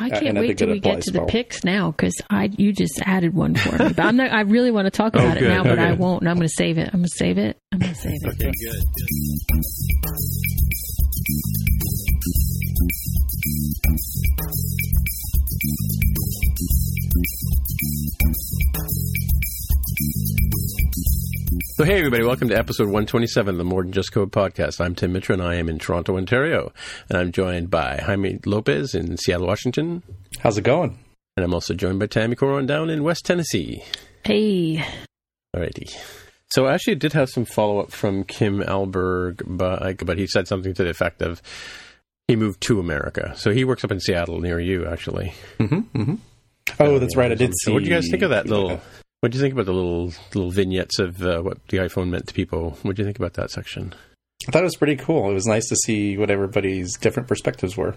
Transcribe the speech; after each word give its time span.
I 0.00 0.06
Uh, 0.06 0.10
can't 0.10 0.26
and 0.28 0.38
wait 0.38 0.46
think 0.48 0.58
till 0.58 0.68
we 0.68 0.80
get 0.80 1.02
to 1.02 1.10
the 1.10 1.18
well. 1.20 1.28
picks 1.28 1.64
now 1.64 1.90
because 1.90 2.14
I 2.30 2.50
you 2.56 2.72
just 2.72 3.00
added 3.04 3.34
one 3.34 3.54
for 3.56 3.72
me. 3.82 3.92
But 3.92 4.04
I'm 4.04 4.16
not. 4.16 4.32
I 4.32 4.42
really 4.42 4.70
want 4.70 4.86
to 4.86 4.90
talk 4.90 5.14
Oh, 5.16 5.20
about 5.20 5.36
it 5.36 5.40
good. 5.40 5.48
now, 5.48 5.64
but 5.64 5.78
I 5.78 5.92
won't. 5.92 6.22
And 6.22 6.30
I'm 6.30 6.36
going 6.36 6.46
to 6.48 6.54
save 6.54 6.78
it. 6.78 6.88
I'm 6.92 7.00
going 7.00 7.08
to 7.08 7.14
save 7.16 7.38
it. 7.38 7.58
I'm 7.72 7.78
going 7.80 7.92
to 7.94 7.98
save 8.00 8.12
it. 8.22 8.28
Okay, 8.28 8.50
good. 8.50 9.88
So, 21.76 21.84
hey, 21.84 21.96
everybody, 21.98 22.22
welcome 22.22 22.48
to 22.48 22.58
episode 22.58 22.88
127 22.88 23.54
of 23.54 23.56
the 23.56 23.64
More 23.64 23.82
Than 23.82 23.92
Just 23.92 24.12
Code 24.12 24.30
podcast. 24.30 24.84
I'm 24.84 24.94
Tim 24.94 25.14
Mitra, 25.14 25.32
and 25.32 25.42
I 25.42 25.54
am 25.54 25.70
in 25.70 25.78
Toronto, 25.78 26.18
Ontario. 26.18 26.72
And 27.08 27.16
I'm 27.16 27.32
joined 27.32 27.70
by 27.70 27.96
Jaime 27.96 28.38
Lopez 28.44 28.94
in 28.94 29.16
Seattle, 29.16 29.46
Washington. 29.46 30.02
How's 30.40 30.58
it 30.58 30.64
going? 30.64 30.98
And 31.36 31.44
I'm 31.44 31.54
also 31.54 31.72
joined 31.72 32.00
by 32.00 32.06
Tammy 32.06 32.36
Coron 32.36 32.66
down 32.66 32.90
in 32.90 33.02
West 33.02 33.24
Tennessee. 33.24 33.82
Hey, 34.24 34.84
Alrighty. 35.56 35.90
So, 36.50 36.66
I 36.66 36.74
actually 36.74 36.96
did 36.96 37.14
have 37.14 37.30
some 37.30 37.46
follow 37.46 37.78
up 37.78 37.90
from 37.90 38.24
Kim 38.24 38.60
Alberg, 38.60 39.42
but, 39.46 40.04
but 40.04 40.18
he 40.18 40.26
said 40.26 40.46
something 40.48 40.74
to 40.74 40.84
the 40.84 40.90
effect 40.90 41.22
of 41.22 41.40
he 42.26 42.36
moved 42.36 42.60
to 42.62 42.78
America. 42.78 43.32
So, 43.36 43.52
he 43.52 43.64
works 43.64 43.84
up 43.84 43.92
in 43.92 44.00
Seattle 44.00 44.40
near 44.40 44.60
you, 44.60 44.86
actually. 44.86 45.32
Mm-hmm, 45.58 45.98
mm-hmm. 45.98 46.14
Oh, 46.78 46.98
that's 46.98 47.16
right. 47.16 47.32
I 47.32 47.36
did 47.36 47.52
see. 47.52 47.70
So, 47.70 47.72
what 47.72 47.82
do 47.82 47.88
you 47.88 47.94
guys 47.94 48.08
think 48.10 48.22
of 48.22 48.30
that 48.30 48.46
little? 48.46 48.82
What 49.20 49.32
do 49.32 49.38
you 49.38 49.42
think 49.42 49.52
about 49.54 49.66
the 49.66 49.72
little 49.72 50.12
little 50.34 50.50
vignettes 50.50 50.98
of 50.98 51.20
uh, 51.22 51.40
what 51.40 51.58
the 51.68 51.78
iPhone 51.78 52.08
meant 52.08 52.28
to 52.28 52.34
people? 52.34 52.78
What 52.82 52.94
do 52.96 53.02
you 53.02 53.06
think 53.06 53.18
about 53.18 53.34
that 53.34 53.50
section? 53.50 53.94
I 54.46 54.52
thought 54.52 54.62
it 54.62 54.64
was 54.64 54.76
pretty 54.76 54.96
cool. 54.96 55.28
It 55.30 55.34
was 55.34 55.46
nice 55.46 55.68
to 55.68 55.76
see 55.76 56.16
what 56.16 56.30
everybody's 56.30 56.96
different 56.96 57.28
perspectives 57.28 57.76
were. 57.76 57.96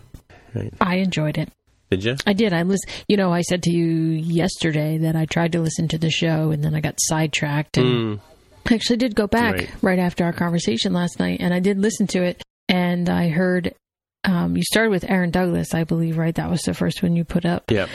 I 0.82 0.96
enjoyed 0.96 1.38
it. 1.38 1.50
Did 1.92 2.04
you? 2.04 2.16
I 2.26 2.34
did. 2.34 2.54
I 2.54 2.64
was, 2.64 2.84
you 3.08 3.18
know, 3.18 3.32
I 3.32 3.42
said 3.42 3.62
to 3.64 3.72
you 3.72 3.86
yesterday 3.86 4.98
that 5.00 5.16
I 5.16 5.26
tried 5.26 5.52
to 5.52 5.62
listen 5.62 5.88
to 5.90 5.98
the 5.98 6.10
show 6.10 6.52
and 6.52 6.64
then 6.64 6.74
I 6.74 6.82
got 6.82 6.96
sidetracked 7.00 7.78
and 7.78 8.18
Mm, 8.18 8.20
I 8.70 8.74
actually 8.76 8.98
did 8.98 9.14
go 9.16 9.28
back 9.28 9.54
Right. 9.56 9.70
right. 9.84 10.00
after 10.00 10.24
our 10.26 10.34
conversation 10.34 10.94
last 10.94 11.20
night 11.20 11.40
and 11.42 11.54
I 11.54 11.60
did 11.60 11.78
listen 11.78 12.08
to 12.08 12.24
it 12.24 12.42
and 12.68 13.10
I 13.10 13.30
heard 13.30 13.74
um, 14.24 14.56
you 14.56 14.64
started 14.64 14.92
with 14.92 15.10
Aaron 15.10 15.32
Douglas, 15.32 15.74
I 15.74 15.84
believe, 15.84 16.18
right? 16.18 16.36
That 16.36 16.50
was 16.50 16.62
the 16.62 16.74
first 16.74 17.02
one 17.02 17.16
you 17.16 17.24
put 17.24 17.46
up. 17.46 17.72
yeah. 17.72 17.88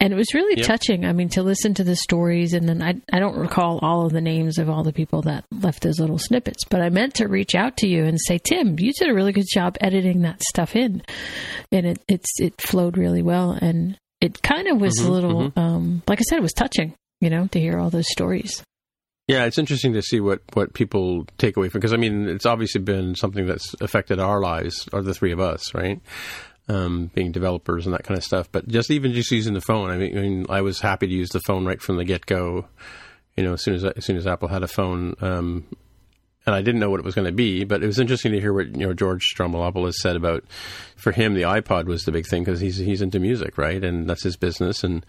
And 0.00 0.12
it 0.12 0.16
was 0.16 0.34
really 0.34 0.58
Yep. 0.58 0.66
touching. 0.66 1.04
I 1.04 1.12
mean, 1.12 1.28
to 1.30 1.42
listen 1.44 1.74
to 1.74 1.84
the 1.84 1.94
stories, 1.96 2.54
and 2.54 2.68
then 2.68 2.82
I, 2.82 2.94
I 3.12 3.20
don't 3.20 3.36
recall 3.36 3.78
all 3.82 4.04
of 4.06 4.12
the 4.12 4.20
names 4.20 4.58
of 4.58 4.68
all 4.68 4.82
the 4.82 4.92
people 4.92 5.22
that 5.22 5.44
left 5.52 5.82
those 5.82 6.00
little 6.00 6.18
snippets, 6.18 6.64
but 6.68 6.80
I 6.82 6.88
meant 6.88 7.14
to 7.14 7.28
reach 7.28 7.54
out 7.54 7.76
to 7.78 7.86
you 7.88 8.04
and 8.04 8.18
say, 8.20 8.38
Tim, 8.38 8.78
you 8.80 8.92
did 8.92 9.08
a 9.08 9.14
really 9.14 9.30
good 9.32 9.46
job 9.52 9.76
editing 9.80 10.22
that 10.22 10.42
stuff 10.42 10.74
in, 10.74 11.02
and 11.70 11.86
it 11.86 11.98
it's 12.08 12.40
it 12.40 12.60
flowed 12.60 12.98
really 12.98 13.22
well, 13.22 13.52
and 13.52 13.96
it 14.20 14.42
kind 14.42 14.66
of 14.68 14.80
was 14.80 14.94
Mhm, 15.00 15.06
a 15.06 15.10
little, 15.10 15.52
um, 15.56 16.02
like 16.08 16.18
I 16.20 16.22
said, 16.22 16.38
it 16.38 16.42
was 16.42 16.52
touching, 16.52 16.94
you 17.20 17.30
know, 17.30 17.46
to 17.48 17.60
hear 17.60 17.78
all 17.78 17.90
those 17.90 18.10
stories. 18.10 18.62
Yeah, 19.32 19.46
it's 19.46 19.56
interesting 19.56 19.94
to 19.94 20.02
see 20.02 20.20
what, 20.20 20.42
what 20.52 20.74
people 20.74 21.26
take 21.38 21.56
away 21.56 21.70
from 21.70 21.80
because 21.80 21.94
I 21.94 21.96
mean 21.96 22.28
it's 22.28 22.44
obviously 22.44 22.82
been 22.82 23.14
something 23.14 23.46
that's 23.46 23.74
affected 23.80 24.20
our 24.20 24.40
lives, 24.40 24.86
or 24.92 25.00
the 25.00 25.14
three 25.14 25.32
of 25.32 25.40
us, 25.40 25.74
right? 25.74 26.00
Um, 26.68 27.10
being 27.14 27.32
developers 27.32 27.86
and 27.86 27.94
that 27.94 28.04
kind 28.04 28.18
of 28.18 28.24
stuff. 28.24 28.52
But 28.52 28.68
just 28.68 28.90
even 28.90 29.14
just 29.14 29.30
using 29.30 29.54
the 29.54 29.62
phone, 29.62 29.90
I 29.90 29.96
mean, 29.96 30.18
I, 30.18 30.20
mean, 30.20 30.46
I 30.50 30.60
was 30.60 30.80
happy 30.80 31.06
to 31.06 31.12
use 31.12 31.30
the 31.30 31.40
phone 31.40 31.64
right 31.64 31.80
from 31.80 31.96
the 31.96 32.04
get 32.04 32.26
go. 32.26 32.66
You 33.36 33.44
know, 33.44 33.54
as 33.54 33.62
soon 33.62 33.74
as 33.74 33.84
as 33.84 34.04
soon 34.04 34.18
as 34.18 34.26
Apple 34.26 34.48
had 34.48 34.62
a 34.62 34.68
phone, 34.68 35.14
um, 35.22 35.64
and 36.44 36.54
I 36.54 36.62
didn't 36.62 36.80
know 36.80 36.90
what 36.90 37.00
it 37.00 37.04
was 37.04 37.14
going 37.14 37.26
to 37.26 37.32
be, 37.32 37.64
but 37.64 37.82
it 37.82 37.86
was 37.86 37.98
interesting 37.98 38.32
to 38.32 38.40
hear 38.40 38.52
what 38.52 38.68
you 38.68 38.86
know 38.86 38.92
George 38.92 39.34
Stroumboulopoulos 39.34 39.94
said 39.94 40.16
about 40.16 40.44
for 40.96 41.12
him 41.12 41.34
the 41.34 41.42
iPod 41.42 41.84
was 41.84 42.04
the 42.04 42.12
big 42.12 42.26
thing 42.26 42.44
because 42.44 42.60
he's 42.60 42.76
he's 42.76 43.02
into 43.02 43.20
music, 43.20 43.56
right, 43.58 43.82
and 43.82 44.08
that's 44.08 44.24
his 44.24 44.36
business. 44.36 44.82
And 44.82 45.06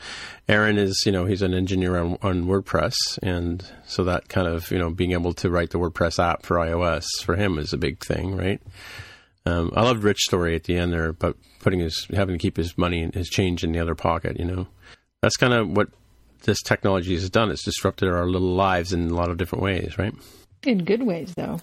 Aaron 0.47 0.77
is 0.77 1.03
you 1.05 1.11
know 1.11 1.25
he's 1.25 1.41
an 1.41 1.53
engineer 1.53 1.97
on, 1.97 2.17
on 2.21 2.45
WordPress, 2.45 2.95
and 3.21 3.65
so 3.85 4.03
that 4.03 4.29
kind 4.29 4.47
of 4.47 4.71
you 4.71 4.77
know 4.77 4.89
being 4.89 5.13
able 5.13 5.33
to 5.33 5.49
write 5.49 5.71
the 5.71 5.79
WordPress 5.79 6.23
app 6.23 6.45
for 6.45 6.57
iOS 6.57 7.05
for 7.23 7.35
him 7.35 7.57
is 7.57 7.73
a 7.73 7.77
big 7.77 8.03
thing, 8.03 8.35
right? 8.35 8.61
Um, 9.45 9.71
I 9.75 9.81
loved 9.81 10.03
Rich's 10.03 10.23
story 10.23 10.55
at 10.55 10.63
the 10.63 10.77
end 10.77 10.93
there 10.93 11.09
about 11.09 11.37
putting 11.59 11.79
his 11.79 12.07
having 12.13 12.37
to 12.37 12.41
keep 12.41 12.57
his 12.57 12.77
money 12.77 13.01
and 13.01 13.13
his 13.13 13.29
change 13.29 13.63
in 13.63 13.71
the 13.71 13.79
other 13.79 13.95
pocket. 13.95 14.39
You 14.39 14.45
know, 14.45 14.67
that's 15.21 15.35
kind 15.35 15.53
of 15.53 15.69
what 15.69 15.89
this 16.43 16.61
technology 16.61 17.13
has 17.13 17.29
done. 17.29 17.49
It's 17.49 17.65
disrupted 17.65 18.09
our 18.09 18.27
little 18.27 18.53
lives 18.53 18.93
in 18.93 19.09
a 19.09 19.15
lot 19.15 19.29
of 19.29 19.37
different 19.37 19.63
ways, 19.63 19.97
right? 19.97 20.13
In 20.65 20.83
good 20.83 21.03
ways, 21.03 21.33
though, 21.35 21.59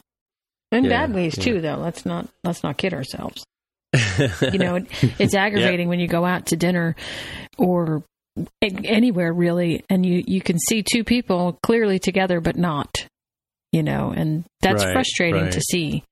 in 0.73 0.85
Yeah, 0.85 0.91
bad 0.91 1.15
ways 1.15 1.37
yeah. 1.39 1.45
too. 1.45 1.61
Though 1.61 1.77
let's 1.77 2.05
not 2.05 2.29
let's 2.45 2.63
not 2.63 2.77
kid 2.77 2.95
ourselves. 2.95 3.45
you 4.53 4.59
know, 4.59 4.77
it, 4.77 4.87
it's 5.19 5.35
aggravating 5.35 5.89
when 5.89 5.99
you 6.01 6.07
go 6.09 6.25
out 6.25 6.47
to 6.47 6.57
dinner 6.57 6.95
or 7.59 8.03
anywhere 8.63 9.33
really, 9.33 9.85
and 9.91 10.05
you 10.07 10.23
you 10.27 10.41
can 10.41 10.59
see 10.59 10.83
two 10.83 11.03
people 11.05 11.59
clearly 11.63 11.99
together 11.99 12.41
but 12.41 12.57
not. 12.57 13.07
You 13.73 13.83
know, 13.85 14.13
and 14.15 14.45
that's 14.61 14.83
Right, 14.85 14.93
frustrating 14.93 15.51
to 15.51 15.61
see. 15.61 16.05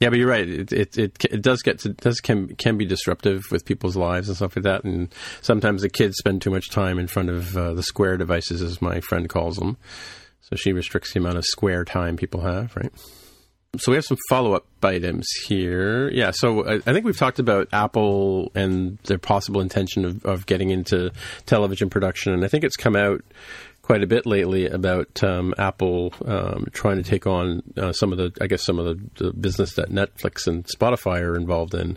Yeah, 0.00 0.08
but 0.08 0.18
you're 0.18 0.28
right. 0.28 0.48
It 0.48 0.72
it 0.72 0.98
it, 0.98 1.24
it 1.24 1.42
does 1.42 1.62
get 1.62 1.80
to, 1.80 1.90
does 1.90 2.20
can 2.20 2.54
can 2.56 2.78
be 2.78 2.86
disruptive 2.86 3.42
with 3.50 3.64
people's 3.66 3.96
lives 3.96 4.28
and 4.28 4.36
stuff 4.36 4.56
like 4.56 4.62
that. 4.64 4.84
And 4.84 5.14
sometimes 5.42 5.82
the 5.82 5.90
kids 5.90 6.16
spend 6.16 6.40
too 6.42 6.50
much 6.50 6.70
time 6.70 6.98
in 6.98 7.06
front 7.06 7.28
of 7.28 7.56
uh, 7.56 7.74
the 7.74 7.82
square 7.82 8.16
devices, 8.16 8.62
as 8.62 8.80
my 8.80 9.00
friend 9.00 9.28
calls 9.28 9.56
them. 9.56 9.76
So 10.50 10.56
she 10.56 10.72
restricts 10.72 11.12
the 11.12 11.20
amount 11.20 11.38
of 11.38 11.44
square 11.44 11.84
time 11.84 12.16
people 12.16 12.40
have, 12.40 12.74
right? 12.76 12.92
So 13.78 13.92
we 13.92 13.96
have 13.96 14.04
some 14.04 14.18
follow 14.28 14.54
up 14.54 14.66
items 14.82 15.28
here. 15.46 16.10
Yeah, 16.10 16.32
so 16.32 16.66
I, 16.66 16.74
I 16.74 16.92
think 16.92 17.04
we've 17.04 17.16
talked 17.16 17.38
about 17.38 17.68
Apple 17.72 18.50
and 18.56 18.98
their 19.04 19.18
possible 19.18 19.60
intention 19.60 20.04
of, 20.04 20.24
of 20.24 20.46
getting 20.46 20.70
into 20.70 21.12
television 21.46 21.88
production, 21.88 22.32
and 22.32 22.44
I 22.44 22.48
think 22.48 22.64
it's 22.64 22.76
come 22.76 22.96
out 22.96 23.22
quite 23.82 24.02
a 24.02 24.08
bit 24.08 24.26
lately 24.26 24.66
about 24.66 25.22
um, 25.22 25.54
Apple 25.56 26.12
um, 26.24 26.66
trying 26.72 26.96
to 26.96 27.02
take 27.02 27.28
on 27.28 27.62
uh, 27.76 27.92
some 27.92 28.12
of 28.12 28.18
the, 28.18 28.32
I 28.40 28.48
guess, 28.48 28.64
some 28.64 28.78
of 28.80 28.86
the, 28.86 29.24
the 29.24 29.32
business 29.32 29.74
that 29.74 29.90
Netflix 29.90 30.48
and 30.48 30.64
Spotify 30.64 31.20
are 31.22 31.36
involved 31.36 31.74
in, 31.74 31.96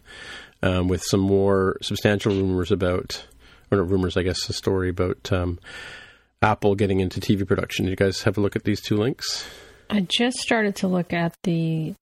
um, 0.62 0.88
with 0.88 1.04
some 1.04 1.20
more 1.20 1.78
substantial 1.82 2.34
rumors 2.34 2.72
about, 2.72 3.26
or 3.72 3.80
not 3.80 3.90
rumors, 3.90 4.16
I 4.16 4.24
guess, 4.24 4.48
a 4.48 4.54
story 4.54 4.90
about 4.90 5.32
um, 5.32 5.60
Apple 6.44 6.76
getting 6.76 7.00
into 7.00 7.20
TV 7.20 7.48
production. 7.48 7.86
Did 7.86 7.92
you 7.92 7.96
guys 7.96 8.22
have 8.24 8.38
a 8.38 8.42
look 8.42 8.56
at 8.56 8.64
these 8.64 8.82
two 8.82 8.98
links? 8.98 9.46
I 9.90 10.02
just 10.02 10.38
started 10.38 10.76
to 10.78 10.88
look 10.88 11.14
at 11.14 11.36
the 11.44 11.94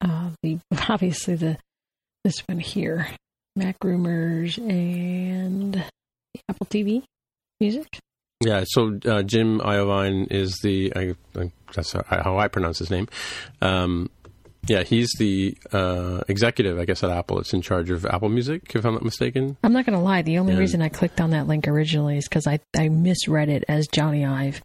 uh, 0.00 0.30
the 0.42 0.58
obviously 0.88 1.34
the 1.34 1.58
this 2.24 2.40
one 2.46 2.58
here. 2.58 3.08
Mac 3.56 3.76
Rumors 3.82 4.58
and 4.58 5.84
Apple 6.48 6.66
TV 6.66 7.02
Music. 7.58 7.98
Yeah, 8.42 8.64
so 8.66 8.98
uh, 9.04 9.22
Jim 9.22 9.60
Iovine 9.60 10.30
is 10.30 10.58
the 10.62 10.92
I, 10.96 11.14
I, 11.38 11.50
that's 11.74 11.92
how 11.92 12.38
I 12.38 12.48
pronounce 12.48 12.78
his 12.78 12.90
name. 12.90 13.08
Um, 13.60 14.08
yeah, 14.68 14.82
he's 14.82 15.10
the 15.18 15.56
uh, 15.72 16.20
executive, 16.28 16.78
I 16.78 16.84
guess, 16.84 17.02
at 17.02 17.10
Apple. 17.10 17.38
It's 17.40 17.52
in 17.52 17.62
charge 17.62 17.90
of 17.90 18.04
Apple 18.06 18.28
Music, 18.28 18.72
if 18.74 18.84
I'm 18.84 18.94
not 18.94 19.02
mistaken. 19.04 19.56
I'm 19.62 19.72
not 19.72 19.86
going 19.86 19.98
to 19.98 20.04
lie. 20.04 20.22
The 20.22 20.38
only 20.38 20.52
Yeah. 20.54 20.58
reason 20.60 20.82
I 20.82 20.88
clicked 20.88 21.20
on 21.20 21.30
that 21.30 21.46
link 21.46 21.66
originally 21.66 22.18
is 22.18 22.28
because 22.28 22.46
I, 22.46 22.60
I 22.76 22.88
misread 22.88 23.48
it 23.48 23.64
as 23.68 23.86
Johnny 23.88 24.24
Ive. 24.24 24.62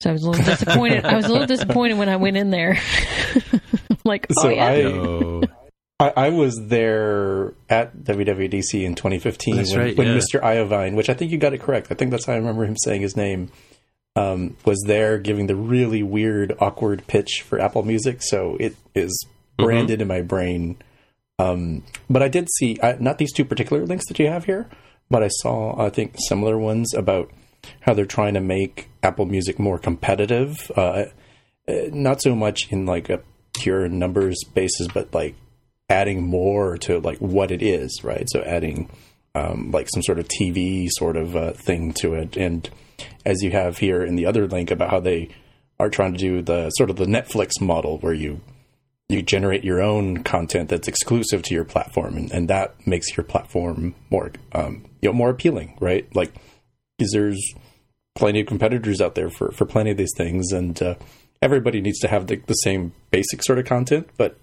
So 0.00 0.10
I 0.10 0.12
was 0.12 0.22
a 0.22 0.30
little 0.30 0.44
disappointed. 0.44 1.04
I 1.04 1.16
was 1.16 1.24
a 1.26 1.32
little 1.32 1.46
disappointed 1.46 1.98
when 1.98 2.08
I 2.08 2.16
went 2.16 2.36
in 2.36 2.50
there. 2.50 2.78
like, 4.04 4.26
oh, 4.38 4.42
So 4.42 4.48
yeah. 4.50 4.66
I- 4.66 4.82
No. 4.82 5.42
I, 6.00 6.12
I 6.16 6.28
was 6.28 6.54
there 6.68 7.54
at 7.68 7.96
WWDC 8.04 8.84
in 8.84 8.94
2015 8.94 9.56
That's 9.56 9.72
when, 9.72 9.80
right, 9.80 9.96
when 9.98 10.06
yeah. 10.06 10.14
Mr. 10.18 10.40
Iovine, 10.40 10.94
which 10.94 11.08
I 11.10 11.14
think 11.14 11.32
you 11.32 11.38
got 11.38 11.54
it 11.54 11.58
correct. 11.60 11.88
I 11.90 11.96
think 11.96 12.12
that's 12.12 12.24
how 12.26 12.34
I 12.34 12.36
remember 12.36 12.64
him 12.64 12.76
saying 12.76 13.00
his 13.02 13.16
name, 13.16 13.50
um, 14.14 14.56
was 14.64 14.80
there 14.86 15.18
giving 15.18 15.48
the 15.48 15.56
really 15.56 16.04
weird, 16.04 16.54
awkward 16.60 17.04
pitch 17.08 17.42
for 17.44 17.58
Apple 17.58 17.82
Music. 17.82 18.18
So 18.22 18.56
it 18.60 18.76
is 18.94 19.26
Mm-hmm. 19.58 19.66
branded 19.66 20.00
in 20.00 20.08
my 20.08 20.22
brain. 20.22 20.76
Um, 21.40 21.84
but 22.08 22.22
I 22.22 22.28
did 22.28 22.48
see 22.58 22.78
I, 22.82 22.96
not 23.00 23.18
these 23.18 23.32
two 23.32 23.44
particular 23.44 23.84
links 23.84 24.06
that 24.06 24.18
you 24.18 24.28
have 24.28 24.44
here, 24.44 24.68
but 25.10 25.22
I 25.22 25.28
saw 25.28 25.80
I 25.84 25.90
think 25.90 26.14
similar 26.28 26.56
ones 26.58 26.94
about 26.94 27.30
how 27.80 27.94
they're 27.94 28.06
trying 28.06 28.34
to 28.34 28.40
make 28.40 28.88
Apple 29.02 29.26
Music 29.26 29.58
more 29.58 29.78
competitive. 29.78 30.70
Uh, 30.76 31.06
uh, 31.68 31.72
not 31.92 32.22
so 32.22 32.34
much 32.36 32.70
in 32.70 32.86
like 32.86 33.10
a 33.10 33.20
pure 33.54 33.88
numbers 33.88 34.38
basis, 34.54 34.86
but 34.88 35.12
like 35.12 35.34
adding 35.88 36.24
more 36.24 36.78
to 36.78 37.00
like 37.00 37.18
what 37.18 37.50
it 37.50 37.62
is, 37.62 38.00
right? 38.04 38.26
So 38.30 38.42
adding 38.42 38.88
um, 39.34 39.72
like 39.72 39.88
some 39.92 40.02
sort 40.02 40.20
of 40.20 40.28
TV 40.28 40.88
sort 40.90 41.16
of 41.16 41.34
uh, 41.34 41.52
thing 41.52 41.92
to 41.94 42.14
it, 42.14 42.36
and 42.36 42.68
as 43.26 43.42
you 43.42 43.50
have 43.50 43.78
here 43.78 44.04
in 44.04 44.14
the 44.14 44.26
other 44.26 44.46
link 44.46 44.70
about 44.70 44.90
how 44.90 45.00
they 45.00 45.30
are 45.80 45.90
trying 45.90 46.12
to 46.12 46.18
do 46.18 46.42
the 46.42 46.70
sort 46.70 46.90
of 46.90 46.96
the 46.96 47.06
Netflix 47.06 47.60
model 47.60 47.98
where 47.98 48.14
you 48.14 48.40
you 49.08 49.22
generate 49.22 49.64
your 49.64 49.80
own 49.80 50.22
content 50.22 50.68
that's 50.68 50.88
exclusive 50.88 51.42
to 51.42 51.54
your 51.54 51.64
platform, 51.64 52.16
and, 52.16 52.30
and 52.30 52.48
that 52.48 52.86
makes 52.86 53.16
your 53.16 53.24
platform 53.24 53.94
more 54.10 54.32
um, 54.52 54.84
you 55.00 55.08
know 55.08 55.14
more 55.14 55.30
appealing, 55.30 55.76
right? 55.80 56.06
Like 56.14 56.32
because 56.98 57.12
there's 57.12 57.54
plenty 58.14 58.40
of 58.40 58.46
competitors 58.46 59.00
out 59.00 59.14
there 59.14 59.30
for 59.30 59.52
for 59.52 59.64
plenty 59.64 59.90
of 59.90 59.96
these 59.96 60.12
things, 60.16 60.52
and 60.52 60.80
uh, 60.82 60.94
everybody 61.40 61.80
needs 61.80 61.98
to 62.00 62.08
have 62.08 62.26
the, 62.26 62.36
the 62.46 62.54
same 62.54 62.92
basic 63.10 63.42
sort 63.42 63.58
of 63.58 63.64
content, 63.64 64.08
but 64.16 64.38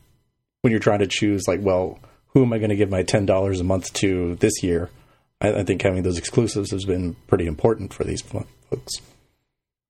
when 0.65 0.71
you're 0.71 0.79
trying 0.79 0.97
to 0.97 1.05
choose 1.05 1.47
like 1.47 1.59
well 1.61 1.99
who 2.29 2.41
am 2.41 2.51
i 2.51 2.57
going 2.57 2.71
to 2.71 2.75
give 2.75 2.89
my 2.89 3.03
$10 3.03 3.59
a 3.59 3.63
month 3.63 3.93
to 3.93 4.33
this 4.37 4.63
year 4.63 4.89
I, 5.39 5.59
I 5.59 5.63
think 5.63 5.83
having 5.83 6.01
those 6.01 6.17
exclusives 6.17 6.71
has 6.71 6.85
been 6.85 7.15
pretty 7.27 7.45
important 7.45 7.93
for 7.93 8.03
these 8.03 8.21
folks 8.23 8.93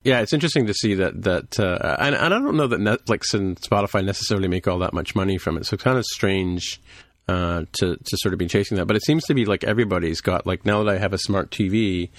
Yeah, 0.05 0.19
it's 0.19 0.33
interesting 0.33 0.67
to 0.67 0.73
see 0.75 0.93
that 0.93 1.23
that, 1.23 1.59
uh, 1.59 1.97
and, 1.99 2.13
and 2.13 2.31
I 2.31 2.37
don't 2.37 2.55
know 2.55 2.67
that 2.67 2.79
Netflix 2.79 3.33
and 3.33 3.59
Spotify 3.59 4.05
necessarily 4.05 4.47
make 4.47 4.67
all 4.67 4.77
that 4.79 4.93
much 4.93 5.15
money 5.15 5.39
from 5.39 5.57
it. 5.57 5.65
So 5.65 5.73
it's 5.73 5.83
kind 5.83 5.97
of 5.97 6.05
strange 6.05 6.79
uh, 7.27 7.63
to 7.79 7.95
to 7.95 8.17
sort 8.17 8.31
of 8.31 8.37
be 8.37 8.45
chasing 8.45 8.77
that. 8.77 8.85
But 8.85 8.97
it 8.97 9.03
seems 9.03 9.23
to 9.23 9.33
be 9.33 9.45
like 9.45 9.63
everybody's 9.63 10.21
got 10.21 10.45
like 10.45 10.63
now 10.63 10.83
that 10.83 10.95
I 10.95 10.99
have 10.99 11.13
a 11.13 11.17
smart 11.17 11.49
TV, 11.49 12.11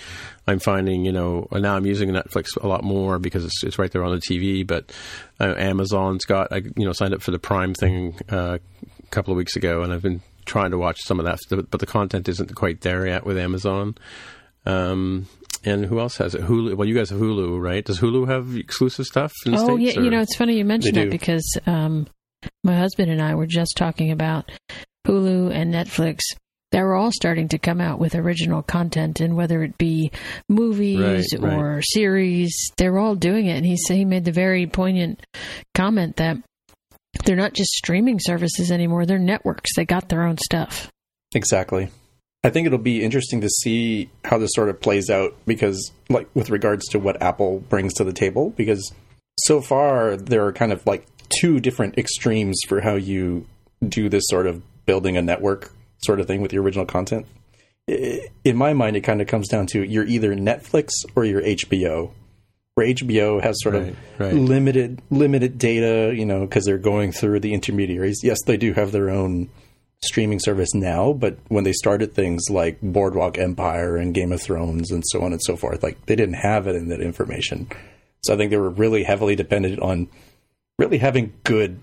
I'm 0.48 0.58
finding 0.58 1.04
you 1.04 1.12
know 1.12 1.46
now 1.52 1.76
I'm 1.76 1.86
using 1.86 2.10
Netflix 2.10 2.56
a 2.60 2.66
lot 2.66 2.82
more 2.82 3.20
because 3.20 3.44
it's 3.44 3.62
it's 3.62 3.78
right 3.78 3.92
there 3.92 4.02
on 4.02 4.10
the 4.10 4.20
TV. 4.20 4.66
But 4.66 4.92
uh, 5.38 5.54
Amazon's 5.56 6.24
got 6.24 6.52
I 6.52 6.62
you 6.76 6.84
know 6.84 6.92
signed 6.92 7.14
up 7.14 7.22
for 7.22 7.30
the 7.30 7.38
Prime 7.38 7.72
thing 7.72 8.18
uh, 8.28 8.58
a 8.58 9.06
couple 9.10 9.32
of 9.32 9.36
weeks 9.36 9.54
ago, 9.54 9.84
and 9.84 9.92
I've 9.92 10.02
been 10.02 10.22
trying 10.44 10.72
to 10.72 10.78
watch 10.78 10.98
some 11.04 11.20
of 11.20 11.26
that, 11.26 11.38
but 11.50 11.78
the 11.78 11.86
content 11.86 12.28
isn't 12.28 12.52
quite 12.56 12.80
there 12.80 13.06
yet 13.06 13.24
with 13.24 13.38
Amazon. 13.38 13.96
Um, 14.64 15.28
and 15.66 15.84
who 15.84 16.00
else 16.00 16.16
has 16.16 16.34
it? 16.34 16.40
Hulu. 16.42 16.74
Well, 16.76 16.88
you 16.88 16.94
guys 16.94 17.10
have 17.10 17.18
Hulu, 17.18 17.60
right? 17.60 17.84
Does 17.84 18.00
Hulu 18.00 18.28
have 18.28 18.56
exclusive 18.56 19.04
stuff 19.06 19.32
in 19.44 19.52
the 19.52 19.58
Oh, 19.58 19.76
states? 19.76 19.96
yeah. 19.96 20.02
You 20.02 20.10
know, 20.10 20.20
it's 20.20 20.36
funny 20.36 20.56
you 20.56 20.64
mentioned 20.64 20.96
They 20.96 21.04
that 21.04 21.10
because 21.10 21.58
um, 21.66 22.06
my 22.64 22.76
husband 22.76 23.10
and 23.10 23.20
I 23.20 23.34
were 23.34 23.46
just 23.46 23.76
talking 23.76 24.10
about 24.12 24.50
Hulu 25.06 25.52
and 25.52 25.74
Netflix. 25.74 26.20
They're 26.72 26.94
all 26.94 27.10
starting 27.12 27.48
to 27.48 27.58
come 27.58 27.80
out 27.80 27.98
with 28.00 28.14
original 28.16 28.62
content, 28.62 29.20
and 29.20 29.36
whether 29.36 29.62
it 29.62 29.78
be 29.78 30.10
movies 30.48 31.28
Right, 31.38 31.42
right. 31.42 31.58
or 31.58 31.80
series, 31.82 32.52
they're 32.76 32.98
all 32.98 33.14
doing 33.14 33.46
it. 33.46 33.56
And 33.56 33.64
he 33.66 33.76
said 33.76 33.96
he 33.96 34.04
made 34.04 34.24
the 34.24 34.32
very 34.32 34.66
poignant 34.66 35.24
comment 35.74 36.16
that 36.16 36.38
they're 37.24 37.36
not 37.36 37.54
just 37.54 37.70
streaming 37.70 38.18
services 38.20 38.70
anymore; 38.72 39.06
they're 39.06 39.18
networks. 39.18 39.74
They 39.76 39.84
got 39.84 40.08
their 40.08 40.24
own 40.24 40.36
stuff. 40.44 40.90
exactly 41.34 41.88
i 42.46 42.50
think 42.50 42.66
it'll 42.66 42.78
be 42.78 43.02
interesting 43.02 43.40
to 43.40 43.48
see 43.48 44.08
how 44.24 44.38
this 44.38 44.50
sort 44.54 44.68
of 44.68 44.80
plays 44.80 45.10
out 45.10 45.34
because 45.46 45.90
like 46.08 46.28
with 46.34 46.48
regards 46.50 46.86
to 46.88 46.98
what 46.98 47.20
apple 47.20 47.60
brings 47.68 47.92
to 47.94 48.04
the 48.04 48.12
table 48.12 48.50
because 48.50 48.92
so 49.40 49.60
far 49.60 50.16
there 50.16 50.46
are 50.46 50.52
kind 50.52 50.72
of 50.72 50.86
like 50.86 51.06
two 51.40 51.60
different 51.60 51.98
extremes 51.98 52.56
for 52.68 52.80
how 52.80 52.94
you 52.94 53.44
do 53.86 54.08
this 54.08 54.24
sort 54.28 54.46
of 54.46 54.62
building 54.86 55.16
a 55.16 55.22
network 55.22 55.72
sort 56.04 56.20
of 56.20 56.26
thing 56.26 56.40
with 56.40 56.52
your 56.52 56.62
original 56.62 56.86
content 56.86 57.26
in 57.88 58.56
my 58.56 58.72
mind 58.72 58.96
it 58.96 59.02
kind 59.02 59.20
of 59.20 59.26
comes 59.26 59.48
down 59.48 59.66
to 59.66 59.82
you're 59.82 60.06
either 60.06 60.34
netflix 60.34 60.90
or 61.14 61.24
you're 61.24 61.42
hbo 61.42 62.10
where 62.74 62.86
hbo 62.88 63.42
has 63.42 63.56
sort 63.62 63.74
Right, 63.74 63.88
of 63.88 63.96
right. 64.18 64.34
limited 64.34 65.00
limited 65.10 65.58
data 65.58 66.14
you 66.14 66.26
know 66.26 66.40
because 66.40 66.64
they're 66.64 66.78
going 66.78 67.12
through 67.12 67.40
the 67.40 67.54
intermediaries 67.54 68.20
yes 68.22 68.38
they 68.46 68.56
do 68.56 68.72
have 68.74 68.92
their 68.92 69.10
own 69.10 69.48
streaming 70.04 70.38
service 70.38 70.74
now 70.74 71.12
but 71.12 71.38
when 71.48 71.64
they 71.64 71.72
started 71.72 72.14
things 72.14 72.44
like 72.50 72.80
boardwalk 72.82 73.38
empire 73.38 73.96
and 73.96 74.14
game 74.14 74.32
of 74.32 74.42
thrones 74.42 74.90
and 74.90 75.02
so 75.06 75.22
on 75.22 75.32
and 75.32 75.42
so 75.42 75.56
forth 75.56 75.82
like 75.82 76.04
they 76.06 76.16
didn't 76.16 76.34
have 76.34 76.66
it 76.66 76.76
in 76.76 76.88
that 76.88 77.00
information. 77.00 77.68
So 78.24 78.34
i 78.34 78.36
think 78.36 78.50
they 78.50 78.56
were 78.56 78.70
really 78.70 79.04
heavily 79.04 79.36
dependent 79.36 79.80
on 79.80 80.08
really 80.78 80.98
having 80.98 81.32
good 81.44 81.80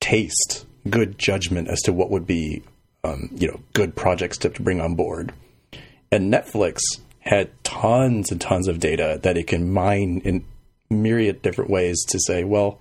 taste 0.00 0.66
good 0.88 1.18
judgment 1.18 1.68
as 1.68 1.80
to 1.82 1.92
what 1.92 2.10
would 2.10 2.26
be 2.26 2.62
um, 3.04 3.28
you 3.32 3.48
know 3.48 3.60
good 3.72 3.96
projects 3.96 4.38
to, 4.38 4.50
to 4.50 4.62
bring 4.62 4.80
on 4.80 4.94
board. 4.94 5.32
And 6.10 6.32
netflix 6.32 6.80
had 7.20 7.50
tons 7.64 8.30
and 8.30 8.40
tons 8.40 8.68
of 8.68 8.80
data 8.80 9.18
that 9.22 9.36
it 9.36 9.46
can 9.46 9.72
mine 9.72 10.20
in 10.24 10.44
myriad 10.90 11.40
different 11.40 11.70
ways 11.70 12.04
to 12.08 12.18
say 12.26 12.44
well 12.44 12.78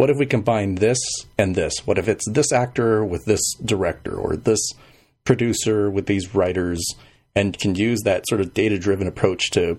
what 0.00 0.08
if 0.08 0.16
we 0.16 0.24
combine 0.24 0.76
this 0.76 0.98
and 1.36 1.54
this? 1.54 1.74
What 1.84 1.98
if 1.98 2.08
it's 2.08 2.26
this 2.26 2.52
actor 2.54 3.04
with 3.04 3.26
this 3.26 3.52
director 3.62 4.16
or 4.16 4.34
this 4.34 4.72
producer 5.24 5.90
with 5.90 6.06
these 6.06 6.34
writers 6.34 6.82
and 7.36 7.58
can 7.58 7.74
use 7.74 8.00
that 8.04 8.26
sort 8.26 8.40
of 8.40 8.54
data 8.54 8.78
driven 8.78 9.06
approach 9.06 9.50
to 9.50 9.78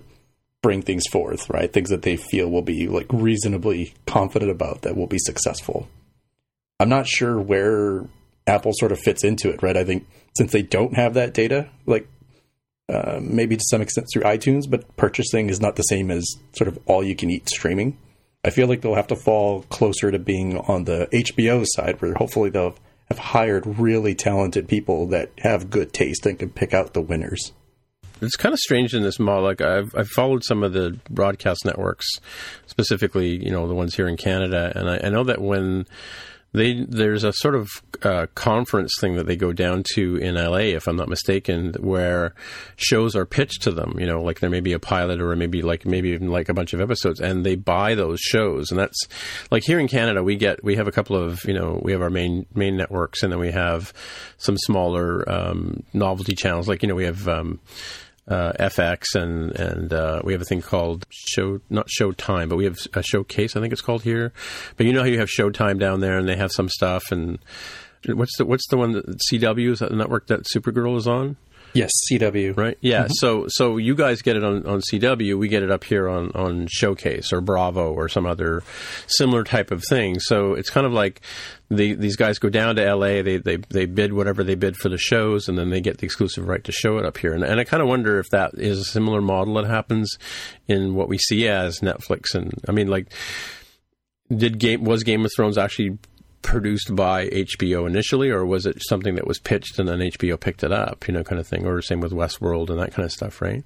bring 0.62 0.80
things 0.80 1.08
forth, 1.10 1.50
right? 1.50 1.72
Things 1.72 1.90
that 1.90 2.02
they 2.02 2.14
feel 2.16 2.48
will 2.48 2.62
be 2.62 2.86
like 2.86 3.08
reasonably 3.12 3.94
confident 4.06 4.52
about 4.52 4.82
that 4.82 4.96
will 4.96 5.08
be 5.08 5.18
successful. 5.18 5.88
I'm 6.78 6.88
not 6.88 7.08
sure 7.08 7.40
where 7.40 8.06
Apple 8.46 8.74
sort 8.76 8.92
of 8.92 9.00
fits 9.00 9.24
into 9.24 9.50
it, 9.50 9.60
right? 9.60 9.76
I 9.76 9.82
think 9.82 10.06
since 10.36 10.52
they 10.52 10.62
don't 10.62 10.94
have 10.94 11.14
that 11.14 11.34
data, 11.34 11.68
like 11.84 12.06
uh, 12.88 13.18
maybe 13.20 13.56
to 13.56 13.64
some 13.68 13.82
extent 13.82 14.06
through 14.12 14.22
iTunes, 14.22 14.70
but 14.70 14.96
purchasing 14.96 15.50
is 15.50 15.60
not 15.60 15.74
the 15.74 15.82
same 15.82 16.12
as 16.12 16.24
sort 16.52 16.68
of 16.68 16.78
all 16.86 17.02
you 17.02 17.16
can 17.16 17.28
eat 17.28 17.48
streaming. 17.48 17.98
I 18.44 18.50
feel 18.50 18.66
like 18.66 18.80
they'll 18.80 18.94
have 18.94 19.06
to 19.08 19.16
fall 19.16 19.62
closer 19.64 20.10
to 20.10 20.18
being 20.18 20.58
on 20.58 20.84
the 20.84 21.08
HBO 21.12 21.64
side, 21.66 22.00
where 22.00 22.14
hopefully 22.14 22.50
they'll 22.50 22.74
have 23.08 23.18
hired 23.18 23.78
really 23.78 24.14
talented 24.14 24.68
people 24.68 25.06
that 25.08 25.30
have 25.38 25.70
good 25.70 25.92
taste 25.92 26.26
and 26.26 26.38
can 26.38 26.50
pick 26.50 26.74
out 26.74 26.94
the 26.94 27.00
winners. 27.00 27.52
It's 28.20 28.36
kind 28.36 28.52
of 28.52 28.58
strange 28.58 28.94
in 28.94 29.02
this 29.02 29.18
model. 29.18 29.44
Like 29.44 29.60
I've 29.60 29.94
I've 29.96 30.08
followed 30.08 30.44
some 30.44 30.62
of 30.62 30.72
the 30.72 30.98
broadcast 31.10 31.64
networks, 31.64 32.06
specifically 32.66 33.44
you 33.44 33.50
know 33.50 33.66
the 33.66 33.74
ones 33.74 33.94
here 33.94 34.08
in 34.08 34.16
Canada, 34.16 34.72
and 34.74 34.88
I, 34.88 35.00
I 35.04 35.08
know 35.10 35.24
that 35.24 35.40
when 35.40 35.86
they 36.52 36.84
there's 36.86 37.24
a 37.24 37.32
sort 37.32 37.54
of 37.54 37.70
uh, 38.02 38.26
conference 38.34 38.92
thing 39.00 39.16
that 39.16 39.26
they 39.26 39.36
go 39.36 39.52
down 39.52 39.82
to 39.94 40.16
in 40.16 40.34
LA, 40.34 40.74
if 40.76 40.86
I'm 40.86 40.96
not 40.96 41.08
mistaken, 41.08 41.74
where 41.80 42.34
shows 42.76 43.16
are 43.16 43.24
pitched 43.24 43.62
to 43.62 43.70
them. 43.70 43.96
You 43.98 44.06
know, 44.06 44.22
like 44.22 44.40
there 44.40 44.50
may 44.50 44.60
be 44.60 44.72
a 44.72 44.78
pilot 44.78 45.20
or 45.20 45.34
maybe 45.34 45.62
like 45.62 45.86
maybe 45.86 46.10
even 46.10 46.30
like 46.30 46.48
a 46.48 46.54
bunch 46.54 46.74
of 46.74 46.80
episodes, 46.80 47.20
and 47.20 47.44
they 47.44 47.54
buy 47.54 47.94
those 47.94 48.20
shows. 48.20 48.70
And 48.70 48.78
that's 48.78 49.08
like 49.50 49.64
here 49.64 49.78
in 49.78 49.88
Canada, 49.88 50.22
we 50.22 50.36
get 50.36 50.62
we 50.62 50.76
have 50.76 50.88
a 50.88 50.92
couple 50.92 51.16
of 51.16 51.42
you 51.44 51.54
know 51.54 51.80
we 51.82 51.92
have 51.92 52.02
our 52.02 52.10
main 52.10 52.46
main 52.54 52.76
networks, 52.76 53.22
and 53.22 53.32
then 53.32 53.40
we 53.40 53.50
have 53.50 53.92
some 54.36 54.58
smaller 54.58 55.28
um, 55.30 55.82
novelty 55.94 56.34
channels. 56.34 56.68
Like 56.68 56.82
you 56.82 56.88
know 56.88 56.94
we 56.94 57.04
have. 57.04 57.28
Um, 57.28 57.60
uh, 58.28 58.52
FX 58.58 59.14
and 59.14 59.52
and 59.52 59.92
uh, 59.92 60.20
we 60.24 60.32
have 60.32 60.42
a 60.42 60.44
thing 60.44 60.62
called 60.62 61.06
show 61.10 61.60
not 61.70 61.88
Showtime, 61.88 62.48
but 62.48 62.56
we 62.56 62.64
have 62.64 62.78
a 62.94 63.02
showcase 63.02 63.56
I 63.56 63.60
think 63.60 63.72
it's 63.72 63.82
called 63.82 64.02
here. 64.02 64.32
But 64.76 64.86
you 64.86 64.92
know 64.92 65.00
how 65.00 65.06
you 65.06 65.18
have 65.18 65.28
Showtime 65.28 65.78
down 65.78 66.00
there 66.00 66.18
and 66.18 66.28
they 66.28 66.36
have 66.36 66.52
some 66.52 66.68
stuff 66.68 67.10
and 67.10 67.38
what's 68.06 68.36
the 68.36 68.44
what's 68.44 68.66
the 68.68 68.76
one 68.76 68.92
that 68.92 69.20
CW 69.30 69.72
is 69.72 69.78
that 69.80 69.90
the 69.90 69.96
network 69.96 70.26
that 70.28 70.44
Supergirl 70.44 70.96
is 70.96 71.06
on? 71.06 71.36
Yes, 71.74 71.90
CW. 72.10 72.56
right? 72.56 72.76
Yeah. 72.80 73.04
Mm-hmm. 73.04 73.12
So 73.14 73.46
so 73.48 73.76
you 73.76 73.94
guys 73.94 74.22
get 74.22 74.36
it 74.36 74.44
on, 74.44 74.66
on 74.66 74.80
CW, 74.80 75.38
we 75.38 75.48
get 75.48 75.62
it 75.62 75.70
up 75.70 75.84
here 75.84 76.08
on, 76.08 76.30
on 76.32 76.66
Showcase 76.70 77.32
or 77.32 77.40
Bravo 77.40 77.92
or 77.92 78.08
some 78.08 78.26
other 78.26 78.62
similar 79.06 79.44
type 79.44 79.70
of 79.70 79.82
thing. 79.88 80.20
So 80.20 80.54
it's 80.54 80.70
kind 80.70 80.86
of 80.86 80.92
like 80.92 81.20
the, 81.70 81.94
these 81.94 82.16
guys 82.16 82.38
go 82.38 82.50
down 82.50 82.76
to 82.76 82.94
LA, 82.94 83.22
they, 83.22 83.38
they 83.38 83.56
they 83.56 83.86
bid 83.86 84.12
whatever 84.12 84.44
they 84.44 84.54
bid 84.54 84.76
for 84.76 84.88
the 84.88 84.98
shows, 84.98 85.48
and 85.48 85.56
then 85.56 85.70
they 85.70 85.80
get 85.80 85.98
the 85.98 86.04
exclusive 86.06 86.46
right 86.46 86.62
to 86.64 86.72
show 86.72 86.98
it 86.98 87.06
up 87.06 87.16
here. 87.16 87.32
And, 87.32 87.42
and 87.42 87.58
I 87.58 87.64
kind 87.64 87.82
of 87.82 87.88
wonder 87.88 88.18
if 88.18 88.28
that 88.30 88.52
is 88.54 88.78
a 88.78 88.84
similar 88.84 89.20
model 89.20 89.54
that 89.54 89.66
happens 89.66 90.18
in 90.68 90.94
what 90.94 91.08
we 91.08 91.18
see 91.18 91.48
as 91.48 91.80
Netflix. 91.80 92.34
And 92.34 92.52
I 92.68 92.72
mean, 92.72 92.88
like, 92.88 93.08
did 94.34 94.58
game 94.58 94.84
was 94.84 95.02
Game 95.02 95.24
of 95.24 95.30
Thrones 95.34 95.58
actually 95.58 95.98
produced 96.42 96.94
by 96.94 97.28
HBO 97.28 97.86
initially, 97.86 98.30
or 98.30 98.44
was 98.44 98.66
it 98.66 98.82
something 98.82 99.14
that 99.14 99.26
was 99.26 99.38
pitched 99.38 99.78
and 99.78 99.88
then 99.88 100.00
HBO 100.00 100.38
picked 100.38 100.62
it 100.62 100.72
up, 100.72 101.06
you 101.08 101.14
know, 101.14 101.24
kind 101.24 101.40
of 101.40 101.46
thing, 101.46 101.64
or 101.66 101.80
same 101.80 102.00
with 102.00 102.12
Westworld 102.12 102.70
and 102.70 102.78
that 102.78 102.92
kind 102.92 103.04
of 103.04 103.12
stuff, 103.12 103.40
right? 103.40 103.64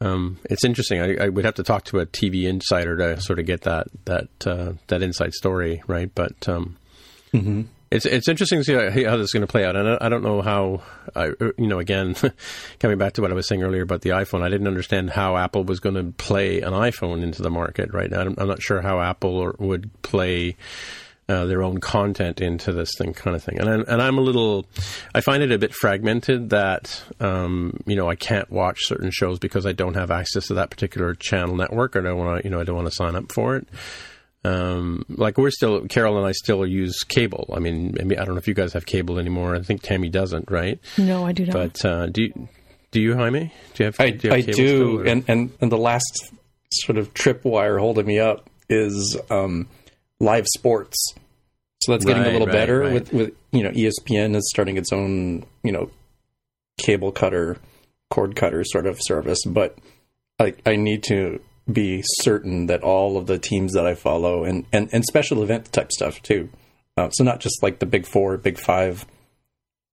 Um, 0.00 0.38
it's 0.44 0.64
interesting. 0.64 1.00
I, 1.00 1.24
I, 1.24 1.28
would 1.28 1.44
have 1.44 1.56
to 1.56 1.62
talk 1.62 1.84
to 1.86 1.98
a 1.98 2.06
TV 2.06 2.44
insider 2.44 2.96
to 2.96 3.20
sort 3.20 3.38
of 3.38 3.44
get 3.44 3.62
that 3.62 3.88
that 4.06 4.28
uh, 4.46 4.72
that 4.86 5.02
inside 5.02 5.34
story, 5.34 5.82
right? 5.86 6.10
But 6.14 6.48
um, 6.48 6.78
mm-hmm. 7.34 7.62
it's 7.90 8.06
it's 8.06 8.26
interesting 8.26 8.60
to 8.60 8.64
see 8.64 8.72
how, 8.72 8.90
how 9.10 9.16
this 9.18 9.26
is 9.26 9.32
going 9.32 9.42
to 9.42 9.46
play 9.46 9.66
out. 9.66 9.76
And 9.76 9.86
I, 9.86 9.98
I 10.00 10.08
don't 10.08 10.22
know 10.22 10.40
how, 10.40 10.80
I, 11.14 11.32
you 11.58 11.66
know, 11.66 11.80
again, 11.80 12.16
coming 12.80 12.96
back 12.96 13.12
to 13.14 13.22
what 13.22 13.30
I 13.30 13.34
was 13.34 13.46
saying 13.46 13.62
earlier 13.62 13.82
about 13.82 14.00
the 14.00 14.10
iPhone, 14.10 14.42
I 14.42 14.48
didn't 14.48 14.68
understand 14.68 15.10
how 15.10 15.36
Apple 15.36 15.64
was 15.64 15.80
going 15.80 15.96
to 15.96 16.12
play 16.12 16.62
an 16.62 16.72
iPhone 16.72 17.22
into 17.22 17.42
the 17.42 17.50
market. 17.50 17.92
Right 17.92 18.10
now, 18.10 18.20
I'm, 18.20 18.34
I'm 18.38 18.48
not 18.48 18.62
sure 18.62 18.80
how 18.80 19.02
Apple 19.02 19.36
or, 19.36 19.54
would 19.58 19.90
play 20.00 20.56
uh, 21.30 21.46
their 21.46 21.62
own 21.62 21.78
content 21.78 22.40
into 22.40 22.72
this 22.72 22.90
thing, 22.98 23.12
kind 23.12 23.36
of 23.36 23.44
thing. 23.44 23.60
And 23.60 23.68
I'm, 23.68 23.84
and 23.86 24.02
I'm 24.02 24.18
a 24.18 24.20
little, 24.20 24.66
I 25.14 25.20
find 25.20 25.44
it 25.44 25.52
a 25.52 25.58
bit 25.58 25.72
fragmented 25.72 26.50
that 26.50 27.02
um, 27.20 27.78
you 27.86 27.94
know 27.94 28.10
I 28.10 28.16
can't 28.16 28.50
watch 28.50 28.78
certain 28.80 29.12
shows 29.12 29.38
because 29.38 29.64
I 29.64 29.72
don't 29.72 29.94
have 29.94 30.10
access 30.10 30.48
to 30.48 30.54
that 30.54 30.70
particular 30.70 31.14
channel 31.14 31.54
network, 31.54 31.94
or 31.94 32.00
I 32.00 32.02
don't 32.02 32.18
want 32.18 32.42
to, 32.42 32.48
you 32.48 32.50
know, 32.50 32.60
I 32.60 32.64
don't 32.64 32.74
want 32.74 32.88
to 32.88 32.94
sign 32.94 33.14
up 33.14 33.30
for 33.30 33.56
it. 33.56 33.68
Um, 34.42 35.04
like 35.08 35.38
we're 35.38 35.52
still, 35.52 35.86
Carol 35.86 36.16
and 36.18 36.26
I 36.26 36.32
still 36.32 36.66
use 36.66 37.04
cable. 37.04 37.52
I 37.54 37.60
mean, 37.60 37.96
I 38.00 38.04
mean, 38.04 38.18
I 38.18 38.24
don't 38.24 38.34
know 38.34 38.40
if 38.40 38.48
you 38.48 38.54
guys 38.54 38.72
have 38.72 38.86
cable 38.86 39.18
anymore. 39.18 39.54
I 39.54 39.62
think 39.62 39.82
Tammy 39.82 40.08
doesn't, 40.08 40.50
right? 40.50 40.80
No, 40.98 41.24
I 41.24 41.32
do 41.32 41.46
not. 41.46 41.52
But 41.52 41.84
uh, 41.84 42.06
do 42.06 42.22
you, 42.22 42.48
do 42.90 43.00
you, 43.00 43.14
Jaime? 43.14 43.52
Do 43.74 43.84
you 43.84 43.86
have? 43.86 44.00
I 44.00 44.10
do, 44.10 44.28
you 44.28 44.30
have 44.30 44.38
I 44.38 44.42
cable 44.42 44.56
do, 44.56 44.98
still, 44.98 45.08
and, 45.08 45.24
and 45.28 45.52
and 45.60 45.70
the 45.70 45.78
last 45.78 46.32
sort 46.72 46.98
of 46.98 47.14
tripwire 47.14 47.78
holding 47.78 48.06
me 48.06 48.18
up 48.18 48.50
is 48.68 49.16
um, 49.30 49.68
live 50.20 50.46
sports. 50.46 51.14
So 51.82 51.92
that's 51.92 52.04
getting 52.04 52.22
Right, 52.22 52.28
a 52.28 52.32
little 52.32 52.46
right, 52.46 52.52
better 52.52 52.80
right. 52.80 52.92
with 52.92 53.12
with 53.12 53.34
you 53.52 53.62
know 53.62 53.70
ESPN 53.70 54.36
is 54.36 54.48
starting 54.50 54.76
its 54.76 54.92
own 54.92 55.44
you 55.62 55.72
know 55.72 55.90
cable 56.78 57.10
cutter 57.12 57.56
cord 58.10 58.36
cutter 58.36 58.64
sort 58.64 58.86
of 58.86 58.98
service, 59.00 59.38
but 59.46 59.78
I 60.38 60.54
I 60.66 60.76
need 60.76 61.02
to 61.04 61.40
be 61.70 62.02
certain 62.04 62.66
that 62.66 62.82
all 62.82 63.16
of 63.16 63.26
the 63.26 63.38
teams 63.38 63.72
that 63.74 63.86
I 63.86 63.94
follow 63.94 64.44
and 64.44 64.66
and, 64.72 64.88
and 64.92 65.04
special 65.04 65.42
event 65.42 65.72
type 65.72 65.90
stuff 65.92 66.20
too. 66.22 66.50
Uh, 66.96 67.08
so 67.10 67.24
not 67.24 67.40
just 67.40 67.62
like 67.62 67.78
the 67.78 67.86
big 67.86 68.06
four, 68.06 68.36
big 68.36 68.58
five 68.58 69.06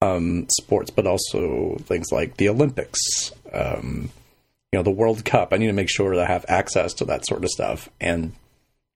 um, 0.02 0.46
sports, 0.60 0.92
but 0.92 1.08
also 1.08 1.78
things 1.84 2.08
like 2.12 2.38
the 2.38 2.50
Olympics, 2.50 3.00
um, 3.54 4.10
you 4.72 4.80
know, 4.80 4.84
the 4.84 4.92
World 4.92 5.24
Cup. 5.24 5.54
I 5.54 5.58
need 5.58 5.68
to 5.68 5.74
make 5.74 5.90
sure 5.90 6.16
that 6.16 6.30
I 6.30 6.32
have 6.32 6.46
access 6.50 6.94
to 6.96 7.06
that 7.06 7.26
sort 7.26 7.44
of 7.44 7.50
stuff. 7.50 7.88
And 8.02 8.34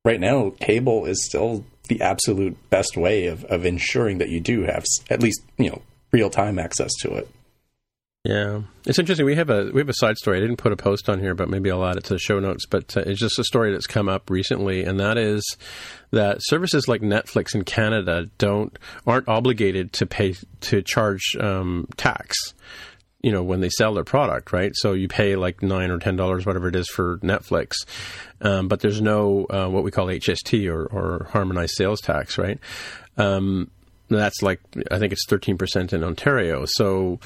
right 0.03 0.19
now, 0.19 0.51
cable 0.59 1.05
is 1.05 1.25
still 1.25 1.63
the 1.87 2.01
absolute 2.01 2.57
best 2.69 2.95
way 2.95 3.27
of, 3.27 3.43
of 3.45 3.65
ensuring 3.65 4.17
that 4.19 4.29
you 4.29 4.39
do 4.39 4.63
have 4.63 4.85
at 5.09 5.21
least 5.21 5.41
you 5.57 5.69
know 5.69 5.81
real 6.11 6.29
time 6.29 6.57
access 6.59 6.91
to 7.01 7.13
it. 7.13 7.29
Yeah, 8.23 8.61
it's 8.85 8.99
interesting. 8.99 9.25
We 9.25 9.35
have 9.35 9.49
a 9.49 9.71
we 9.73 9.81
have 9.81 9.89
a 9.89 9.95
side 9.95 10.15
story. 10.17 10.37
I 10.37 10.41
didn't 10.41 10.57
put 10.57 10.71
a 10.71 10.77
post 10.77 11.09
on 11.09 11.19
here, 11.19 11.33
but 11.33 11.49
maybe 11.49 11.71
I'll 11.71 11.83
add 11.83 11.97
it 11.97 12.03
to 12.05 12.13
the 12.13 12.19
show 12.19 12.39
notes. 12.39 12.67
But 12.67 12.95
uh, 12.95 13.01
it's 13.01 13.19
just 13.19 13.39
a 13.39 13.43
story 13.43 13.71
that's 13.71 13.87
come 13.87 14.07
up 14.07 14.29
recently, 14.29 14.83
and 14.83 14.99
that 14.99 15.17
is 15.17 15.43
that 16.11 16.37
services 16.41 16.87
like 16.87 17.01
Netflix 17.01 17.55
in 17.55 17.63
Canada 17.63 18.29
don't 18.37 18.77
aren't 19.07 19.27
obligated 19.27 19.91
to 19.93 20.05
pay 20.05 20.35
to 20.61 20.83
charge 20.83 21.35
um, 21.39 21.87
tax. 21.97 22.37
You 23.21 23.31
know 23.31 23.43
when 23.43 23.61
they 23.61 23.69
sell 23.69 23.93
their 23.93 24.03
product, 24.03 24.51
right? 24.51 24.71
So 24.75 24.93
you 24.93 25.07
pay 25.07 25.35
like 25.35 25.61
nine 25.61 25.91
or 25.91 25.99
ten 25.99 26.15
dollars, 26.15 26.45
whatever 26.45 26.67
it 26.67 26.75
is, 26.75 26.87
for 26.89 27.17
Netflix, 27.19 27.73
um, 28.41 28.67
but 28.67 28.79
there's 28.79 29.01
no 29.01 29.45
uh, 29.49 29.67
what 29.67 29.83
we 29.83 29.91
call 29.91 30.07
HST 30.07 30.67
or, 30.67 30.85
or 30.85 31.27
harmonized 31.31 31.75
sales 31.75 32.01
tax, 32.01 32.37
right? 32.37 32.59
Um, 33.17 33.69
that's 34.17 34.41
like 34.41 34.59
I 34.91 34.99
think 34.99 35.13
it's 35.13 35.25
13% 35.25 35.93
in 35.93 36.03
Ontario. 36.03 36.65
So 36.65 37.19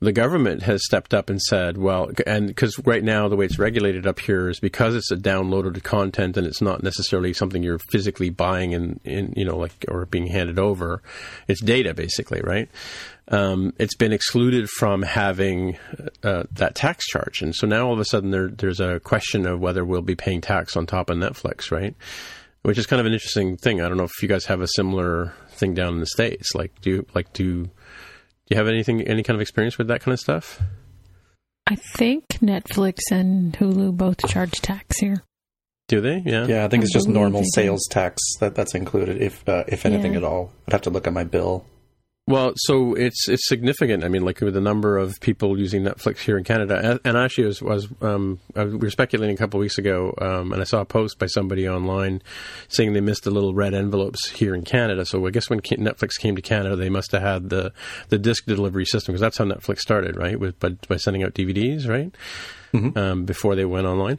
the 0.00 0.12
government 0.12 0.62
has 0.62 0.84
stepped 0.84 1.14
up 1.14 1.30
and 1.30 1.40
said, 1.40 1.78
well, 1.78 2.10
and 2.26 2.48
because 2.48 2.78
right 2.80 3.02
now 3.02 3.28
the 3.28 3.36
way 3.36 3.46
it's 3.46 3.58
regulated 3.58 4.06
up 4.06 4.18
here 4.18 4.48
is 4.48 4.60
because 4.60 4.94
it's 4.94 5.10
a 5.10 5.16
downloaded 5.16 5.82
content 5.82 6.36
and 6.36 6.46
it's 6.46 6.60
not 6.60 6.82
necessarily 6.82 7.32
something 7.32 7.62
you're 7.62 7.78
physically 7.78 8.30
buying 8.30 8.72
in, 8.72 9.00
in 9.04 9.32
you 9.36 9.44
know, 9.44 9.56
like 9.56 9.84
or 9.88 10.06
being 10.06 10.26
handed 10.26 10.58
over. 10.58 11.02
It's 11.48 11.60
data 11.60 11.94
basically, 11.94 12.40
right? 12.42 12.68
Um, 13.28 13.72
it's 13.78 13.96
been 13.96 14.12
excluded 14.12 14.68
from 14.68 15.02
having 15.02 15.78
uh, 16.22 16.44
that 16.52 16.74
tax 16.74 17.06
charge, 17.06 17.40
and 17.40 17.54
so 17.54 17.66
now 17.66 17.86
all 17.86 17.94
of 17.94 17.98
a 17.98 18.04
sudden 18.04 18.30
there, 18.30 18.48
there's 18.48 18.80
a 18.80 19.00
question 19.00 19.46
of 19.46 19.60
whether 19.60 19.84
we'll 19.84 20.02
be 20.02 20.14
paying 20.14 20.40
tax 20.42 20.76
on 20.76 20.84
top 20.84 21.08
of 21.08 21.16
Netflix, 21.16 21.70
right? 21.70 21.94
Which 22.62 22.76
is 22.78 22.86
kind 22.86 23.00
of 23.00 23.06
an 23.06 23.12
interesting 23.14 23.56
thing. 23.56 23.80
I 23.80 23.88
don't 23.88 23.96
know 23.96 24.04
if 24.04 24.22
you 24.22 24.28
guys 24.28 24.44
have 24.46 24.60
a 24.60 24.68
similar 24.68 25.32
thing 25.50 25.72
down 25.74 25.94
in 25.94 26.00
the 26.00 26.06
states. 26.06 26.54
Like, 26.54 26.78
do 26.82 26.90
you 26.90 27.06
like 27.14 27.32
do 27.32 27.64
do 27.64 27.70
you 28.50 28.56
have 28.56 28.68
anything 28.68 29.00
any 29.02 29.22
kind 29.22 29.36
of 29.36 29.40
experience 29.40 29.78
with 29.78 29.88
that 29.88 30.00
kind 30.02 30.12
of 30.12 30.20
stuff? 30.20 30.60
I 31.66 31.76
think 31.76 32.26
Netflix 32.40 32.98
and 33.10 33.54
Hulu 33.54 33.96
both 33.96 34.18
charge 34.28 34.52
tax 34.60 34.98
here. 34.98 35.22
Do 35.88 36.00
they? 36.02 36.22
Yeah. 36.24 36.46
Yeah, 36.46 36.64
I 36.64 36.68
think 36.68 36.82
I 36.82 36.84
it's 36.84 36.92
just 36.92 37.08
normal 37.08 37.42
sales 37.54 37.86
tax 37.90 38.20
that 38.40 38.54
that's 38.54 38.74
included, 38.74 39.20
if 39.22 39.46
uh, 39.48 39.64
if 39.68 39.86
anything 39.86 40.12
Yeah. 40.12 40.18
at 40.18 40.24
all. 40.24 40.52
I'd 40.66 40.72
have 40.72 40.82
to 40.82 40.90
look 40.90 41.06
at 41.06 41.12
my 41.14 41.24
bill. 41.24 41.64
Well, 42.26 42.54
so 42.56 42.94
it's 42.94 43.28
it's 43.28 43.46
significant. 43.46 44.02
I 44.02 44.08
mean, 44.08 44.24
like 44.24 44.40
with 44.40 44.54
the 44.54 44.60
number 44.60 44.96
of 44.96 45.20
people 45.20 45.58
using 45.58 45.82
Netflix 45.82 46.20
here 46.20 46.38
in 46.38 46.44
Canada, 46.44 46.98
and, 47.04 47.18
actually, 47.18 47.48
was 47.48 47.60
was 47.60 47.88
um, 48.00 48.38
we 48.56 48.76
were 48.76 48.88
speculating 48.88 49.34
a 49.34 49.38
couple 49.38 49.60
of 49.60 49.60
weeks 49.60 49.76
ago, 49.76 50.14
um, 50.22 50.50
and 50.50 50.62
I 50.62 50.64
saw 50.64 50.80
a 50.80 50.86
post 50.86 51.18
by 51.18 51.26
somebody 51.26 51.68
online 51.68 52.22
saying 52.68 52.94
they 52.94 53.02
missed 53.02 53.24
the 53.24 53.30
little 53.30 53.52
red 53.52 53.74
envelopes 53.74 54.30
here 54.30 54.54
in 54.54 54.62
Canada. 54.62 55.04
So 55.04 55.26
I 55.26 55.30
guess 55.30 55.50
when 55.50 55.60
Netflix 55.60 56.18
came 56.18 56.34
to 56.34 56.40
Canada, 56.40 56.76
they 56.76 56.88
must 56.88 57.12
have 57.12 57.20
had 57.20 57.50
the 57.50 57.74
the 58.08 58.18
disc 58.18 58.46
delivery 58.46 58.86
system 58.86 59.12
because 59.12 59.20
that's 59.20 59.36
how 59.36 59.44
Netflix 59.44 59.80
started, 59.80 60.16
right? 60.16 60.40
With 60.40 60.58
by, 60.58 60.70
by 60.88 60.96
sending 60.96 61.24
out 61.24 61.34
DVDs, 61.34 61.86
right? 61.86 62.14
Um, 62.96 63.26
before 63.26 63.54
they 63.54 63.66
went 63.66 63.86
online. 63.86 64.18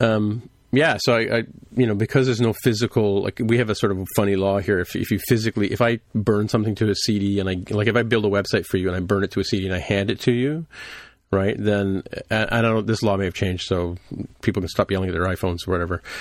Um, 0.00 0.48
yeah, 0.76 0.98
so 1.00 1.16
I, 1.16 1.38
I, 1.38 1.44
you 1.76 1.86
know, 1.86 1.94
because 1.94 2.26
there's 2.26 2.40
no 2.40 2.52
physical, 2.62 3.22
like 3.22 3.40
we 3.42 3.58
have 3.58 3.70
a 3.70 3.74
sort 3.74 3.92
of 3.92 4.06
funny 4.16 4.36
law 4.36 4.58
here. 4.58 4.78
If 4.78 4.94
if 4.96 5.10
you 5.10 5.18
physically, 5.28 5.72
if 5.72 5.80
I 5.80 6.00
burn 6.14 6.48
something 6.48 6.74
to 6.76 6.90
a 6.90 6.94
CD 6.94 7.40
and 7.40 7.48
I, 7.48 7.56
like, 7.70 7.88
if 7.88 7.96
I 7.96 8.02
build 8.02 8.24
a 8.24 8.28
website 8.28 8.66
for 8.66 8.76
you 8.76 8.88
and 8.88 8.96
I 8.96 9.00
burn 9.00 9.24
it 9.24 9.30
to 9.32 9.40
a 9.40 9.44
CD 9.44 9.66
and 9.66 9.74
I 9.74 9.78
hand 9.78 10.10
it 10.10 10.20
to 10.20 10.32
you, 10.32 10.66
right? 11.34 11.56
Then 11.58 12.02
I, 12.30 12.58
I 12.58 12.62
don't 12.62 12.74
know. 12.74 12.80
This 12.80 13.02
law 13.02 13.16
may 13.16 13.24
have 13.26 13.34
changed, 13.34 13.66
so 13.66 13.96
people 14.40 14.62
can 14.62 14.68
stop 14.68 14.90
yelling 14.90 15.10
at 15.10 15.12
their 15.12 15.26
iPhones 15.26 15.66
or 15.68 15.72
whatever. 15.72 16.02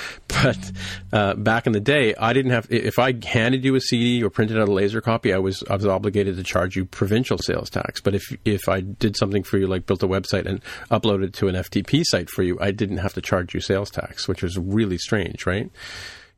But 0.44 0.72
uh, 1.14 1.36
back 1.36 1.68
in 1.68 1.74
the 1.74 1.80
day, 1.80 2.16
I 2.16 2.34
didn't 2.34 2.52
have. 2.52 2.68
If 2.70 3.00
I 3.00 3.14
handed 3.24 3.64
you 3.64 3.76
a 3.76 3.80
CD 3.80 4.22
or 4.24 4.30
printed 4.30 4.60
out 4.60 4.68
a 4.68 4.74
laser 4.74 5.00
copy, 5.00 5.32
I 5.34 5.38
was 5.38 5.64
I 5.70 5.76
was 5.76 5.86
obligated 5.86 6.36
to 6.38 6.44
charge 6.44 6.76
you 6.76 6.84
provincial 6.86 7.38
sales 7.38 7.70
tax. 7.70 8.02
But 8.02 8.16
if 8.16 8.24
if 8.44 8.68
I 8.68 8.82
did 8.82 9.16
something 9.16 9.44
for 9.44 9.58
you, 9.58 9.68
like 9.68 9.86
built 9.86 10.04
a 10.04 10.08
website 10.08 10.46
and 10.48 10.62
uploaded 10.92 11.26
it 11.26 11.34
to 11.36 11.48
an 11.48 11.56
FTP 11.56 12.04
site 12.06 12.30
for 12.30 12.42
you, 12.44 12.58
I 12.60 12.72
didn't 12.72 12.98
have 12.98 13.14
to 13.14 13.22
charge 13.22 13.54
you 13.54 13.62
sales 13.62 13.90
tax, 13.92 14.28
which 14.28 14.42
was 14.44 14.58
really 14.58 14.98
strange, 14.98 15.46
right? 15.46 15.70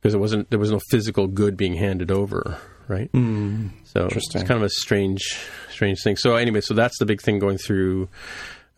Because 0.00 0.14
it 0.14 0.18
wasn't 0.18 0.50
there 0.50 0.58
was 0.58 0.70
no 0.70 0.80
physical 0.90 1.26
good 1.26 1.56
being 1.56 1.74
handed 1.74 2.10
over, 2.10 2.58
right? 2.86 3.10
Mm, 3.12 3.70
So 3.84 4.06
it's 4.12 4.32
kind 4.34 4.50
of 4.60 4.62
a 4.62 4.68
strange, 4.68 5.22
strange 5.70 5.98
thing. 6.04 6.16
So 6.16 6.36
anyway, 6.36 6.60
so 6.60 6.74
that's 6.74 6.98
the 6.98 7.06
big 7.06 7.22
thing 7.22 7.38
going 7.38 7.58
through. 7.58 8.08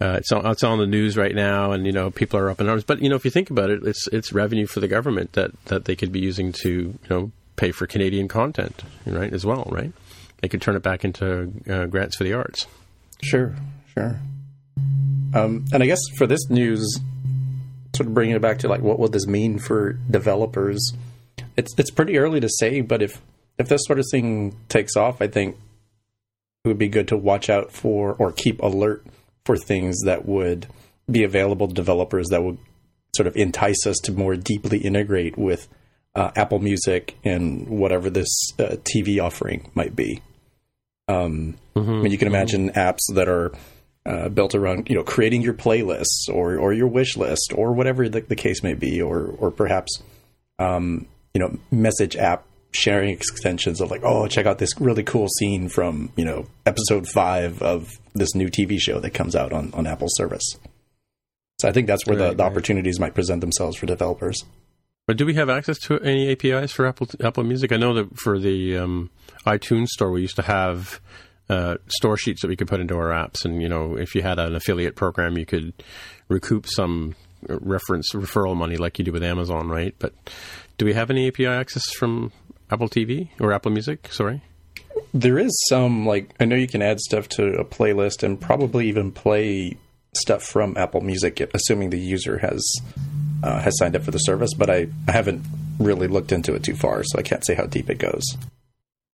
Uh, 0.00 0.16
it's 0.18 0.30
on, 0.30 0.46
it's 0.46 0.60
the 0.60 0.86
news 0.86 1.16
right 1.16 1.34
now, 1.34 1.72
and 1.72 1.84
you 1.84 1.92
know 1.92 2.10
people 2.10 2.38
are 2.38 2.50
up 2.50 2.60
in 2.60 2.68
arms. 2.68 2.84
But 2.84 3.02
you 3.02 3.08
know, 3.08 3.16
if 3.16 3.24
you 3.24 3.32
think 3.32 3.50
about 3.50 3.68
it, 3.70 3.82
it's 3.84 4.06
it's 4.08 4.32
revenue 4.32 4.66
for 4.66 4.78
the 4.78 4.86
government 4.86 5.32
that, 5.32 5.50
that 5.66 5.86
they 5.86 5.96
could 5.96 6.12
be 6.12 6.20
using 6.20 6.52
to 6.62 6.70
you 6.70 6.98
know 7.10 7.32
pay 7.56 7.72
for 7.72 7.86
Canadian 7.86 8.28
content, 8.28 8.84
right? 9.06 9.32
As 9.32 9.44
well, 9.44 9.66
right? 9.70 9.92
They 10.40 10.48
could 10.48 10.62
turn 10.62 10.76
it 10.76 10.82
back 10.82 11.04
into 11.04 11.52
uh, 11.68 11.86
grants 11.86 12.16
for 12.16 12.22
the 12.22 12.32
arts. 12.32 12.66
Sure, 13.22 13.56
sure. 13.92 14.20
Um, 15.34 15.64
and 15.72 15.82
I 15.82 15.86
guess 15.86 16.00
for 16.16 16.28
this 16.28 16.48
news, 16.48 17.00
sort 17.96 18.06
of 18.06 18.14
bringing 18.14 18.36
it 18.36 18.42
back 18.42 18.60
to 18.60 18.68
like 18.68 18.80
what 18.80 19.00
will 19.00 19.08
this 19.08 19.26
mean 19.26 19.58
for 19.58 19.94
developers? 20.08 20.92
It's 21.56 21.74
it's 21.76 21.90
pretty 21.90 22.18
early 22.18 22.38
to 22.38 22.48
say, 22.48 22.82
but 22.82 23.02
if 23.02 23.20
if 23.58 23.68
this 23.68 23.80
sort 23.84 23.98
of 23.98 24.04
thing 24.12 24.56
takes 24.68 24.96
off, 24.96 25.20
I 25.20 25.26
think 25.26 25.56
it 26.64 26.68
would 26.68 26.78
be 26.78 26.88
good 26.88 27.08
to 27.08 27.16
watch 27.16 27.50
out 27.50 27.72
for 27.72 28.14
or 28.14 28.30
keep 28.30 28.62
alert 28.62 29.04
for 29.48 29.56
things 29.56 30.02
that 30.04 30.26
would 30.26 30.66
be 31.10 31.24
available 31.24 31.68
to 31.68 31.72
developers 31.72 32.26
that 32.28 32.42
would 32.42 32.58
sort 33.16 33.26
of 33.26 33.34
entice 33.34 33.86
us 33.86 33.96
to 33.96 34.12
more 34.12 34.36
deeply 34.36 34.76
integrate 34.76 35.38
with 35.38 35.66
uh, 36.14 36.30
Apple 36.36 36.58
Music 36.58 37.16
and 37.24 37.66
whatever 37.66 38.10
this 38.10 38.28
uh, 38.58 38.76
TV 38.82 39.18
offering 39.18 39.70
might 39.74 39.96
be. 39.96 40.20
Um, 41.08 41.56
I 41.74 42.02
mean, 42.02 42.12
you 42.12 42.18
can 42.18 42.28
imagine 42.28 42.72
apps 42.72 43.00
that 43.14 43.26
are 43.26 43.52
uh, 44.04 44.28
built 44.28 44.54
around 44.54 44.90
you 44.90 44.94
know 44.94 45.02
creating 45.02 45.40
your 45.40 45.54
playlists 45.54 46.28
or 46.30 46.58
or 46.58 46.74
your 46.74 46.86
wish 46.86 47.16
list 47.16 47.54
or 47.54 47.72
whatever 47.72 48.06
the, 48.06 48.20
the 48.20 48.36
case 48.36 48.62
may 48.62 48.74
be, 48.74 49.00
or 49.00 49.34
or 49.38 49.50
perhaps 49.50 50.02
um, 50.58 51.06
you 51.32 51.40
know 51.40 51.56
message 51.70 52.16
app 52.16 52.44
sharing 52.72 53.10
extensions 53.10 53.80
of 53.80 53.90
like, 53.90 54.02
oh, 54.04 54.26
check 54.26 54.46
out 54.46 54.58
this 54.58 54.78
really 54.80 55.02
cool 55.02 55.28
scene 55.28 55.68
from 55.68 56.12
you 56.16 56.24
know 56.24 56.46
episode 56.66 57.08
five 57.08 57.62
of 57.62 57.98
this 58.14 58.34
new 58.34 58.48
TV 58.48 58.78
show 58.78 59.00
that 59.00 59.10
comes 59.10 59.34
out 59.34 59.52
on 59.52 59.72
on 59.74 59.86
Apple 59.86 60.08
service. 60.10 60.56
So 61.60 61.68
I 61.68 61.72
think 61.72 61.86
that's 61.86 62.06
where 62.06 62.16
right, 62.16 62.30
the, 62.30 62.34
the 62.36 62.42
right. 62.42 62.50
opportunities 62.50 63.00
might 63.00 63.14
present 63.14 63.40
themselves 63.40 63.76
for 63.76 63.86
developers. 63.86 64.44
But 65.06 65.16
do 65.16 65.24
we 65.24 65.34
have 65.34 65.48
access 65.48 65.78
to 65.80 65.98
any 66.00 66.30
APIs 66.30 66.70
for 66.72 66.86
Apple 66.86 67.08
Apple 67.22 67.42
Music? 67.44 67.72
I 67.72 67.78
know 67.78 67.94
that 67.94 68.18
for 68.18 68.38
the 68.38 68.76
um, 68.76 69.10
iTunes 69.46 69.88
Store, 69.88 70.10
we 70.10 70.20
used 70.20 70.36
to 70.36 70.42
have 70.42 71.00
uh, 71.48 71.76
store 71.88 72.16
sheets 72.16 72.42
that 72.42 72.48
we 72.48 72.56
could 72.56 72.68
put 72.68 72.80
into 72.80 72.96
our 72.96 73.10
apps. 73.10 73.44
And, 73.44 73.62
you 73.62 73.68
know, 73.68 73.96
if 73.96 74.14
you 74.14 74.22
had 74.22 74.38
an 74.38 74.54
affiliate 74.54 74.96
program, 74.96 75.38
you 75.38 75.46
could 75.46 75.72
recoup 76.28 76.66
some 76.66 77.16
reference 77.48 78.12
referral 78.12 78.56
money 78.56 78.76
like 78.76 78.98
you 78.98 79.04
do 79.04 79.12
with 79.12 79.22
Amazon, 79.22 79.68
right? 79.68 79.94
But 79.98 80.12
do 80.76 80.84
we 80.84 80.92
have 80.92 81.10
any 81.10 81.28
API 81.28 81.46
access 81.46 81.90
from 81.92 82.32
Apple 82.70 82.88
TV 82.88 83.28
or 83.40 83.52
Apple 83.52 83.70
Music? 83.70 84.12
Sorry. 84.12 84.42
There 85.14 85.38
is 85.38 85.52
some, 85.68 86.06
like, 86.06 86.34
I 86.40 86.44
know 86.44 86.56
you 86.56 86.68
can 86.68 86.82
add 86.82 87.00
stuff 87.00 87.28
to 87.30 87.54
a 87.54 87.64
playlist 87.64 88.22
and 88.22 88.40
probably 88.40 88.88
even 88.88 89.12
play 89.12 89.76
stuff 90.14 90.42
from 90.42 90.76
Apple 90.76 91.00
Music, 91.00 91.40
assuming 91.54 91.90
the 91.90 91.98
user 91.98 92.38
has 92.38 92.62
uh, 93.42 93.60
has 93.60 93.78
signed 93.78 93.94
up 93.94 94.02
for 94.02 94.10
the 94.10 94.18
service. 94.18 94.54
But 94.54 94.70
I, 94.70 94.88
I 95.06 95.12
haven't 95.12 95.44
really 95.78 96.08
looked 96.08 96.32
into 96.32 96.54
it 96.54 96.62
too 96.62 96.74
far, 96.74 97.02
so 97.04 97.18
I 97.18 97.22
can't 97.22 97.44
say 97.44 97.54
how 97.54 97.66
deep 97.66 97.88
it 97.88 97.98
goes. 97.98 98.24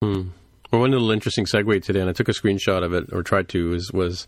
Hmm. 0.03 0.29
Well, 0.75 0.81
one 0.81 0.91
little 0.91 1.13
interesting 1.13 1.45
segue 1.45 1.85
today, 1.85 2.01
and 2.01 2.11
I 2.11 2.13
took 2.13 2.29
a 2.29 2.33
screenshot 2.33 2.83
of 2.83 2.93
it 2.95 3.13
or 3.13 3.23
tried 3.23 3.49
to, 3.51 3.71
was, 3.71 3.93
was 3.93 4.27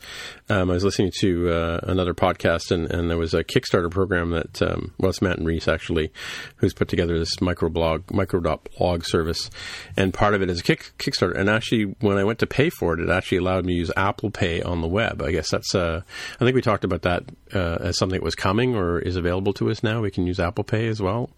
um, 0.49 0.71
I 0.71 0.75
was 0.75 0.85
listening 0.85 1.11
to 1.19 1.50
uh, 1.50 1.81
another 1.83 2.15
podcast, 2.15 2.71
and, 2.71 2.88
and, 2.88 3.11
there 3.11 3.17
was 3.17 3.35
a 3.35 3.43
Kickstarter 3.43 3.91
program 3.91 4.31
that, 4.31 4.62
um, 4.62 4.95
well, 4.97 5.11
it's 5.11 5.21
Manton 5.21 5.45
Reece 5.45 5.67
actually, 5.67 6.12
who's 6.59 6.73
put 6.73 6.87
together 6.87 7.19
this 7.19 7.35
microblog, 7.38 8.12
micro.blog 8.15 9.05
service, 9.05 9.50
and 9.97 10.15
part 10.15 10.35
of 10.35 10.43
it 10.43 10.49
is 10.49 10.61
a 10.61 10.62
kick, 10.62 10.93
Kickstarter. 10.99 11.37
And 11.37 11.50
actually, 11.50 11.97
when 11.99 12.17
I 12.17 12.23
went 12.23 12.38
to 12.38 12.47
pay 12.47 12.71
for 12.71 12.95
it, 12.95 13.00
it 13.00 13.11
actually 13.11 13.38
allowed 13.38 13.65
me 13.65 13.73
to 13.73 13.81
use 13.81 13.91
Apple 13.97 14.31
Pay 14.31 14.62
on 14.62 14.83
the 14.83 14.88
web. 14.88 15.23
I 15.23 15.33
guess 15.33 15.50
that's, 15.50 15.75
uh, 15.75 16.03
I 16.37 16.45
think 16.45 16.55
we 16.55 16.62
talked 16.62 16.85
about 16.85 17.03
that 17.03 17.25
uh, 17.57 17.79
as 17.81 17.99
something 17.99 18.21
that 18.21 18.25
was 18.25 18.37
coming 18.37 18.76
or 18.76 19.00
is 19.00 19.17
available 19.17 19.53
to 19.55 19.69
us 19.69 19.83
now. 19.83 20.00
We 20.00 20.12
can 20.12 20.29
use 20.29 20.38
Apple 20.38 20.62
Pay 20.62 20.87
as 20.87 21.03
well 21.03 21.29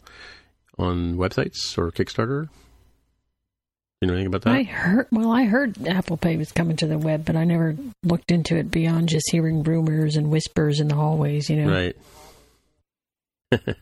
on 0.77 1.17
websites 1.17 1.79
or 1.79 1.91
Kickstarter. 1.93 2.51
You 4.01 4.07
know 4.07 4.15
anything 4.15 4.29
about 4.29 4.43
that? 4.43 4.55
I 4.55 4.63
heard. 4.63 5.09
Well, 5.11 5.33
I 5.33 5.45
heard 5.45 5.87
Apple 5.87 6.17
Pay 6.17 6.37
was 6.37 6.53
coming 6.53 6.77
to 6.77 6.87
the 6.87 6.99
web, 6.99 7.25
but 7.25 7.35
I 7.35 7.45
never 7.45 7.77
looked 8.05 8.31
into 8.31 8.57
it 8.57 8.71
beyond 8.71 9.09
just 9.09 9.29
hearing 9.31 9.65
rumors 9.65 10.15
and 10.15 10.31
whispers 10.31 10.79
in 10.79 10.87
the 10.87 10.95
hallways. 10.95 11.51
You 11.51 11.65
know, 11.65 11.71
right? 11.73 11.97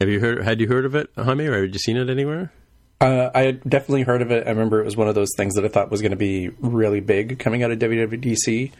Have 0.00 0.08
you 0.08 0.18
heard? 0.18 0.42
Had 0.42 0.60
you 0.60 0.66
heard 0.66 0.84
of 0.84 0.94
it, 0.94 1.10
Jaime, 1.16 1.46
or 1.46 1.62
had 1.62 1.72
you 1.72 1.78
seen 1.78 1.96
it 1.96 2.10
anywhere? 2.10 2.52
Uh, 3.00 3.30
I 3.32 3.42
had 3.42 3.62
definitely 3.62 4.02
heard 4.02 4.22
of 4.22 4.32
it. 4.32 4.46
I 4.46 4.50
remember 4.50 4.80
it 4.80 4.84
was 4.84 4.96
one 4.96 5.08
of 5.08 5.14
those 5.14 5.30
things 5.36 5.54
that 5.54 5.64
I 5.64 5.68
thought 5.68 5.90
was 5.90 6.02
going 6.02 6.10
to 6.10 6.16
be 6.16 6.48
really 6.60 7.00
big 7.00 7.38
coming 7.38 7.62
out 7.62 7.70
of 7.70 7.78
WWDC, 7.78 8.72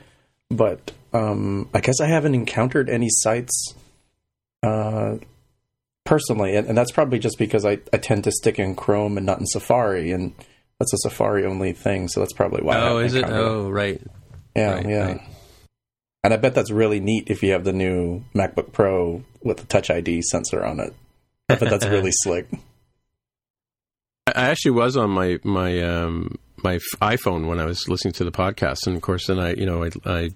but 0.51 0.91
um, 1.13 1.69
I 1.73 1.81
guess 1.81 2.01
I 2.01 2.07
haven't 2.07 2.35
encountered 2.35 2.89
any 2.89 3.09
sites 3.11 3.75
uh, 4.63 5.19
personally, 6.09 6.57
and, 6.57 6.67
and, 6.67 6.79
that's 6.79 6.91
probably 6.91 7.19
just 7.19 7.37
because 7.37 7.67
I, 7.67 7.81
I 7.93 7.99
tend 7.99 8.25
to 8.25 8.33
stick 8.33 8.59
in 8.59 8.75
Chrome 8.75 9.19
and 9.19 9.27
not 9.27 9.41
in 9.41 9.47
Safari, 9.47 10.11
and 10.11 10.33
that's 10.81 10.95
a 10.95 10.99
Safari 10.99 11.45
only 11.45 11.75
thing, 11.75 12.09
so 12.09 12.21
that's 12.21 12.33
probably 12.33 12.63
why. 12.63 12.79
Oh, 12.79 12.97
is 12.97 13.15
it? 13.15 13.27
Oh, 13.29 13.69
right. 13.69 14.01
Yeah, 14.57 14.73
right, 14.73 14.89
yeah. 14.89 15.07
Right. 15.07 15.21
And 16.25 16.33
I 16.33 16.39
bet 16.39 16.55
that's 16.55 16.71
really 16.71 16.99
neat 16.99 17.25
if 17.29 17.43
you 17.43 17.53
have 17.53 17.65
the 17.65 17.75
new 17.75 18.25
MacBook 18.35 18.73
Pro 18.73 19.23
with 19.43 19.59
the 19.59 19.67
Touch 19.67 19.91
ID 19.91 20.23
sensor 20.23 20.65
on 20.65 20.81
it. 20.81 20.95
I 21.51 21.57
bet 21.57 21.69
that's 21.69 21.87
really 21.87 22.11
slick. 22.23 22.49
I 24.27 24.49
actually 24.49 24.73
was 24.73 24.97
on 24.97 25.11
my 25.11 25.39
my 25.45 25.81
um, 25.83 26.39
my 26.65 26.79
iPhone 27.03 27.49
when 27.49 27.61
I 27.61 27.67
was 27.67 27.87
listening 27.87 28.15
to 28.15 28.25
the 28.25 28.33
podcast, 28.33 28.87
and 28.87 28.97
of 28.97 29.03
course, 29.03 29.27
then 29.27 29.39
I 29.39 29.53
you 29.55 29.67
know 29.67 29.85
I, 29.85 29.91
I 30.07 30.31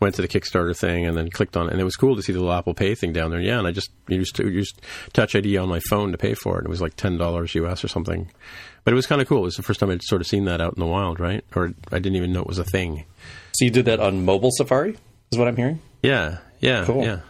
went 0.00 0.14
to 0.14 0.22
the 0.22 0.28
Kickstarter 0.28 0.76
thing 0.76 1.06
and 1.06 1.16
then 1.16 1.30
clicked 1.30 1.56
on 1.56 1.66
it, 1.66 1.72
and 1.72 1.80
it 1.80 1.84
was 1.84 1.96
cool 1.96 2.16
to 2.16 2.22
see 2.22 2.32
the 2.32 2.38
little 2.38 2.54
Apple 2.54 2.74
Pay 2.74 2.94
thing 2.94 3.12
down 3.12 3.30
there. 3.30 3.40
Yeah, 3.40 3.58
and 3.58 3.66
I 3.66 3.72
just 3.72 3.90
used 4.08 4.36
to 4.36 4.48
used 4.48 4.80
Touch 5.12 5.34
ID 5.34 5.56
on 5.56 5.68
my 5.68 5.80
phone 5.90 6.12
to 6.12 6.18
pay 6.18 6.34
for 6.34 6.58
it. 6.58 6.64
It 6.64 6.68
was 6.68 6.80
like 6.80 6.96
ten 6.96 7.18
dollars 7.18 7.54
US 7.54 7.84
or 7.84 7.88
something, 7.88 8.30
but 8.84 8.92
it 8.92 8.96
was 8.96 9.06
kind 9.06 9.20
of 9.20 9.28
cool. 9.28 9.38
It 9.38 9.42
was 9.42 9.56
the 9.56 9.62
first 9.62 9.80
time 9.80 9.90
I'd 9.90 10.02
sort 10.02 10.20
of 10.20 10.26
seen 10.26 10.44
that 10.44 10.60
out 10.60 10.74
in 10.74 10.80
the 10.80 10.86
wild, 10.86 11.20
right? 11.20 11.44
Or 11.54 11.72
I 11.90 11.98
didn't 11.98 12.16
even 12.16 12.32
know 12.32 12.40
it 12.40 12.46
was 12.46 12.58
a 12.58 12.64
thing. 12.64 13.04
So 13.52 13.64
you 13.64 13.70
did 13.70 13.86
that 13.86 14.00
on 14.00 14.24
mobile 14.24 14.50
Safari, 14.52 14.96
is 15.32 15.38
what 15.38 15.48
I'm 15.48 15.56
hearing. 15.56 15.80
Yeah, 16.02 16.38
yeah, 16.60 16.84
cool. 16.84 17.04
yeah. 17.04 17.20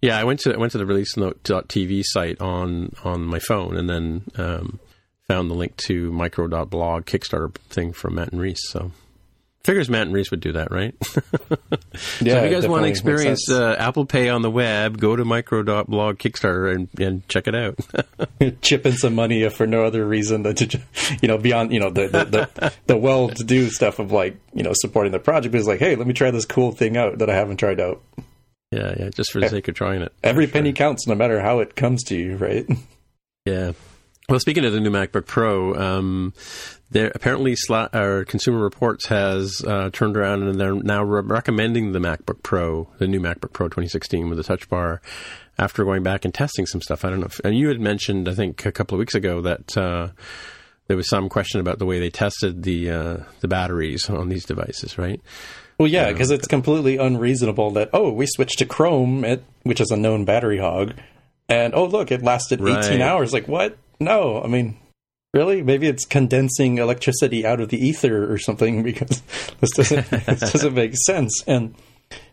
Yeah, 0.00 0.16
I 0.18 0.24
went 0.24 0.40
to 0.40 0.54
I 0.54 0.56
went 0.56 0.72
to 0.72 0.78
the 0.78 0.86
release 0.86 1.16
note.tv 1.16 2.02
site 2.04 2.40
on 2.40 2.92
on 3.04 3.24
my 3.24 3.38
phone, 3.40 3.76
and 3.76 3.88
then 3.90 4.22
um, 4.36 4.78
found 5.26 5.50
the 5.50 5.54
link 5.54 5.76
to 5.76 6.10
micro.blog 6.12 7.04
Kickstarter 7.04 7.54
thing 7.68 7.92
from 7.92 8.14
Manton 8.14 8.38
Reece. 8.38 8.68
So 8.70 8.92
figures 9.64 9.88
Manton 9.88 10.14
Reece 10.14 10.30
would 10.30 10.40
do 10.40 10.52
that, 10.52 10.70
right? 10.70 10.94
yeah, 11.00 11.08
so 11.94 12.24
if 12.24 12.50
you 12.50 12.50
guys 12.50 12.68
want 12.68 12.84
to 12.84 12.88
experience 12.88 13.50
uh, 13.50 13.76
Apple 13.78 14.06
Pay 14.06 14.28
on 14.28 14.42
the 14.42 14.50
web, 14.50 14.98
go 14.98 15.16
to 15.16 15.24
micro.blog 15.24 16.18
Kickstarter 16.18 16.74
and, 16.74 16.88
and 17.00 17.28
check 17.28 17.46
it 17.46 17.54
out. 17.54 17.78
Chip 18.62 18.86
in 18.86 18.92
some 18.92 19.14
money 19.14 19.48
for 19.48 19.66
no 19.66 19.84
other 19.84 20.06
reason 20.06 20.42
than 20.42 20.54
to, 20.56 20.80
you 21.20 21.28
know, 21.28 21.38
beyond, 21.38 21.72
you 21.72 21.80
know, 21.80 21.90
the, 21.90 22.08
the, 22.08 22.24
the, 22.24 22.72
the 22.86 22.96
well-to-do 22.96 23.68
stuff 23.70 23.98
of 23.98 24.12
like, 24.12 24.36
you 24.54 24.62
know, 24.62 24.72
supporting 24.74 25.12
the 25.12 25.18
project. 25.18 25.54
is 25.54 25.66
like, 25.66 25.80
hey, 25.80 25.96
let 25.96 26.06
me 26.06 26.14
try 26.14 26.30
this 26.30 26.44
cool 26.44 26.72
thing 26.72 26.96
out 26.96 27.18
that 27.18 27.30
I 27.30 27.34
haven't 27.34 27.58
tried 27.58 27.80
out. 27.80 28.02
Yeah, 28.70 28.94
yeah, 28.98 29.08
just 29.08 29.32
for 29.32 29.40
the 29.40 29.48
sake 29.48 29.68
of 29.68 29.74
trying 29.74 30.02
it. 30.02 30.12
Every 30.22 30.46
penny 30.46 30.74
counts 30.74 31.06
no 31.06 31.14
matter 31.14 31.40
how 31.40 31.60
it 31.60 31.74
comes 31.74 32.04
to 32.04 32.16
you, 32.16 32.36
right? 32.36 32.66
Yeah. 33.46 33.72
Well, 34.28 34.38
speaking 34.38 34.66
of 34.66 34.74
the 34.74 34.80
new 34.80 34.90
MacBook 34.90 35.24
Pro, 35.24 35.74
um, 35.74 36.34
there 36.90 37.10
apparently 37.14 37.54
Sla- 37.54 37.94
or 37.94 38.26
Consumer 38.26 38.58
Reports 38.58 39.06
has 39.06 39.64
uh, 39.66 39.88
turned 39.90 40.18
around 40.18 40.42
and 40.42 40.60
they're 40.60 40.74
now 40.74 41.02
re- 41.02 41.22
recommending 41.22 41.92
the 41.92 41.98
MacBook 41.98 42.42
Pro, 42.42 42.88
the 42.98 43.06
new 43.06 43.20
MacBook 43.20 43.54
Pro 43.54 43.68
2016 43.68 44.28
with 44.28 44.36
the 44.36 44.44
Touch 44.44 44.68
Bar, 44.68 45.00
after 45.58 45.82
going 45.82 46.02
back 46.02 46.26
and 46.26 46.34
testing 46.34 46.66
some 46.66 46.82
stuff. 46.82 47.06
I 47.06 47.10
don't 47.10 47.20
know. 47.20 47.26
If, 47.26 47.40
and 47.42 47.56
you 47.56 47.68
had 47.68 47.80
mentioned, 47.80 48.28
I 48.28 48.34
think, 48.34 48.66
a 48.66 48.72
couple 48.72 48.96
of 48.96 48.98
weeks 48.98 49.14
ago 49.14 49.40
that 49.40 49.74
uh, 49.78 50.08
there 50.88 50.96
was 50.98 51.08
some 51.08 51.30
question 51.30 51.60
about 51.60 51.78
the 51.78 51.86
way 51.86 51.98
they 51.98 52.10
tested 52.10 52.64
the 52.64 52.90
uh, 52.90 53.16
the 53.40 53.48
batteries 53.48 54.10
on 54.10 54.28
these 54.28 54.44
devices, 54.44 54.98
right? 54.98 55.22
Well, 55.78 55.88
yeah, 55.88 56.12
because 56.12 56.30
it's 56.30 56.46
completely 56.46 56.98
unreasonable 56.98 57.70
that 57.70 57.88
oh, 57.94 58.12
we 58.12 58.26
switched 58.26 58.58
to 58.58 58.66
Chrome, 58.66 59.24
which 59.62 59.80
is 59.80 59.90
a 59.90 59.96
known 59.96 60.26
battery 60.26 60.58
hog, 60.58 60.92
and 61.48 61.74
oh 61.74 61.86
look, 61.86 62.12
it 62.12 62.22
lasted 62.22 62.60
right. 62.60 62.84
18 62.84 63.00
hours. 63.00 63.32
Like 63.32 63.48
what? 63.48 63.78
No, 64.00 64.42
I 64.42 64.46
mean, 64.46 64.76
really? 65.34 65.62
Maybe 65.62 65.88
it's 65.88 66.04
condensing 66.04 66.78
electricity 66.78 67.44
out 67.44 67.60
of 67.60 67.68
the 67.68 67.84
ether 67.84 68.30
or 68.30 68.38
something 68.38 68.82
because 68.90 69.22
this 69.60 69.70
doesn't 69.72 70.10
this 70.10 70.52
doesn't 70.52 70.74
make 70.74 70.96
sense. 70.96 71.42
And 71.46 71.74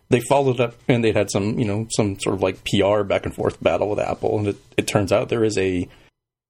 they 0.10 0.22
followed 0.22 0.60
up 0.60 0.76
and 0.88 1.04
they 1.04 1.12
had 1.12 1.32
some, 1.32 1.58
you 1.60 1.66
know, 1.66 1.88
some 1.92 2.20
sort 2.20 2.36
of 2.36 2.44
like 2.44 2.64
PR 2.66 3.04
back 3.04 3.26
and 3.26 3.34
forth 3.34 3.62
battle 3.62 3.90
with 3.90 4.00
Apple, 4.00 4.38
and 4.38 4.48
it, 4.50 4.58
it 4.78 4.88
turns 4.88 5.12
out 5.12 5.30
there 5.30 5.44
is 5.44 5.58
a 5.58 5.88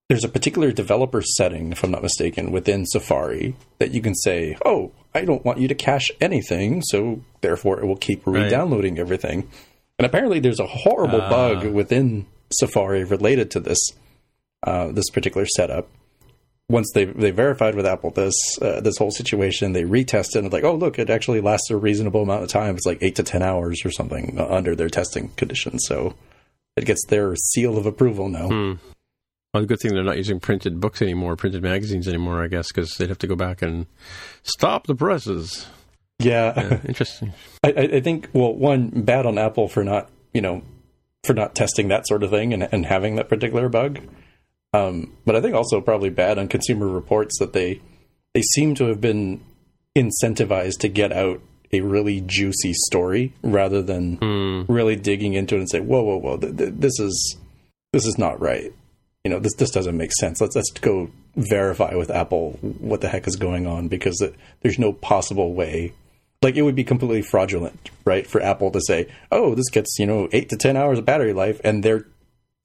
there's 0.08 0.23
a 0.23 0.30
particular 0.30 0.71
developer 0.71 1.23
setting, 1.23 1.71
if 1.71 1.84
I'm 1.84 1.89
not 1.89 2.04
mistaken, 2.04 2.51
within 2.51 2.86
Safari 2.86 3.56
that 3.80 3.91
you 3.91 4.01
can 4.01 4.13
say, 4.13 4.56
"Oh, 4.63 4.91
I 5.15 5.25
don't 5.25 5.45
want 5.45 5.60
you 5.60 5.67
to 5.67 5.75
cache 5.75 6.12
anything, 6.21 6.84
so 6.84 7.21
therefore 7.41 7.80
it 7.80 7.86
will 7.86 7.95
keep 7.95 8.21
re-downloading 8.25 8.95
right. 8.95 9.01
everything." 9.01 9.49
And 9.97 10.06
apparently, 10.06 10.39
there's 10.39 10.60
a 10.60 10.67
horrible 10.67 11.21
uh. 11.21 11.30
bug 11.30 11.65
within 11.67 12.28
Safari 12.51 13.04
related 13.04 13.49
to 13.51 13.60
this 13.60 13.80
uh, 14.65 14.91
this 14.91 15.10
particular 15.10 15.45
setup. 15.45 15.89
Once 16.67 16.89
they 16.95 17.06
they 17.06 17.30
verified 17.30 17.75
with 17.75 17.86
Apple 17.86 18.10
this 18.10 18.36
uh, 18.62 18.82
this 18.82 18.97
whole 18.97 19.12
situation, 19.12 19.73
they 19.73 19.84
retested 19.84 20.38
and 20.38 20.51
like, 20.51 20.63
oh 20.63 20.75
look, 20.75 20.97
it 20.97 21.10
actually 21.10 21.39
lasts 21.39 21.69
a 21.69 21.78
reasonable 21.78 22.23
amount 22.23 22.43
of 22.43 22.49
time. 22.49 22.75
It's 22.75 22.88
like 22.88 22.97
eight 23.01 23.15
to 23.15 23.23
ten 23.23 23.43
hours 23.43 23.86
or 23.86 23.91
something 23.91 24.39
under 24.39 24.75
their 24.75 24.89
testing 24.89 25.30
conditions. 25.38 25.84
So 25.88 26.15
it 26.75 26.86
gets 26.86 27.06
their 27.08 27.36
seal 27.36 27.78
of 27.78 27.86
approval 27.86 28.30
now. 28.30 28.47
Hmm. 28.47 28.73
Well, 29.54 29.62
the 29.62 29.67
good 29.67 29.80
thing 29.80 29.93
they're 29.93 30.04
not 30.04 30.17
using 30.17 30.41
printed 30.41 30.82
books 30.82 31.01
anymore, 31.01 31.38
printed 31.38 31.63
magazines 31.63 32.10
anymore, 32.10 32.43
I 32.43 32.47
guess, 32.47 32.67
because 32.67 32.95
they'd 32.95 33.08
have 33.08 33.19
to 33.19 33.28
go 33.28 33.38
back 33.38 33.62
and 33.62 33.86
stop 34.43 34.86
the 34.86 34.95
presses. 34.95 35.67
Yeah, 36.19 36.54
yeah 36.58 36.80
interesting. 36.88 37.34
I, 37.63 37.69
I 37.69 38.01
think 38.01 38.30
well, 38.34 38.54
one 38.54 38.89
bad 38.89 39.25
on 39.25 39.38
Apple 39.38 39.67
for 39.67 39.84
not 39.84 40.10
you 40.34 40.41
know 40.41 40.63
for 41.23 41.34
not 41.34 41.56
testing 41.56 41.88
that 41.88 42.08
sort 42.08 42.23
of 42.23 42.32
thing 42.32 42.54
and, 42.54 42.67
and 42.71 42.86
having 42.86 43.15
that 43.15 43.30
particular 43.30 43.69
bug. 43.69 43.99
Um, 44.75 45.13
but 45.25 45.35
I 45.35 45.41
think 45.41 45.55
also 45.55 45.79
probably 45.79 46.09
bad 46.09 46.38
on 46.38 46.47
Consumer 46.47 46.88
Reports 46.88 47.39
that 47.39 47.53
they 47.53 47.81
they 48.33 48.41
seem 48.41 48.75
to 48.75 48.85
have 48.85 48.99
been 48.99 49.41
incentivized 49.97 50.79
to 50.79 50.89
get 50.89 51.13
out 51.13 51.41
a 51.71 51.81
really 51.81 52.21
juicy 52.21 52.73
story 52.73 53.33
rather 53.41 53.81
than 53.81 54.17
mm. 54.17 54.65
really 54.67 54.95
digging 54.95 55.33
into 55.33 55.55
it 55.55 55.59
and 55.59 55.69
say, 55.69 55.79
"Whoa, 55.79 56.03
whoa, 56.03 56.17
whoa, 56.17 56.38
th- 56.38 56.57
th- 56.57 56.73
this 56.75 56.99
is 56.99 57.38
this 57.93 58.05
is 58.05 58.17
not 58.17 58.39
right." 58.41 58.73
You 59.23 59.31
know, 59.31 59.39
this 59.39 59.55
this 59.55 59.71
doesn't 59.71 59.97
make 59.97 60.11
sense. 60.13 60.41
Let's 60.41 60.55
let's 60.55 60.71
go 60.71 61.09
verify 61.35 61.95
with 61.95 62.11
Apple 62.11 62.59
what 62.61 63.01
the 63.01 63.09
heck 63.09 63.27
is 63.27 63.35
going 63.35 63.65
on 63.67 63.88
because 63.88 64.19
it, 64.21 64.35
there's 64.61 64.79
no 64.79 64.93
possible 64.93 65.53
way 65.53 65.93
like 66.41 66.55
it 66.55 66.61
would 66.61 66.75
be 66.75 66.83
completely 66.83 67.23
fraudulent, 67.23 67.89
right, 68.05 68.27
for 68.27 68.41
Apple 68.41 68.69
to 68.71 68.81
say, 68.85 69.07
"Oh, 69.31 69.55
this 69.55 69.69
gets 69.71 69.97
you 69.97 70.05
know 70.05 70.29
eight 70.31 70.49
to 70.49 70.57
ten 70.57 70.77
hours 70.77 70.99
of 70.99 71.05
battery 71.05 71.33
life," 71.33 71.59
and 71.63 71.81
they're 71.81 72.05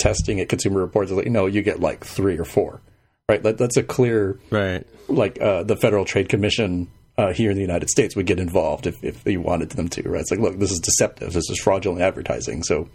testing 0.00 0.40
at 0.40 0.48
Consumer 0.48 0.80
Reports 0.80 1.12
like, 1.12 1.26
"No, 1.26 1.46
you 1.46 1.62
get 1.62 1.78
like 1.78 2.04
three 2.04 2.38
or 2.38 2.44
four. 2.44 2.80
Right? 3.28 3.42
That, 3.42 3.58
that's 3.58 3.76
a 3.76 3.84
clear 3.84 4.40
right. 4.50 4.84
Like 5.08 5.40
uh, 5.40 5.62
the 5.62 5.76
Federal 5.76 6.04
Trade 6.04 6.28
Commission 6.28 6.90
uh, 7.16 7.32
here 7.32 7.50
in 7.50 7.56
the 7.56 7.62
United 7.62 7.90
States 7.90 8.16
would 8.16 8.26
get 8.26 8.40
involved 8.40 8.86
if 8.86 8.96
if 9.04 9.22
they 9.22 9.36
wanted 9.36 9.70
them 9.70 9.88
to. 9.90 10.08
Right? 10.08 10.22
It's 10.22 10.32
like, 10.32 10.40
look, 10.40 10.58
this 10.58 10.72
is 10.72 10.80
deceptive. 10.80 11.32
This 11.32 11.48
is 11.48 11.60
fraudulent 11.60 12.02
advertising. 12.02 12.64
So 12.64 12.88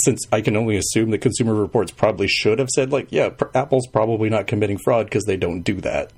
since 0.00 0.26
I 0.32 0.40
can 0.40 0.56
only 0.56 0.76
assume 0.76 1.10
that 1.10 1.18
Consumer 1.18 1.54
Reports 1.54 1.92
probably 1.92 2.26
should 2.28 2.58
have 2.58 2.68
said 2.70 2.92
like, 2.92 3.08
yeah, 3.10 3.30
pr- 3.30 3.54
Apple's 3.54 3.86
probably 3.86 4.30
not 4.30 4.46
committing 4.46 4.78
fraud 4.78 5.06
because 5.06 5.24
they 5.24 5.36
don't 5.36 5.62
do 5.62 5.80
that. 5.82 6.12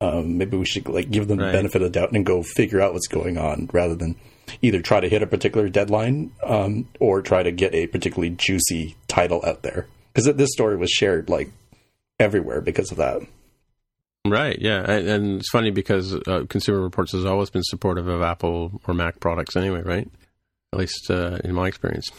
Um, 0.00 0.38
maybe 0.38 0.56
we 0.56 0.64
should 0.64 0.88
like 0.88 1.10
give 1.10 1.26
them 1.28 1.38
right. 1.38 1.46
the 1.46 1.52
benefit 1.52 1.82
of 1.82 1.92
the 1.92 2.00
doubt 2.00 2.12
and 2.12 2.24
go 2.24 2.42
figure 2.42 2.80
out 2.80 2.92
what's 2.92 3.08
going 3.08 3.36
on 3.36 3.68
rather 3.72 3.96
than 3.96 4.14
either 4.62 4.80
try 4.80 5.00
to 5.00 5.08
hit 5.08 5.22
a 5.22 5.26
particular 5.26 5.68
deadline 5.68 6.32
um, 6.44 6.88
or 7.00 7.22
try 7.22 7.42
to 7.42 7.52
get 7.52 7.74
a 7.74 7.86
particularly 7.86 8.30
juicy 8.30 8.96
title 9.06 9.42
out 9.44 9.62
there 9.62 9.86
because 10.12 10.32
this 10.36 10.52
story 10.52 10.76
was 10.76 10.90
shared 10.90 11.28
like 11.28 11.50
everywhere 12.18 12.60
because 12.60 12.90
of 12.90 12.98
that. 12.98 13.22
Right. 14.26 14.58
Yeah, 14.60 14.90
and, 14.90 15.38
it's 15.38 15.50
funny 15.50 15.70
because 15.70 16.14
uh, 16.14 16.44
Consumer 16.48 16.80
Reports 16.80 17.12
has 17.12 17.24
always 17.24 17.50
been 17.50 17.62
supportive 17.64 18.08
of 18.08 18.22
Apple 18.22 18.80
or 18.86 18.94
Mac 18.94 19.20
products 19.20 19.56
anyway, 19.56 19.82
right? 19.82 20.08
At 20.72 20.78
least 20.78 21.10
uh, 21.10 21.38
in 21.44 21.54
my 21.54 21.68
experience. 21.68 22.10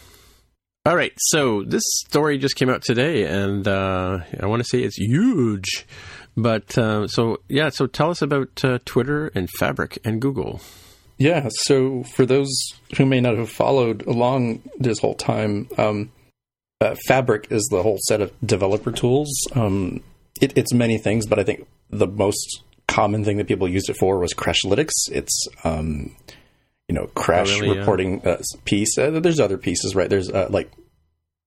All 0.85 0.95
right, 0.95 1.11
so 1.17 1.63
this 1.63 1.83
story 2.07 2.37
just 2.37 2.55
came 2.55 2.69
out 2.69 2.81
today, 2.81 3.25
and 3.25 3.67
uh, 3.67 4.19
I 4.39 4.45
want 4.47 4.63
to 4.63 4.67
say 4.67 4.79
it's 4.79 4.97
huge. 4.97 5.85
But 6.37 6.75
uh, 6.77 7.07
so 7.07 7.41
yeah, 7.49 7.69
so 7.69 7.85
tell 7.85 8.09
us 8.09 8.21
about 8.21 8.63
uh, 8.63 8.79
Twitter 8.85 9.27
and 9.35 9.49
Fabric 9.59 9.99
and 10.05 10.21
Google. 10.21 10.61
Yeah, 11.19 11.49
so 11.49 12.03
for 12.03 12.25
those 12.25 12.49
who 12.97 13.05
may 13.05 13.19
not 13.19 13.37
have 13.37 13.49
followed 13.49 14.07
along 14.07 14.63
this 14.79 14.99
whole 14.99 15.15
time, 15.15 15.67
um, 15.77 16.11
uh, 16.79 16.95
Fabric 17.07 17.47
is 17.51 17.67
the 17.69 17.83
whole 17.83 17.97
set 18.07 18.21
of 18.21 18.31
developer 18.43 18.91
tools. 18.91 19.29
Um, 19.53 20.01
it, 20.39 20.57
it's 20.57 20.73
many 20.73 20.97
things, 20.97 21.27
but 21.27 21.37
I 21.37 21.43
think 21.43 21.67
the 21.89 22.07
most 22.07 22.63
common 22.87 23.25
thing 23.25 23.35
that 23.37 23.47
people 23.47 23.67
used 23.67 23.89
it 23.89 23.97
for 23.99 24.17
was 24.17 24.33
Crashlytics. 24.33 24.93
It's 25.11 25.47
um, 25.65 26.15
you 26.87 26.95
know 26.95 27.07
crash 27.15 27.51
oh, 27.57 27.59
really, 27.59 27.79
reporting 27.79 28.21
yeah. 28.23 28.31
uh, 28.31 28.41
piece. 28.63 28.97
Uh, 28.97 29.19
there's 29.19 29.41
other 29.41 29.57
pieces, 29.57 29.95
right? 29.95 30.09
There's 30.09 30.29
uh, 30.29 30.47
like 30.49 30.71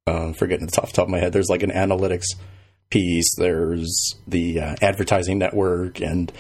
uh, 0.07 0.33
forgetting 0.35 0.67
the 0.67 0.73
top, 0.73 0.91
top 0.91 1.05
of 1.07 1.11
my 1.11 1.19
head. 1.19 1.33
There's 1.33 1.49
like 1.49 1.63
an 1.63 1.71
analytics 1.71 2.27
piece. 2.91 3.35
There's 3.37 4.17
the 4.27 4.61
uh, 4.61 4.77
advertising 4.83 5.39
network, 5.39 6.01
and 6.03 6.31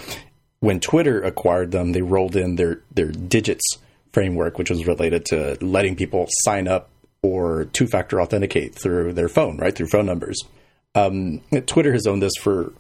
when 0.62 0.78
Twitter 0.78 1.20
acquired 1.20 1.72
them, 1.72 1.90
they 1.90 2.02
rolled 2.02 2.36
in 2.36 2.54
their 2.54 2.80
their 2.92 3.10
digits 3.10 3.78
framework, 4.12 4.58
which 4.58 4.70
was 4.70 4.86
related 4.86 5.24
to 5.24 5.58
letting 5.60 5.96
people 5.96 6.26
sign 6.44 6.68
up 6.68 6.88
or 7.20 7.64
two 7.72 7.88
factor 7.88 8.20
authenticate 8.20 8.72
through 8.80 9.12
their 9.12 9.28
phone, 9.28 9.56
right 9.56 9.74
through 9.74 9.88
phone 9.88 10.06
numbers. 10.06 10.40
Um, 10.94 11.40
Twitter 11.66 11.92
has 11.92 12.06
owned 12.06 12.22
this 12.22 12.34
for 12.40 12.72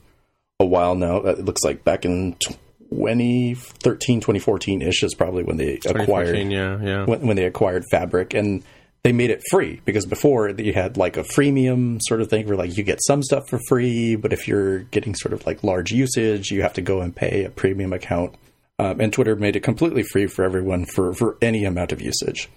a 0.60 0.64
while 0.64 0.94
now. 0.94 1.16
It 1.22 1.44
looks 1.44 1.64
like 1.64 1.82
back 1.82 2.04
in 2.04 2.36
2013, 2.40 4.20
2014 4.20 4.80
ish 4.80 5.02
is 5.02 5.14
probably 5.14 5.42
when 5.42 5.56
they 5.56 5.80
acquired. 5.84 6.36
Yeah, 6.36 6.78
yeah. 6.80 7.04
When, 7.04 7.26
when, 7.26 7.36
they 7.36 7.46
acquired 7.46 7.84
Fabric, 7.90 8.32
and 8.32 8.62
they 9.04 9.12
made 9.12 9.30
it 9.30 9.42
free 9.50 9.80
because 9.84 10.06
before 10.06 10.48
you 10.50 10.72
had 10.72 10.96
like 10.96 11.16
a 11.16 11.24
freemium 11.24 11.98
sort 12.02 12.20
of 12.20 12.30
thing 12.30 12.46
where 12.46 12.56
like 12.56 12.76
you 12.76 12.84
get 12.84 13.02
some 13.04 13.22
stuff 13.22 13.48
for 13.48 13.58
free, 13.68 14.14
but 14.14 14.32
if 14.32 14.46
you're 14.46 14.80
getting 14.80 15.14
sort 15.14 15.32
of 15.32 15.44
like 15.44 15.64
large 15.64 15.90
usage, 15.90 16.50
you 16.50 16.62
have 16.62 16.74
to 16.74 16.82
go 16.82 17.00
and 17.00 17.14
pay 17.14 17.44
a 17.44 17.50
premium 17.50 17.92
account. 17.92 18.34
Um, 18.78 19.00
and 19.00 19.12
Twitter 19.12 19.36
made 19.36 19.56
it 19.56 19.60
completely 19.60 20.02
free 20.02 20.26
for 20.26 20.44
everyone 20.44 20.86
for 20.86 21.12
for 21.14 21.36
any 21.42 21.64
amount 21.64 21.92
of 21.92 22.00
usage. 22.00 22.48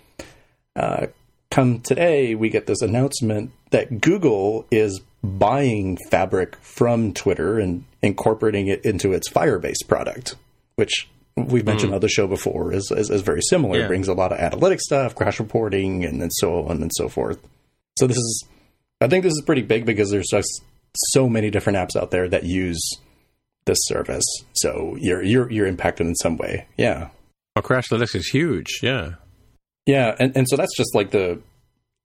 Uh, 0.75 1.07
come 1.49 1.81
today, 1.81 2.35
we 2.35 2.49
get 2.49 2.67
this 2.67 2.81
announcement 2.81 3.51
that 3.71 4.01
Google 4.01 4.65
is 4.71 5.01
buying 5.23 5.97
Fabric 6.09 6.55
from 6.57 7.13
Twitter 7.13 7.59
and 7.59 7.85
incorporating 8.01 8.67
it 8.67 8.85
into 8.85 9.13
its 9.13 9.29
Firebase 9.29 9.87
product, 9.87 10.35
which 10.75 11.09
we've 11.35 11.65
mentioned 11.65 11.91
mm. 11.91 11.95
on 11.95 12.01
the 12.01 12.09
show 12.09 12.27
before 12.27 12.73
is, 12.73 12.91
is, 12.91 13.09
is 13.09 13.21
very 13.21 13.41
similar. 13.41 13.77
Yeah. 13.77 13.85
It 13.85 13.87
brings 13.87 14.07
a 14.07 14.13
lot 14.13 14.31
of 14.31 14.39
analytic 14.39 14.81
stuff, 14.81 15.15
crash 15.15 15.39
reporting, 15.39 16.05
and, 16.05 16.21
and 16.21 16.31
so 16.33 16.67
on 16.67 16.81
and 16.81 16.91
so 16.93 17.09
forth. 17.09 17.39
So 17.97 18.07
this 18.07 18.17
is, 18.17 18.47
I 19.01 19.07
think 19.07 19.23
this 19.23 19.33
is 19.33 19.43
pretty 19.45 19.61
big 19.61 19.85
because 19.85 20.09
there's 20.11 20.29
just 20.29 20.63
so 20.95 21.27
many 21.27 21.49
different 21.49 21.77
apps 21.77 21.99
out 21.99 22.11
there 22.11 22.27
that 22.29 22.43
use 22.43 22.81
this 23.65 23.79
service. 23.81 24.23
So 24.53 24.95
you're 24.99 25.21
you're 25.23 25.51
you're 25.51 25.67
impacted 25.67 26.07
in 26.07 26.15
some 26.15 26.37
way. 26.37 26.67
Yeah. 26.77 27.09
Well, 27.55 27.63
Crashlytics 27.63 28.15
is 28.15 28.27
huge. 28.27 28.79
Yeah. 28.81 29.15
Yeah, 29.85 30.15
and, 30.17 30.35
and 30.35 30.47
so 30.49 30.55
that's 30.55 30.75
just 30.75 30.95
like 30.95 31.11
the 31.11 31.39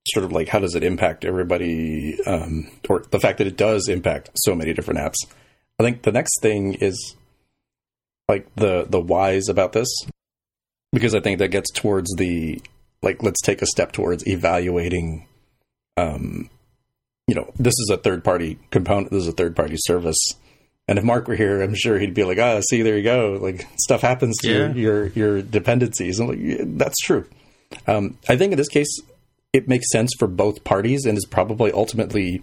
sort 0.08 0.24
of 0.24 0.32
like 0.32 0.48
how 0.48 0.58
does 0.58 0.74
it 0.74 0.84
impact 0.84 1.24
everybody, 1.24 2.18
um, 2.26 2.70
or 2.88 3.04
the 3.10 3.20
fact 3.20 3.38
that 3.38 3.46
it 3.46 3.56
does 3.56 3.88
impact 3.88 4.30
so 4.34 4.54
many 4.54 4.74
different 4.74 5.00
apps. 5.00 5.16
I 5.78 5.82
think 5.82 6.02
the 6.02 6.12
next 6.12 6.40
thing 6.42 6.74
is 6.74 7.16
like 8.30 8.54
the 8.54 8.86
the 8.88 9.00
whys 9.00 9.48
about 9.48 9.72
this, 9.72 9.88
because 10.92 11.14
I 11.16 11.20
think 11.20 11.40
that 11.40 11.48
gets 11.48 11.70
towards 11.72 12.14
the 12.16 12.62
like 13.02 13.22
let's 13.22 13.42
take 13.42 13.60
a 13.60 13.66
step 13.66 13.90
towards 13.92 14.26
evaluating. 14.26 15.26
Um, 15.96 16.48
you 17.26 17.34
know, 17.34 17.52
this 17.58 17.74
is 17.74 17.90
a 17.92 17.96
third 17.96 18.22
party 18.22 18.58
component. 18.70 19.10
This 19.10 19.22
is 19.22 19.28
a 19.28 19.32
third 19.32 19.56
party 19.56 19.74
service. 19.78 20.18
And 20.86 20.98
if 20.98 21.04
Mark 21.04 21.28
were 21.28 21.34
here, 21.36 21.60
I'm 21.60 21.74
sure 21.74 21.98
he'd 21.98 22.14
be 22.14 22.24
like, 22.24 22.38
"Ah, 22.38 22.60
see, 22.70 22.82
there 22.82 22.96
you 22.96 23.02
go. 23.02 23.38
Like 23.40 23.66
stuff 23.80 24.00
happens 24.00 24.36
to 24.38 24.50
yeah. 24.50 24.72
your 24.74 25.06
your 25.08 25.42
dependencies." 25.42 26.20
And 26.20 26.28
like, 26.28 26.38
yeah, 26.40 26.64
that's 26.64 26.98
true. 26.98 27.26
Um, 27.86 28.18
I 28.28 28.36
think 28.36 28.52
in 28.52 28.58
this 28.58 28.68
case, 28.68 29.00
it 29.52 29.68
makes 29.68 29.90
sense 29.90 30.10
for 30.18 30.28
both 30.28 30.62
parties 30.62 31.04
and 31.04 31.18
is 31.18 31.26
probably 31.26 31.72
ultimately 31.72 32.42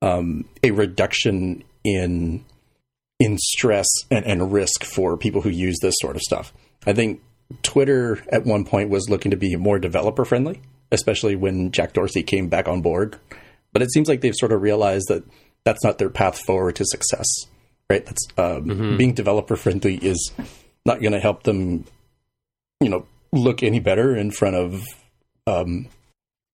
um, 0.00 0.44
a 0.64 0.72
reduction 0.72 1.62
in 1.84 2.44
in 3.22 3.38
stress 3.38 3.86
and, 4.10 4.26
and 4.26 4.52
risk 4.52 4.82
for 4.82 5.16
people 5.16 5.42
who 5.42 5.48
use 5.48 5.78
this 5.80 5.94
sort 5.98 6.16
of 6.16 6.22
stuff. 6.22 6.52
I 6.84 6.92
think 6.92 7.20
Twitter 7.62 8.20
at 8.30 8.44
one 8.44 8.64
point 8.64 8.90
was 8.90 9.08
looking 9.08 9.30
to 9.30 9.36
be 9.36 9.54
more 9.54 9.78
developer 9.78 10.24
friendly, 10.24 10.60
especially 10.90 11.36
when 11.36 11.70
Jack 11.70 11.92
Dorsey 11.92 12.24
came 12.24 12.48
back 12.48 12.66
on 12.66 12.82
board. 12.82 13.16
But 13.72 13.82
it 13.82 13.92
seems 13.92 14.08
like 14.08 14.22
they've 14.22 14.34
sort 14.34 14.50
of 14.50 14.60
realized 14.60 15.06
that 15.08 15.22
that's 15.64 15.84
not 15.84 15.98
their 15.98 16.10
path 16.10 16.40
forward 16.44 16.74
to 16.76 16.84
success. 16.84 17.26
Right? 17.88 18.04
That's 18.04 18.26
um, 18.36 18.64
mm-hmm. 18.64 18.96
being 18.96 19.14
developer 19.14 19.54
friendly 19.54 19.96
is 19.96 20.32
not 20.84 21.00
going 21.00 21.12
to 21.12 21.20
help 21.20 21.44
them, 21.44 21.84
you 22.80 22.88
know, 22.88 23.06
look 23.32 23.62
any 23.62 23.78
better 23.78 24.16
in 24.16 24.32
front 24.32 24.56
of 24.56 24.82
um, 25.46 25.86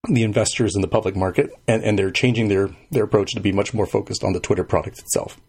the 0.07 0.21
investors 0.21 0.75
in 0.75 0.81
the 0.81 0.87
public 0.87 1.15
market, 1.15 1.49
and, 1.67 1.83
and 1.83 1.97
they're 1.97 2.11
changing 2.11 2.47
their 2.47 2.69
their 2.91 3.05
approach 3.05 3.31
to 3.31 3.39
be 3.39 3.51
much 3.51 3.73
more 3.73 3.87
focused 3.87 4.23
on 4.23 4.33
the 4.33 4.39
Twitter 4.39 4.63
product 4.63 4.99
itself. 4.99 5.39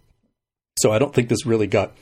So 0.81 0.93
I 0.93 0.99
don't 0.99 1.15
think 1.15 1.29
this 1.29 1.47
really 1.47 1.67
got 1.67 1.93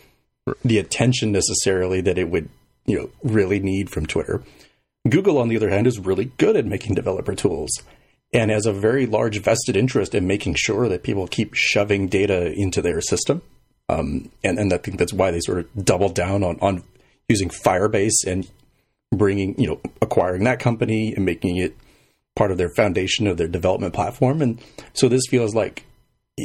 the 0.65 0.79
attention 0.79 1.33
necessarily 1.33 2.01
that 2.01 2.19
it 2.19 2.31
would 2.31 2.49
you 2.87 2.99
know 2.99 3.11
really 3.23 3.61
need 3.61 3.91
from 3.91 4.07
Twitter. 4.07 4.43
Google, 5.09 5.39
on 5.39 5.49
the 5.49 5.57
other 5.57 5.71
hand, 5.71 5.87
is 5.87 5.99
really 5.99 6.33
good 6.39 6.57
at 6.57 6.67
making 6.67 6.95
developer 6.95 7.35
tools 7.35 7.71
and 8.33 8.51
has 8.51 8.67
a 8.67 8.73
very 8.73 9.07
large 9.07 9.41
vested 9.41 9.77
interest 9.77 10.15
in 10.15 10.27
making 10.27 10.55
sure 10.55 10.89
that 10.89 11.03
people 11.03 11.27
keep 11.27 11.55
shoving 11.55 12.09
data 12.09 12.53
into 12.53 12.83
their 12.83 13.01
system. 13.01 13.43
Um, 13.89 14.31
and, 14.45 14.59
and 14.59 14.73
I 14.73 14.79
think 14.79 14.99
that's 14.99 15.15
why 15.15 15.31
they 15.31 15.41
sort 15.41 15.59
of 15.59 15.85
doubled 15.85 16.15
down 16.15 16.43
on, 16.43 16.59
on 16.61 16.83
using 17.29 17.49
Firebase 17.49 18.27
and 18.27 18.51
bringing, 19.11 19.59
you 19.59 19.69
know, 19.69 19.81
acquiring 20.03 20.45
that 20.45 20.61
company 20.61 21.15
and 21.15 21.25
making 21.25 21.57
it 21.57 21.75
part 22.37 22.51
of 22.51 22.59
their 22.59 22.69
foundation 22.69 23.27
of 23.27 23.39
their 23.39 23.49
development 23.49 23.95
platform. 23.95 24.43
And 24.43 24.61
so 24.93 25.09
this 25.09 25.27
feels 25.31 25.55
like 25.55 25.85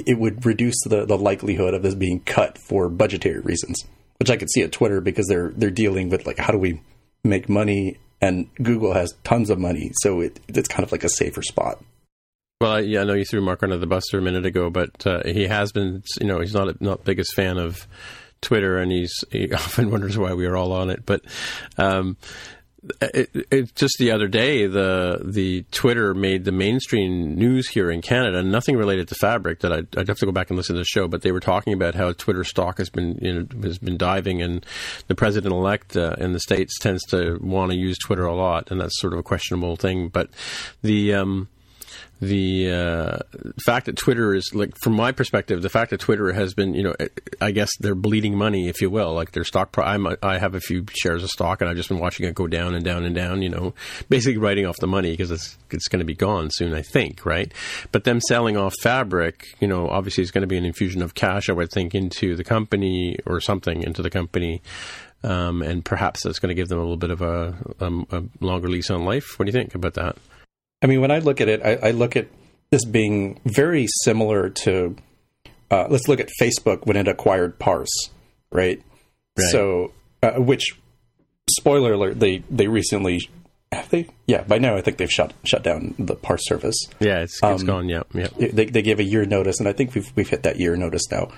it 0.06 0.20
would 0.20 0.46
reduce 0.46 0.82
the, 0.84 1.06
the 1.06 1.18
likelihood 1.18 1.74
of 1.74 1.84
this 1.84 1.96
being 1.96 2.22
cut 2.22 2.58
for 2.58 2.90
budgetary 2.90 3.40
reasons, 3.40 3.86
which 4.20 4.30
I 4.30 4.38
could 4.38 4.50
see 4.50 4.62
at 4.62 4.72
Twitter 4.72 5.02
because 5.02 5.28
they're 5.28 5.52
they're 5.56 5.70
dealing 5.70 6.10
with 6.10 6.26
like 6.26 6.38
how 6.38 6.52
do 6.52 6.58
we 6.58 6.82
make 7.24 7.50
money, 7.50 7.98
and 8.22 8.48
Google 8.56 8.94
has 8.94 9.16
tons 9.24 9.50
of 9.50 9.60
money, 9.60 9.92
so 10.02 10.22
it, 10.22 10.40
it's 10.48 10.68
kind 10.68 10.84
of 10.84 10.92
like 10.92 11.04
a 11.04 11.10
safer 11.10 11.42
spot. 11.42 11.84
Well, 12.62 12.82
yeah, 12.82 13.02
I 13.02 13.04
know 13.04 13.14
you 13.14 13.26
threw 13.26 13.42
Mark 13.42 13.62
under 13.62 13.78
the 13.78 13.88
bus 13.88 14.14
a 14.14 14.22
minute 14.22 14.46
ago, 14.46 14.70
but 14.70 15.06
uh, 15.06 15.22
he 15.26 15.48
has 15.48 15.74
been, 15.74 16.02
you 16.22 16.28
know, 16.28 16.40
he's 16.40 16.54
not 16.54 16.70
a, 16.70 16.76
not 16.80 17.04
biggest 17.04 17.34
fan 17.34 17.58
of 17.58 17.88
Twitter, 18.42 18.78
and 18.78 18.92
he's 18.92 19.14
he 19.32 19.52
often 19.54 19.92
wonders 19.92 20.18
why 20.18 20.34
we 20.34 20.46
are 20.46 20.56
all 20.56 20.72
on 20.72 20.90
it. 20.90 21.06
But 21.06 21.24
um, 21.78 22.18
it, 23.02 23.30
it, 23.50 23.76
just 23.76 23.98
the 23.98 24.12
other 24.12 24.28
day, 24.28 24.68
the 24.68 25.22
the 25.24 25.64
Twitter 25.72 26.14
made 26.14 26.44
the 26.44 26.52
mainstream 26.52 27.36
news 27.36 27.70
here 27.70 27.90
in 27.90 28.02
Canada. 28.02 28.44
Nothing 28.44 28.76
related 28.76 29.08
to 29.10 29.16
Fabric. 29.16 29.62
That 29.62 29.72
I'd, 29.72 29.98
I'd, 29.98 30.08
have 30.08 30.18
to 30.20 30.26
go 30.26 30.32
back 30.32 30.50
and 30.50 30.58
listen 30.58 30.76
to 30.76 30.82
the 30.82 30.86
show, 30.86 31.08
but 31.08 31.22
they 31.22 31.32
were 31.32 31.40
talking 31.40 31.74
about 31.74 31.96
how 31.96 32.12
Twitter 32.12 32.44
stock 32.44 32.78
has 32.80 32.90
been 32.90 33.18
you 33.22 33.34
know, 33.34 33.48
has 33.64 33.78
been 33.78 33.98
diving, 33.98 34.42
and 34.42 34.66
the 35.08 35.16
president 35.16 35.54
elect 35.54 35.96
uh, 35.96 36.16
in 36.18 36.34
the 36.34 36.40
states 36.40 36.78
tends 36.78 37.04
to 37.06 37.40
want 37.42 37.72
to 37.72 37.78
use 37.78 37.98
Twitter 37.98 38.26
a 38.26 38.36
lot, 38.36 38.70
and 38.70 38.82
that's 38.82 39.00
sort 39.00 39.14
of 39.14 39.20
a 39.20 39.24
questionable 39.24 39.76
thing. 39.76 40.10
But 40.10 40.30
the 40.82 41.14
um, 41.14 41.48
the 42.22 42.72
uh, 42.72 43.18
fact 43.66 43.88
that 43.88 43.98
Twitter 43.98 44.34
is 44.34 44.54
like, 44.54 44.78
from 44.78 44.94
my 44.94 45.12
perspective, 45.12 45.62
the 45.62 45.70
fact 45.70 45.90
that 45.90 46.00
Twitter 46.00 46.32
has 46.32 46.54
been, 46.54 46.74
you 46.74 46.84
know, 46.84 46.96
I 47.42 47.52
guess 47.52 47.70
they're 47.80 47.96
bleeding 47.96 48.38
money, 48.38 48.70
if 48.70 48.82
you 48.82 48.90
will. 48.90 49.14
Like 49.14 49.32
their 49.32 49.44
stock, 49.44 49.78
I'm, 49.78 50.08
I 50.22 50.38
have 50.38 50.56
a 50.56 50.62
few 50.62 50.86
shares 50.94 51.24
of 51.24 51.30
stock, 51.30 51.62
and 51.62 51.70
I've 51.70 51.76
just 51.76 51.90
been 51.90 52.00
watching 52.00 52.26
it 52.26 52.34
go 52.34 52.48
down 52.48 52.76
and 52.76 52.86
down 52.86 53.04
and 53.04 53.14
down. 53.14 53.42
You 53.42 53.50
know, 53.50 53.74
basically 54.10 54.38
writing 54.38 54.66
off 54.66 54.78
the 54.78 54.88
money 54.88 55.12
because 55.12 55.32
it's 55.32 55.58
it's 55.70 55.88
going 55.88 56.00
to 56.00 56.06
be 56.06 56.16
gone 56.16 56.50
soon, 56.52 56.74
I 56.74 56.82
think, 56.82 57.26
right? 57.26 57.52
But 57.92 58.06
them 58.06 58.22
selling 58.22 58.56
off 58.56 58.74
Fabric, 58.82 59.48
you 59.60 59.68
know, 59.68 59.90
obviously 59.90 60.22
it's 60.22 60.32
going 60.32 60.44
to 60.44 60.48
be 60.48 60.58
an 60.58 60.66
infusion 60.66 61.02
of 61.02 61.16
cash, 61.16 61.50
I 61.50 61.54
would 61.54 61.72
think, 61.72 61.94
into 61.94 62.36
the 62.36 62.44
company 62.44 63.18
or 63.26 63.42
something 63.42 63.84
into 63.84 64.02
the 64.02 64.10
company. 64.10 64.62
Um, 65.26 65.62
and 65.62 65.86
perhaps 65.86 66.24
that's 66.24 66.40
going 66.40 66.50
to 66.50 66.56
give 66.56 66.68
them 66.68 66.80
a 66.80 66.82
little 66.82 66.98
bit 66.98 67.10
of 67.10 67.22
a, 67.22 67.56
um, 67.80 68.06
a 68.12 68.24
longer 68.42 68.68
lease 68.68 68.90
on 68.90 69.06
life. 69.06 69.40
What 69.40 69.46
do 69.46 69.50
you 69.50 69.54
think 69.54 69.74
about 69.74 69.94
that? 69.94 70.18
I 70.84 70.88
mean, 70.88 71.02
when 71.02 71.12
I 71.12 71.20
look 71.20 71.40
at 71.42 71.48
it, 71.48 71.62
I, 71.64 71.88
I 71.88 71.92
look 71.92 72.16
at 72.16 72.28
this 72.70 72.84
being 72.86 73.40
very 73.46 73.88
similar 74.04 74.50
to. 74.50 74.96
Uh, 75.72 75.88
let's 75.90 76.08
look 76.08 76.20
at 76.20 76.30
Facebook 76.40 76.86
when 76.86 76.98
it 76.98 77.08
acquired 77.08 77.58
Parse, 77.58 78.10
right? 78.52 78.84
Right. 79.38 79.48
So, 79.50 79.94
uh, 80.22 80.34
which 80.34 80.78
spoiler 81.50 81.94
alert, 81.94 82.20
they 82.20 82.44
they 82.50 82.68
recently 82.68 83.30
have 83.72 83.90
they 83.90 84.08
yeah 84.28 84.44
by 84.44 84.60
now 84.60 84.76
I 84.76 84.82
think 84.82 84.98
they've 84.98 85.10
shut 85.10 85.34
shut 85.46 85.64
down 85.64 85.96
the 85.98 86.16
Parse 86.16 86.46
service. 86.46 86.76
Yeah, 87.00 87.22
it's, 87.22 87.40
it's 87.42 87.62
Um, 87.62 87.66
gone. 87.66 87.90
Yeah, 87.90 88.04
yeah. 88.14 88.28
They 88.38 88.66
they 88.66 88.82
gave 88.82 89.00
a 89.00 89.04
year 89.04 89.26
notice, 89.26 89.60
and 89.60 89.68
I 89.68 89.74
think 89.74 89.96
we've 89.96 90.12
we've 90.16 90.30
hit 90.30 90.44
that 90.44 90.60
year 90.60 90.76
notice 90.76 91.10
now. 91.10 91.30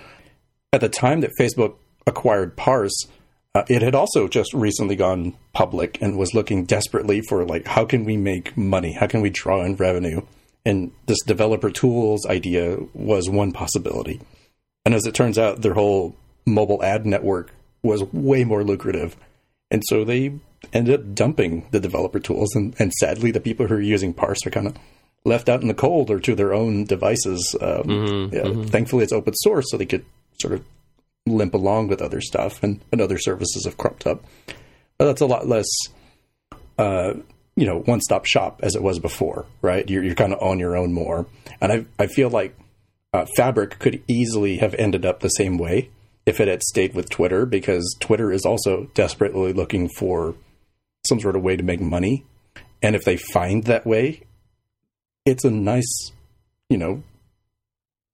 At 0.74 0.82
the 0.82 0.90
time 0.90 1.22
that 1.22 1.32
Facebook 1.40 1.76
acquired 2.06 2.58
Parse, 2.58 3.08
uh, 3.56 3.63
it 3.70 3.82
had 3.82 3.96
also 3.96 4.28
just 4.28 4.54
recently 4.54 4.98
gone 4.98 5.34
public 5.54 5.98
and 6.02 6.18
was 6.18 6.34
looking 6.34 6.65
desperately 6.65 7.22
for 7.22 7.46
like 7.46 7.65
how 7.65 7.86
can 7.86 8.04
we 8.04 8.18
make 8.18 8.56
money, 8.58 8.91
how 8.91 9.08
can 9.08 9.22
we 9.22 9.30
draw 9.30 9.63
in 9.63 9.78
revenue, 9.78 10.22
and 10.65 10.91
this 11.06 11.24
developer 11.24 11.72
tools 11.72 12.26
idea 12.26 12.78
was 12.94 13.30
one 13.30 13.54
possibility. 13.54 14.20
And 14.84 14.94
as 14.94 15.06
it 15.06 15.15
turns 15.15 15.38
out, 15.38 15.62
their 15.62 15.74
whole 15.74 16.18
mobile 16.46 16.84
ad 16.84 17.06
network 17.06 17.54
was 17.82 18.04
way 18.12 18.44
more 18.44 18.63
lucrative, 18.63 19.15
and 19.72 19.82
so 19.88 20.04
they 20.04 20.34
ended 20.74 21.00
up 21.00 21.15
dumping 21.15 21.65
the 21.72 21.80
developer 21.80 22.20
tools, 22.20 22.54
and, 22.56 22.76
and 22.78 22.91
sadly, 22.94 23.32
the 23.32 23.39
people 23.39 23.68
who 23.68 23.76
are 23.76 23.82
using 23.82 24.13
Parse 24.13 24.46
are 24.46 24.52
kind 24.52 24.68
of 24.68 24.76
left 25.24 25.48
out 25.48 25.62
in 25.62 25.70
the 25.70 25.74
cold 25.74 26.12
or 26.12 26.20
to 26.20 26.36
their 26.36 26.54
own 26.54 26.84
devices. 26.84 27.56
Um, 27.62 28.30
yeah, 28.34 28.65
Thankfully, 28.65 29.04
it's 29.04 29.13
open 29.13 29.34
source, 29.34 29.65
so 29.70 29.78
they 29.78 29.86
could 29.86 30.06
sort 30.39 30.54
of 30.54 30.65
limp 31.26 31.54
along 31.54 31.88
with 31.88 32.02
other 32.02 32.22
stuff, 32.22 32.62
and, 32.64 32.82
and 32.92 33.02
other 33.02 33.18
services 33.18 33.66
have 33.66 33.78
cropped 33.78 34.06
up. 34.06 34.24
But 34.98 35.06
that's 35.06 35.22
a 35.22 35.26
lot 35.26 35.48
less, 35.48 35.68
uh, 36.78 37.14
you 37.56 37.66
know, 37.66 37.80
one 37.80 38.02
stop 38.02 38.26
shop 38.26 38.60
as 38.64 38.76
it 38.76 38.84
was 38.84 39.00
before, 39.00 39.46
right? 39.62 39.90
You're, 39.90 40.04
you're 40.04 40.16
kind 40.16 40.34
of 40.34 40.42
on 40.42 40.60
your 40.60 40.78
own 40.78 40.94
more. 40.94 41.26
And 41.60 41.72
I, 41.72 41.86
I 41.98 42.08
feel 42.08 42.30
like 42.30 42.58
uh, 43.14 43.26
Fabric 43.36 43.80
could 43.80 44.04
easily 44.08 44.58
have 44.58 44.76
ended 44.76 45.06
up 45.06 45.20
the 45.20 45.30
same 45.30 45.58
way 45.58 45.90
if 46.26 46.40
it 46.40 46.48
had 46.48 46.64
stayed 46.64 46.94
with 46.94 47.10
Twitter, 47.10 47.46
because 47.46 47.96
Twitter 48.00 48.32
is 48.32 48.46
also 48.46 48.90
desperately 48.94 49.54
looking 49.54 49.90
for 49.90 50.36
some 51.08 51.20
sort 51.20 51.36
of 51.36 51.44
way 51.44 51.56
to 51.56 51.64
make 51.64 51.82
money. 51.82 52.26
And 52.82 52.96
if 52.96 53.04
they 53.04 53.18
find 53.18 53.64
that 53.66 53.86
way, 53.86 54.22
it's 55.26 55.44
a 55.44 55.52
nice, 55.52 56.12
you 56.70 56.78
know, 56.78 57.04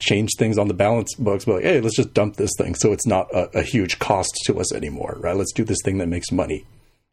change 0.01 0.31
things 0.37 0.57
on 0.57 0.67
the 0.67 0.73
balance 0.73 1.15
books, 1.15 1.45
but 1.45 1.55
like, 1.55 1.63
hey, 1.63 1.79
let's 1.79 1.95
just 1.95 2.13
dump 2.13 2.35
this 2.35 2.51
thing 2.57 2.75
so 2.75 2.91
it's 2.91 3.07
not 3.07 3.33
a, 3.33 3.59
a 3.59 3.61
huge 3.61 3.99
cost 3.99 4.31
to 4.45 4.59
us 4.59 4.73
anymore, 4.73 5.17
right? 5.19 5.35
Let's 5.35 5.53
do 5.53 5.63
this 5.63 5.77
thing 5.85 5.99
that 5.99 6.07
makes 6.07 6.31
money. 6.31 6.65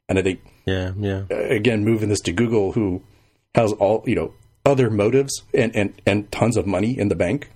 And 0.09 0.19
I 0.19 0.23
think 0.23 0.41
Yeah, 0.65 0.93
yeah. 0.97 1.25
Uh, 1.31 1.37
again, 1.37 1.85
moving 1.85 2.09
this 2.09 2.21
to 2.23 2.33
Google, 2.33 2.73
who 2.73 3.03
has 3.55 3.73
all 3.75 4.03
you 4.07 4.15
know 4.15 4.33
other 4.65 4.91
motives 4.91 5.43
and 5.55 5.75
and 5.77 6.01
and 6.07 6.31
tons 6.33 6.57
of 6.57 6.67
money 6.67 6.99
in 6.99 7.09
the 7.09 7.15
bank. 7.15 7.51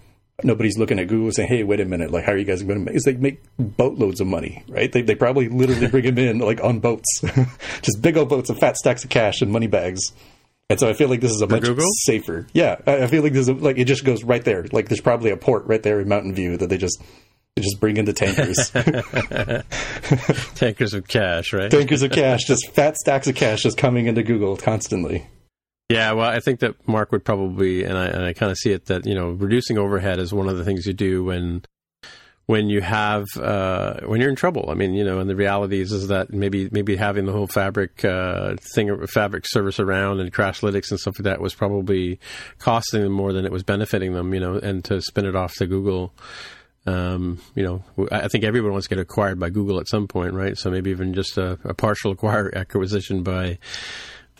Nobody's 0.44 0.76
looking 0.76 0.98
at 0.98 1.08
Google 1.08 1.30
saying, 1.30 1.48
"Hey, 1.48 1.62
wait 1.62 1.80
a 1.80 1.84
minute! 1.84 2.10
Like, 2.10 2.24
how 2.24 2.32
are 2.32 2.36
you 2.36 2.44
guys 2.44 2.62
going 2.62 2.78
to 2.78 2.84
make?" 2.84 2.94
Is 2.94 3.06
like 3.06 3.18
make 3.18 3.42
boatloads 3.58 4.20
of 4.20 4.26
money, 4.26 4.64
right? 4.68 4.90
They 4.90 5.02
they 5.02 5.14
probably 5.14 5.48
literally 5.48 5.86
bring 5.88 6.04
them 6.04 6.18
in 6.18 6.38
like 6.38 6.62
on 6.62 6.80
boats, 6.80 7.20
just 7.82 8.02
big 8.02 8.16
old 8.16 8.28
boats 8.28 8.50
of 8.50 8.58
fat 8.58 8.76
stacks 8.76 9.04
of 9.04 9.10
cash 9.10 9.40
and 9.40 9.52
money 9.52 9.66
bags. 9.66 10.12
And 10.72 10.80
so 10.80 10.88
I 10.88 10.92
feel 10.92 11.08
like 11.08 11.20
this 11.20 11.30
is 11.32 11.40
a 11.40 11.46
much 11.46 11.62
Google? 11.62 11.86
safer. 12.04 12.46
Yeah, 12.52 12.76
I, 12.86 13.04
I 13.04 13.06
feel 13.06 13.22
like 13.22 13.32
this 13.32 13.48
is 13.48 13.60
like 13.60 13.78
it 13.78 13.84
just 13.84 14.04
goes 14.04 14.24
right 14.24 14.44
there. 14.44 14.66
Like 14.72 14.88
there's 14.88 15.00
probably 15.00 15.30
a 15.30 15.36
port 15.36 15.66
right 15.66 15.82
there 15.82 16.00
in 16.00 16.08
Mountain 16.08 16.34
View 16.34 16.56
that 16.56 16.68
they 16.68 16.78
just 16.78 17.02
they 17.56 17.62
just 17.62 17.78
bring 17.80 17.96
in 17.98 18.04
the 18.06 18.12
tankers, 18.12 18.70
Tankers 20.54 20.94
of 20.94 21.06
cash, 21.06 21.52
right? 21.52 21.70
tankers 21.70 22.02
of 22.02 22.10
cash, 22.12 22.44
just 22.44 22.70
fat 22.72 22.96
stacks 22.96 23.26
of 23.28 23.34
cash 23.34 23.62
just 23.62 23.76
coming 23.76 24.06
into 24.06 24.22
Google 24.22 24.56
constantly. 24.56 25.26
Yeah, 25.88 26.12
well, 26.12 26.30
I 26.30 26.40
think 26.40 26.60
that 26.60 26.88
Mark 26.88 27.12
would 27.12 27.22
probably, 27.24 27.84
and 27.84 27.98
I, 27.98 28.06
and 28.06 28.24
I 28.24 28.32
kind 28.32 28.50
of 28.50 28.56
see 28.56 28.72
it 28.72 28.86
that 28.86 29.04
you 29.04 29.14
know 29.14 29.30
reducing 29.30 29.76
overhead 29.78 30.18
is 30.18 30.32
one 30.32 30.48
of 30.48 30.56
the 30.56 30.64
things 30.64 30.86
you 30.86 30.94
do 30.94 31.24
when 31.24 31.62
when 32.46 32.68
you 32.68 32.80
have 32.80 33.26
uh, 33.36 34.00
when 34.04 34.20
you're 34.20 34.30
in 34.30 34.36
trouble. 34.36 34.68
I 34.68 34.74
mean, 34.74 34.94
you 34.94 35.04
know, 35.04 35.20
and 35.20 35.30
the 35.30 35.36
reality 35.36 35.80
is 35.80 35.92
is 35.92 36.08
that 36.08 36.32
maybe 36.32 36.68
maybe 36.72 36.96
having 36.96 37.26
the 37.26 37.32
whole 37.32 37.46
fabric 37.46 38.04
uh, 38.04 38.56
thing, 38.74 39.06
fabric 39.06 39.44
service 39.46 39.78
around 39.78 40.20
and 40.20 40.32
Crashlytics 40.32 40.90
and 40.90 40.98
stuff 40.98 41.14
like 41.18 41.24
that 41.24 41.40
was 41.40 41.54
probably 41.54 42.18
costing 42.58 43.02
them 43.02 43.12
more 43.12 43.32
than 43.32 43.44
it 43.44 43.52
was 43.52 43.62
benefiting 43.62 44.12
them. 44.12 44.34
You 44.34 44.40
know, 44.40 44.54
and 44.54 44.84
to 44.86 45.00
spin 45.00 45.26
it 45.26 45.36
off 45.36 45.54
to 45.54 45.66
Google. 45.66 46.12
Um, 46.84 47.40
you 47.54 47.62
know, 47.62 48.08
I 48.10 48.26
think 48.26 48.42
everyone 48.42 48.72
wants 48.72 48.88
to 48.88 48.94
get 48.96 49.00
acquired 49.00 49.38
by 49.38 49.50
Google 49.50 49.78
at 49.78 49.86
some 49.86 50.08
point, 50.08 50.34
right? 50.34 50.58
So 50.58 50.68
maybe 50.68 50.90
even 50.90 51.14
just 51.14 51.38
a, 51.38 51.56
a 51.62 51.74
partial 51.74 52.10
acquire 52.10 52.50
acquisition 52.56 53.22
by 53.22 53.58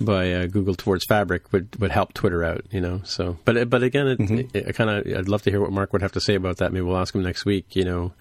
by 0.05 0.33
uh, 0.33 0.47
Google 0.47 0.75
towards 0.75 1.05
Fabric 1.05 1.53
would, 1.53 1.81
would 1.81 1.91
help 1.91 2.13
Twitter 2.13 2.45
out, 2.45 2.65
you 2.71 2.81
know. 2.81 3.01
So, 3.05 3.39
but 3.45 3.69
but 3.71 3.83
again, 3.83 4.07
it, 4.07 4.57
it, 4.57 4.69
I 4.69 4.73
kind 4.73 4.91
of 4.91 5.07
I'd 5.07 5.29
love 5.29 5.43
to 5.43 5.51
hear 5.51 5.61
what 5.61 5.73
Mark 5.73 5.93
would 5.93 6.03
have 6.03 6.13
to 6.13 6.21
say 6.21 6.35
about 6.35 6.59
that. 6.59 6.73
Maybe 6.73 6.83
we'll 6.83 6.97
ask 6.97 7.15
him 7.15 7.23
next 7.23 7.45
week. 7.45 7.75
You 7.77 7.85
know, 7.85 8.13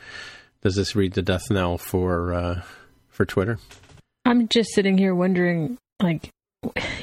does 0.62 0.76
this 0.76 0.96
read 0.96 1.14
the 1.14 1.22
death 1.22 1.50
knell 1.50 1.78
for 1.78 2.34
uh, 2.34 2.62
for 3.10 3.26
Twitter? 3.26 3.60
I'm 4.26 4.48
just 4.48 4.74
sitting 4.74 4.98
here 4.98 5.16
wondering, 5.16 5.78
like, 6.02 6.30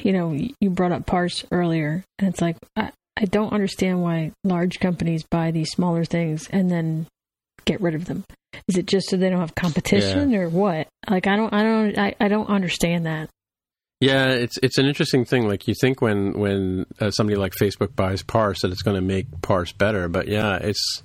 you 0.03 0.13
know, 0.13 0.37
you 0.59 0.69
brought 0.69 0.93
up 0.93 1.05
parse 1.05 1.43
earlier, 1.51 2.03
and 2.17 2.29
it's 2.29 2.41
like 2.41 2.57
I, 2.75 2.91
I 3.17 3.25
don't 3.25 3.51
understand 3.53 4.01
why 4.01 4.31
large 4.43 4.79
companies 4.79 5.23
buy 5.29 5.51
these 5.51 5.69
smaller 5.71 6.05
things 6.05 6.47
and 6.49 6.71
then 6.71 7.07
get 7.65 7.81
rid 7.81 7.95
of 7.95 8.05
them. 8.05 8.23
Is 8.67 8.77
it 8.77 8.87
just 8.87 9.09
so 9.09 9.17
they 9.17 9.29
don't 9.29 9.41
have 9.41 9.53
competition, 9.53 10.33
or 10.33 10.49
what? 10.49 10.87
Like, 11.07 11.27
I 11.27 11.35
don't, 11.35 11.53
I 11.53 11.63
don't, 11.63 11.97
I, 11.99 12.15
I 12.19 12.27
don't 12.29 12.49
understand 12.49 13.05
that. 13.05 13.29
Yeah, 13.99 14.29
it's 14.29 14.57
it's 14.63 14.77
an 14.77 14.85
interesting 14.85 15.25
thing. 15.25 15.47
Like 15.47 15.67
you 15.67 15.73
think 15.79 16.01
when 16.01 16.33
when 16.39 16.85
uh, 17.01 17.11
somebody 17.11 17.35
like 17.37 17.53
Facebook 17.53 17.95
buys 17.95 18.23
Parse 18.23 18.61
that 18.61 18.71
it's 18.71 18.81
going 18.81 18.95
to 18.95 19.01
make 19.01 19.27
Parse 19.41 19.73
better, 19.73 20.07
but 20.07 20.29
yeah, 20.29 20.55
it's 20.55 21.03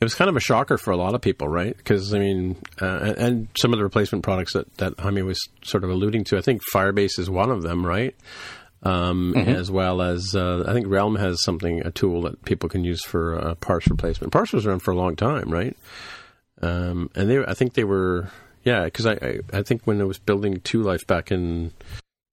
it 0.00 0.04
was 0.04 0.14
kind 0.14 0.28
of 0.28 0.36
a 0.36 0.40
shocker 0.40 0.76
for 0.76 0.90
a 0.90 0.96
lot 0.96 1.14
of 1.14 1.20
people, 1.20 1.46
right? 1.46 1.76
Because 1.76 2.12
I 2.12 2.18
mean, 2.18 2.56
uh, 2.82 2.98
and, 3.02 3.18
and 3.18 3.48
some 3.56 3.72
of 3.72 3.78
the 3.78 3.84
replacement 3.84 4.24
products 4.24 4.54
that 4.54 4.76
that 4.78 4.98
Jaime 4.98 5.22
was 5.22 5.38
sort 5.62 5.84
of 5.84 5.90
alluding 5.90 6.24
to, 6.24 6.36
I 6.36 6.40
think 6.40 6.62
Firebase 6.74 7.18
is 7.18 7.30
one 7.30 7.50
of 7.50 7.62
them, 7.62 7.86
right? 7.86 8.14
Um, 8.82 9.34
As 9.36 9.70
well 9.70 10.02
as 10.02 10.34
uh, 10.36 10.64
I 10.66 10.72
think 10.72 10.86
Realm 10.88 11.16
has 11.16 11.42
something 11.42 11.80
a 11.84 11.90
tool 11.90 12.22
that 12.22 12.44
people 12.44 12.68
can 12.68 12.84
use 12.84 13.02
for 13.04 13.36
uh, 13.36 13.54
Parse 13.56 13.88
replacement. 13.88 14.32
Parse 14.32 14.52
was 14.52 14.66
around 14.66 14.80
for 14.80 14.90
a 14.90 14.96
long 14.96 15.16
time, 15.16 15.50
right? 15.50 15.76
Um, 16.60 17.10
and 17.14 17.28
they, 17.28 17.44
I 17.44 17.54
think 17.54 17.74
they 17.74 17.84
were, 17.84 18.30
yeah, 18.64 18.84
because 18.84 19.06
I, 19.06 19.12
I, 19.12 19.38
I 19.52 19.62
think 19.62 19.86
when 19.86 20.00
I 20.00 20.04
was 20.04 20.18
building 20.18 20.60
Two 20.60 20.82
Life 20.82 21.06
back 21.06 21.32
in 21.32 21.72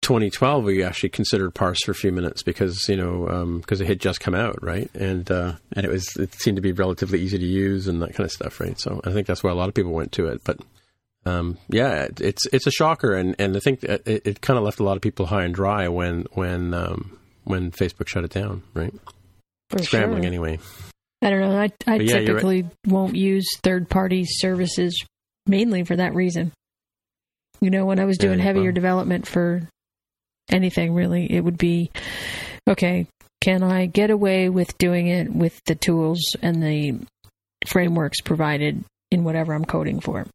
2012, 0.02 0.64
we 0.64 0.82
actually 0.82 1.08
considered 1.08 1.54
Parse 1.54 1.82
for 1.84 1.92
a 1.92 1.94
few 1.94 2.12
minutes 2.12 2.42
because 2.42 2.88
you 2.88 2.96
know 2.96 3.58
because 3.60 3.80
it 3.80 3.86
had 3.86 4.00
just 4.00 4.20
come 4.20 4.34
out, 4.34 4.62
right? 4.62 4.90
And 4.94 5.30
uh, 5.30 5.54
and 5.72 5.86
it 5.86 5.90
was 5.90 6.08
it 6.16 6.34
seemed 6.34 6.56
to 6.56 6.62
be 6.62 6.72
relatively 6.72 7.20
easy 7.20 7.38
to 7.38 7.46
use 7.46 7.88
and 7.88 8.02
that 8.02 8.14
kind 8.14 8.24
of 8.26 8.32
stuff, 8.32 8.60
right? 8.60 8.78
So 8.78 9.00
I 9.04 9.12
think 9.12 9.26
that's 9.26 9.42
why 9.42 9.50
a 9.50 9.54
lot 9.54 9.68
of 9.68 9.74
people 9.74 9.92
went 9.92 10.12
to 10.12 10.26
it. 10.26 10.42
But 10.44 10.58
um, 11.24 11.56
yeah, 11.68 12.02
it, 12.04 12.20
it's 12.20 12.46
it's 12.52 12.66
a 12.66 12.70
shocker, 12.72 13.14
and, 13.14 13.36
and 13.38 13.56
I 13.56 13.60
think 13.60 13.84
it, 13.84 14.02
it 14.06 14.40
kind 14.40 14.58
of 14.58 14.64
left 14.64 14.80
a 14.80 14.84
lot 14.84 14.96
of 14.96 15.02
people 15.02 15.26
high 15.26 15.44
and 15.44 15.54
dry 15.54 15.88
when 15.88 16.26
when 16.32 16.74
um, 16.74 17.18
when 17.44 17.70
Facebook 17.70 18.08
shut 18.08 18.24
it 18.24 18.32
down, 18.32 18.62
right? 18.74 18.92
For 19.70 19.78
Scrambling 19.82 20.22
sure. 20.22 20.26
anyway. 20.28 20.58
I 21.22 21.30
don't 21.30 21.40
know. 21.40 21.56
I, 21.56 21.70
I 21.86 21.94
yeah, 21.96 22.18
you're 22.18 22.18
right. 22.18 22.26
typically 22.26 22.64
won't 22.88 23.14
use 23.14 23.46
third 23.62 23.88
party 23.88 24.24
services 24.26 25.00
mainly 25.46 25.84
for 25.84 25.94
that 25.94 26.14
reason. 26.14 26.50
You 27.60 27.70
know, 27.70 27.86
when 27.86 28.00
I 28.00 28.04
was 28.04 28.18
doing 28.18 28.38
Yeah, 28.40 28.44
heavier 28.46 28.64
well- 28.64 28.72
development 28.72 29.28
for 29.28 29.62
anything 30.52 30.94
really, 30.94 31.30
it 31.30 31.40
would 31.40 31.58
be 31.58 31.90
okay, 32.68 33.06
can 33.40 33.62
I 33.62 33.86
get 33.86 34.10
away 34.10 34.48
with 34.48 34.78
doing 34.78 35.08
it 35.08 35.32
with 35.32 35.60
the 35.66 35.74
tools 35.74 36.20
and 36.40 36.62
the 36.62 37.00
frameworks 37.66 38.20
provided 38.20 38.84
in 39.10 39.24
whatever 39.24 39.52
I'm 39.52 39.64
coding 39.64 40.00
for? 40.00 40.26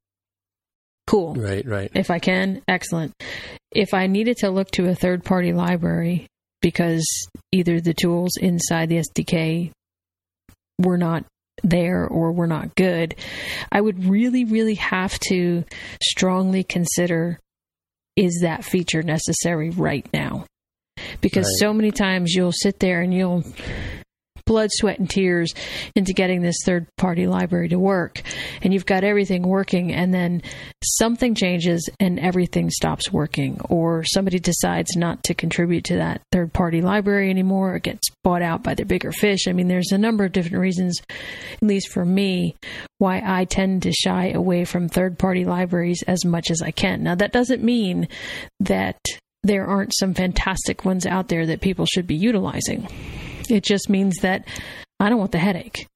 Cool. 1.07 1.35
Right, 1.35 1.65
right. 1.65 1.89
If 1.95 2.11
I 2.11 2.19
can, 2.19 2.61
excellent. 2.67 3.13
If 3.71 3.93
I 3.93 4.07
needed 4.07 4.37
to 4.37 4.49
look 4.49 4.69
to 4.71 4.89
a 4.89 4.95
third 4.95 5.23
party 5.23 5.53
library 5.53 6.27
because 6.61 7.05
either 7.53 7.79
the 7.79 7.93
tools 7.93 8.31
inside 8.37 8.89
the 8.89 9.01
SDK 9.01 9.71
were 10.79 10.97
not 10.97 11.23
there 11.63 12.05
or 12.05 12.33
were 12.33 12.47
not 12.47 12.75
good, 12.75 13.15
I 13.71 13.79
would 13.79 14.05
really, 14.05 14.43
really 14.43 14.75
have 14.75 15.17
to 15.29 15.63
strongly 16.03 16.63
consider 16.63 17.39
is 18.17 18.39
that 18.41 18.65
feature 18.65 19.01
necessary 19.03 19.69
right 19.69 20.07
now? 20.13 20.45
because 21.21 21.45
Right. 21.45 21.59
so 21.59 21.73
many 21.73 21.91
times 21.91 22.33
you'll 22.33 22.51
sit 22.51 22.79
there 22.79 23.01
and 23.01 23.13
you'll 23.13 23.43
blood, 24.47 24.69
sweat, 24.71 24.97
and 24.97 25.07
tears 25.07 25.53
into 25.95 26.13
getting 26.13 26.41
this 26.41 26.57
third 26.65 26.87
party 26.97 27.27
library 27.27 27.69
to 27.69 27.77
work. 27.77 28.23
And 28.63 28.73
you've 28.73 28.87
got 28.87 29.03
everything 29.03 29.43
working, 29.43 29.93
and 29.93 30.11
then 30.11 30.41
something 30.83 31.35
changes 31.35 31.87
and 31.99 32.19
everything 32.19 32.71
stops 32.71 33.11
working, 33.11 33.61
or 33.69 34.03
somebody 34.03 34.39
decides 34.39 34.95
not 34.95 35.23
to 35.25 35.35
contribute 35.35 35.83
to 35.85 35.97
that 35.97 36.21
third 36.31 36.51
party 36.53 36.81
library 36.81 37.29
anymore, 37.29 37.75
or 37.75 37.79
gets 37.79 38.07
bought 38.23 38.41
out 38.41 38.63
by 38.63 38.73
the 38.73 38.85
bigger 38.85 39.11
fish. 39.11 39.47
I 39.47 39.53
mean, 39.53 39.67
there's 39.67 39.91
a 39.91 39.97
number 39.97 40.25
of 40.25 40.31
different 40.31 40.61
reasons, 40.61 40.99
at 41.09 41.61
least 41.61 41.89
for 41.89 42.03
me, 42.03 42.55
why 42.97 43.21
I 43.23 43.45
tend 43.45 43.83
to 43.83 43.91
shy 43.91 44.31
away 44.31 44.65
from 44.65 44.89
third 44.89 45.19
party 45.19 45.45
libraries 45.45 46.03
as 46.07 46.25
much 46.25 46.49
as 46.49 46.61
I 46.61 46.71
can. 46.71 47.03
Now, 47.03 47.15
that 47.15 47.33
doesn't 47.33 47.63
mean 47.63 48.07
that 48.61 48.97
there 49.43 49.65
aren't 49.65 49.95
some 49.95 50.13
fantastic 50.13 50.83
ones 50.83 51.05
out 51.05 51.27
there 51.27 51.45
that 51.45 51.61
people 51.61 51.85
should 51.85 52.07
be 52.07 52.15
utilizing. 52.15 52.87
It 53.49 53.63
just 53.63 53.89
means 53.89 54.17
that 54.21 54.47
I 54.99 55.09
don't 55.09 55.19
want 55.19 55.31
the 55.31 55.39
headache. 55.39 55.87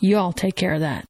You 0.00 0.18
all 0.18 0.32
take 0.32 0.56
care 0.56 0.74
of 0.74 0.80
that. 0.80 1.04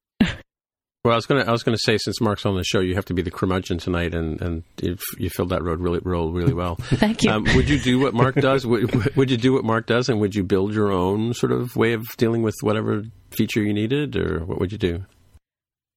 Well, 1.05 1.13
I 1.13 1.17
was 1.17 1.27
gonna 1.27 1.45
I 1.45 1.53
was 1.53 1.63
gonna 1.63 1.79
say 1.79 1.97
since 1.97 2.21
Mark's 2.21 2.45
on 2.45 2.57
the 2.57 2.65
show, 2.65 2.81
you 2.81 2.95
have 2.97 3.05
to 3.07 3.15
be 3.15 3.23
the 3.23 3.31
curmudgeon 3.31 3.79
tonight, 3.79 4.15
and 4.15 4.41
and 4.43 4.65
you 4.83 4.99
you 5.17 5.31
filled 5.31 5.51
that 5.51 5.63
road 5.63 5.81
really 5.81 6.01
role 6.03 6.33
really 6.33 6.53
well. 6.53 6.75
Thank 6.83 7.23
you. 7.23 7.31
Um, 7.31 7.45
would 7.55 7.69
you 7.69 7.79
do 7.79 7.99
what 8.01 8.15
Mark 8.15 8.35
does? 8.35 8.67
Would, 8.67 9.17
would 9.17 9.31
you 9.31 9.37
do 9.37 9.53
what 9.53 9.65
Mark 9.65 9.87
does, 9.87 10.09
and 10.09 10.21
would 10.21 10.35
you 10.35 10.43
build 10.43 10.75
your 10.75 10.91
own 10.91 11.35
sort 11.35 11.53
of 11.53 11.77
way 11.77 11.93
of 11.93 12.07
dealing 12.17 12.43
with 12.43 12.57
whatever 12.63 13.05
feature 13.31 13.63
you 13.63 13.73
needed, 13.73 14.17
or 14.17 14.45
what 14.45 14.59
would 14.59 14.73
you 14.73 14.79
do? 14.79 15.07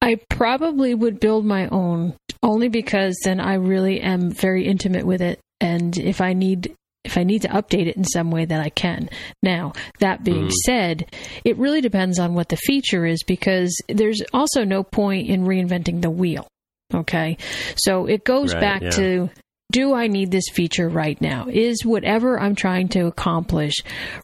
I 0.04 0.20
probably 0.30 0.94
would 0.94 1.20
build 1.20 1.46
my 1.46 1.68
own 1.68 2.16
only 2.44 2.70
because 2.70 3.16
then 3.24 3.40
I 3.40 3.56
really 3.56 4.02
am 4.02 4.32
very 4.32 4.66
intimate 4.66 5.06
with 5.06 5.22
it 5.22 5.40
and 5.62 5.96
if 5.98 6.22
I 6.22 6.34
need 6.34 6.76
if 7.04 7.18
I 7.18 7.24
need 7.24 7.42
to 7.44 7.48
update 7.50 7.88
it 7.88 7.98
in 7.98 8.04
some 8.04 8.32
way 8.32 8.46
that 8.46 8.62
I 8.62 8.70
can. 8.70 9.10
Now, 9.42 9.74
that 10.00 10.24
being 10.24 10.48
Mhm. 10.48 10.54
said, 10.66 11.06
it 11.44 11.58
really 11.58 11.82
depends 11.82 12.20
on 12.20 12.34
what 12.34 12.50
the 12.50 12.58
feature 12.58 13.06
is 13.06 13.24
because 13.26 13.76
there's 13.90 14.22
also 14.34 14.64
no 14.64 14.84
point 14.84 15.28
in 15.28 15.46
reinventing 15.46 16.02
the 16.02 16.12
wheel. 16.12 16.48
Okay? 16.94 17.38
So 17.76 18.06
it 18.06 18.24
goes 18.24 18.54
Right, 18.54 18.62
back 18.62 18.82
yeah. 18.84 18.90
to 18.92 19.30
do 19.72 19.94
I 19.94 20.08
need 20.08 20.32
this 20.32 20.44
feature 20.52 20.90
right 20.90 21.20
now? 21.22 21.48
Is 21.50 21.86
whatever 21.86 22.38
I'm 22.38 22.56
trying 22.56 22.90
to 22.90 23.06
accomplish 23.08 23.76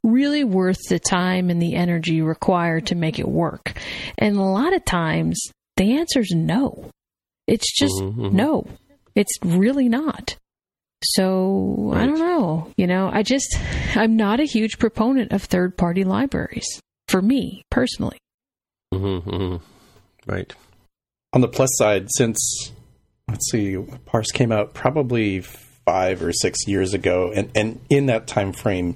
really 0.03 0.43
worth 0.43 0.77
the 0.89 0.99
time 0.99 1.49
and 1.49 1.61
the 1.61 1.73
energy 1.75 2.21
required 2.21 2.87
to 2.87 2.95
make 2.95 3.17
it 3.17 3.27
work? 3.29 3.79
And 4.17 4.35
a 4.35 4.41
lot 4.41 4.75
of 4.75 4.83
times 4.83 5.39
the 5.77 5.97
answer 5.97 6.19
is 6.19 6.33
no. 6.35 6.89
It's 7.47 7.71
just 7.79 7.95
Mhm, 8.01 8.15
mhm. 8.15 8.31
no. 8.33 8.67
It's 9.15 9.31
really 9.41 9.87
not. 9.87 10.35
So 11.03 11.91
I 11.93 12.05
don't 12.05 12.19
know. 12.19 12.71
You 12.75 12.87
know, 12.87 13.09
I 13.11 13.23
just 13.23 13.55
I'm 13.95 14.15
not 14.15 14.39
a 14.39 14.45
huge 14.45 14.79
proponent 14.79 15.31
of 15.31 15.43
third 15.43 15.77
party 15.77 16.03
libraries 16.03 16.81
for 17.07 17.21
me 17.21 17.63
personally. 17.69 18.17
Mm-hmm, 18.93 19.29
mm-hmm. 19.29 20.31
Right. 20.31 20.53
On 21.33 21.41
the 21.41 21.47
plus 21.47 21.69
side, 21.77 22.07
since 22.11 22.71
let's 23.29 23.49
see, 23.51 23.77
Parse 24.05 24.31
came 24.31 24.51
out 24.51 24.73
probably 24.73 25.41
five 25.41 26.23
or 26.23 26.33
six 26.33 26.67
years 26.67 26.93
ago, 26.93 27.31
and 27.33 27.51
and 27.55 27.79
in 27.89 28.07
that 28.07 28.27
time 28.27 28.53
frame, 28.53 28.95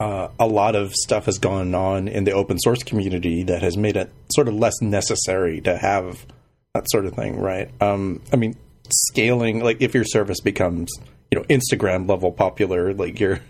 uh, 0.00 0.28
a 0.38 0.46
lot 0.46 0.74
of 0.74 0.94
stuff 0.94 1.26
has 1.26 1.38
gone 1.38 1.74
on 1.74 2.08
in 2.08 2.24
the 2.24 2.32
open 2.32 2.58
source 2.58 2.82
community 2.82 3.42
that 3.44 3.62
has 3.62 3.76
made 3.76 3.96
it 3.96 4.10
sort 4.32 4.48
of 4.48 4.54
less 4.54 4.80
necessary 4.80 5.60
to 5.60 5.76
have 5.76 6.26
that 6.74 6.90
sort 6.90 7.06
of 7.06 7.14
thing, 7.14 7.38
right? 7.38 7.70
Um, 7.80 8.20
I 8.32 8.36
mean, 8.36 8.56
scaling 8.90 9.60
like 9.60 9.80
if 9.80 9.94
your 9.94 10.04
service 10.04 10.40
becomes 10.40 10.90
you 11.34 11.40
know 11.40 11.46
Instagram 11.46 12.08
level 12.08 12.30
popular, 12.30 12.94
like 12.94 13.18
you're 13.18 13.40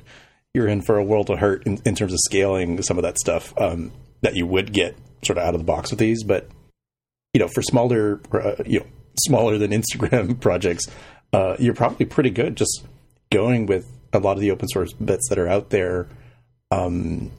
you're 0.55 0.67
in 0.67 0.81
for 0.81 0.97
a 0.97 1.05
world 1.05 1.29
of 1.29 1.39
hurt 1.39 1.67
in, 1.67 1.79
in 1.85 1.95
terms 1.95 2.15
of 2.15 2.19
scaling 2.25 2.81
some 2.81 2.97
of 2.97 3.03
that 3.03 3.19
stuff 3.19 3.53
um, 3.61 3.93
that 4.23 4.35
you 4.37 4.47
would 4.47 4.73
get 4.73 4.97
sort 5.23 5.37
of 5.37 5.45
out 5.45 5.53
of 5.55 5.61
the 5.61 5.67
box 5.67 5.91
with 5.91 5.99
these, 5.99 6.25
but 6.25 6.49
you 7.35 7.41
know, 7.41 7.49
for 7.49 7.61
smaller, 7.61 8.21
uh, 8.33 8.63
you 8.65 8.81
know, 8.81 8.87
smaller 9.19 9.59
than 9.59 9.71
Instagram 9.71 10.41
projects, 10.41 10.87
uh, 11.35 11.57
you're 11.59 11.75
probably 11.75 12.07
pretty 12.07 12.31
good 12.31 12.57
just 12.57 12.85
going 13.31 13.67
with 13.67 13.87
a 14.15 14.19
lot 14.19 14.33
of 14.33 14.41
the 14.41 14.51
open 14.51 14.69
source 14.69 14.95
bits 14.95 15.29
that 15.29 15.39
are 15.39 15.49
out 15.49 15.69
there. 15.69 16.09
Um, 16.71 17.33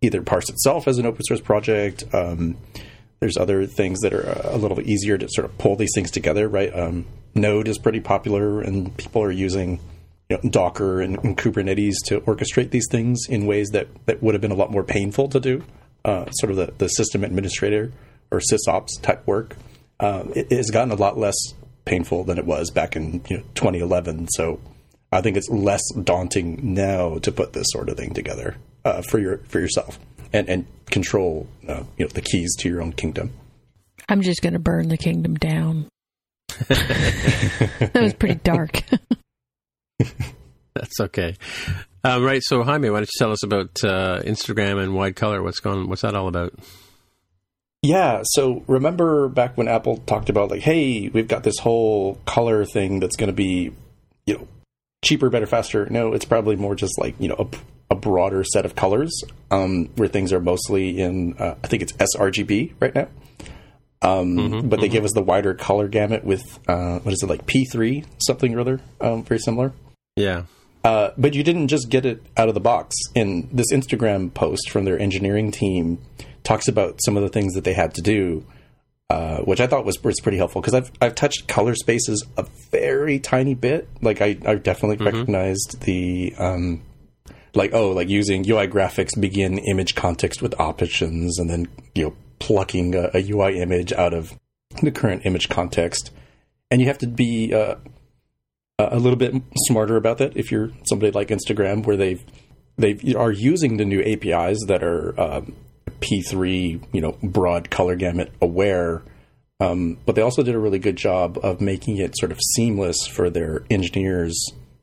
either 0.00 0.20
Parse 0.22 0.48
itself 0.48 0.88
as 0.88 0.98
an 0.98 1.06
open 1.06 1.22
source 1.22 1.40
project. 1.40 2.02
Um, 2.12 2.56
there's 3.22 3.36
other 3.36 3.66
things 3.66 4.00
that 4.00 4.12
are 4.12 4.36
a 4.42 4.56
little 4.56 4.80
easier 4.80 5.16
to 5.16 5.28
sort 5.30 5.44
of 5.44 5.56
pull 5.56 5.76
these 5.76 5.92
things 5.94 6.10
together, 6.10 6.48
right? 6.48 6.76
Um, 6.76 7.06
Node 7.36 7.68
is 7.68 7.78
pretty 7.78 8.00
popular, 8.00 8.60
and 8.60 8.96
people 8.96 9.22
are 9.22 9.30
using 9.30 9.78
you 10.28 10.40
know, 10.42 10.50
Docker 10.50 11.00
and, 11.00 11.16
and 11.22 11.38
Kubernetes 11.38 11.94
to 12.06 12.20
orchestrate 12.22 12.70
these 12.70 12.88
things 12.90 13.26
in 13.28 13.46
ways 13.46 13.68
that, 13.68 13.86
that 14.06 14.24
would 14.24 14.34
have 14.34 14.40
been 14.40 14.50
a 14.50 14.56
lot 14.56 14.72
more 14.72 14.82
painful 14.82 15.28
to 15.28 15.38
do. 15.38 15.62
Uh, 16.04 16.28
sort 16.32 16.50
of 16.50 16.56
the, 16.56 16.74
the 16.78 16.88
system 16.88 17.22
administrator 17.22 17.92
or 18.32 18.40
sysops 18.40 19.00
type 19.00 19.24
work. 19.24 19.54
Um, 20.00 20.32
it, 20.34 20.48
it 20.50 20.56
has 20.56 20.72
gotten 20.72 20.90
a 20.90 20.96
lot 20.96 21.16
less 21.16 21.36
painful 21.84 22.24
than 22.24 22.38
it 22.38 22.44
was 22.44 22.72
back 22.72 22.96
in 22.96 23.22
you 23.30 23.36
know, 23.36 23.44
2011. 23.54 24.30
So 24.32 24.58
I 25.12 25.20
think 25.20 25.36
it's 25.36 25.48
less 25.48 25.82
daunting 25.92 26.74
now 26.74 27.18
to 27.18 27.30
put 27.30 27.52
this 27.52 27.68
sort 27.70 27.88
of 27.88 27.96
thing 27.96 28.14
together 28.14 28.56
uh, 28.84 29.02
for 29.02 29.20
your 29.20 29.38
for 29.46 29.60
yourself 29.60 30.00
and 30.32 30.48
and 30.48 30.66
control 30.86 31.46
uh, 31.68 31.82
you 31.96 32.04
know 32.04 32.08
the 32.08 32.20
keys 32.20 32.54
to 32.58 32.68
your 32.68 32.82
own 32.82 32.92
kingdom. 32.92 33.32
I'm 34.08 34.22
just 34.22 34.42
going 34.42 34.54
to 34.54 34.58
burn 34.58 34.88
the 34.88 34.96
kingdom 34.96 35.36
down. 35.36 35.88
that 36.68 37.92
was 37.94 38.14
pretty 38.14 38.34
dark. 38.42 38.82
That's 40.74 41.00
okay. 41.00 41.36
Um, 42.04 42.24
right. 42.24 42.42
So 42.42 42.62
Jaime, 42.62 42.90
why 42.90 42.98
don't 42.98 43.08
you 43.08 43.18
tell 43.18 43.32
us 43.32 43.42
about 43.44 43.70
uh, 43.84 44.20
Instagram 44.22 44.82
and 44.82 44.94
wide 44.94 45.16
color? 45.16 45.42
What's 45.42 45.60
going? 45.60 45.88
What's 45.88 46.02
that 46.02 46.14
all 46.14 46.28
about? 46.28 46.54
Yeah, 47.82 48.22
so 48.24 48.62
remember 48.68 49.28
back 49.28 49.58
when 49.58 49.66
Apple 49.66 49.96
talked 49.98 50.28
about 50.28 50.52
like, 50.52 50.62
hey, 50.62 51.08
we've 51.08 51.26
got 51.26 51.42
this 51.42 51.58
whole 51.58 52.14
color 52.26 52.64
thing 52.64 53.00
that's 53.00 53.16
going 53.16 53.26
to 53.26 53.34
be, 53.34 53.72
you 54.24 54.34
know, 54.34 54.46
cheaper, 55.04 55.28
better, 55.30 55.46
faster. 55.46 55.86
No, 55.90 56.12
it's 56.12 56.24
probably 56.24 56.54
more 56.54 56.76
just 56.76 56.96
like 56.98 57.16
you 57.18 57.28
know 57.28 57.34
a, 57.38 57.46
a 57.92 57.94
broader 57.94 58.42
set 58.42 58.64
of 58.64 58.74
colors, 58.74 59.12
um, 59.50 59.90
where 59.96 60.08
things 60.08 60.32
are 60.32 60.40
mostly 60.40 60.98
in. 60.98 61.34
Uh, 61.38 61.54
I 61.62 61.66
think 61.68 61.82
it's 61.82 61.92
sRGB 61.92 62.72
right 62.80 62.94
now. 62.94 63.08
Um, 64.00 64.68
but 64.68 64.80
they 64.80 64.88
give 64.88 65.04
us 65.04 65.12
the 65.12 65.22
wider 65.22 65.54
color 65.54 65.86
gamut 65.86 66.24
with 66.24 66.58
uh, 66.66 66.98
what 67.00 67.12
is 67.12 67.22
it 67.22 67.28
like 67.28 67.46
P 67.46 67.64
three 67.66 68.04
something 68.18 68.52
or 68.54 68.60
other, 68.60 68.80
um, 69.00 69.22
very 69.22 69.38
similar. 69.38 69.72
Yeah. 70.16 70.44
Uh, 70.82 71.10
but 71.16 71.34
you 71.34 71.44
didn't 71.44 71.68
just 71.68 71.88
get 71.88 72.04
it 72.04 72.20
out 72.36 72.48
of 72.48 72.54
the 72.54 72.60
box. 72.60 72.96
In 73.14 73.48
this 73.52 73.70
Instagram 73.72 74.34
post 74.34 74.70
from 74.70 74.84
their 74.84 74.98
engineering 74.98 75.52
team, 75.52 76.00
talks 76.42 76.66
about 76.66 76.98
some 77.04 77.16
of 77.16 77.22
the 77.22 77.28
things 77.28 77.54
that 77.54 77.62
they 77.62 77.74
had 77.74 77.94
to 77.94 78.02
do, 78.02 78.44
uh, 79.08 79.38
which 79.42 79.60
I 79.60 79.68
thought 79.68 79.84
was 79.84 80.02
was 80.02 80.18
pretty 80.20 80.38
helpful 80.38 80.60
because 80.60 80.74
I've 80.74 80.90
I've 81.00 81.14
touched 81.14 81.46
color 81.46 81.76
spaces 81.76 82.26
a 82.36 82.46
very 82.72 83.20
tiny 83.20 83.54
bit. 83.54 83.88
Like 84.00 84.20
I 84.20 84.36
I 84.44 84.56
definitely 84.56 85.04
recognized 85.04 85.82
the 85.82 86.34
um, 86.38 86.82
like 87.54 87.72
oh 87.72 87.90
like 87.90 88.08
using 88.08 88.48
UI 88.48 88.66
graphics 88.66 89.18
begin 89.18 89.58
image 89.58 89.94
context 89.94 90.40
with 90.42 90.58
options 90.58 91.38
and 91.38 91.50
then 91.50 91.68
you 91.94 92.04
know 92.04 92.16
plucking 92.38 92.94
a, 92.94 93.10
a 93.14 93.30
UI 93.30 93.60
image 93.60 93.92
out 93.92 94.14
of 94.14 94.38
the 94.80 94.90
current 94.90 95.22
image 95.24 95.48
context, 95.48 96.10
and 96.70 96.80
you 96.80 96.86
have 96.86 96.98
to 96.98 97.06
be 97.06 97.52
uh, 97.54 97.76
a 98.78 98.98
little 98.98 99.18
bit 99.18 99.34
smarter 99.66 99.96
about 99.96 100.18
that. 100.18 100.36
If 100.36 100.50
you're 100.50 100.70
somebody 100.84 101.12
like 101.12 101.28
Instagram 101.28 101.84
where 101.86 101.96
they've 101.96 102.24
they 102.78 103.14
are 103.16 103.30
using 103.30 103.76
the 103.76 103.84
new 103.84 104.00
APIs 104.00 104.58
that 104.66 104.82
are 104.82 105.20
um, 105.20 105.54
P3 106.00 106.82
you 106.92 107.00
know 107.00 107.16
broad 107.22 107.70
color 107.70 107.96
gamut 107.96 108.32
aware 108.40 109.02
um, 109.60 109.98
but 110.06 110.16
they 110.16 110.22
also 110.22 110.42
did 110.42 110.56
a 110.56 110.58
really 110.58 110.80
good 110.80 110.96
job 110.96 111.38
of 111.40 111.60
making 111.60 111.98
it 111.98 112.18
sort 112.18 112.32
of 112.32 112.40
seamless 112.56 113.06
for 113.06 113.30
their 113.30 113.64
engineers 113.70 114.34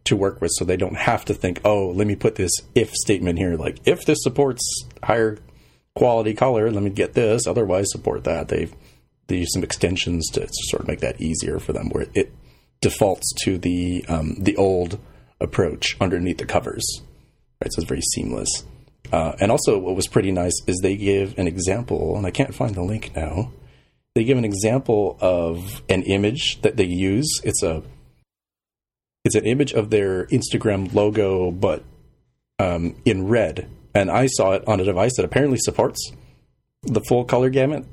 to 0.09 0.15
work 0.15 0.41
with 0.41 0.51
so 0.53 0.65
they 0.65 0.77
don't 0.77 0.97
have 0.97 1.25
to 1.25 1.33
think 1.33 1.61
oh 1.65 1.87
let 1.89 2.07
me 2.07 2.15
put 2.15 2.35
this 2.35 2.51
if 2.75 2.91
statement 2.93 3.39
here. 3.39 3.55
Like 3.55 3.79
if 3.85 4.05
this 4.05 4.19
supports 4.21 4.61
higher 5.03 5.37
quality 5.95 6.33
color 6.33 6.69
let 6.71 6.83
me 6.83 6.89
get 6.89 7.13
this. 7.13 7.47
Otherwise 7.47 7.87
support 7.91 8.23
that. 8.25 8.49
They've 8.49 8.73
they 9.27 9.37
use 9.37 9.53
some 9.53 9.63
extensions 9.63 10.27
to, 10.31 10.47
sort 10.51 10.81
of 10.81 10.87
make 10.87 11.01
that 11.01 11.21
easier 11.21 11.59
for 11.59 11.71
them 11.71 11.89
where 11.89 12.07
it 12.15 12.33
defaults 12.81 13.31
to 13.43 13.57
the 13.57 14.05
um, 14.07 14.35
the 14.39 14.57
old 14.57 14.99
approach 15.39 15.95
underneath 16.01 16.37
the 16.37 16.45
covers 16.45 17.01
right? 17.61 17.71
So 17.73 17.81
it's 17.81 17.89
very 17.89 18.01
seamless. 18.01 18.65
Uh, 19.11 19.33
and 19.39 19.51
also 19.51 19.79
what 19.79 19.95
was 19.95 20.07
pretty 20.07 20.31
nice 20.31 20.53
is 20.67 20.79
they 20.79 20.95
give 20.95 21.37
an 21.37 21.47
example 21.47 22.15
and 22.15 22.25
i 22.27 22.31
can't 22.31 22.53
find 22.53 22.75
the 22.75 22.83
link 22.83 23.11
now. 23.15 23.51
They 24.15 24.23
give 24.23 24.37
an 24.37 24.45
example 24.45 25.17
of 25.21 25.81
an 25.87 26.03
image 26.03 26.61
that 26.61 26.77
they 26.77 26.85
use. 26.85 27.41
It's 27.43 27.63
a 27.63 27.83
it's 29.25 29.35
an 29.35 29.45
image 29.45 29.73
of 29.73 29.89
their 29.89 30.25
instagram 30.27 30.93
logo 30.93 31.51
but 31.51 31.83
um, 32.59 32.95
in 33.05 33.27
red 33.27 33.69
and 33.93 34.11
i 34.11 34.27
saw 34.27 34.51
it 34.53 34.67
on 34.67 34.79
a 34.79 34.83
device 34.83 35.15
that 35.15 35.25
apparently 35.25 35.57
supports 35.57 36.11
the 36.83 37.01
full 37.01 37.25
color 37.25 37.49
gamut 37.49 37.85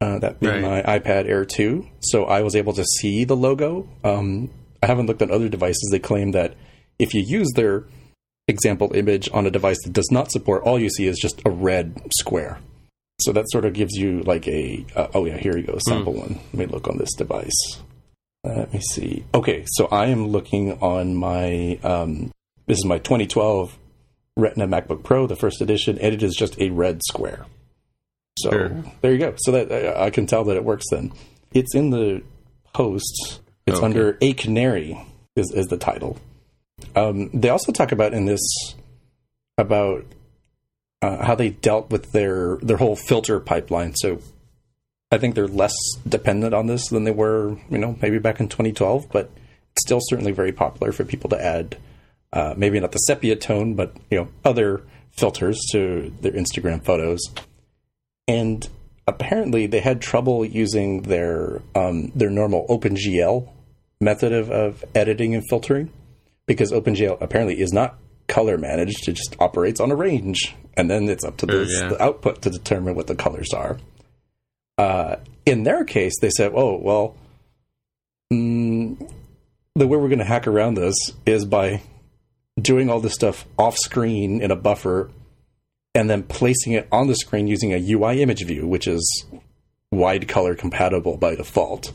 uh, 0.00 0.18
that 0.20 0.40
being 0.40 0.62
Right. 0.62 0.84
my 0.86 0.98
iPad 0.98 1.26
Air 1.26 1.44
2. 1.44 1.86
So 2.00 2.24
I 2.24 2.42
was 2.42 2.54
able 2.54 2.72
to 2.74 2.84
see 2.84 3.24
the 3.24 3.36
logo. 3.36 3.88
Um, 4.04 4.50
I 4.82 4.86
haven't 4.86 5.06
looked 5.06 5.22
at 5.22 5.30
other 5.30 5.48
devices. 5.48 5.88
They 5.90 5.98
claim 5.98 6.32
that 6.32 6.54
if 6.98 7.14
you 7.14 7.24
use 7.26 7.50
their 7.54 7.84
example 8.46 8.92
image 8.94 9.28
on 9.32 9.46
a 9.46 9.50
device 9.50 9.78
that 9.84 9.92
does 9.92 10.08
not 10.10 10.30
support, 10.30 10.62
all 10.62 10.78
you 10.78 10.88
see 10.88 11.06
is 11.06 11.18
just 11.18 11.42
a 11.44 11.50
red 11.50 12.00
square. 12.12 12.58
So 13.20 13.32
that 13.32 13.50
sort 13.50 13.64
of 13.64 13.72
gives 13.72 13.94
you 13.94 14.20
like 14.22 14.46
a 14.46 14.86
uh, 14.94 15.08
oh 15.14 15.24
yeah, 15.24 15.36
here 15.36 15.56
you 15.56 15.64
go, 15.64 15.78
sample 15.88 16.14
mm. 16.14 16.18
one. 16.20 16.40
Let 16.52 16.54
me 16.54 16.66
look 16.66 16.86
on 16.86 16.98
this 16.98 17.12
device. 17.14 17.82
Let 18.56 18.72
me 18.72 18.80
see. 18.80 19.24
Okay, 19.34 19.64
so 19.66 19.86
I 19.86 20.06
am 20.06 20.28
looking 20.28 20.78
on 20.80 21.14
my 21.14 21.78
um, 21.82 22.32
this 22.66 22.78
is 22.78 22.84
my 22.84 22.98
2012 22.98 23.78
Retina 24.36 24.68
MacBook 24.68 25.02
Pro, 25.02 25.26
the 25.26 25.36
first 25.36 25.60
edition, 25.60 25.98
and 25.98 26.14
it 26.14 26.22
is 26.22 26.34
just 26.34 26.60
a 26.60 26.70
red 26.70 27.00
square. 27.02 27.46
So 28.38 28.50
sure. 28.50 28.84
there 29.00 29.12
you 29.12 29.18
go. 29.18 29.34
So 29.38 29.52
that 29.52 29.70
uh, 29.70 30.00
I 30.00 30.10
can 30.10 30.26
tell 30.26 30.44
that 30.44 30.56
it 30.56 30.64
works. 30.64 30.86
Then 30.90 31.12
it's 31.52 31.74
in 31.74 31.90
the 31.90 32.22
post. 32.72 33.40
It's 33.66 33.78
okay. 33.78 33.84
under 33.84 34.16
a 34.20 34.32
canary 34.32 34.98
is, 35.36 35.52
is 35.52 35.66
the 35.66 35.76
title. 35.76 36.18
Um, 36.94 37.30
they 37.34 37.48
also 37.48 37.72
talk 37.72 37.92
about 37.92 38.14
in 38.14 38.26
this 38.26 38.40
about 39.58 40.06
uh, 41.02 41.24
how 41.24 41.34
they 41.34 41.50
dealt 41.50 41.90
with 41.90 42.12
their 42.12 42.56
their 42.58 42.76
whole 42.76 42.96
filter 42.96 43.40
pipeline. 43.40 43.94
So 43.96 44.20
I 45.10 45.18
think 45.18 45.34
they're 45.34 45.48
less 45.48 45.74
dependent 46.06 46.54
on 46.54 46.66
this 46.66 46.88
than 46.88 47.04
they 47.04 47.10
were, 47.10 47.56
you 47.70 47.78
know, 47.78 47.96
maybe 48.02 48.18
back 48.18 48.40
in 48.40 48.48
2012, 48.48 49.08
but 49.10 49.30
it's 49.72 49.86
still 49.86 50.00
certainly 50.02 50.32
very 50.32 50.52
popular 50.52 50.92
for 50.92 51.04
people 51.04 51.30
to 51.30 51.42
add 51.42 51.78
uh, 52.32 52.54
maybe 52.56 52.78
not 52.78 52.92
the 52.92 52.98
sepia 52.98 53.36
tone, 53.36 53.74
but 53.74 53.96
you 54.10 54.18
know 54.18 54.28
other 54.44 54.82
filters 55.12 55.58
to 55.72 56.12
their 56.20 56.32
Instagram 56.32 56.84
photos. 56.84 57.20
And 58.26 58.68
apparently, 59.06 59.66
they 59.66 59.80
had 59.80 60.02
trouble 60.02 60.44
using 60.44 61.02
their 61.02 61.62
um, 61.74 62.12
their 62.14 62.30
normal 62.30 62.66
OpenGL 62.68 63.48
method 64.00 64.32
of, 64.32 64.50
of 64.50 64.84
editing 64.94 65.34
and 65.34 65.42
filtering 65.48 65.90
because 66.46 66.70
OpenGL 66.70 67.18
apparently 67.20 67.60
is 67.60 67.72
not 67.72 67.98
color 68.26 68.58
managed; 68.58 69.08
it 69.08 69.14
just 69.14 69.36
operates 69.40 69.80
on 69.80 69.90
a 69.90 69.96
range, 69.96 70.54
and 70.76 70.90
then 70.90 71.08
it's 71.08 71.24
up 71.24 71.38
to 71.38 71.46
the, 71.46 71.64
yeah. 71.64 71.88
the 71.88 72.02
output 72.02 72.42
to 72.42 72.50
determine 72.50 72.94
what 72.94 73.06
the 73.06 73.16
colors 73.16 73.54
are. 73.54 73.78
Uh, 74.78 75.16
in 75.44 75.64
their 75.64 75.84
case, 75.84 76.14
they 76.20 76.30
said, 76.30 76.52
"Oh 76.54 76.78
well." 76.80 77.16
Mm, 78.32 79.10
the 79.74 79.86
way 79.86 79.96
we're 79.96 80.08
going 80.08 80.18
to 80.18 80.24
hack 80.24 80.46
around 80.46 80.74
this 80.74 80.94
is 81.24 81.44
by 81.44 81.80
doing 82.60 82.90
all 82.90 83.00
this 83.00 83.14
stuff 83.14 83.46
off 83.58 83.76
screen 83.76 84.42
in 84.42 84.50
a 84.50 84.56
buffer 84.56 85.10
and 85.94 86.10
then 86.10 86.22
placing 86.22 86.72
it 86.72 86.86
on 86.92 87.06
the 87.06 87.14
screen 87.14 87.46
using 87.46 87.72
a 87.72 87.92
UI 87.92 88.22
image 88.22 88.44
view, 88.44 88.66
which 88.66 88.86
is 88.86 89.26
wide 89.90 90.28
color 90.28 90.54
compatible 90.54 91.16
by 91.16 91.34
default. 91.34 91.92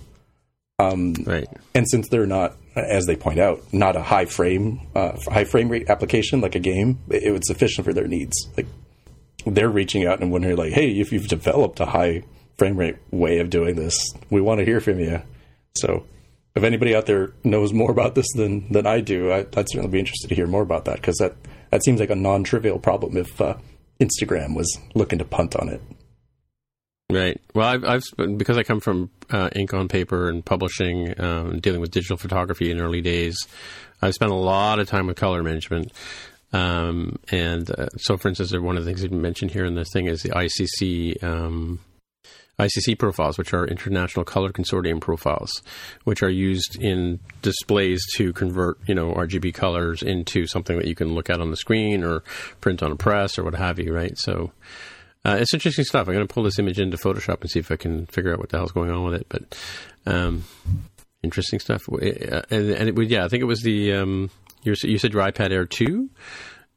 Um, 0.80 1.14
right. 1.26 1.48
And 1.76 1.88
since 1.88 2.10
they're 2.10 2.26
not, 2.26 2.58
as 2.76 3.06
they 3.06 3.16
point 3.16 3.40
out, 3.40 3.62
not 3.72 3.96
a 3.96 4.02
high 4.02 4.26
frame 4.26 4.82
uh, 4.96 5.18
high 5.28 5.44
frame 5.44 5.70
rate 5.70 5.90
application 5.90 6.42
like 6.42 6.56
a 6.56 6.60
game, 6.60 7.00
it, 7.10 7.24
it 7.24 7.32
was 7.32 7.46
sufficient 7.46 7.86
for 7.86 7.94
their 7.94 8.08
needs. 8.08 8.36
Like 8.58 8.68
they're 9.46 9.70
reaching 9.70 10.06
out 10.08 10.22
and 10.22 10.32
wondering, 10.32 10.58
like, 10.58 10.74
hey, 10.74 10.90
if 11.00 11.12
you've 11.12 11.28
developed 11.28 11.80
a 11.80 11.86
high 11.86 12.24
frame 12.58 12.78
rate 12.78 12.98
way 13.12 13.40
of 13.40 13.50
doing 13.50 13.76
this, 13.76 14.14
we 14.30 14.42
want 14.42 14.60
to 14.60 14.66
hear 14.66 14.80
from 14.80 15.00
you. 15.00 15.22
So 15.76 16.06
if 16.56 16.64
anybody 16.64 16.96
out 16.96 17.06
there 17.06 17.34
knows 17.44 17.74
more 17.74 17.92
about 17.92 18.16
this 18.16 18.28
than 18.36 18.72
than 18.72 18.86
I 18.86 19.02
do, 19.02 19.32
I, 19.32 19.40
would 19.40 19.70
certainly 19.70 19.88
be 19.88 20.00
interested 20.00 20.28
to 20.30 20.36
hear 20.36 20.48
more 20.48 20.62
about 20.62 20.86
that 20.86 20.98
because 20.98 21.18
that 21.18 21.36
that 21.72 21.84
seems 21.84 22.00
like 22.00 22.10
a 22.10 22.16
non-trivial 22.16 22.80
problem 22.80 23.18
if 23.18 23.42
uh, 23.42 23.56
Instagram 24.00 24.56
was 24.56 24.78
looking 24.94 25.20
to 25.20 25.26
punt 25.26 25.56
on 25.56 25.70
it. 25.70 25.82
Right. 27.10 27.40
Well, 27.54 27.68
I've, 27.68 27.84
I've 27.84 28.38
because 28.38 28.58
I 28.58 28.64
come 28.64 28.80
from 28.80 29.10
uh, 29.30 29.50
ink 29.56 29.74
on 29.74 29.88
paper 29.88 30.30
and 30.30 30.44
publishing, 30.44 31.20
um, 31.20 31.60
dealing 31.60 31.82
with 31.82 31.92
digital 31.92 32.18
photography 32.18 32.72
in 32.72 32.80
early 32.80 33.02
days. 33.02 33.38
I've 34.02 34.14
spent 34.14 34.32
a 34.32 34.36
lot 34.36 34.80
of 34.80 34.88
time 34.88 35.08
with 35.08 35.18
color 35.18 35.44
management. 35.44 35.92
Um, 36.52 37.18
and 37.32 37.70
uh, 37.72 37.90
so, 37.98 38.18
for 38.18 38.28
instance, 38.28 38.56
one 38.56 38.78
of 38.78 38.86
the 38.86 38.90
things 38.90 39.04
you 39.04 39.10
mentioned 39.10 39.52
here 39.52 39.66
in 39.66 39.76
this 39.76 39.90
thing 39.92 40.06
is 40.06 40.22
the 40.22 40.30
ICC 40.30 41.24
um, 41.24 41.80
ICC 42.60 43.00
profiles, 43.00 43.38
which 43.38 43.54
are 43.54 43.66
International 43.66 44.24
Color 44.24 44.52
Consortium 44.52 45.02
profiles, 45.02 45.62
which 46.04 46.22
are 46.22 46.30
used 46.30 46.78
in 46.80 47.20
displays 47.42 48.02
to 48.16 48.32
convert, 48.34 48.78
you 48.88 48.94
know, 48.94 49.12
RGB 49.14 49.54
colors 49.54 50.04
into 50.04 50.46
something 50.46 50.78
that 50.78 50.88
you 50.88 50.96
can 50.96 51.16
look 51.16 51.30
at 51.30 51.42
on 51.42 51.50
the 51.50 51.58
screen 51.58 52.04
or 52.04 52.24
print 52.62 52.84
on 52.84 52.92
a 52.92 52.96
press 52.96 53.38
or 53.40 53.44
what 53.44 53.56
have 53.56 53.80
you, 53.80 53.94
right? 53.94 54.18
So 54.18 54.52
uh, 55.26 55.38
it's 55.40 55.54
interesting 55.54 55.86
stuff. 55.86 56.08
I'm 56.08 56.14
going 56.14 56.28
to 56.28 56.34
pull 56.34 56.44
this 56.44 56.60
image 56.60 56.80
into 56.80 56.98
Photoshop 56.98 57.42
and 57.42 57.50
see 57.50 57.60
if 57.60 57.72
I 57.72 57.76
can 57.76 58.06
figure 58.08 58.34
out 58.34 58.40
what 58.40 58.50
the 58.50 58.58
hell's 58.58 58.72
going 58.72 58.92
on 58.92 59.04
with 59.04 59.16
it. 59.16 59.28
But 59.30 59.58
um, 60.06 60.44
interesting 61.24 61.60
stuff. 61.60 61.88
Uh, 61.92 62.42
and, 62.52 62.70
and 62.70 62.90
it, 62.90 63.10
yeah, 63.10 63.26
I 63.26 63.30
think 63.30 63.42
it 63.42 63.48
was 63.48 63.62
the 63.62 63.94
um, 63.94 64.30
you 64.64 64.76
said 64.76 65.14
your 65.14 65.24
iPad 65.24 65.52
Air 65.52 65.66
two 65.66 66.10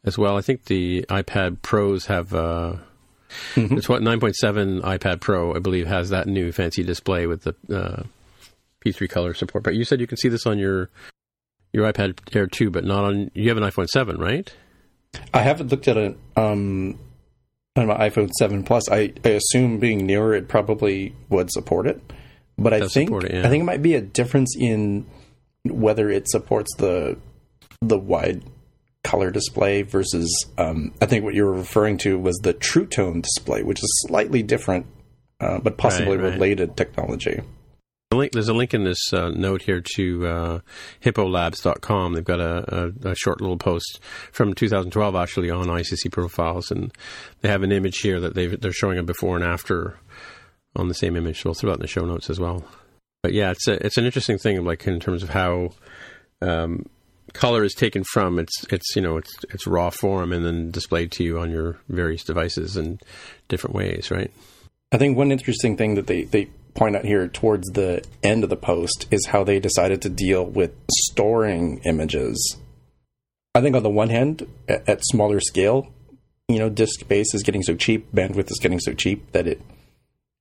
as 0.04 0.16
well. 0.16 0.36
I 0.38 0.40
think 0.40 0.64
the 0.64 1.04
iPad 1.08 1.60
Pros 1.62 2.06
have. 2.06 2.32
Uh, 2.32 2.76
Mm-hmm. 3.54 3.76
It's 3.78 3.88
what 3.88 4.02
9.7 4.02 4.82
iPad 4.82 5.20
Pro, 5.20 5.54
I 5.54 5.58
believe, 5.58 5.86
has 5.86 6.10
that 6.10 6.26
new 6.26 6.52
fancy 6.52 6.82
display 6.82 7.26
with 7.26 7.42
the 7.42 7.54
uh, 7.74 8.02
P3 8.84 9.08
color 9.08 9.34
support. 9.34 9.64
But 9.64 9.74
you 9.74 9.84
said 9.84 10.00
you 10.00 10.06
can 10.06 10.18
see 10.18 10.28
this 10.28 10.46
on 10.46 10.58
your 10.58 10.90
your 11.72 11.90
iPad 11.92 12.18
Air 12.34 12.46
2, 12.46 12.70
but 12.70 12.84
not 12.84 13.04
on. 13.04 13.30
You 13.34 13.48
have 13.48 13.58
an 13.58 13.64
iPhone 13.64 13.86
7, 13.86 14.18
right? 14.18 14.52
I 15.32 15.42
haven't 15.42 15.70
looked 15.70 15.88
at 15.88 15.96
it 15.96 16.16
um, 16.36 16.98
on 17.76 17.86
my 17.86 18.08
iPhone 18.08 18.30
7 18.38 18.64
Plus. 18.64 18.90
I, 18.90 19.12
I 19.24 19.30
assume 19.30 19.78
being 19.78 20.06
newer, 20.06 20.34
it 20.34 20.48
probably 20.48 21.14
would 21.28 21.50
support 21.50 21.86
it. 21.86 22.00
But 22.58 22.72
I 22.72 22.86
think 22.88 23.10
it, 23.10 23.34
yeah. 23.34 23.46
I 23.46 23.50
think 23.50 23.62
it 23.62 23.66
might 23.66 23.82
be 23.82 23.94
a 23.94 24.00
difference 24.00 24.56
in 24.58 25.06
whether 25.64 26.08
it 26.08 26.28
supports 26.28 26.74
the 26.78 27.18
the 27.82 27.98
wide 27.98 28.42
color 29.06 29.30
display 29.30 29.82
versus 29.82 30.46
um, 30.58 30.92
I 31.00 31.06
think 31.06 31.24
what 31.24 31.34
you 31.34 31.44
were 31.44 31.52
referring 31.52 31.96
to 31.98 32.18
was 32.18 32.36
the 32.38 32.52
True 32.52 32.86
Tone 32.86 33.20
display, 33.20 33.62
which 33.62 33.78
is 33.78 34.04
slightly 34.08 34.42
different, 34.42 34.86
uh, 35.40 35.60
but 35.60 35.78
possibly 35.78 36.16
right, 36.16 36.24
right. 36.24 36.32
related 36.32 36.76
technology. 36.76 37.40
there's 38.10 38.48
a 38.48 38.52
link 38.52 38.74
in 38.74 38.82
this 38.82 39.12
uh, 39.12 39.30
note 39.30 39.62
here 39.62 39.80
to 39.94 40.26
uh, 40.26 40.60
hippolabs.com. 41.04 42.14
They've 42.14 42.24
got 42.24 42.40
a, 42.40 42.92
a, 43.04 43.10
a, 43.10 43.14
short 43.14 43.40
little 43.40 43.58
post 43.58 44.00
from 44.32 44.54
2012 44.54 45.14
actually 45.14 45.50
on 45.50 45.66
ICC 45.66 46.10
profiles, 46.10 46.72
and 46.72 46.92
they 47.42 47.48
have 47.48 47.62
an 47.62 47.70
image 47.70 47.98
here 47.98 48.18
that 48.18 48.34
they 48.34 48.48
they're 48.48 48.72
showing 48.72 48.98
a 48.98 49.04
before 49.04 49.36
and 49.36 49.44
after 49.44 50.00
on 50.74 50.88
the 50.88 50.94
same 50.94 51.14
image. 51.14 51.42
So 51.42 51.50
we'll 51.50 51.54
throw 51.54 51.70
it 51.70 51.74
in 51.74 51.80
the 51.80 51.86
show 51.86 52.04
notes 52.04 52.28
as 52.28 52.40
well. 52.40 52.64
But 53.22 53.34
yeah, 53.34 53.52
it's 53.52 53.68
a, 53.68 53.86
it's 53.86 53.98
an 53.98 54.04
interesting 54.04 54.38
thing, 54.38 54.64
like 54.64 54.84
in 54.86 54.98
terms 54.98 55.22
of 55.22 55.30
how 55.30 55.70
um, 56.42 56.86
color 57.32 57.64
is 57.64 57.74
taken 57.74 58.04
from 58.04 58.38
its 58.38 58.64
its 58.70 58.94
you 58.94 59.02
know 59.02 59.16
its 59.16 59.34
its 59.50 59.66
raw 59.66 59.90
form 59.90 60.32
and 60.32 60.44
then 60.44 60.70
displayed 60.70 61.10
to 61.12 61.24
you 61.24 61.38
on 61.38 61.50
your 61.50 61.78
various 61.88 62.24
devices 62.24 62.76
in 62.76 62.98
different 63.48 63.74
ways, 63.74 64.10
right? 64.10 64.30
I 64.92 64.98
think 64.98 65.16
one 65.16 65.32
interesting 65.32 65.76
thing 65.76 65.94
that 65.96 66.06
they 66.06 66.24
they 66.24 66.46
point 66.74 66.96
out 66.96 67.04
here 67.04 67.26
towards 67.28 67.68
the 67.70 68.04
end 68.22 68.44
of 68.44 68.50
the 68.50 68.56
post 68.56 69.06
is 69.10 69.26
how 69.26 69.42
they 69.42 69.58
decided 69.58 70.02
to 70.02 70.08
deal 70.08 70.44
with 70.44 70.72
storing 70.90 71.80
images. 71.84 72.58
I 73.54 73.62
think 73.62 73.74
on 73.74 73.82
the 73.82 73.90
one 73.90 74.10
hand, 74.10 74.46
at, 74.68 74.86
at 74.88 75.04
smaller 75.06 75.40
scale, 75.40 75.90
you 76.48 76.58
know, 76.58 76.68
disk 76.68 77.00
space 77.00 77.34
is 77.34 77.42
getting 77.42 77.62
so 77.62 77.74
cheap, 77.74 78.12
bandwidth 78.12 78.50
is 78.50 78.58
getting 78.60 78.80
so 78.80 78.92
cheap 78.92 79.32
that 79.32 79.46
it 79.46 79.60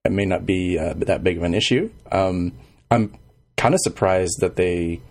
it 0.03 0.11
may 0.11 0.25
not 0.25 0.45
be 0.45 0.77
uh, 0.77 0.93
that 0.97 1.23
big 1.23 1.37
of 1.37 1.43
an 1.43 1.55
issue. 1.55 1.89
Um, 2.11 2.53
I'm 2.91 3.17
kind 3.57 3.73
of 3.73 3.79
surprised 3.81 4.37
that 4.41 4.55
they 4.55 5.01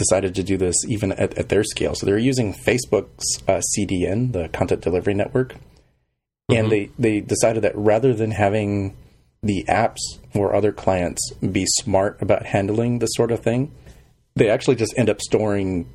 decided 0.00 0.34
to 0.34 0.42
do 0.42 0.56
this 0.56 0.74
even 0.88 1.12
at, 1.12 1.36
at 1.38 1.50
their 1.50 1.62
scale. 1.62 1.94
So 1.94 2.06
they're 2.06 2.18
using 2.18 2.54
Facebook's 2.54 3.38
uh, 3.46 3.60
CDN, 3.76 4.32
the 4.32 4.48
Content 4.48 4.80
Delivery 4.80 5.14
Network, 5.14 5.50
mm-hmm. 5.52 6.54
and 6.56 6.72
they 6.72 6.90
they 6.98 7.20
decided 7.20 7.62
that 7.62 7.76
rather 7.76 8.14
than 8.14 8.32
having 8.32 8.96
the 9.42 9.64
apps 9.68 10.00
or 10.34 10.54
other 10.54 10.72
clients 10.72 11.32
be 11.34 11.64
smart 11.66 12.20
about 12.20 12.46
handling 12.46 12.98
this 12.98 13.10
sort 13.12 13.30
of 13.30 13.40
thing, 13.40 13.70
they 14.34 14.50
actually 14.50 14.76
just 14.76 14.94
end 14.96 15.08
up 15.08 15.20
storing 15.20 15.88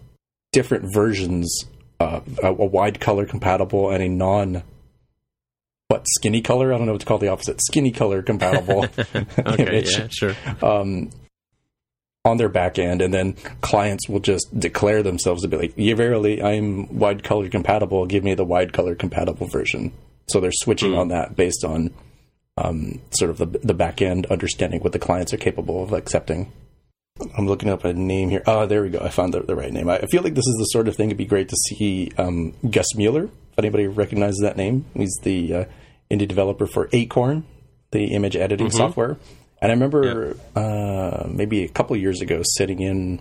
different 0.51 0.93
versions, 0.93 1.65
uh, 1.99 2.21
a, 2.41 2.47
a 2.47 2.53
wide 2.53 2.99
color 2.99 3.25
compatible 3.25 3.89
and 3.89 4.01
a 4.01 4.07
non 4.07 4.63
what 5.87 6.05
skinny 6.17 6.41
color? 6.41 6.73
I 6.73 6.77
don't 6.77 6.87
know 6.87 6.93
what 6.93 7.01
to 7.01 7.07
call 7.07 7.19
the 7.19 7.27
opposite. 7.27 7.61
Skinny 7.61 7.91
color 7.91 8.23
compatible 8.23 8.85
okay, 8.97 9.25
image. 9.59 9.97
Yeah, 9.97 10.07
sure. 10.09 10.35
Um, 10.61 11.11
on 12.25 12.37
their 12.37 12.49
back 12.49 12.77
end, 12.79 13.01
and 13.01 13.13
then 13.13 13.33
clients 13.61 14.09
will 14.09 14.19
just 14.19 14.47
declare 14.59 15.03
themselves 15.03 15.43
to 15.43 15.47
be 15.47 15.57
like, 15.57 15.73
"Yeah, 15.75 15.95
verily, 15.95 16.41
I'm 16.41 16.97
wide 16.97 17.23
color 17.23 17.47
compatible. 17.47 18.05
Give 18.07 18.23
me 18.23 18.33
the 18.33 18.43
wide 18.43 18.73
color 18.73 18.95
compatible 18.95 19.47
version." 19.47 19.93
So 20.27 20.39
they're 20.39 20.51
switching 20.51 20.93
mm. 20.93 20.97
on 20.97 21.07
that 21.09 21.35
based 21.35 21.63
on 21.63 21.93
um, 22.57 23.01
sort 23.11 23.31
of 23.31 23.37
the, 23.37 23.45
the 23.45 23.73
back 23.73 24.01
end 24.01 24.25
understanding 24.27 24.81
what 24.81 24.91
the 24.91 24.99
clients 24.99 25.33
are 25.33 25.37
capable 25.37 25.83
of 25.83 25.93
accepting. 25.93 26.51
I'm 27.37 27.47
looking 27.47 27.69
up 27.69 27.85
a 27.85 27.93
name 27.93 28.29
here. 28.29 28.43
Oh, 28.45 28.65
there 28.65 28.81
we 28.81 28.89
go. 28.89 28.99
I 28.99 29.09
found 29.09 29.33
the, 29.33 29.41
the 29.41 29.55
right 29.55 29.71
name. 29.71 29.87
I 29.87 29.99
feel 29.99 30.21
like 30.21 30.33
this 30.33 30.47
is 30.47 30.55
the 30.57 30.65
sort 30.65 30.89
of 30.89 30.97
thing 30.97 31.07
it'd 31.07 31.17
be 31.17 31.25
great 31.25 31.47
to 31.47 31.55
see 31.55 32.11
um, 32.17 32.53
Gus 32.69 32.93
Mueller. 32.95 33.25
If 33.25 33.59
anybody 33.59 33.87
recognizes 33.87 34.41
that 34.41 34.57
name, 34.57 34.85
he's 34.93 35.17
the 35.23 35.53
uh, 35.53 35.65
indie 36.11 36.27
developer 36.27 36.67
for 36.67 36.89
Acorn, 36.91 37.45
the 37.91 38.07
image 38.07 38.35
editing 38.35 38.67
mm-hmm. 38.67 38.77
software. 38.77 39.17
And 39.65 39.71
I 39.71 39.73
remember 39.73 40.37
uh, 40.55 41.27
maybe 41.27 41.63
a 41.63 41.67
couple 41.67 41.95
years 41.97 42.21
ago 42.21 42.41
sitting 42.43 42.81
in 42.81 43.19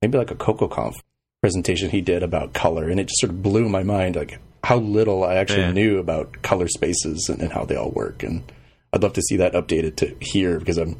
maybe 0.00 0.16
like 0.18 0.30
a 0.30 0.36
CocoaConf 0.36 0.94
presentation 1.40 1.90
he 1.90 2.00
did 2.00 2.22
about 2.22 2.52
color, 2.52 2.88
and 2.88 3.00
it 3.00 3.08
just 3.08 3.18
sort 3.20 3.30
of 3.30 3.42
blew 3.42 3.68
my 3.68 3.82
mind, 3.82 4.14
like 4.14 4.38
how 4.62 4.76
little 4.76 5.24
I 5.24 5.34
actually 5.34 5.62
Yeah. 5.62 5.72
knew 5.72 5.98
about 5.98 6.42
color 6.42 6.68
spaces 6.68 7.28
and, 7.28 7.42
and 7.42 7.52
how 7.52 7.64
they 7.64 7.74
all 7.74 7.90
work. 7.90 8.22
And 8.22 8.44
I'd 8.92 9.02
love 9.02 9.14
to 9.14 9.22
see 9.22 9.36
that 9.38 9.54
updated 9.54 9.96
to 9.96 10.16
here 10.20 10.60
because 10.60 10.78
I'm 10.78 10.96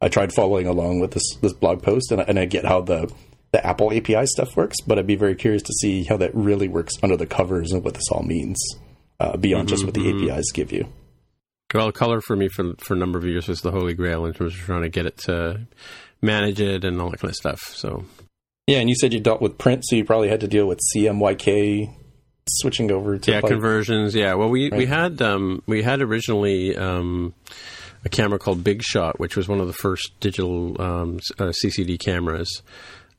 I 0.00 0.08
tried 0.08 0.32
following 0.32 0.66
along 0.66 0.98
with 0.98 1.12
this 1.12 1.36
this 1.40 1.52
blog 1.52 1.82
post, 1.84 2.10
and 2.10 2.20
I, 2.20 2.24
and 2.24 2.38
I 2.38 2.46
get 2.46 2.64
how 2.64 2.80
the 2.80 3.08
the 3.52 3.64
Apple 3.64 3.92
API 3.92 4.26
stuff 4.26 4.56
works, 4.56 4.80
but 4.80 4.98
I'd 4.98 5.06
be 5.06 5.14
very 5.14 5.36
curious 5.36 5.62
to 5.62 5.72
see 5.72 6.02
how 6.02 6.16
that 6.16 6.34
really 6.34 6.66
works 6.66 6.94
under 7.00 7.16
the 7.16 7.26
covers 7.26 7.70
and 7.70 7.84
what 7.84 7.94
this 7.94 8.10
all 8.10 8.24
means 8.24 8.58
uh, 9.20 9.36
beyond 9.36 9.68
just 9.68 9.84
what 9.84 9.94
the 9.94 10.10
APIs 10.10 10.50
give 10.52 10.72
you. 10.72 10.88
Well, 11.74 11.90
color 11.92 12.20
for 12.20 12.36
me 12.36 12.48
for 12.48 12.74
for 12.78 12.94
a 12.94 12.96
number 12.96 13.18
of 13.18 13.24
years 13.24 13.48
was 13.48 13.60
the 13.60 13.72
holy 13.72 13.94
grail 13.94 14.24
in 14.26 14.32
terms 14.32 14.54
of 14.54 14.60
trying 14.60 14.82
to 14.82 14.88
get 14.88 15.06
it 15.06 15.18
to 15.18 15.66
manage 16.22 16.60
it 16.60 16.84
and 16.84 17.00
all 17.00 17.10
that 17.10 17.20
kind 17.20 17.30
of 17.30 17.36
stuff. 17.36 17.60
So 17.60 18.04
Yeah, 18.66 18.78
and 18.78 18.88
you 18.88 18.94
said 18.94 19.12
you 19.12 19.20
dealt 19.20 19.40
with 19.42 19.58
print, 19.58 19.84
so 19.84 19.96
you 19.96 20.04
probably 20.04 20.28
had 20.28 20.40
to 20.40 20.48
deal 20.48 20.66
with 20.66 20.80
CMYK 20.94 21.92
switching 22.48 22.90
over 22.92 23.18
to 23.18 23.30
yeah, 23.30 23.40
like- 23.40 23.50
conversions. 23.50 24.14
Yeah, 24.14 24.34
well, 24.34 24.48
we 24.48 24.70
we 24.70 24.86
had 24.86 25.20
um, 25.20 25.62
we 25.66 25.82
had 25.82 26.00
originally 26.00 26.76
um, 26.76 27.34
a 28.04 28.08
camera 28.08 28.38
called 28.38 28.62
Big 28.62 28.82
Shot, 28.82 29.18
which 29.18 29.36
was 29.36 29.48
one 29.48 29.60
of 29.60 29.66
the 29.66 29.72
first 29.72 30.12
digital 30.20 30.80
um, 30.80 31.18
uh, 31.38 31.52
CCD 31.62 31.98
cameras. 31.98 32.62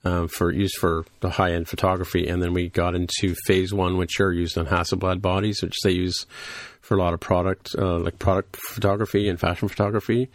Um, 0.06 0.30
for 0.30 0.52
used 0.52 0.76
for 0.78 1.06
the 1.20 1.30
high 1.32 1.52
end 1.52 1.68
photography, 1.68 2.28
and 2.30 2.42
then 2.42 2.54
we 2.54 2.70
got 2.70 2.96
into 2.96 3.36
phase 3.46 3.74
one, 3.74 3.98
which 3.98 4.22
are 4.22 4.32
used 4.32 4.58
on 4.58 4.68
Hasselblad 4.68 5.22
bodies, 5.22 5.62
which 5.62 5.76
they 5.84 5.92
use 5.92 6.26
for 6.88 6.96
a 6.96 7.02
lot 7.02 7.14
of 7.14 7.20
product, 7.20 7.76
uh, 7.78 8.00
like 8.00 8.18
product 8.18 8.56
photography 8.56 9.28
and 9.28 9.38
fashion 9.38 9.68
photography. 9.68 10.30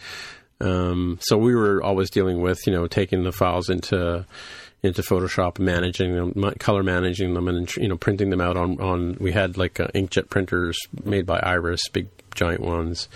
Um, 0.60 1.18
so 1.22 1.38
we 1.38 1.54
were 1.54 1.82
always 1.82 2.10
dealing 2.10 2.42
with, 2.42 2.66
you 2.66 2.72
know, 2.74 2.86
taking 2.86 3.24
the 3.24 3.32
files 3.32 3.70
into 3.70 4.26
into 4.82 5.00
Photoshop, 5.00 5.58
managing 5.58 6.14
them, 6.14 6.54
color 6.58 6.82
managing 6.82 7.34
them, 7.34 7.48
and 7.48 7.74
you 7.76 7.88
know, 7.88 7.96
printing 7.96 8.28
them 8.30 8.40
out 8.40 8.58
on 8.58 8.78
on. 8.80 9.16
We 9.18 9.32
had 9.32 9.56
like 9.56 9.80
uh, 9.80 9.88
inkjet 9.94 10.28
printers 10.28 10.78
made 11.04 11.24
by 11.24 11.38
Iris, 11.38 11.88
big 11.88 12.08
giant 12.34 12.60
ones, 12.60 13.08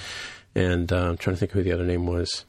and 0.54 0.90
uh, 0.90 1.10
I'm 1.10 1.16
trying 1.18 1.36
to 1.36 1.40
think 1.40 1.52
who 1.52 1.62
the 1.62 1.72
other 1.72 1.84
name 1.84 2.06
was. 2.06 2.46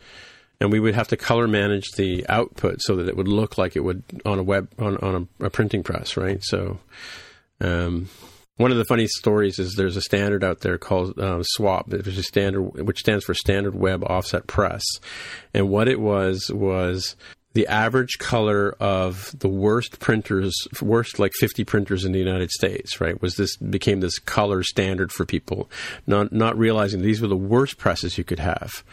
And 0.60 0.72
we 0.72 0.80
would 0.80 0.96
have 0.96 1.10
to 1.10 1.18
color 1.18 1.48
manage 1.48 1.92
the 1.98 2.26
output 2.30 2.82
so 2.82 2.96
that 2.96 3.08
it 3.08 3.16
would 3.18 3.28
look 3.28 3.58
like 3.58 3.76
it 3.76 3.82
would 3.82 4.04
on 4.26 4.40
a 4.40 4.44
web 4.44 4.70
on 4.80 4.98
on 4.98 5.30
a, 5.42 5.48
a 5.48 5.50
printing 5.50 5.84
press, 5.84 6.16
right? 6.16 6.40
So. 6.42 6.80
Um, 7.60 8.08
one 8.58 8.72
of 8.72 8.78
the 8.78 8.86
funny 8.86 9.08
stories 9.08 9.60
is 9.60 9.76
there's 9.76 9.98
a 9.98 10.02
standard 10.02 10.44
out 10.44 10.62
there 10.62 10.78
called 10.78 11.18
uh, 11.18 11.44
SWOP, 11.58 11.90
which 11.90 12.08
is 12.08 12.28
standard, 12.28 12.62
which 12.86 13.00
stands 13.00 13.24
for 13.24 13.34
Standard 13.34 13.76
Web 13.76 14.04
Offset 14.04 14.48
Press, 14.48 14.84
and 15.54 15.70
what 15.70 15.88
it 15.88 16.00
was 16.00 16.52
was 16.54 17.16
the 17.54 17.68
average 17.68 18.20
color 18.20 18.76
of 18.80 19.34
the 19.40 19.48
worst 19.48 20.00
printers, 20.00 20.54
worst 20.80 21.18
like 21.18 21.32
50 21.40 21.64
printers 21.64 22.06
in 22.06 22.12
the 22.12 22.20
United 22.20 22.52
States, 22.52 23.02
right? 23.02 23.20
Was 23.20 23.36
this 23.36 23.58
became 23.58 24.00
this 24.00 24.20
color 24.20 24.62
standard 24.62 25.12
for 25.12 25.26
people, 25.26 25.70
not 26.06 26.32
not 26.32 26.58
realizing 26.58 27.02
these 27.02 27.22
were 27.22 27.28
the 27.28 27.36
worst 27.36 27.78
presses 27.78 28.18
you 28.18 28.24
could 28.24 28.40
have. 28.40 28.84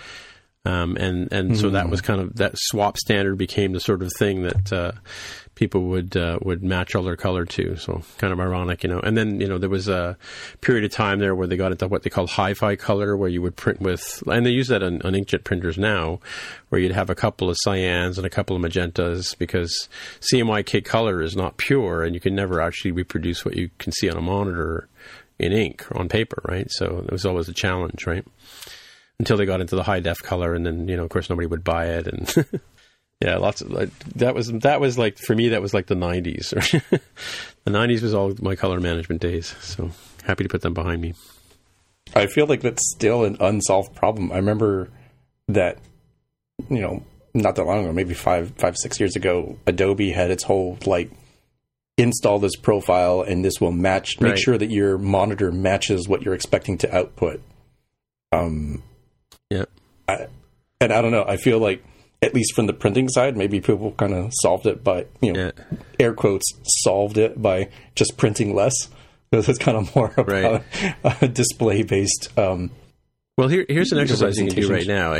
Um, 0.66 0.96
and 0.96 1.30
and 1.30 1.58
so 1.58 1.68
that 1.70 1.90
was 1.90 2.00
kind 2.00 2.22
of 2.22 2.36
that 2.36 2.54
SWOP 2.56 2.96
standard 2.96 3.36
became 3.36 3.72
the 3.72 3.80
sort 3.80 4.02
of 4.02 4.10
thing 4.18 4.44
that 4.44 4.72
uh, 4.72 4.92
people 5.54 5.84
would 5.84 6.16
uh, 6.16 6.38
would 6.42 6.62
match 6.62 6.94
all 6.94 7.02
their 7.02 7.16
color 7.16 7.44
to. 7.44 7.76
So 7.76 8.02
kind 8.18 8.32
of 8.32 8.40
ironic, 8.40 8.82
you 8.82 8.90
know. 8.90 9.00
And 9.00 9.16
then 9.16 9.40
you 9.40 9.48
know 9.48 9.58
there 9.58 9.70
was 9.70 9.88
a 9.88 10.16
period 10.60 10.84
of 10.84 10.92
time 10.92 11.18
there 11.18 11.34
where 11.34 11.46
they 11.46 11.56
got 11.56 11.72
into 11.72 11.88
what 11.88 12.02
they 12.02 12.10
call 12.10 12.26
hi-fi 12.26 12.76
color, 12.76 13.16
where 13.16 13.28
you 13.28 13.42
would 13.42 13.56
print 13.56 13.80
with, 13.80 14.22
and 14.26 14.44
they 14.44 14.50
use 14.50 14.68
that 14.68 14.82
on, 14.82 15.02
on 15.02 15.12
inkjet 15.12 15.44
printers 15.44 15.78
now, 15.78 16.20
where 16.68 16.80
you'd 16.80 16.92
have 16.92 17.10
a 17.10 17.14
couple 17.14 17.48
of 17.48 17.56
cyans 17.66 18.16
and 18.16 18.26
a 18.26 18.30
couple 18.30 18.56
of 18.56 18.62
magentas 18.62 19.36
because 19.36 19.88
CMYK 20.32 20.84
color 20.84 21.22
is 21.22 21.36
not 21.36 21.56
pure, 21.56 22.02
and 22.02 22.14
you 22.14 22.20
can 22.20 22.34
never 22.34 22.60
actually 22.60 22.92
reproduce 22.92 23.44
what 23.44 23.56
you 23.56 23.70
can 23.78 23.92
see 23.92 24.10
on 24.10 24.16
a 24.16 24.22
monitor 24.22 24.88
in 25.38 25.52
ink 25.52 25.84
on 25.92 26.08
paper, 26.08 26.40
right? 26.48 26.70
So 26.70 27.04
it 27.06 27.12
was 27.12 27.26
always 27.26 27.48
a 27.48 27.52
challenge, 27.52 28.06
right? 28.06 28.24
until 29.18 29.36
they 29.36 29.46
got 29.46 29.60
into 29.60 29.76
the 29.76 29.82
high 29.82 30.00
def 30.00 30.22
color, 30.22 30.54
and 30.54 30.66
then 30.66 30.88
you 30.88 30.96
know, 30.96 31.04
of 31.04 31.10
course, 31.10 31.30
nobody 31.30 31.46
would 31.46 31.64
buy 31.64 31.86
it, 31.86 32.06
and 32.06 32.46
yeah, 33.20 33.36
lots 33.36 33.60
of 33.60 33.70
like, 33.70 33.90
that 34.16 34.34
was 34.34 34.48
that 34.52 34.80
was 34.80 34.98
like 34.98 35.18
for 35.18 35.34
me 35.34 35.50
that 35.50 35.62
was 35.62 35.72
like 35.74 35.86
the 35.86 35.94
'90s. 35.94 36.50
the 37.64 37.70
'90s 37.70 38.02
was 38.02 38.14
all 38.14 38.34
my 38.40 38.54
color 38.56 38.80
management 38.80 39.20
days, 39.20 39.54
so 39.60 39.90
happy 40.24 40.42
to 40.44 40.48
put 40.48 40.62
them 40.62 40.74
behind 40.74 41.00
me. 41.00 41.14
I 42.14 42.26
feel 42.26 42.46
like 42.46 42.60
that's 42.60 42.82
still 42.94 43.24
an 43.24 43.36
unsolved 43.40 43.94
problem. 43.94 44.30
I 44.30 44.36
remember 44.36 44.88
that, 45.48 45.78
you 46.70 46.80
know, 46.80 47.04
not 47.32 47.56
that 47.56 47.64
long 47.64 47.84
ago, 47.84 47.92
maybe 47.92 48.14
five, 48.14 48.52
five, 48.56 48.76
six 48.76 49.00
years 49.00 49.16
ago, 49.16 49.58
Adobe 49.66 50.10
had 50.10 50.30
its 50.30 50.44
whole 50.44 50.78
like 50.86 51.10
install 51.96 52.38
this 52.38 52.56
profile 52.56 53.22
and 53.22 53.44
this 53.44 53.60
will 53.60 53.72
match, 53.72 54.20
make 54.20 54.30
Right. 54.32 54.38
sure 54.38 54.58
that 54.58 54.70
your 54.70 54.98
monitor 54.98 55.50
matches 55.50 56.08
what 56.08 56.22
you're 56.22 56.34
expecting 56.34 56.76
to 56.78 56.94
output. 56.94 57.40
Um, 58.32 58.82
Yeah, 59.50 59.64
I, 60.08 60.26
and 60.80 60.92
I 60.92 61.00
don't 61.02 61.12
know. 61.12 61.24
I 61.26 61.36
feel 61.36 61.58
like 61.58 61.84
at 62.24 62.34
least 62.34 62.54
from 62.54 62.66
the 62.66 62.72
printing 62.72 63.08
side, 63.08 63.36
maybe 63.36 63.60
people 63.60 63.92
kind 63.92 64.14
of 64.14 64.30
solved 64.40 64.66
it 64.66 64.82
by 64.82 65.06
you 65.20 65.32
know 65.32 65.44
yeah, 65.44 65.76
air 66.00 66.14
quotes 66.14 66.46
solved 66.82 67.18
it 67.18 67.40
by 67.40 67.68
just 67.94 68.16
printing 68.16 68.54
less. 68.54 68.74
Because 69.30 69.48
it's 69.48 69.58
kind 69.58 69.76
of 69.76 69.94
more 69.96 70.12
about 70.16 70.62
a 71.20 71.28
display 71.40 71.82
based. 71.82 72.36
Um, 72.38 72.70
Well, 73.36 73.48
here, 73.48 73.66
here's 73.68 73.90
an 73.90 73.98
exercise 73.98 74.38
you 74.38 74.46
can 74.46 74.54
do 74.62 74.72
right 74.72 74.86
now. 74.86 75.12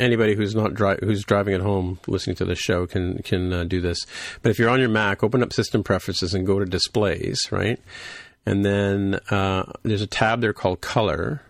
Anybody 0.00 0.34
who's 0.34 0.52
not 0.54 0.74
dri- 0.74 0.98
who's 1.00 1.22
driving 1.22 1.54
at 1.54 1.60
home 1.60 2.00
listening 2.08 2.34
to 2.36 2.44
this 2.44 2.58
show 2.58 2.86
can 2.88 3.22
can 3.22 3.52
uh, 3.52 3.62
do 3.64 3.80
this. 3.80 3.98
But 4.42 4.50
if 4.50 4.58
you're 4.58 4.68
on 4.70 4.80
your 4.80 4.88
Mac, 4.88 5.22
open 5.22 5.44
up 5.44 5.52
System 5.52 5.84
Preferences 5.84 6.34
and 6.34 6.44
go 6.44 6.58
to 6.58 6.64
Displays, 6.64 7.38
right? 7.52 7.78
And 8.44 8.64
then 8.64 9.20
uh, 9.30 9.70
there's 9.84 10.02
a 10.02 10.08
tab 10.08 10.40
there 10.40 10.52
called 10.52 10.80
Color. 10.80 11.42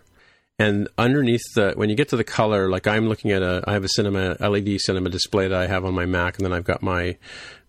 And 0.59 0.87
underneath 0.97 1.41
the, 1.55 1.73
when 1.75 1.89
you 1.89 1.95
get 1.95 2.09
to 2.09 2.17
the 2.17 2.23
color, 2.23 2.69
like 2.69 2.85
I'm 2.85 3.09
looking 3.09 3.31
at 3.31 3.41
a, 3.41 3.63
I 3.65 3.73
have 3.73 3.83
a 3.83 3.89
cinema 3.89 4.37
LED 4.39 4.79
cinema 4.79 5.09
display 5.09 5.47
that 5.47 5.59
I 5.59 5.67
have 5.67 5.83
on 5.83 5.95
my 5.95 6.05
Mac, 6.05 6.37
and 6.37 6.45
then 6.45 6.53
I've 6.53 6.63
got 6.63 6.83
my 6.83 7.17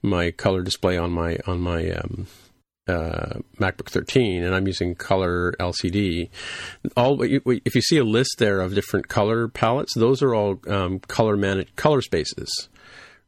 my 0.03 0.31
color 0.31 0.63
display 0.63 0.99
on 0.99 1.11
my 1.11 1.39
on 1.47 1.61
my 1.61 1.91
um, 1.93 2.27
uh, 2.87 3.39
MacBook 3.59 3.89
13, 3.89 4.43
and 4.43 4.55
I'm 4.55 4.67
using 4.67 4.95
color 4.95 5.55
LCD. 5.59 6.29
All 6.97 7.23
if 7.23 7.75
you 7.75 7.81
see 7.81 7.97
a 7.97 8.05
list 8.05 8.37
there 8.39 8.61
of 8.61 8.75
different 8.75 9.09
color 9.09 9.49
palettes, 9.49 9.95
those 9.95 10.23
are 10.23 10.35
all 10.35 10.61
um, 10.69 10.99
color 11.01 11.37
managed 11.37 11.77
color 11.77 12.03
spaces, 12.03 12.69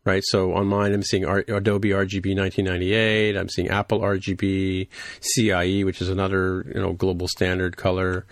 right? 0.04 0.22
So 0.26 0.52
on 0.52 0.66
mine, 0.66 0.92
I'm 0.92 1.02
seeing 1.02 1.24
R- 1.24 1.44
Adobe 1.48 1.90
RGB 1.90 2.36
1998. 2.36 3.36
I'm 3.36 3.48
seeing 3.48 3.68
Apple 3.68 4.00
RGB, 4.00 4.88
CIE, 5.20 5.84
which 5.84 6.02
is 6.02 6.10
another 6.10 6.70
you 6.74 6.80
know 6.82 6.92
global 6.92 7.28
standard 7.28 7.78
color. 7.78 8.26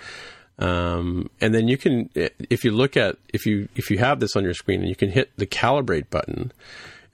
Um, 0.58 1.30
and 1.40 1.54
then 1.54 1.68
you 1.68 1.76
can, 1.76 2.10
if 2.14 2.64
you 2.64 2.70
look 2.70 2.96
at 2.96 3.16
if 3.32 3.44
you 3.44 3.68
if 3.74 3.90
you 3.90 3.98
have 3.98 4.20
this 4.20 4.36
on 4.36 4.44
your 4.44 4.54
screen, 4.54 4.80
and 4.80 4.88
you 4.88 4.96
can 4.96 5.10
hit 5.10 5.30
the 5.36 5.46
calibrate 5.46 6.10
button. 6.10 6.52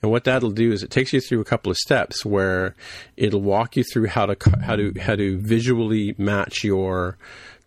And 0.01 0.09
what 0.09 0.23
that'll 0.23 0.51
do 0.51 0.71
is 0.71 0.81
it 0.81 0.89
takes 0.89 1.13
you 1.13 1.21
through 1.21 1.41
a 1.41 1.45
couple 1.45 1.71
of 1.71 1.77
steps 1.77 2.25
where 2.25 2.75
it'll 3.17 3.41
walk 3.41 3.75
you 3.77 3.83
through 3.83 4.07
how 4.07 4.25
to 4.25 4.35
how 4.61 4.75
to 4.75 4.93
how 4.99 5.15
to 5.15 5.37
visually 5.37 6.15
match 6.17 6.63
your 6.63 7.17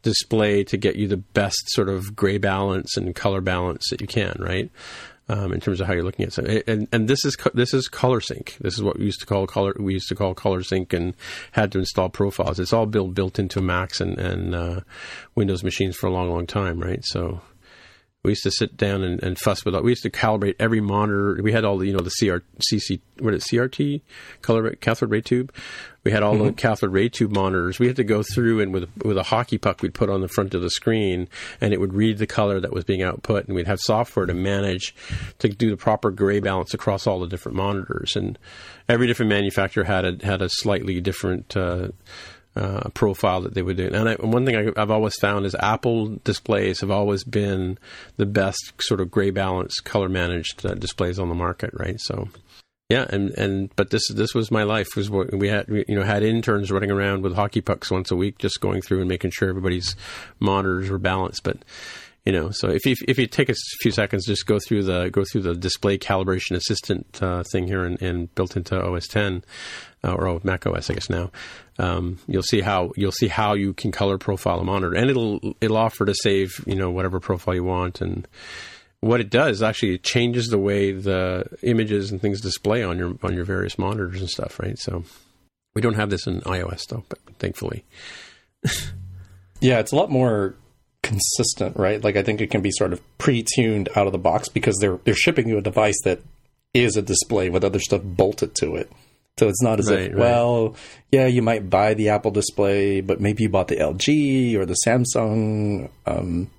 display 0.02 0.62
to 0.64 0.76
get 0.76 0.96
you 0.96 1.08
the 1.08 1.16
best 1.16 1.62
sort 1.68 1.88
of 1.88 2.14
gray 2.14 2.38
balance 2.38 2.96
and 2.96 3.14
color 3.14 3.40
balance 3.40 3.88
that 3.90 4.00
you 4.00 4.06
can, 4.06 4.36
right? 4.38 4.70
Um, 5.26 5.54
in 5.54 5.60
terms 5.60 5.80
of 5.80 5.86
how 5.86 5.94
you're 5.94 6.02
looking 6.02 6.26
at 6.26 6.36
it, 6.36 6.68
and 6.68 6.86
and 6.92 7.08
this 7.08 7.24
is 7.24 7.34
this 7.54 7.72
is 7.72 7.88
ColorSync. 7.88 8.58
This 8.58 8.74
is 8.74 8.82
what 8.82 8.98
we 8.98 9.06
used 9.06 9.20
to 9.20 9.26
call 9.26 9.46
color. 9.46 9.72
We 9.78 9.94
used 9.94 10.08
to 10.10 10.14
call 10.14 10.34
ColorSync, 10.34 10.92
and 10.92 11.14
had 11.52 11.72
to 11.72 11.78
install 11.78 12.10
profiles. 12.10 12.60
It's 12.60 12.74
all 12.74 12.84
built 12.84 13.14
built 13.14 13.38
into 13.38 13.62
Macs 13.62 14.02
and 14.02 14.18
and 14.18 14.54
uh, 14.54 14.80
Windows 15.34 15.64
machines 15.64 15.96
for 15.96 16.08
a 16.08 16.12
long, 16.12 16.28
long 16.28 16.46
time, 16.46 16.78
right? 16.78 17.02
So 17.02 17.40
we 18.24 18.30
used 18.30 18.42
to 18.44 18.50
sit 18.50 18.76
down 18.76 19.02
and, 19.02 19.22
and 19.22 19.38
fuss 19.38 19.64
with. 19.64 19.74
It. 19.74 19.84
We 19.84 19.92
used 19.92 20.02
to 20.04 20.10
calibrate 20.10 20.56
every 20.58 20.80
monitor. 20.80 21.38
We 21.42 21.52
had 21.52 21.64
all 21.64 21.76
the 21.76 21.86
you 21.86 21.92
know 21.92 22.02
the 22.02 22.10
CR, 22.10 22.38
CC 22.58 23.00
what 23.20 23.34
is 23.34 23.44
it, 23.44 23.56
CRT 23.56 24.00
color 24.40 24.74
cathode 24.76 25.10
ray 25.10 25.20
tube. 25.20 25.52
We 26.04 26.10
had 26.10 26.22
all 26.22 26.36
the 26.36 26.52
cathode 26.52 26.92
ray 26.92 27.08
tube 27.08 27.32
monitors. 27.32 27.78
We 27.78 27.86
had 27.86 27.96
to 27.96 28.04
go 28.04 28.22
through 28.22 28.60
and 28.60 28.72
with 28.72 28.88
with 29.04 29.18
a 29.18 29.24
hockey 29.24 29.58
puck 29.58 29.82
we'd 29.82 29.94
put 29.94 30.08
on 30.08 30.22
the 30.22 30.28
front 30.28 30.54
of 30.54 30.62
the 30.62 30.70
screen, 30.70 31.28
and 31.60 31.74
it 31.74 31.80
would 31.80 31.92
read 31.92 32.16
the 32.16 32.26
color 32.26 32.60
that 32.60 32.72
was 32.72 32.84
being 32.84 33.02
output, 33.02 33.46
and 33.46 33.54
we'd 33.54 33.66
have 33.66 33.80
software 33.80 34.26
to 34.26 34.34
manage 34.34 34.94
to 35.38 35.48
do 35.48 35.70
the 35.70 35.76
proper 35.76 36.10
gray 36.10 36.40
balance 36.40 36.72
across 36.72 37.06
all 37.06 37.20
the 37.20 37.28
different 37.28 37.56
monitors. 37.56 38.16
And 38.16 38.38
every 38.88 39.06
different 39.06 39.28
manufacturer 39.28 39.84
had 39.84 40.04
a 40.04 40.26
had 40.26 40.40
a 40.40 40.48
slightly 40.48 41.00
different. 41.00 41.54
Uh, 41.54 41.88
uh, 42.56 42.88
profile 42.90 43.40
that 43.42 43.54
they 43.54 43.62
would 43.62 43.76
do. 43.76 43.90
And 43.92 44.08
I, 44.08 44.14
one 44.14 44.46
thing 44.46 44.56
I, 44.56 44.80
I've 44.80 44.90
always 44.90 45.16
found 45.16 45.46
is 45.46 45.54
Apple 45.56 46.16
displays 46.24 46.80
have 46.80 46.90
always 46.90 47.24
been 47.24 47.78
the 48.16 48.26
best 48.26 48.72
sort 48.80 49.00
of 49.00 49.10
gray 49.10 49.30
balance, 49.30 49.80
color 49.80 50.08
managed 50.08 50.64
uh, 50.64 50.74
displays 50.74 51.18
on 51.18 51.28
the 51.28 51.34
market, 51.34 51.70
right? 51.74 52.00
So, 52.00 52.28
yeah, 52.88 53.06
and, 53.08 53.30
and 53.30 53.74
but 53.76 53.90
this 53.90 54.06
this 54.08 54.34
was 54.34 54.50
my 54.50 54.62
life. 54.62 54.94
Was 54.94 55.10
what 55.10 55.34
we 55.34 55.48
had 55.48 55.66
you 55.68 55.96
know 55.96 56.02
had 56.02 56.22
interns 56.22 56.70
running 56.70 56.90
around 56.90 57.22
with 57.22 57.34
hockey 57.34 57.60
pucks 57.60 57.90
once 57.90 58.10
a 58.10 58.16
week, 58.16 58.38
just 58.38 58.60
going 58.60 58.82
through 58.82 59.00
and 59.00 59.08
making 59.08 59.30
sure 59.32 59.48
everybody's 59.48 59.96
monitors 60.38 60.90
were 60.90 60.98
balanced. 60.98 61.42
But 61.42 61.58
you 62.24 62.32
know 62.32 62.50
so 62.50 62.68
if 62.68 62.86
you 62.86 62.96
if 63.06 63.18
you 63.18 63.26
take 63.26 63.48
a 63.48 63.54
few 63.80 63.90
seconds 63.90 64.26
just 64.26 64.46
go 64.46 64.58
through 64.58 64.82
the 64.82 65.08
go 65.10 65.24
through 65.24 65.42
the 65.42 65.54
display 65.54 65.98
calibration 65.98 66.56
assistant 66.56 67.22
uh, 67.22 67.42
thing 67.52 67.66
here 67.66 67.84
and, 67.84 68.00
and, 68.00 68.34
built 68.34 68.56
into 68.56 68.80
os 68.80 69.06
10 69.06 69.44
uh, 70.04 70.12
or 70.12 70.40
mac 70.44 70.66
os 70.66 70.90
i 70.90 70.94
guess 70.94 71.08
now. 71.08 71.30
Um, 71.78 72.18
you'll 72.26 72.42
see 72.42 72.60
how 72.60 72.92
you'll 72.96 73.12
see 73.12 73.28
how 73.28 73.54
you 73.54 73.72
can 73.72 73.90
color 73.90 74.18
profile 74.18 74.60
a 74.60 74.64
monitor. 74.64 74.94
And 74.94 75.10
it'll 75.10 75.40
it'll 75.60 75.76
offer 75.76 76.04
to 76.04 76.14
save 76.14 76.62
you 76.66 76.76
know 76.76 76.90
whatever 76.90 77.20
profile 77.20 77.54
you 77.54 77.64
want. 77.64 78.00
And 78.00 78.28
what 79.00 79.20
it 79.20 79.30
does 79.30 79.62
actually 79.62 79.94
it 79.94 80.02
changes 80.02 80.48
the 80.48 80.58
way 80.58 80.92
the 80.92 81.46
images 81.62 82.10
and 82.10 82.20
things 82.20 82.40
display 82.40 82.82
on 82.82 82.98
your 82.98 83.16
on 83.22 83.34
your 83.34 83.44
various 83.44 83.78
monitors 83.78 84.20
and 84.20 84.30
stuff 84.30 84.60
right? 84.60 84.78
So 84.78 85.04
we 85.74 85.82
don't 85.82 85.94
have 85.94 86.10
this 86.10 86.26
in 86.26 86.40
ios 86.42 86.86
though 86.88 87.04
but 87.08 87.18
thankfully. 87.38 87.84
Yeah 89.60 89.78
it's 89.78 89.92
a 89.92 89.96
lot 89.96 90.10
more 90.10 90.56
consistent, 91.04 91.76
right? 91.76 92.02
Like 92.02 92.16
I 92.16 92.22
think 92.22 92.40
it 92.40 92.50
can 92.50 92.62
be 92.62 92.72
sort 92.72 92.92
of 92.92 93.18
pre-tuned 93.18 93.88
out 93.94 94.06
of 94.06 94.12
the 94.12 94.18
box 94.18 94.48
because 94.48 94.76
they're 94.80 94.98
they're 95.04 95.14
shipping 95.14 95.48
you 95.48 95.58
a 95.58 95.62
device 95.62 96.00
that 96.04 96.20
is 96.72 96.96
a 96.96 97.02
display 97.02 97.50
with 97.50 97.62
other 97.62 97.78
stuff 97.78 98.02
bolted 98.02 98.56
to 98.56 98.74
it. 98.74 98.90
So 99.36 99.48
it's 99.48 99.62
not 99.62 99.80
as 99.80 99.90
right, 99.90 100.00
if, 100.00 100.12
right. 100.12 100.18
well, 100.18 100.76
yeah, 101.10 101.26
you 101.26 101.42
might 101.42 101.68
buy 101.68 101.94
the 101.94 102.10
Apple 102.10 102.30
display, 102.30 103.00
but 103.00 103.20
maybe 103.20 103.44
you 103.44 103.48
bought 103.48 103.68
the 103.68 103.76
LG 103.76 104.54
or 104.54 104.64
the 104.64 104.76
Samsung. 104.86 105.90
Um, 106.06 106.50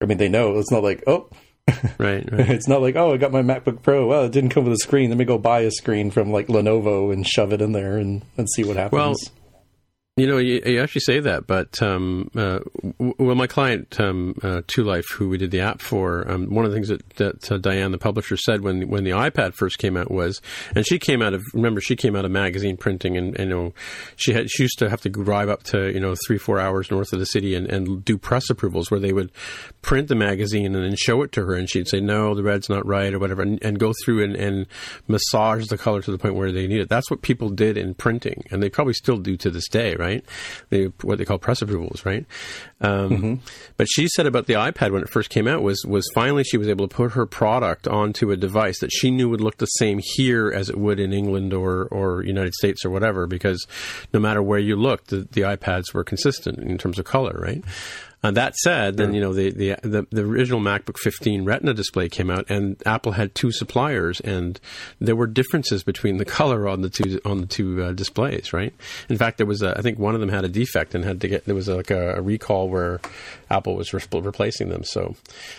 I 0.00 0.06
mean, 0.06 0.18
they 0.18 0.28
know 0.28 0.58
it's 0.58 0.70
not 0.70 0.82
like, 0.82 1.04
oh, 1.06 1.28
right, 1.98 2.30
right. 2.30 2.50
it's 2.50 2.68
not 2.68 2.80
like, 2.80 2.96
oh, 2.96 3.12
I 3.12 3.18
got 3.18 3.32
my 3.32 3.42
MacBook 3.42 3.82
Pro. 3.82 4.06
Well, 4.06 4.24
it 4.24 4.32
didn't 4.32 4.50
come 4.50 4.64
with 4.64 4.72
a 4.72 4.78
screen. 4.78 5.10
Let 5.10 5.18
me 5.18 5.26
go 5.26 5.36
buy 5.36 5.60
a 5.60 5.70
screen 5.70 6.10
from 6.10 6.32
like 6.32 6.46
Lenovo 6.46 7.12
and 7.12 7.26
shove 7.26 7.52
it 7.52 7.60
in 7.60 7.72
there 7.72 7.98
and, 7.98 8.24
and 8.38 8.48
see 8.50 8.64
what 8.64 8.76
happens. 8.76 8.92
Well, 8.92 9.14
you 10.18 10.26
know, 10.26 10.38
you, 10.38 10.62
you, 10.64 10.80
actually 10.80 11.02
say 11.02 11.20
that, 11.20 11.46
but 11.46 11.82
um, 11.82 12.30
uh, 12.34 12.60
well, 13.18 13.34
my 13.34 13.46
client 13.46 14.00
um, 14.00 14.34
uh, 14.42 14.62
Two 14.66 14.82
Life, 14.82 15.04
who 15.12 15.28
we 15.28 15.36
did 15.36 15.50
the 15.50 15.60
app 15.60 15.82
for, 15.82 16.26
um, 16.30 16.46
one 16.46 16.64
of 16.64 16.70
the 16.70 16.74
things 16.74 16.88
that, 16.88 17.06
that 17.16 17.52
uh, 17.52 17.58
Diane, 17.58 17.92
the 17.92 17.98
publisher, 17.98 18.38
said 18.38 18.62
when 18.62 18.88
when 18.88 19.04
the 19.04 19.10
iPad 19.10 19.52
first 19.52 19.76
came 19.76 19.94
out 19.94 20.10
was, 20.10 20.40
and 20.74 20.86
she 20.86 20.98
came 20.98 21.20
out 21.20 21.34
of 21.34 21.42
remember 21.52 21.82
she 21.82 21.96
came 21.96 22.16
out 22.16 22.24
of 22.24 22.30
magazine 22.30 22.78
printing, 22.78 23.18
and, 23.18 23.38
and 23.38 23.50
you 23.50 23.54
know 23.54 23.74
she 24.16 24.32
had 24.32 24.48
she 24.48 24.62
used 24.62 24.78
to 24.78 24.88
have 24.88 25.02
to 25.02 25.10
drive 25.10 25.50
up 25.50 25.64
to 25.64 25.92
you 25.92 26.00
know 26.00 26.14
three 26.26 26.38
four 26.38 26.58
hours 26.58 26.90
north 26.90 27.12
of 27.12 27.18
the 27.18 27.26
city 27.26 27.54
and, 27.54 27.66
and 27.66 28.02
do 28.02 28.16
press 28.16 28.48
approvals 28.48 28.90
where 28.90 29.00
they 29.00 29.12
would 29.12 29.30
print 29.82 30.08
the 30.08 30.14
magazine 30.14 30.74
and 30.74 30.82
then 30.82 30.96
show 30.96 31.20
it 31.20 31.32
to 31.32 31.44
her, 31.44 31.52
and 31.52 31.68
she'd 31.68 31.88
say 31.88 32.00
no, 32.00 32.34
the 32.34 32.42
red's 32.42 32.70
not 32.70 32.86
right 32.86 33.12
or 33.12 33.18
whatever, 33.18 33.42
and, 33.42 33.62
and 33.62 33.78
go 33.78 33.92
through 34.02 34.24
and, 34.24 34.34
and 34.34 34.66
massage 35.08 35.66
the 35.66 35.76
color 35.76 36.00
to 36.00 36.10
the 36.10 36.16
point 36.16 36.36
where 36.36 36.52
they 36.52 36.66
need 36.66 36.80
it. 36.80 36.88
That's 36.88 37.10
what 37.10 37.20
people 37.20 37.50
did 37.50 37.76
in 37.76 37.92
printing, 37.92 38.44
and 38.50 38.62
they 38.62 38.70
probably 38.70 38.94
still 38.94 39.18
do 39.18 39.36
to 39.36 39.50
this 39.50 39.68
day, 39.68 39.94
right? 39.94 40.05
Right? 40.06 40.24
They, 40.70 40.84
what 41.02 41.18
they 41.18 41.24
call 41.24 41.38
press 41.38 41.62
approvals, 41.62 42.04
right? 42.04 42.24
Um, 42.80 43.10
mm-hmm. 43.10 43.34
But 43.76 43.88
she 43.90 44.08
said 44.08 44.26
about 44.26 44.46
the 44.46 44.54
iPad 44.54 44.92
when 44.92 45.02
it 45.02 45.08
first 45.08 45.30
came 45.30 45.48
out 45.48 45.62
was 45.62 45.84
was 45.86 46.08
finally 46.14 46.44
she 46.44 46.58
was 46.58 46.68
able 46.68 46.86
to 46.88 46.94
put 46.94 47.12
her 47.12 47.26
product 47.26 47.88
onto 47.88 48.30
a 48.30 48.36
device 48.36 48.78
that 48.80 48.92
she 48.92 49.10
knew 49.10 49.28
would 49.28 49.40
look 49.40 49.58
the 49.58 49.66
same 49.66 50.00
here 50.02 50.52
as 50.54 50.68
it 50.68 50.78
would 50.78 51.00
in 51.00 51.12
England 51.12 51.52
or 51.52 51.86
or 51.90 52.22
United 52.22 52.54
States 52.54 52.84
or 52.84 52.90
whatever, 52.90 53.26
because 53.26 53.66
no 54.12 54.20
matter 54.20 54.42
where 54.42 54.58
you 54.58 54.76
looked, 54.76 55.08
the, 55.08 55.26
the 55.32 55.42
iPads 55.42 55.94
were 55.94 56.04
consistent 56.04 56.58
in 56.58 56.78
terms 56.78 56.98
of 56.98 57.04
color, 57.04 57.38
right? 57.40 57.64
Uh, 58.22 58.30
that 58.30 58.56
said, 58.56 58.96
then 58.96 59.14
you 59.14 59.20
know 59.20 59.32
the, 59.32 59.50
the, 59.50 59.76
the 59.82 60.06
the 60.10 60.22
original 60.22 60.58
MacBook 60.58 60.98
15 60.98 61.44
Retina 61.44 61.74
display 61.74 62.08
came 62.08 62.30
out, 62.30 62.46
and 62.48 62.82
Apple 62.86 63.12
had 63.12 63.34
two 63.34 63.52
suppliers, 63.52 64.20
and 64.20 64.58
there 65.00 65.14
were 65.14 65.26
differences 65.26 65.84
between 65.84 66.16
the 66.16 66.24
color 66.24 66.66
on 66.66 66.80
the 66.80 66.88
two 66.88 67.20
on 67.24 67.40
the 67.40 67.46
two 67.46 67.82
uh, 67.84 67.92
displays. 67.92 68.52
Right. 68.52 68.74
In 69.08 69.18
fact, 69.18 69.36
there 69.36 69.46
was 69.46 69.62
a, 69.62 69.78
I 69.78 69.82
think 69.82 69.98
one 69.98 70.14
of 70.14 70.20
them 70.20 70.30
had 70.30 70.44
a 70.44 70.48
defect 70.48 70.94
and 70.94 71.04
had 71.04 71.20
to 71.20 71.28
get 71.28 71.44
there 71.44 71.54
was 71.54 71.68
a, 71.68 71.76
like 71.76 71.90
a, 71.90 72.16
a, 72.16 72.22
recall 72.22 72.68
where 72.68 73.00
Apple 73.50 73.76
was 73.76 73.92
re- 73.92 74.02
replacing 74.12 74.70
them. 74.70 74.82
So 74.82 75.14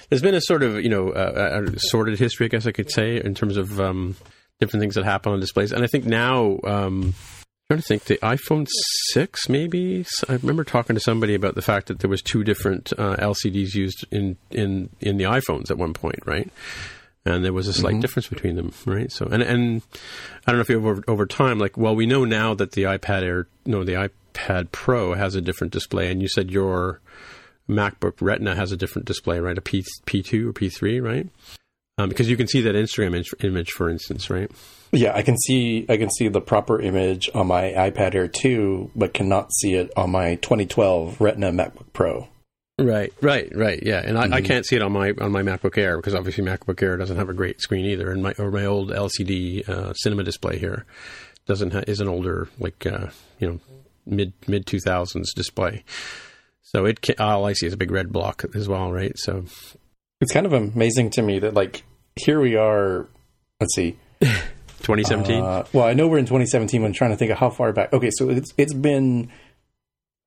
there's 0.10 0.22
been 0.22 0.36
a 0.36 0.42
sort 0.42 0.64
of 0.64 0.82
you 0.82 0.90
know 0.90 1.14
a, 1.14 1.64
a 1.64 1.80
sorted 1.80 2.20
history, 2.20 2.48
I 2.48 2.50
guess 2.50 2.66
I 2.66 2.72
could 2.72 2.92
say, 2.92 3.22
in 3.24 3.36
terms 3.36 3.58
of 3.58 3.80
um, 3.80 4.16
different 4.60 4.82
things 4.82 4.96
that 4.96 5.06
happen 5.06 5.32
on 5.32 5.40
displays, 5.40 5.72
and 5.72 5.84
I 5.84 5.88
think 5.88 6.06
now. 6.06 6.60
Um, 6.64 7.14
trying 7.70 7.82
to 7.82 7.86
think 7.86 8.06
the 8.06 8.18
iphone 8.20 8.66
6 9.12 9.50
maybe? 9.50 10.06
I 10.30 10.34
remember 10.36 10.64
talking 10.64 10.96
to 10.96 11.02
somebody 11.02 11.36
about 11.36 11.56
the 11.56 11.62
fact 11.62 11.88
that 11.88 12.00
there 12.00 12.10
was 12.10 12.22
two 12.22 12.46
different 12.46 12.94
uh, 12.98 13.18
lcds 13.18 13.76
used 13.76 14.06
in, 14.10 14.38
in, 14.50 14.90
in 15.02 15.18
the 15.18 15.26
iphones 15.26 15.70
at 15.70 15.78
one 15.78 15.94
point 15.94 16.20
right? 16.26 16.50
And 17.26 17.44
there 17.44 17.52
was 17.52 17.68
a 17.68 17.74
slight 17.74 17.96
mm-hmm. 17.96 18.00
difference 18.00 18.28
between 18.28 18.56
them 18.56 18.72
right? 18.86 19.12
So 19.12 19.26
and, 19.26 19.44
and 19.44 19.82
i 20.46 20.52
don't 20.52 20.56
know 20.56 20.62
if 20.62 20.70
you 20.70 20.78
over, 20.78 21.04
over 21.10 21.26
time 21.26 21.60
like 21.60 21.76
well 21.76 21.94
we 21.94 22.06
know 22.06 22.24
now 22.24 22.54
that 22.54 22.72
the 22.72 22.84
ipad 22.84 23.24
air 23.24 23.48
no 23.66 23.84
the 23.84 24.10
ipad 24.34 24.72
pro 24.72 25.14
has 25.14 25.36
a 25.36 25.42
different 25.42 25.74
display 25.74 26.10
and 26.10 26.22
you 26.22 26.30
said 26.30 26.50
your 26.50 27.02
macbook 27.68 28.14
retina 28.22 28.56
has 28.56 28.72
a 28.72 28.78
different 28.78 29.06
display 29.06 29.42
right? 29.42 29.58
A 29.58 29.62
P, 29.62 29.84
p2 30.06 30.50
or 30.50 30.54
p3 30.54 31.04
right? 31.04 31.28
Um, 31.98 32.08
because 32.08 32.30
you 32.30 32.38
can 32.38 32.48
see 32.48 32.62
that 32.62 32.76
instagram 32.76 33.08
image, 33.08 33.34
image 33.42 33.72
for 33.72 33.90
instance 33.90 34.30
right 34.30 34.50
yeah, 34.92 35.14
I 35.16 35.22
can 35.22 35.38
see 35.38 35.86
I 35.90 35.98
can 35.98 36.10
see 36.10 36.28
the 36.28 36.42
proper 36.42 36.80
image 36.80 37.30
on 37.34 37.48
my 37.48 37.72
iPad 37.72 38.16
Air 38.16 38.28
2, 38.28 38.92
but 38.96 39.14
cannot 39.14 39.52
see 39.54 39.74
it 39.74 39.92
on 39.98 40.12
my 40.12 40.36
2012 40.36 41.20
Retina 41.20 41.52
MacBook 41.52 41.92
Pro. 41.94 42.28
Right, 42.80 43.12
right, 43.22 43.52
right. 43.56 43.82
Yeah, 43.82 44.04
and 44.06 44.18
I, 44.18 44.26
mm-hmm. 44.26 44.34
I, 44.36 44.42
can't 44.42 44.66
see 44.66 44.76
it 44.76 44.84
on 44.84 44.92
my 44.92 45.14
on 45.20 45.32
my 45.32 45.42
MacBook 45.42 45.78
Air 45.78 45.98
because 45.98 46.14
obviously 46.14 46.44
MacBook 46.44 46.82
Air 46.82 46.96
doesn't 46.96 47.18
have 47.18 47.30
a 47.30 47.34
great 47.34 47.60
screen 47.60 47.86
either, 47.86 48.12
and 48.12 48.22
my 48.22 48.34
or 48.38 48.52
my 48.52 48.66
old 48.66 48.92
LCD 48.92 49.68
uh, 49.68 49.94
cinema 49.94 50.24
display 50.24 50.60
here 50.60 50.86
doesn't 51.48 51.74
ha- 51.74 51.84
is 51.88 52.00
an 52.00 52.08
older 52.08 52.50
like 52.60 52.86
uh, 52.86 53.08
you 53.40 53.48
know 53.48 53.60
mid 54.06 54.34
mid 54.48 54.68
two 54.68 54.80
thousands 54.80 55.34
display. 55.34 55.84
So 56.62 56.86
it 56.86 57.02
can, 57.02 57.16
all 57.18 57.46
I 57.46 57.54
see 57.54 57.66
is 57.66 57.74
a 57.74 57.78
big 57.78 57.92
red 57.92 58.12
block 58.12 58.46
as 58.54 58.68
well, 58.70 58.92
right? 58.92 59.18
So 59.18 59.46
it's 60.22 60.34
kind 60.34 60.46
of 60.46 60.54
amazing 60.54 61.10
to 61.12 61.24
me 61.24 61.40
that 61.40 61.56
like 61.56 61.84
here 62.16 62.40
we 62.40 62.56
are. 62.56 63.08
Let's 63.60 63.74
see. 63.74 63.98
2017. 64.80 65.44
Uh, 65.44 65.66
well, 65.74 65.86
I 65.86 65.94
know 65.94 66.08
we're 66.08 66.20
in 66.20 66.26
2017. 66.26 66.84
I'm 66.84 66.94
trying 66.94 67.12
to 67.12 67.18
think 67.18 67.32
of 67.32 67.38
how 67.38 67.50
far 67.50 67.74
back. 67.74 67.94
Okay, 67.94 68.10
so 68.12 68.30
it's 68.30 68.54
it's 68.58 68.74
been 68.74 69.30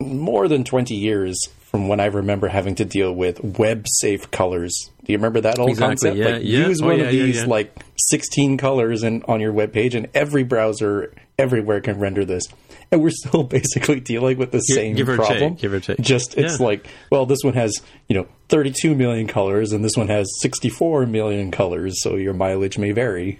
more 0.00 0.48
than 0.48 0.64
20 0.64 0.94
years 0.94 1.38
from 1.70 1.86
when 1.86 2.00
I 2.00 2.06
remember 2.06 2.48
having 2.48 2.74
to 2.76 2.84
deal 2.84 3.12
with 3.12 3.58
web 3.58 3.86
safe 3.86 4.30
colors. 4.30 4.90
Do 5.04 5.12
you 5.12 5.18
remember 5.18 5.42
that 5.42 5.58
old 5.58 5.70
exactly, 5.70 6.10
concept? 6.10 6.16
Yeah, 6.16 6.36
like 6.36 6.42
yeah. 6.42 6.66
use 6.66 6.82
oh, 6.82 6.86
one 6.86 6.98
yeah, 6.98 7.04
of 7.04 7.10
these 7.12 7.46
like 7.46 7.84
16 8.08 8.56
colors 8.56 9.02
and 9.02 9.24
on 9.24 9.40
your 9.40 9.52
web 9.52 9.72
page, 9.72 9.94
and 9.94 10.08
every 10.14 10.42
browser 10.42 11.12
everywhere 11.38 11.80
can 11.80 11.98
render 11.98 12.24
this. 12.24 12.44
And 12.90 13.02
we're 13.02 13.10
still 13.10 13.44
basically 13.44 14.00
dealing 14.00 14.38
with 14.38 14.50
the 14.50 14.60
same 14.60 14.96
give 14.96 15.06
problem. 15.06 15.54
Take, 15.54 15.58
give 15.58 15.72
or 15.72 15.80
take. 15.80 16.00
Just 16.00 16.36
it's 16.36 16.58
like, 16.58 16.86
well, 17.10 17.26
this 17.26 17.40
one 17.44 17.54
has 17.54 17.72
you 18.08 18.16
know 18.16 18.26
32 18.48 18.94
million 18.94 19.28
colors, 19.28 19.72
and 19.72 19.84
this 19.84 19.96
one 19.96 20.08
has 20.08 20.28
64 20.40 21.06
million 21.06 21.50
colors, 21.50 22.02
so 22.02 22.16
your 22.16 22.34
mileage 22.34 22.78
may 22.78 22.92
vary. 22.92 23.38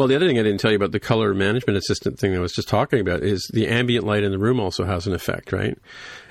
Well, 0.00 0.08
the 0.08 0.16
other 0.16 0.26
thing 0.26 0.38
I 0.38 0.42
didn't 0.42 0.60
tell 0.60 0.70
you 0.70 0.78
about 0.78 0.92
the 0.92 0.98
color 0.98 1.34
management 1.34 1.76
assistant 1.76 2.18
thing 2.18 2.32
that 2.32 2.38
I 2.38 2.40
was 2.40 2.54
just 2.54 2.68
talking 2.68 3.00
about 3.00 3.22
is 3.22 3.46
the 3.52 3.68
ambient 3.68 4.06
light 4.06 4.22
in 4.22 4.32
the 4.32 4.38
room 4.38 4.58
also 4.58 4.86
has 4.86 5.06
an 5.06 5.12
effect, 5.12 5.52
right? 5.52 5.76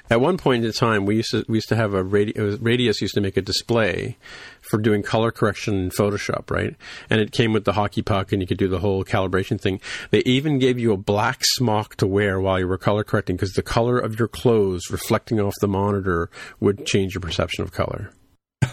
At 0.10 0.20
one 0.22 0.40
point 0.40 0.66
in 0.66 0.72
time, 0.72 1.06
we 1.06 1.18
used 1.18 1.30
to 1.30 1.46
we 1.48 1.58
used 1.58 1.70
to 1.70 1.76
have 1.76 1.94
a 1.94 2.04
radi- 2.04 2.36
uh, 2.36 2.58
Radius 2.58 3.00
used 3.00 3.14
to 3.14 3.22
make 3.22 3.38
a 3.38 3.44
display 3.44 4.18
for 4.60 4.80
doing 4.80 5.04
color 5.04 5.32
correction 5.32 5.76
in 5.76 5.92
Photoshop, 5.92 6.50
right? 6.50 6.76
And 7.12 7.22
it 7.22 7.32
came 7.32 7.54
with 7.54 7.66
the 7.66 7.74
hockey 7.74 8.02
puck, 8.02 8.32
and 8.32 8.42
you 8.42 8.48
could 8.48 8.58
do 8.58 8.68
the 8.68 8.80
whole 8.80 9.06
calibration 9.06 9.62
thing. 9.62 9.80
They 10.10 10.24
even 10.26 10.58
gave 10.58 10.80
you 10.80 10.92
a 10.92 10.98
black 10.98 11.42
smock 11.44 11.96
to 11.98 12.08
wear 12.08 12.40
while 12.40 12.58
you 12.58 12.68
were 12.68 12.80
color 12.80 13.04
correcting 13.04 13.36
because 13.36 13.54
the 13.54 13.62
color 13.62 14.00
of 14.00 14.18
your 14.18 14.28
clothes 14.28 14.90
reflecting 14.90 15.40
off 15.40 15.54
the 15.62 15.68
monitor 15.68 16.32
would 16.60 16.88
change 16.88 17.14
your 17.14 17.22
perception 17.22 17.64
of 17.64 17.72
color. 17.72 18.10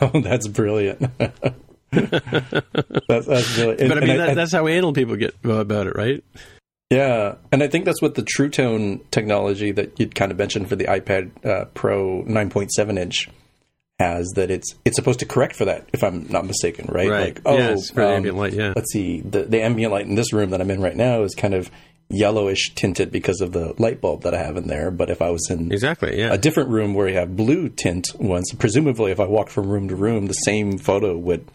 Oh, 0.01 0.20
that's 0.20 0.47
brilliant. 0.49 1.11
that's, 1.93 3.26
that's 3.26 3.59
really, 3.59 3.78
and, 3.78 3.89
but 3.89 3.99
I 3.99 4.07
mean, 4.07 4.16
that, 4.16 4.30
I, 4.30 4.34
that's 4.34 4.53
how 4.53 4.66
anal 4.66 4.93
people 4.93 5.16
get 5.16 5.34
about 5.45 5.87
it, 5.87 5.97
right? 5.97 6.22
Yeah, 6.91 7.37
and 7.51 7.62
I 7.62 7.68
think 7.68 7.84
that's 7.84 8.01
what 8.01 8.14
the 8.14 8.22
True 8.22 8.49
Tone 8.49 9.01
technology 9.11 9.72
that 9.72 9.99
you'd 9.99 10.14
kind 10.14 10.30
of 10.30 10.39
mentioned 10.39 10.68
for 10.68 10.76
the 10.76 10.84
iPad 10.84 11.45
uh, 11.45 11.64
Pro 11.74 12.22
9.7 12.24 12.99
inch 12.99 13.28
has. 13.99 14.30
That 14.37 14.51
it's 14.53 14.74
it's 14.84 14.97
supposed 14.97 15.18
to 15.20 15.26
correct 15.26 15.57
for 15.57 15.64
that, 15.64 15.89
if 15.93 16.05
I'm 16.05 16.28
not 16.28 16.47
mistaken, 16.47 16.87
right? 16.89 17.09
Right. 17.09 17.34
Like, 17.34 17.41
oh, 17.45 17.57
yes, 17.57 17.91
for 17.91 18.03
um, 18.03 18.12
ambient 18.12 18.37
light. 18.37 18.53
Yeah. 18.53 18.72
Let's 18.76 18.93
see, 18.93 19.20
the 19.20 19.43
the 19.43 19.62
ambient 19.62 19.93
light 19.93 20.07
in 20.07 20.14
this 20.14 20.32
room 20.32 20.51
that 20.51 20.61
I'm 20.61 20.70
in 20.70 20.80
right 20.80 20.97
now 20.97 21.22
is 21.22 21.34
kind 21.34 21.55
of 21.55 21.70
yellowish 22.09 22.72
tinted 22.76 23.11
because 23.11 23.41
of 23.41 23.51
the 23.51 23.74
light 23.78 24.01
bulb 24.01 24.22
that 24.22 24.32
I 24.32 24.39
have 24.39 24.57
in 24.57 24.68
there. 24.68 24.93
But 24.93 25.11
if 25.11 25.20
I 25.20 25.30
was 25.30 25.49
in 25.51 25.72
exactly 25.72 26.18
yeah. 26.18 26.32
a 26.32 26.39
different 26.39 26.70
room 26.70 26.95
where 26.95 27.09
you 27.09 27.16
have 27.16 27.34
blue 27.34 27.68
tint 27.68 28.07
ones, 28.16 28.53
presumably 28.57 29.11
if 29.11 29.18
I 29.18 29.26
walked 29.26 29.51
from 29.51 29.68
room 29.68 29.89
to 29.89 29.97
room, 29.97 30.26
the 30.26 30.34
same 30.34 30.78
photo 30.78 31.16
would 31.16 31.49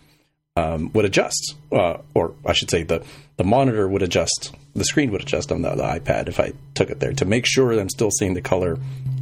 um, 0.55 0.91
would 0.93 1.05
adjust, 1.05 1.55
uh, 1.71 1.97
or 2.13 2.33
I 2.45 2.53
should 2.53 2.69
say 2.69 2.83
the 2.83 3.03
the 3.37 3.43
monitor 3.43 3.87
would 3.87 4.03
adjust, 4.03 4.53
the 4.75 4.83
screen 4.83 5.11
would 5.11 5.21
adjust 5.21 5.51
on 5.51 5.61
the, 5.61 5.73
the, 5.73 5.83
iPad 5.83 6.27
if 6.27 6.39
I 6.39 6.53
took 6.75 6.89
it 6.89 6.99
there 6.99 7.13
to 7.13 7.25
make 7.25 7.45
sure 7.47 7.71
I'm 7.71 7.89
still 7.89 8.11
seeing 8.11 8.35
the 8.35 8.41
color 8.41 8.77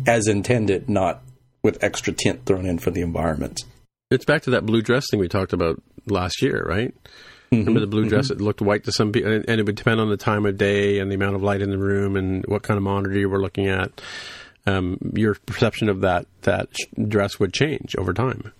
as 0.06 0.28
intended, 0.28 0.90
not 0.90 1.22
with 1.64 1.84
extra 1.84 2.12
tint 2.12 2.46
thrown 2.46 2.66
in 2.66 2.80
for 2.80 2.92
the 2.92 3.02
environment. 3.02 3.64
It's 4.12 4.26
back 4.26 4.42
to 4.44 4.50
that 4.52 4.66
blue 4.66 4.82
dress 4.82 5.06
thing 5.10 5.20
we 5.20 5.28
talked 5.28 5.54
about 5.54 5.82
last 6.08 6.42
year, 6.42 6.66
right? 6.68 6.94
Mm-hmm. 7.52 7.60
Remember 7.60 7.80
the 7.80 7.88
blue 7.88 8.02
mm-hmm. 8.02 8.10
dress? 8.10 8.30
It 8.30 8.42
looked 8.42 8.62
white 8.62 8.84
to 8.86 8.92
some 8.92 9.12
people, 9.12 9.32
and 9.32 9.48
it 9.48 9.66
would 9.66 9.76
depend 9.76 10.00
on 10.00 10.10
the 10.10 10.18
time 10.18 10.46
of 10.46 10.58
day 10.58 11.00
and 11.00 11.10
the 11.10 11.16
amount 11.16 11.36
of 11.36 11.44
light 11.44 11.62
in 11.62 11.70
the 11.70 11.78
room 11.78 12.16
and 12.16 12.46
what 12.48 12.64
kind 12.64 12.78
of 12.78 12.84
monitor 12.84 13.18
you 13.18 13.30
were 13.30 13.42
looking 13.42 13.68
at. 13.68 14.02
Um, 14.66 14.98
your 15.16 15.36
perception 15.46 15.90
of 15.90 16.02
that 16.02 16.28
that 16.42 16.70
dress 17.08 17.40
would 17.40 17.54
change 17.54 17.96
over 17.98 18.14
time. 18.14 18.52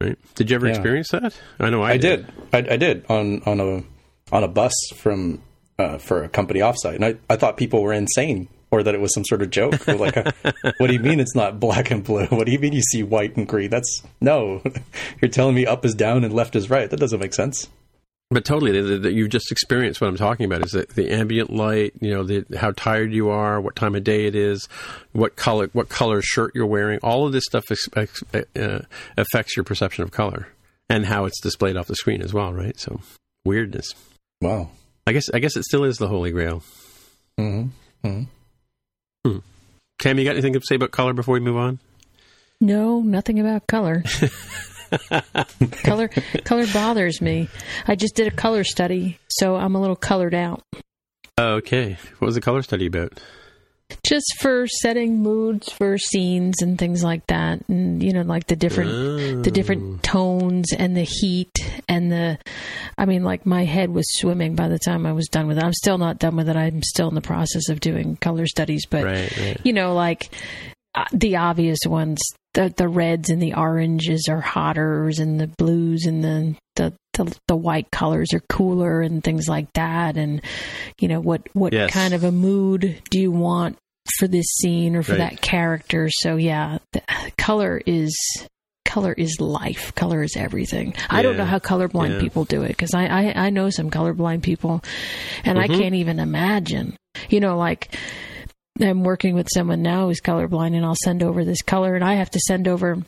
Right? 0.00 0.18
Did 0.34 0.50
you 0.50 0.56
ever 0.56 0.66
Yeah. 0.66 0.72
experience 0.74 1.08
that? 1.10 1.38
I 1.58 1.70
know 1.70 1.82
I, 1.82 1.92
I 1.92 1.96
did. 1.98 2.26
I, 2.52 2.58
I 2.58 2.76
did 2.76 3.04
on 3.08 3.42
on 3.44 3.60
a 3.60 3.82
on 4.34 4.44
a 4.44 4.48
bus 4.48 4.72
from 4.96 5.42
uh, 5.78 5.98
for 5.98 6.22
a 6.24 6.28
company 6.28 6.60
offsite, 6.60 6.94
and 6.96 7.04
I, 7.04 7.16
I 7.28 7.36
thought 7.36 7.56
people 7.56 7.82
were 7.82 7.92
insane 7.92 8.48
or 8.70 8.82
that 8.84 8.94
it 8.94 9.00
was 9.00 9.12
some 9.12 9.24
sort 9.24 9.42
of 9.42 9.50
joke. 9.50 9.84
Like, 9.88 10.14
what 10.78 10.86
do 10.86 10.92
you 10.92 11.00
mean 11.00 11.18
it's 11.18 11.34
not 11.34 11.58
black 11.58 11.90
and 11.90 12.04
blue? 12.04 12.26
What 12.26 12.46
do 12.46 12.52
you 12.52 12.58
mean 12.60 12.72
you 12.72 12.82
see 12.82 13.02
white 13.02 13.36
and 13.36 13.46
green? 13.48 13.68
That's 13.70 14.02
no. 14.20 14.62
You're 15.20 15.28
telling 15.30 15.54
me 15.56 15.66
up 15.66 15.84
is 15.84 15.94
down 15.94 16.22
and 16.24 16.32
left 16.32 16.54
is 16.54 16.70
right. 16.70 16.88
That 16.88 17.00
doesn't 17.00 17.18
make 17.20 17.34
sense. 17.34 17.68
But 18.32 18.44
totally, 18.44 18.70
the, 18.72 18.82
the, 18.82 18.98
the- 18.98 19.12
you've 19.12 19.30
just 19.30 19.50
experienced 19.50 20.00
what 20.00 20.06
I'm 20.08 20.16
talking 20.16 20.46
about. 20.46 20.64
Is 20.64 20.70
that 20.72 20.90
the 20.90 21.10
ambient 21.12 21.50
light? 21.50 21.94
You 22.00 22.10
know, 22.14 22.22
the, 22.22 22.44
how 22.56 22.70
tired 22.76 23.12
you 23.12 23.28
are, 23.30 23.60
what 23.60 23.74
time 23.74 23.94
of 23.96 24.04
day 24.04 24.26
it 24.26 24.36
is, 24.36 24.68
what 25.12 25.34
color, 25.34 25.68
what 25.72 25.88
color 25.88 26.22
shirt 26.22 26.52
you're 26.54 26.66
wearing. 26.66 27.00
All 27.02 27.26
of 27.26 27.32
this 27.32 27.44
stuff 27.44 27.64
ex, 27.70 27.88
ex, 27.96 28.22
uh, 28.54 28.82
affects 29.18 29.56
your 29.56 29.64
perception 29.64 30.04
of 30.04 30.12
color 30.12 30.46
and 30.88 31.06
how 31.06 31.24
it's 31.24 31.40
displayed 31.40 31.76
off 31.76 31.88
the 31.88 31.96
screen 31.96 32.22
as 32.22 32.32
well. 32.32 32.52
Right? 32.52 32.78
So 32.78 33.00
weirdness. 33.44 33.94
Wow. 34.40 34.70
I 35.08 35.12
guess. 35.12 35.28
I 35.34 35.40
guess 35.40 35.56
it 35.56 35.64
still 35.64 35.82
is 35.82 35.96
the 35.96 36.06
holy 36.08 36.30
grail. 36.30 36.62
hmm 37.36 37.64
Cam, 39.98 40.18
you 40.18 40.24
got 40.24 40.30
anything 40.32 40.52
to 40.54 40.60
say 40.64 40.76
about 40.76 40.92
color 40.92 41.12
before 41.12 41.34
we 41.34 41.40
move 41.40 41.56
on? 41.56 41.78
No, 42.60 43.00
nothing 43.00 43.38
about 43.40 43.66
color. 43.66 44.02
color 45.82 46.08
color 46.44 46.66
bothers 46.72 47.20
me. 47.20 47.48
I 47.86 47.94
just 47.94 48.14
did 48.16 48.26
a 48.26 48.30
color 48.34 48.64
study, 48.64 49.18
so 49.28 49.56
I'm 49.56 49.74
a 49.74 49.80
little 49.80 49.96
colored 49.96 50.34
out. 50.34 50.62
Okay. 51.38 51.96
What 52.18 52.26
was 52.26 52.34
the 52.34 52.40
color 52.40 52.62
study 52.62 52.86
about? 52.86 53.20
Just 54.06 54.36
for 54.38 54.68
setting 54.68 55.20
moods 55.20 55.72
for 55.72 55.98
scenes 55.98 56.62
and 56.62 56.78
things 56.78 57.02
like 57.02 57.26
that, 57.26 57.58
and 57.68 58.00
you 58.00 58.12
know, 58.12 58.22
like 58.22 58.46
the 58.46 58.54
different 58.54 58.90
Oh. 58.90 59.42
the 59.42 59.50
different 59.50 60.04
tones 60.04 60.72
and 60.72 60.96
the 60.96 61.02
heat 61.02 61.50
and 61.88 62.12
the. 62.12 62.38
I 62.96 63.06
mean, 63.06 63.24
like 63.24 63.46
my 63.46 63.64
head 63.64 63.90
was 63.90 64.06
swimming 64.16 64.54
by 64.54 64.68
the 64.68 64.78
time 64.78 65.06
I 65.06 65.12
was 65.12 65.26
done 65.26 65.48
with 65.48 65.58
it. 65.58 65.64
I'm 65.64 65.72
still 65.72 65.98
not 65.98 66.20
done 66.20 66.36
with 66.36 66.48
it. 66.48 66.54
I'm 66.56 66.84
still 66.84 67.08
in 67.08 67.16
the 67.16 67.20
process 67.20 67.68
of 67.68 67.80
doing 67.80 68.14
color 68.16 68.46
studies, 68.46 68.86
but 68.88 69.02
Right. 69.02 69.36
Right. 69.38 69.60
you 69.64 69.72
know, 69.72 69.92
like 69.94 70.30
the 71.12 71.36
obvious 71.36 71.78
ones, 71.86 72.18
the 72.54 72.72
the 72.76 72.88
reds 72.88 73.30
and 73.30 73.40
the 73.40 73.54
oranges 73.54 74.26
are 74.28 74.40
hotter, 74.40 75.08
and 75.18 75.38
the 75.40 75.46
blues 75.46 76.04
and 76.06 76.22
the 76.24 76.56
the 76.76 76.92
the, 77.14 77.36
the 77.48 77.56
white 77.56 77.90
colors 77.90 78.32
are 78.34 78.42
cooler, 78.48 79.00
and 79.00 79.22
things 79.22 79.48
like 79.48 79.72
that. 79.74 80.16
And 80.16 80.40
you 81.00 81.08
know, 81.08 81.20
what 81.20 81.42
what 81.52 81.72
Yes. 81.72 81.90
kind 81.92 82.14
of 82.14 82.24
a 82.24 82.32
mood 82.32 83.02
do 83.10 83.20
you 83.20 83.30
want 83.30 83.76
for 84.18 84.26
this 84.26 84.46
scene 84.60 84.96
or 84.96 85.02
for 85.02 85.12
Right. 85.12 85.30
that 85.30 85.40
character? 85.40 86.08
So 86.10 86.36
yeah, 86.36 86.78
the, 86.92 87.02
color 87.38 87.80
is. 87.86 88.16
Color 88.86 89.12
is 89.12 89.36
life. 89.40 89.94
Color 89.94 90.24
is 90.24 90.36
everything. 90.36 90.94
I 91.08 91.22
don't 91.22 91.36
know 91.36 91.44
how 91.44 91.60
colorblind 91.60 92.14
Yeah. 92.14 92.18
people 92.20 92.44
do 92.44 92.62
it 92.62 92.68
because 92.70 92.92
I, 92.92 93.04
I 93.06 93.46
I 93.46 93.50
know 93.50 93.70
some 93.70 93.88
colorblind 93.88 94.42
people, 94.42 94.82
and 95.44 95.60
I 95.60 95.68
Mhm. 95.68 95.78
can't 95.78 95.94
even 95.94 96.18
imagine. 96.18 96.96
You 97.28 97.38
know, 97.38 97.56
like 97.56 97.94
I'm 98.80 99.02
working 99.02 99.34
with 99.34 99.48
someone 99.52 99.82
now 99.82 100.06
who's 100.06 100.20
colorblind, 100.20 100.74
and 100.76 100.84
I'll 100.84 100.96
send 101.04 101.22
over 101.22 101.44
this 101.44 101.62
color, 101.62 101.94
and 101.94 102.04
I 102.04 102.14
have 102.14 102.30
to 102.30 102.40
send 102.40 102.68
over 102.68 102.98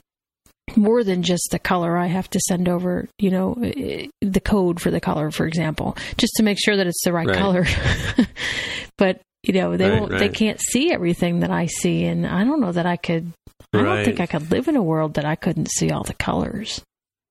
more 0.76 1.02
than 1.04 1.22
just 1.22 1.48
the 1.50 1.58
color. 1.58 1.96
I 1.96 2.06
have 2.06 2.30
to 2.30 2.40
send 2.40 2.68
over, 2.68 3.08
you 3.18 3.30
know, 3.30 3.54
the 3.54 4.40
code 4.44 4.80
for 4.80 4.90
the 4.90 5.00
color, 5.00 5.30
for 5.30 5.46
example, 5.46 5.96
just 6.18 6.34
to 6.36 6.42
make 6.42 6.58
sure 6.62 6.76
that 6.76 6.86
it's 6.86 7.02
the 7.04 7.12
right 7.12 7.26
Right. 7.26 7.36
color. 7.38 7.66
but 8.98 9.20
you 9.42 9.54
know, 9.54 9.76
they 9.76 9.90
Right, 9.90 10.00
won't. 10.00 10.18
They 10.18 10.28
can't 10.28 10.60
see 10.60 10.92
everything 10.92 11.40
that 11.40 11.50
I 11.50 11.66
see, 11.66 12.04
and 12.04 12.26
I 12.26 12.44
don't 12.44 12.60
know 12.60 12.72
that 12.72 12.86
I 12.86 12.96
could. 12.96 13.32
I 13.72 13.82
don't 13.82 14.04
think 14.04 14.20
I 14.20 14.26
could 14.26 14.50
live 14.50 14.68
in 14.68 14.76
a 14.76 14.82
world 14.82 15.14
that 15.14 15.24
I 15.24 15.34
couldn't 15.34 15.70
see 15.70 15.90
all 15.90 16.04
the 16.04 16.14
colors. 16.14 16.80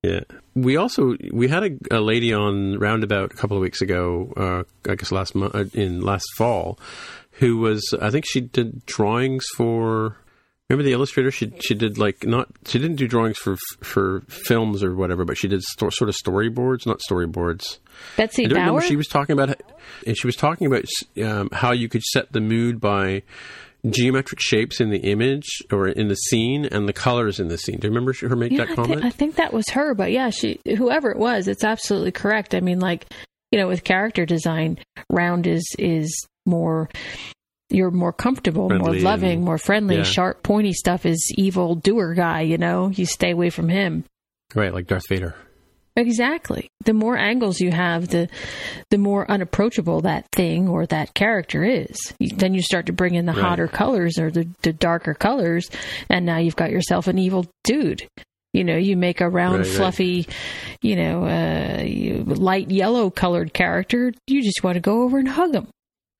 Yeah. 0.03 0.21
We 0.55 0.75
also 0.75 1.15
we 1.31 1.47
had 1.47 1.63
a, 1.63 1.97
a 1.99 2.01
lady 2.01 2.33
on 2.33 2.79
roundabout 2.79 3.31
a 3.31 3.35
couple 3.35 3.55
of 3.55 3.61
weeks 3.61 3.81
ago. 3.81 4.33
Uh, 4.35 4.91
I 4.91 4.95
guess 4.95 5.11
last 5.11 5.35
month 5.35 5.53
uh, 5.55 5.65
in 5.73 6.01
last 6.01 6.25
fall, 6.35 6.79
who 7.41 7.57
was 7.57 7.83
I 7.99 8.09
think 8.11 8.25
she 8.25 8.39
did 8.39 8.85
drawings 8.85 9.45
for. 9.57 10.15
Remember 10.69 10.83
the 10.83 10.93
illustrator? 10.93 11.31
She 11.31 11.51
she 11.59 11.73
did 11.73 11.97
like 11.97 12.23
not 12.23 12.47
she 12.65 12.79
didn't 12.79 12.95
do 12.95 13.07
drawings 13.07 13.37
for 13.37 13.57
for 13.81 14.21
films 14.29 14.83
or 14.83 14.95
whatever, 14.95 15.25
but 15.25 15.37
she 15.37 15.49
did 15.49 15.61
sto- 15.63 15.89
sort 15.89 16.07
of 16.07 16.15
storyboards, 16.15 16.85
not 16.85 17.01
storyboards. 17.09 17.79
Betsy 18.15 18.45
I 18.45 18.47
don't 18.47 18.59
remember 18.59 18.79
Bauer. 18.79 18.87
she 18.87 18.95
was 18.95 19.07
talking 19.07 19.33
about, 19.33 19.61
and 20.07 20.17
she 20.17 20.27
was 20.27 20.37
talking 20.37 20.67
about 20.67 20.85
um, 21.21 21.49
how 21.51 21.73
you 21.73 21.89
could 21.89 22.03
set 22.03 22.31
the 22.31 22.39
mood 22.39 22.79
by 22.79 23.23
geometric 23.89 24.39
shapes 24.39 24.79
in 24.79 24.91
the 24.91 24.99
image 24.99 25.61
or 25.71 25.87
in 25.87 26.07
the 26.07 26.15
scene 26.15 26.65
and 26.65 26.87
the 26.87 26.93
colors 26.93 27.39
in 27.39 27.47
the 27.47 27.57
scene. 27.57 27.79
Do 27.79 27.87
you 27.87 27.93
remember 27.93 28.13
her 28.13 28.35
make 28.35 28.51
yeah, 28.51 28.59
that 28.59 28.69
I, 28.71 28.75
comment? 28.75 29.03
I 29.03 29.09
think 29.09 29.35
that 29.35 29.51
was 29.51 29.67
her, 29.71 29.93
but 29.93 30.11
yeah, 30.11 30.29
she 30.29 30.61
whoever 30.77 31.11
it 31.11 31.17
was, 31.17 31.49
it's 31.49 31.65
absolutely 31.65 32.11
correct. 32.11 32.55
I 32.55 32.61
mean, 32.61 32.79
like 32.79 33.07
you 33.51 33.59
know, 33.59 33.67
with 33.67 33.83
character 33.83 34.25
design, 34.25 34.77
round 35.09 35.47
is 35.47 35.65
is 35.77 36.27
more. 36.45 36.89
You're 37.69 37.91
more 37.91 38.11
comfortable, 38.11 38.69
more 38.69 38.93
loving, 38.95 39.37
and- 39.37 39.43
more 39.45 39.57
friendly. 39.57 39.97
yeah. 39.97 40.03
Sharp, 40.03 40.43
pointy 40.43 40.73
stuff 40.73 41.05
is 41.05 41.31
evil 41.37 41.75
doer 41.75 42.13
guy. 42.13 42.41
You 42.41 42.57
know, 42.57 42.89
you 42.89 43.05
stay 43.05 43.31
away 43.31 43.49
from 43.49 43.69
him. 43.69 44.03
right, 44.53 44.73
like 44.73 44.87
Darth 44.87 45.07
Vader. 45.07 45.35
Exactly. 45.95 46.69
The 46.85 46.93
more 46.93 47.17
angles 47.17 47.59
you 47.59 47.71
have, 47.71 48.07
the 48.07 48.29
the 48.91 48.97
more 48.97 49.29
unapproachable 49.29 50.01
that 50.01 50.25
thing 50.33 50.67
or 50.69 50.85
that 50.87 51.13
character 51.13 51.63
is. 51.63 52.13
You- 52.19 52.35
Then 52.35 52.53
you 52.53 52.61
start 52.61 52.85
to 52.87 52.93
bring 52.93 53.15
in 53.15 53.25
the 53.25 53.33
Right. 53.33 53.41
hotter 53.41 53.67
colors 53.67 54.17
or 54.17 54.31
the, 54.31 54.47
the 54.63 54.71
darker 54.73 55.13
colors, 55.13 55.69
and 56.09 56.25
now 56.25 56.37
you've 56.37 56.55
got 56.55 56.71
yourself 56.71 57.07
an 57.07 57.17
evil 57.19 57.45
dude. 57.65 58.07
You 58.53 58.63
know, 58.65 58.75
you 58.77 58.97
make 58.97 59.21
a 59.21 59.29
round, 59.29 59.59
Right, 59.59 59.67
right. 59.67 59.75
fluffy, 59.77 60.27
you 60.81 60.95
know, 60.97 61.23
uh, 61.25 61.83
light 62.35 62.69
yellow 62.69 63.09
colored 63.09 63.53
character. 63.53 64.11
You 64.27 64.41
just 64.43 64.63
want 64.63 64.75
to 64.75 64.81
go 64.81 65.03
over 65.03 65.19
and 65.19 65.27
hug 65.27 65.53
him. 65.53 65.67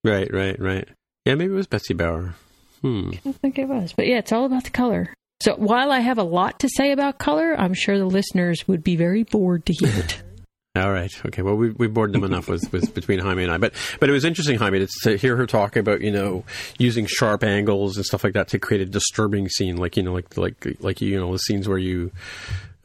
Right, 0.03 0.31
right, 0.33 0.59
right. 0.59 0.87
Yeah, 1.25 1.35
maybe 1.35 1.53
it 1.53 1.55
was 1.55 1.67
Betsy 1.67 1.93
Bauer. 1.93 2.35
Hmm. 2.81 3.11
I 3.25 3.31
think 3.33 3.59
it 3.59 3.67
was, 3.67 3.93
but 3.93 4.07
yeah, 4.07 4.17
it's 4.17 4.31
all 4.31 4.45
about 4.45 4.63
the 4.63 4.71
color. 4.71 5.13
So 5.41 5.55
while 5.55 5.91
I 5.91 5.99
have 5.99 6.17
a 6.17 6.23
lot 6.23 6.59
to 6.59 6.69
say 6.69 6.91
about 6.91 7.17
color, 7.17 7.55
I'm 7.57 7.73
sure 7.73 7.97
the 7.97 8.05
listeners 8.05 8.67
would 8.67 8.83
be 8.83 8.95
very 8.95 9.23
bored 9.23 9.65
to 9.67 9.73
hear 9.73 9.89
it. 9.89 10.21
All 10.73 10.91
right. 10.91 11.11
Okay. 11.25 11.41
Well, 11.41 11.55
we 11.55 11.71
we 11.71 11.87
bored 11.87 12.13
them 12.13 12.23
enough 12.23 12.47
with, 12.47 12.71
with 12.71 12.93
between 12.93 13.19
Jaime 13.19 13.43
and 13.43 13.51
I, 13.51 13.57
but 13.57 13.73
but 13.99 14.07
it 14.07 14.13
was 14.13 14.23
interesting, 14.23 14.57
Jaime, 14.57 14.79
to, 14.79 14.87
to 15.03 15.17
hear 15.17 15.35
her 15.35 15.45
talk 15.45 15.75
about 15.75 15.99
you 15.99 16.11
know 16.11 16.45
using 16.77 17.07
sharp 17.07 17.43
angles 17.43 17.97
and 17.97 18.05
stuff 18.05 18.23
like 18.23 18.33
that 18.33 18.47
to 18.49 18.59
create 18.59 18.79
a 18.79 18.85
disturbing 18.85 19.49
scene, 19.49 19.75
like 19.75 19.97
you 19.97 20.03
know 20.03 20.13
like 20.13 20.37
like 20.37 20.77
like 20.79 21.01
you 21.01 21.19
know 21.19 21.33
the 21.33 21.39
scenes 21.39 21.67
where 21.67 21.77
you 21.77 22.11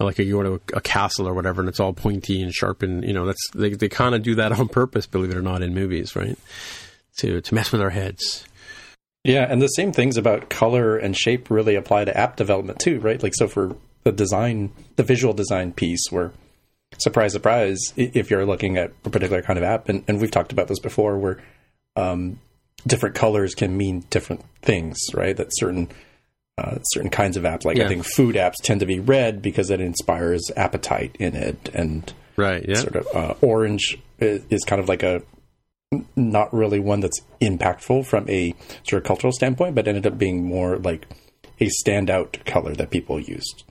like 0.00 0.18
you 0.18 0.32
go 0.32 0.42
to 0.42 0.54
a, 0.54 0.78
a 0.78 0.80
castle 0.80 1.28
or 1.28 1.34
whatever, 1.34 1.60
and 1.60 1.68
it's 1.68 1.78
all 1.78 1.92
pointy 1.92 2.42
and 2.42 2.52
sharp, 2.52 2.82
and 2.82 3.04
you 3.04 3.12
know 3.12 3.24
that's 3.24 3.50
they 3.54 3.70
they 3.70 3.88
kind 3.88 4.16
of 4.16 4.22
do 4.24 4.34
that 4.34 4.50
on 4.50 4.66
purpose, 4.66 5.06
believe 5.06 5.30
it 5.30 5.36
or 5.36 5.42
not, 5.42 5.62
in 5.62 5.72
movies, 5.72 6.16
right? 6.16 6.36
To 7.18 7.40
to 7.40 7.54
mess 7.54 7.72
with 7.72 7.80
our 7.80 7.90
heads. 7.90 8.44
Yeah, 9.24 9.46
and 9.50 9.60
the 9.60 9.66
same 9.68 9.92
things 9.92 10.16
about 10.16 10.50
color 10.50 10.96
and 10.96 11.16
shape 11.16 11.50
really 11.50 11.74
apply 11.74 12.04
to 12.04 12.16
app 12.16 12.36
development 12.36 12.78
too, 12.78 13.00
right? 13.00 13.20
Like, 13.20 13.32
so 13.34 13.48
for 13.48 13.76
the 14.04 14.12
design, 14.12 14.70
the 14.94 15.02
visual 15.02 15.34
design 15.34 15.72
piece, 15.72 16.04
where 16.10 16.32
surprise, 16.98 17.32
surprise, 17.32 17.78
if 17.96 18.30
you're 18.30 18.46
looking 18.46 18.76
at 18.76 18.92
a 19.04 19.10
particular 19.10 19.42
kind 19.42 19.58
of 19.58 19.64
app, 19.64 19.88
and, 19.88 20.04
and 20.06 20.20
we've 20.20 20.30
talked 20.30 20.52
about 20.52 20.68
this 20.68 20.78
before, 20.78 21.18
where 21.18 21.42
um, 21.96 22.38
different 22.86 23.16
colors 23.16 23.54
can 23.56 23.76
mean 23.76 24.04
different 24.10 24.44
things, 24.62 24.96
right? 25.12 25.36
That 25.36 25.48
certain 25.52 25.88
uh, 26.58 26.78
certain 26.84 27.10
kinds 27.10 27.36
of 27.36 27.42
apps, 27.42 27.64
like 27.64 27.76
Yeah. 27.78 27.86
I 27.86 27.88
think 27.88 28.04
food 28.04 28.36
apps, 28.36 28.54
tend 28.62 28.80
to 28.80 28.86
be 28.86 29.00
red 29.00 29.42
because 29.42 29.70
it 29.70 29.80
inspires 29.80 30.50
appetite 30.56 31.16
in 31.18 31.34
it, 31.34 31.68
and 31.74 32.12
Right. 32.36 32.64
Yeah. 32.68 32.76
sort 32.76 32.96
of 32.96 33.06
uh, 33.14 33.34
orange 33.40 33.98
is, 34.20 34.42
is 34.50 34.62
kind 34.64 34.80
of 34.80 34.88
like 34.88 35.02
a 35.02 35.22
not 36.16 36.52
really 36.52 36.80
one 36.80 37.00
that's 37.00 37.20
impactful 37.40 38.06
from 38.06 38.28
a 38.28 38.54
sort 38.88 39.02
of 39.02 39.06
cultural 39.06 39.32
standpoint, 39.32 39.74
but 39.74 39.86
ended 39.88 40.06
up 40.06 40.18
being 40.18 40.44
more 40.44 40.76
like 40.78 41.06
a 41.60 41.68
standout 41.84 42.44
color 42.44 42.74
that 42.74 42.90
people 42.90 43.20
used. 43.20 43.64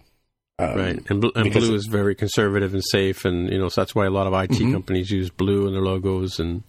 Um, 0.58 0.78
Right, 0.78 1.00
and, 1.10 1.20
bl- 1.22 1.28
and 1.36 1.52
blue 1.52 1.76
is 1.76 1.88
very 1.88 2.16
conservative 2.16 2.74
and 2.74 2.84
safe, 2.84 3.26
and 3.26 3.50
you 3.52 3.60
know 3.60 3.68
so 3.70 3.82
that's 3.82 3.94
why 3.94 4.06
a 4.06 4.10
lot 4.10 4.28
of 4.28 4.34
IT 4.34 4.52
Mm-hmm. 4.52 4.72
companies 4.72 5.12
use 5.12 5.30
blue 5.30 5.68
in 5.68 5.74
their 5.74 5.82
logos. 5.82 6.40
And 6.40 6.64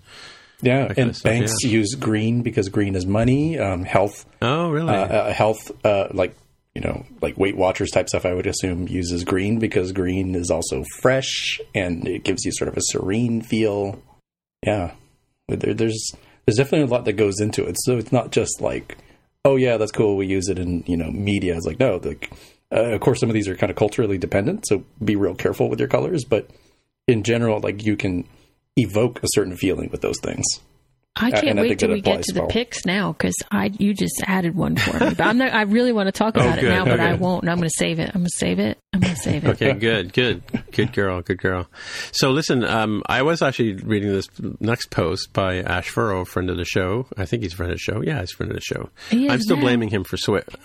Yeah, 0.61 0.93
and 0.97 1.15
stuff, 1.15 1.31
banks 1.31 1.53
yeah. 1.63 1.71
use 1.71 1.95
green 1.95 2.43
because 2.43 2.69
green 2.69 2.97
is 2.97 3.07
money. 3.07 3.59
Um, 3.59 3.85
health, 3.85 4.27
oh, 4.43 4.71
really? 4.71 4.91
uh, 4.93 5.07
uh, 5.07 5.33
health, 5.33 5.71
uh, 5.85 6.09
like 6.13 6.35
you 6.75 6.81
know, 6.83 7.07
like 7.23 7.39
Weight 7.39 7.57
Watchers 7.57 7.91
type 7.93 8.09
stuff. 8.09 8.27
I 8.27 8.35
would 8.35 8.47
assume 8.49 8.89
uses 8.89 9.23
green 9.23 9.61
because 9.61 9.93
green 9.93 10.35
is 10.35 10.51
also 10.51 10.85
fresh 11.01 11.59
and 11.75 12.07
it 12.09 12.25
gives 12.25 12.45
you 12.45 12.51
sort 12.53 12.69
of 12.69 12.77
a 12.77 12.83
serene 12.83 13.41
feel. 13.41 14.03
Yeah, 14.67 14.91
there, 15.49 15.75
there's 15.75 16.13
there's 16.45 16.57
definitely 16.57 16.87
a 16.87 16.91
lot 16.91 17.05
that 17.05 17.15
goes 17.15 17.41
into 17.41 17.65
it. 17.65 17.77
So 17.81 17.97
it's 17.97 18.13
not 18.13 18.31
just 18.31 18.61
like, 18.61 18.99
oh 19.45 19.57
yeah, 19.57 19.77
that's 19.77 19.93
cool. 19.93 20.17
We 20.17 20.27
use 20.27 20.49
it 20.49 20.59
in 20.59 20.85
you 20.87 20.97
know 20.97 21.11
media. 21.11 21.57
It's 21.57 21.67
like 21.67 21.81
no, 21.81 22.01
like 22.03 22.31
uh, 22.73 22.93
of 22.93 23.01
course 23.01 23.21
some 23.21 23.31
of 23.31 23.35
these 23.35 23.49
are 23.49 23.57
kind 23.57 23.71
of 23.71 23.77
culturally 23.77 24.19
dependent. 24.19 24.67
So 24.67 24.85
be 25.05 25.17
real 25.17 25.35
careful 25.35 25.69
with 25.69 25.79
your 25.79 25.89
colors, 25.89 26.25
but 26.25 26.51
in 27.07 27.23
general, 27.23 27.61
like 27.61 27.85
you 27.85 27.97
can 27.97 28.27
evoke 28.77 29.23
a 29.23 29.29
certain 29.31 29.57
feeling 29.57 29.91
with 29.91 30.03
those 30.03 30.19
things. 30.21 30.45
I 31.19 31.31
can't 31.31 31.45
and 31.49 31.59
I 31.59 31.63
wait 31.63 31.69
think 31.69 31.81
till 31.81 31.89
we 31.91 32.01
get 32.01 32.11
applies 32.13 32.27
to 32.27 32.35
the 32.35 32.41
well. 32.41 32.49
picks 32.51 32.85
now 32.85 33.13
because 33.13 33.35
I 33.51 33.73
you 33.79 33.95
just 33.95 34.23
added 34.27 34.55
one 34.55 34.77
for 34.77 34.93
me. 35.03 35.15
But 35.15 35.27
I'm 35.27 35.39
not. 35.39 35.53
I 35.55 35.63
really 35.63 35.93
want 35.93 36.09
to 36.09 36.13
talk 36.13 36.37
about 36.37 36.59
it 36.59 36.65
now, 36.65 36.85
but 36.85 37.01
I 37.01 37.15
won't. 37.15 37.49
I'm 37.49 37.57
going 37.57 37.69
to 37.69 37.75
save 37.79 37.99
it. 37.99 38.09
I'm 38.15 38.21
going 38.21 38.27
to 38.27 38.37
save 38.39 38.59
it. 38.59 38.79
I'm 38.93 39.01
going 39.01 39.15
to 39.15 39.21
save 39.21 39.45
it. 39.45 39.49
Okay, 39.51 39.73
good, 39.73 40.13
good, 40.13 40.43
good 40.73 40.93
girl, 40.93 41.23
good 41.23 41.39
girl. 41.39 41.67
So 42.13 42.31
listen, 42.31 42.65
um, 42.65 43.03
I 43.07 43.23
was 43.23 43.41
actually 43.43 43.75
reading 43.75 44.11
this 44.11 44.29
next 44.61 44.91
post 44.91 45.33
by 45.33 45.59
Ash 45.63 45.89
Furrow, 45.89 46.25
friend 46.27 46.51
of 46.51 46.57
the 46.59 46.65
show. 46.65 47.07
I 47.17 47.25
think 47.25 47.43
he's 47.43 47.55
friend 47.55 47.73
of 47.73 47.77
the 47.79 47.81
show. 47.83 48.03
Yeah, 48.03 48.21
he's 48.21 48.33
friend 48.33 48.51
of 48.53 48.57
the 48.57 48.63
show. 48.63 48.91
He 49.11 49.29
I'm 49.29 49.41
still 49.41 49.57
now. 49.57 49.63
blaming 49.63 49.89
him 49.89 50.05
for 50.05 50.17
Swift. 50.17 50.57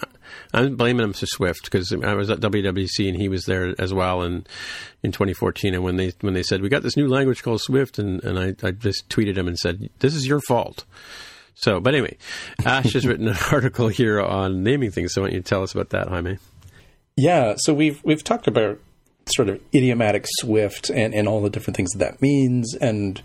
I'm 0.53 0.75
blaming 0.75 1.03
him 1.03 1.13
for 1.13 1.25
Swift 1.25 1.65
because 1.65 1.91
I 1.91 2.13
was 2.13 2.29
at 2.29 2.39
WWDC 2.39 3.07
and 3.07 3.17
he 3.17 3.29
was 3.29 3.45
there 3.45 3.73
as 3.79 3.93
well 3.93 4.21
in 4.23 4.45
in 5.03 5.11
2014. 5.11 5.73
And 5.73 5.83
when 5.83 5.97
they 5.97 6.13
when 6.21 6.33
they 6.33 6.43
said 6.43 6.61
we 6.61 6.69
got 6.69 6.83
this 6.83 6.97
new 6.97 7.07
language 7.07 7.43
called 7.43 7.61
Swift, 7.61 7.99
and 7.99 8.23
and 8.23 8.39
I, 8.39 8.55
I 8.65 8.71
just 8.71 9.09
tweeted 9.09 9.37
him 9.37 9.47
and 9.47 9.57
said 9.57 9.89
this 9.99 10.15
is 10.15 10.27
your 10.27 10.41
fault. 10.41 10.85
So, 11.55 11.79
but 11.79 11.93
anyway, 11.93 12.17
Ash 12.65 12.93
has 12.93 13.05
written 13.05 13.27
an 13.27 13.37
article 13.51 13.87
here 13.87 14.19
on 14.21 14.63
naming 14.63 14.91
things. 14.91 15.13
So, 15.13 15.21
why 15.21 15.27
don't 15.27 15.35
you 15.35 15.41
tell 15.41 15.63
us 15.63 15.73
about 15.73 15.89
that, 15.89 16.07
Jaime? 16.07 16.37
Yeah, 17.15 17.55
so 17.57 17.73
we've 17.73 18.03
we've 18.03 18.23
talked 18.23 18.47
about 18.47 18.79
sort 19.27 19.49
of 19.49 19.61
idiomatic 19.73 20.25
Swift 20.39 20.89
and, 20.89 21.13
and 21.13 21.27
all 21.27 21.41
the 21.41 21.49
different 21.49 21.77
things 21.77 21.91
that, 21.91 21.99
that 21.99 22.21
means, 22.21 22.75
and 22.75 23.21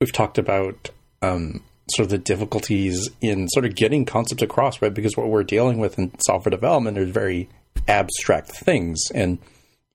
we've 0.00 0.12
talked 0.12 0.38
about 0.38 0.90
um, 1.22 1.62
sort 1.90 2.04
of 2.04 2.10
the 2.10 2.18
difficulties 2.18 3.08
in 3.20 3.48
sort 3.48 3.64
of 3.64 3.74
getting 3.74 4.04
concepts 4.04 4.42
across, 4.42 4.80
right? 4.80 4.92
Because 4.92 5.16
what 5.16 5.28
we're 5.28 5.44
dealing 5.44 5.78
with 5.78 5.98
in 5.98 6.12
software 6.20 6.50
development 6.50 6.98
is 6.98 7.10
very 7.10 7.48
abstract 7.88 8.50
things, 8.50 9.00
and 9.14 9.38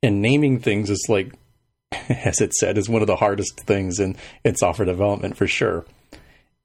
and 0.03 0.21
naming 0.21 0.59
things 0.59 0.89
is 0.89 1.05
like, 1.09 1.33
as 2.09 2.41
it 2.41 2.53
said, 2.53 2.77
is 2.77 2.89
one 2.89 3.01
of 3.01 3.07
the 3.07 3.15
hardest 3.15 3.59
things 3.61 3.99
in 3.99 4.15
in 4.43 4.55
software 4.55 4.85
development 4.85 5.37
for 5.37 5.47
sure. 5.47 5.85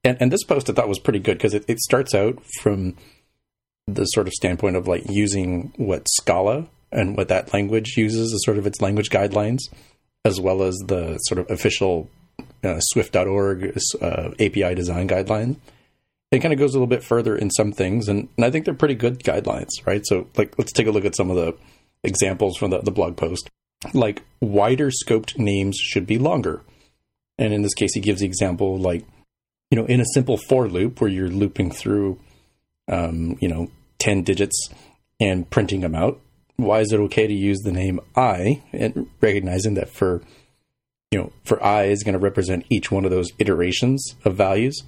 And 0.04 0.16
and 0.20 0.32
this 0.32 0.44
post 0.44 0.70
I 0.70 0.72
thought 0.72 0.88
was 0.88 0.98
pretty 0.98 1.20
good 1.20 1.38
because 1.38 1.54
it, 1.54 1.64
it 1.68 1.78
starts 1.80 2.14
out 2.14 2.42
from 2.60 2.96
the 3.86 4.04
sort 4.06 4.26
of 4.26 4.32
standpoint 4.32 4.76
of 4.76 4.86
like 4.86 5.04
using 5.08 5.72
what 5.76 6.08
Scala 6.08 6.66
and 6.92 7.16
what 7.16 7.28
that 7.28 7.52
language 7.52 7.96
uses 7.96 8.32
as 8.32 8.44
sort 8.44 8.58
of 8.58 8.66
its 8.66 8.80
language 8.80 9.10
guidelines, 9.10 9.60
as 10.24 10.40
well 10.40 10.62
as 10.62 10.76
the 10.86 11.18
sort 11.18 11.38
of 11.38 11.50
official 11.50 12.08
uh, 12.64 12.80
Swift.org 12.80 13.78
uh, 14.00 14.30
API 14.38 14.74
design 14.74 15.08
guideline. 15.08 15.56
It 16.30 16.40
kind 16.40 16.52
of 16.52 16.60
goes 16.60 16.74
a 16.74 16.78
little 16.78 16.86
bit 16.86 17.02
further 17.02 17.36
in 17.36 17.50
some 17.50 17.72
things, 17.72 18.08
and, 18.08 18.28
and 18.36 18.44
I 18.44 18.50
think 18.50 18.64
they're 18.64 18.74
pretty 18.74 18.94
good 18.94 19.20
guidelines, 19.20 19.70
right? 19.84 20.06
So, 20.06 20.28
like, 20.36 20.56
let's 20.58 20.72
take 20.72 20.86
a 20.86 20.92
look 20.92 21.04
at 21.04 21.16
some 21.16 21.30
of 21.30 21.36
the 21.36 21.56
examples 22.04 22.56
from 22.56 22.70
the, 22.70 22.78
the 22.80 22.92
blog 22.92 23.16
post. 23.16 23.50
Like, 23.92 24.22
wider 24.40 24.90
scoped 24.90 25.38
names 25.38 25.76
should 25.76 26.06
be 26.06 26.18
longer. 26.18 26.62
And 27.36 27.52
in 27.52 27.62
this 27.62 27.74
case, 27.74 27.94
he 27.94 28.00
gives 28.00 28.20
the 28.20 28.26
example 28.26 28.78
like, 28.78 29.04
you 29.70 29.78
know, 29.78 29.86
in 29.86 30.00
a 30.00 30.04
simple 30.14 30.36
for 30.36 30.68
loop 30.68 31.00
where 31.00 31.10
you're 31.10 31.28
looping 31.28 31.70
through 31.70 32.20
um, 32.90 33.38
you 33.40 33.48
know, 33.48 33.70
10 33.98 34.22
digits 34.22 34.68
and 35.20 35.48
printing 35.48 35.80
them 35.80 35.94
out. 35.94 36.20
Why 36.56 36.80
is 36.80 36.92
it 36.92 37.00
okay 37.00 37.26
to 37.26 37.32
use 37.32 37.60
the 37.60 37.72
name 37.72 38.00
I 38.14 38.62
and 38.72 39.08
recognizing 39.20 39.74
that 39.74 39.88
for, 39.88 40.22
you 41.10 41.18
know, 41.18 41.32
for 41.44 41.62
I 41.62 41.84
is 41.84 42.02
going 42.02 42.12
to 42.12 42.18
represent 42.18 42.66
each 42.70 42.90
one 42.90 43.04
of 43.04 43.10
those 43.10 43.28
iterations 43.38 44.14
of 44.24 44.36
values, 44.36 44.82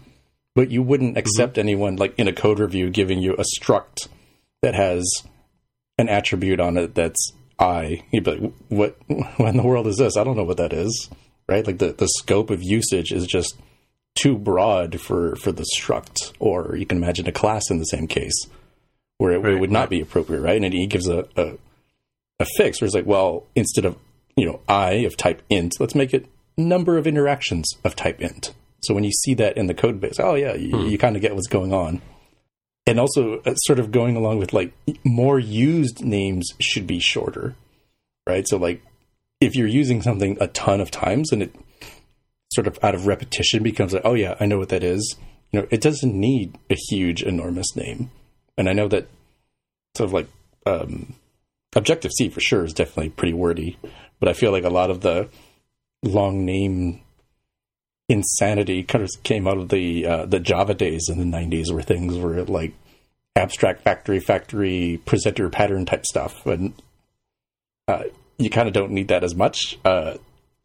but 0.54 0.70
you 0.70 0.82
wouldn't 0.82 1.12
mm-hmm. 1.12 1.18
accept 1.18 1.58
anyone 1.58 1.96
like 1.96 2.18
in 2.18 2.28
a 2.28 2.32
code 2.32 2.58
review 2.58 2.90
giving 2.90 3.20
you 3.20 3.34
a 3.34 3.44
struct 3.58 4.08
that 4.62 4.74
has 4.74 5.04
an 5.98 6.08
attribute 6.08 6.60
on 6.60 6.76
it 6.76 6.94
that's 6.94 7.32
I. 7.58 8.02
You'd 8.12 8.24
be 8.24 8.30
like, 8.32 8.52
what, 8.68 8.96
what 9.08 9.48
in 9.48 9.56
the 9.56 9.62
world 9.62 9.86
is 9.86 9.96
this? 9.96 10.16
I 10.16 10.24
don't 10.24 10.36
know 10.36 10.44
what 10.44 10.56
that 10.58 10.72
is, 10.72 11.10
right? 11.48 11.66
Like 11.66 11.78
the, 11.78 11.92
the 11.92 12.08
scope 12.18 12.50
of 12.50 12.62
usage 12.62 13.12
is 13.12 13.26
just 13.26 13.56
too 14.14 14.36
broad 14.36 15.00
for 15.00 15.36
for 15.36 15.52
the 15.52 15.66
struct, 15.76 16.32
or 16.38 16.76
you 16.76 16.86
can 16.86 16.98
imagine 16.98 17.26
a 17.26 17.32
class 17.32 17.70
in 17.70 17.78
the 17.78 17.84
same 17.84 18.06
case 18.06 18.46
where 19.18 19.32
it, 19.32 19.42
where 19.42 19.52
it 19.52 19.60
would 19.60 19.70
not 19.70 19.80
right. 19.80 19.90
be 19.90 20.00
appropriate, 20.00 20.40
right? 20.40 20.62
And 20.62 20.72
he 20.72 20.86
gives 20.86 21.08
a, 21.08 21.26
a 21.36 21.54
a 22.40 22.46
fix 22.56 22.80
where 22.80 22.86
it's 22.86 22.94
like, 22.94 23.06
well, 23.06 23.46
instead 23.54 23.84
of 23.84 23.96
you 24.36 24.46
know 24.46 24.60
i 24.68 24.92
of 24.92 25.16
type 25.16 25.42
int, 25.50 25.74
let's 25.80 25.94
make 25.94 26.14
it 26.14 26.26
number 26.56 26.98
of 26.98 27.06
interactions 27.06 27.70
of 27.84 27.96
type 27.96 28.20
int. 28.20 28.52
So 28.82 28.94
when 28.94 29.04
you 29.04 29.12
see 29.12 29.34
that 29.34 29.56
in 29.56 29.66
the 29.66 29.74
code 29.74 30.00
base, 30.00 30.18
oh 30.18 30.34
yeah, 30.34 30.54
you, 30.54 30.86
you 30.86 30.98
kind 30.98 31.16
of 31.16 31.22
get 31.22 31.34
what's 31.34 31.46
going 31.46 31.72
on. 31.72 32.02
And 32.84 32.98
also, 32.98 33.40
uh, 33.46 33.54
sort 33.54 33.78
of 33.78 33.92
going 33.92 34.16
along 34.16 34.38
with 34.38 34.52
like 34.52 34.72
more 35.04 35.38
used 35.38 36.04
names 36.04 36.48
should 36.58 36.86
be 36.86 36.98
shorter, 36.98 37.54
right? 38.26 38.46
So 38.46 38.56
like 38.56 38.82
if 39.40 39.54
you're 39.54 39.68
using 39.68 40.02
something 40.02 40.36
a 40.40 40.48
ton 40.48 40.80
of 40.80 40.90
times 40.90 41.30
and 41.32 41.42
it 41.42 41.54
sort 42.52 42.66
of 42.66 42.78
out 42.82 42.94
of 42.94 43.06
repetition 43.06 43.62
becomes 43.62 43.92
like, 43.92 44.04
oh 44.04 44.14
yeah, 44.14 44.34
I 44.40 44.46
know 44.46 44.58
what 44.58 44.70
that 44.70 44.82
is. 44.82 45.16
You 45.52 45.60
know, 45.60 45.68
it 45.70 45.80
doesn't 45.80 46.14
need 46.14 46.58
a 46.70 46.76
huge, 46.90 47.22
enormous 47.22 47.76
name. 47.76 48.10
And 48.58 48.68
I 48.68 48.72
know 48.72 48.88
that 48.88 49.08
sort 49.96 50.08
of 50.08 50.12
like 50.12 50.28
um, 50.66 51.14
Objective 51.74 52.12
C 52.12 52.28
for 52.28 52.40
sure 52.40 52.64
is 52.64 52.74
definitely 52.74 53.10
pretty 53.10 53.32
wordy, 53.32 53.78
but 54.20 54.28
I 54.28 54.34
feel 54.34 54.52
like 54.52 54.64
a 54.64 54.70
lot 54.70 54.90
of 54.90 55.00
the 55.00 55.28
long 56.02 56.44
name 56.44 57.00
insanity 58.08 58.82
kind 58.82 59.02
of 59.02 59.10
came 59.22 59.48
out 59.48 59.56
of 59.56 59.70
the 59.70 60.06
uh, 60.06 60.26
the 60.26 60.40
Java 60.40 60.74
days 60.74 61.08
in 61.08 61.18
the 61.18 61.36
'90s, 61.36 61.72
where 61.72 61.82
things 61.82 62.18
were 62.18 62.42
like 62.44 62.74
abstract 63.36 63.82
factory 63.82 64.20
factory 64.20 65.00
presenter 65.06 65.48
pattern 65.48 65.86
type 65.86 66.04
stuff, 66.04 66.46
and 66.46 66.74
uh, 67.88 68.04
you 68.38 68.50
kind 68.50 68.68
of 68.68 68.74
don't 68.74 68.92
need 68.92 69.08
that 69.08 69.24
as 69.24 69.34
much. 69.34 69.78
Uh, 69.84 70.16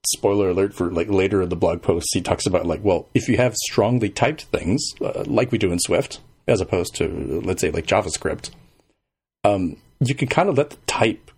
spoiler 0.06 0.50
alert 0.50 0.74
for 0.74 0.92
like 0.92 1.10
later 1.10 1.42
in 1.42 1.50
the 1.50 1.56
blog 1.56 1.82
post, 1.82 2.08
he 2.14 2.22
talks 2.22 2.46
about 2.46 2.66
like, 2.66 2.84
well, 2.84 3.08
if 3.14 3.28
you 3.28 3.38
have 3.38 3.56
strongly 3.56 4.10
typed 4.10 4.44
things 4.44 4.94
uh, 5.02 5.24
like 5.26 5.52
we 5.52 5.58
do 5.58 5.72
in 5.72 5.80
Swift, 5.80 6.20
as 6.48 6.62
opposed 6.62 6.96
to 6.96 7.42
let's 7.46 7.62
say 7.62 7.72
like 7.72 7.86
JavaScript, 7.86 8.50
um, 9.44 9.78
you 10.00 10.16
can 10.16 10.28
kind 10.28 10.50
of 10.50 10.58
let 10.58 10.72
the 10.72 10.78
type 10.88 11.32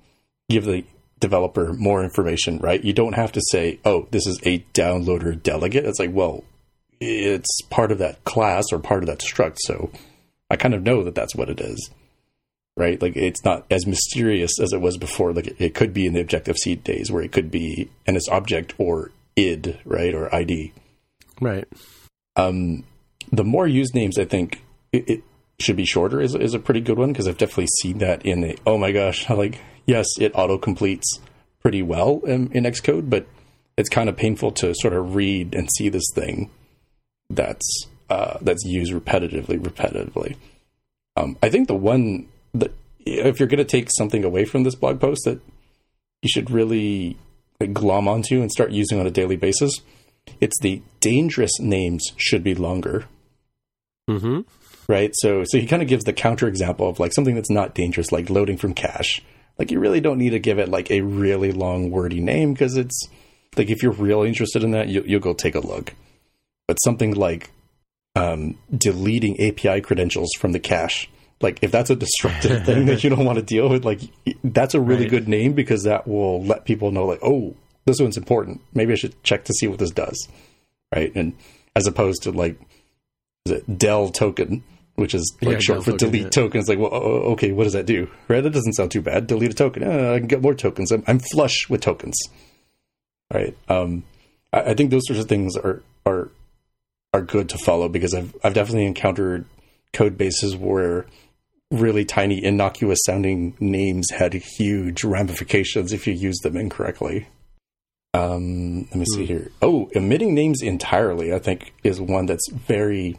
give 0.49 0.66
the 0.66 0.84
developer 1.20 1.74
more 1.74 2.03
information, 2.03 2.57
right? 2.60 2.84
You 2.84 2.93
don't 2.93 3.14
have 3.14 3.32
to 3.34 3.41
say, 3.51 3.80
oh, 3.86 4.07
this 4.12 4.26
is 4.26 4.39
a 4.43 4.60
downloader 4.74 5.41
delegate. 5.41 5.86
It's 5.86 5.99
like, 5.99 6.14
well, 6.14 6.43
it's 6.99 7.62
part 7.70 7.91
of 7.91 7.97
that 7.99 8.24
class 8.24 8.66
or 8.72 8.80
part 8.80 9.03
of 9.03 9.07
that 9.07 9.20
struct, 9.20 9.57
so 9.60 9.91
I 10.49 10.55
kind 10.55 10.74
of 10.74 10.84
know 10.84 11.03
that 11.03 11.16
that's 11.16 11.36
what 11.36 11.49
it 11.49 11.62
is, 11.62 11.89
right? 12.76 13.01
Like 13.01 13.16
it's 13.16 13.43
not 13.45 13.66
as 13.72 13.86
mysterious 13.86 14.60
as 14.60 14.74
it 14.74 14.82
was 14.82 14.97
before. 14.97 15.34
Like 15.34 15.47
it, 15.47 15.55
it 15.60 15.76
could 15.76 15.93
be 15.93 16.05
in 16.05 16.14
the 16.14 16.22
Objective 16.22 16.57
C 16.57 16.76
days 16.76 17.12
where 17.12 17.24
it 17.24 17.32
could 17.32 17.51
be 17.51 17.89
an 18.05 18.16
S 18.16 18.28
object 18.30 18.74
or 18.78 19.12
id, 19.36 19.80
right, 19.86 20.14
or 20.14 20.34
ID. 20.34 20.74
Right. 21.39 21.68
Um, 22.36 22.84
the 23.32 23.43
more 23.43 23.68
used 23.68 23.95
names, 23.95 24.18
I 24.18 24.26
think 24.26 24.62
it, 24.91 25.10
it 25.10 25.24
should 25.60 25.76
be 25.76 25.86
shorter 25.86 26.22
is, 26.22 26.36
is 26.36 26.53
a 26.53 26.60
pretty 26.60 26.82
good 26.82 26.97
one 26.97 27.12
because 27.12 27.28
I've 27.28 27.38
definitely 27.38 27.68
seen 27.82 27.97
that 27.99 28.26
in 28.26 28.41
the 28.41 28.57
oh 28.66 28.78
my 28.78 28.91
gosh, 28.91 29.30
like 29.30 29.60
yes, 29.86 30.05
it 30.20 30.32
auto 30.36 30.57
completes 30.57 31.20
pretty 31.62 31.82
well 31.82 32.22
in, 32.26 32.51
in 32.51 32.64
Xcode, 32.64 33.10
but 33.10 33.28
it's 33.78 33.89
kind 33.89 34.10
of 34.10 34.18
painful 34.18 34.51
to 34.51 34.74
sort 34.76 34.93
of 34.93 35.16
read 35.16 35.53
and 35.55 35.70
see 35.78 35.89
this 35.89 36.05
thing 36.14 36.49
that's 37.30 37.88
uh, 38.10 38.38
that's 38.41 38.64
used 38.66 38.93
repetitively, 38.93 39.60
repetitively. 39.60 40.36
Um, 41.16 41.38
I 41.43 41.49
think 41.49 41.68
the 41.68 41.76
one 41.76 42.28
that 42.53 42.74
if 42.99 43.39
you're 43.39 43.47
going 43.47 43.60
to 43.60 43.66
take 43.66 43.89
something 43.97 44.24
away 44.24 44.45
from 44.45 44.64
this 44.64 44.76
blog 44.76 44.99
post 44.99 45.22
that 45.26 45.39
you 46.22 46.30
should 46.30 46.49
really 46.49 47.18
like, 47.60 47.74
glom 47.74 48.07
onto 48.07 48.41
and 48.41 48.51
start 48.51 48.72
using 48.72 48.99
on 48.99 49.07
a 49.07 49.12
daily 49.12 49.36
basis, 49.36 49.74
it's 50.41 50.60
the 50.62 50.82
dangerous 50.99 51.60
names 51.60 52.03
should 52.18 52.43
be 52.43 52.55
longer 52.55 53.05
Mm-hmm. 54.10 54.39
Right? 54.89 55.11
So 55.13 55.43
so 55.45 55.57
he 55.57 55.65
kind 55.65 55.81
of 55.81 55.87
gives 55.87 56.03
the 56.03 56.11
counter 56.11 56.47
example 56.49 56.89
of 56.89 56.99
like 56.99 57.13
something 57.13 57.35
that's 57.35 57.49
not 57.49 57.73
dangerous, 57.75 58.11
like 58.11 58.29
loading 58.29 58.57
from 58.57 58.73
cache. 58.73 59.21
Like 59.57 59.71
you 59.71 59.79
really 59.79 60.01
don't 60.01 60.17
need 60.17 60.31
to 60.31 60.39
give 60.39 60.59
it 60.59 60.67
like 60.67 60.89
a 60.91 61.01
really 61.01 61.53
long 61.53 61.91
wordy 61.91 62.19
name 62.19 62.53
because 62.53 62.75
it's 62.75 63.07
like 63.55 63.69
if 63.69 63.81
you're 63.83 63.91
really 63.93 64.27
interested 64.27 64.63
in 64.63 64.71
that, 64.71 64.89
you, 64.89 65.03
you'll 65.05 65.19
go 65.21 65.33
take 65.33 65.55
a 65.55 65.59
look. 65.59 65.93
But 66.67 66.75
something 66.83 67.13
like 67.13 67.51
um, 68.15 68.57
deleting 68.75 69.39
API 69.39 69.81
credentials 69.81 70.29
from 70.39 70.51
the 70.53 70.59
cache, 70.59 71.09
like 71.41 71.59
if 71.61 71.71
that's 71.71 71.89
a 71.89 71.95
destructive 71.95 72.65
thing 72.65 72.85
that 72.87 73.03
you 73.03 73.09
don't 73.09 73.25
want 73.25 73.37
to 73.37 73.43
deal 73.45 73.69
with, 73.69 73.85
like 73.85 74.01
that's 74.43 74.73
a 74.73 74.81
really 74.81 75.03
Right. 75.03 75.09
good 75.11 75.27
name 75.27 75.53
because 75.53 75.83
that 75.83 76.07
will 76.07 76.43
let 76.43 76.65
people 76.65 76.91
know 76.91 77.05
like, 77.05 77.19
oh, 77.23 77.55
this 77.85 77.99
one's 77.99 78.17
important. 78.17 78.61
Maybe 78.73 78.93
I 78.93 78.95
should 78.95 79.21
check 79.23 79.43
to 79.45 79.53
see 79.53 79.67
what 79.67 79.79
this 79.79 79.91
does, 79.91 80.27
right? 80.95 81.11
And 81.15 81.33
as 81.75 81.85
opposed 81.87 82.23
to 82.23 82.31
like 82.31 82.59
is 83.45 83.53
it 83.53 83.77
Dell 83.77 84.09
token, 84.09 84.63
which 85.00 85.16
is 85.16 85.36
like 85.41 85.54
Yeah, 85.54 85.60
short 85.60 85.86
for 85.86 85.97
delete 85.97 86.24
yeah. 86.24 86.30
token. 86.30 86.60
It's 86.60 86.70
like, 86.70 86.80
well, 86.80 86.91
okay, 86.91 87.52
what 87.52 87.64
does 87.64 87.74
that 87.74 87.86
do? 87.86 88.10
Right? 88.28 88.41
That 88.41 88.52
doesn't 88.52 88.74
sound 88.74 88.91
too 88.91 89.02
bad. 89.02 89.28
Delete 89.28 89.52
a 89.52 89.54
token. 89.56 89.84
Uh, 89.84 90.14
I 90.14 90.20
can 90.20 90.28
get 90.28 90.41
more 90.41 90.54
tokens. 90.54 90.91
I'm, 90.91 91.04
I'm 91.08 91.20
flush 91.20 91.70
with 91.70 91.82
tokens. 91.82 92.18
Right. 93.34 93.56
Um, 93.68 94.04
I, 94.54 94.62
I 94.62 94.74
think 94.74 94.91
those 94.91 95.04
sorts 95.08 95.22
of 95.22 95.28
things 95.30 95.56
are 95.56 95.82
are 96.06 96.30
are 97.14 97.22
good 97.22 97.50
to 97.50 97.58
follow 97.60 97.89
because 97.89 98.14
I've 98.14 98.36
I've 98.43 98.54
definitely 98.54 98.86
encountered 98.86 99.45
code 99.93 100.18
bases 100.18 100.56
where 100.56 101.06
really 101.72 102.04
tiny 102.06 102.43
innocuous 102.43 103.00
sounding 103.06 103.56
names 103.60 104.10
had 104.12 104.34
huge 104.34 105.04
ramifications 105.04 105.93
if 105.93 106.08
you 106.08 106.14
used 106.14 106.41
them 106.43 106.58
incorrectly. 106.58 107.28
Um, 108.16 108.86
let 108.86 108.95
me 108.95 109.06
see 109.06 109.26
here. 109.28 109.52
Oh, 109.62 109.88
omitting 109.95 110.34
names 110.34 110.64
entirely, 110.64 111.32
I 111.32 111.38
think, 111.38 111.74
is 111.84 112.02
one 112.02 112.26
that's 112.26 112.50
very, 112.52 113.18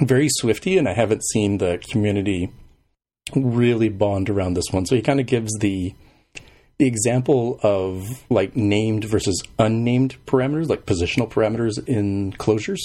very 0.00 0.28
Swifty, 0.28 0.78
and 0.78 0.88
I 0.88 0.94
haven't 0.94 1.24
seen 1.24 1.58
the 1.58 1.82
community 1.90 2.52
really 3.34 3.88
bond 3.88 4.30
around 4.30 4.54
this 4.54 4.70
one. 4.70 4.86
So 4.86 4.94
he 4.94 5.02
kind 5.02 5.20
of 5.20 5.26
gives 5.26 5.52
the 5.58 5.94
the 6.78 6.86
example 6.86 7.58
of 7.62 8.24
like 8.28 8.54
named 8.54 9.04
versus 9.04 9.42
unnamed 9.58 10.16
parameters, 10.26 10.68
like 10.68 10.84
positional 10.84 11.30
parameters 11.30 11.82
in 11.88 12.32
closures. 12.34 12.80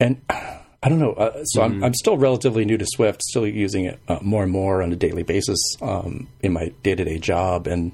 And 0.00 0.22
I 0.30 0.88
don't 0.88 0.98
know. 0.98 1.12
Uh, 1.12 1.44
so 1.44 1.62
I'm, 1.62 1.82
I'm 1.82 1.94
still 1.94 2.18
relatively 2.18 2.64
new 2.66 2.76
to 2.76 2.86
Swift, 2.86 3.22
still 3.22 3.46
using 3.46 3.86
it 3.86 4.00
uh, 4.06 4.18
more 4.20 4.42
and 4.42 4.52
more 4.52 4.82
on 4.82 4.92
a 4.92 4.96
daily 4.96 5.22
basis 5.22 5.58
um, 5.80 6.28
in 6.40 6.52
my 6.52 6.72
day 6.82 6.94
to 6.94 7.04
day 7.04 7.18
job, 7.18 7.66
and 7.66 7.92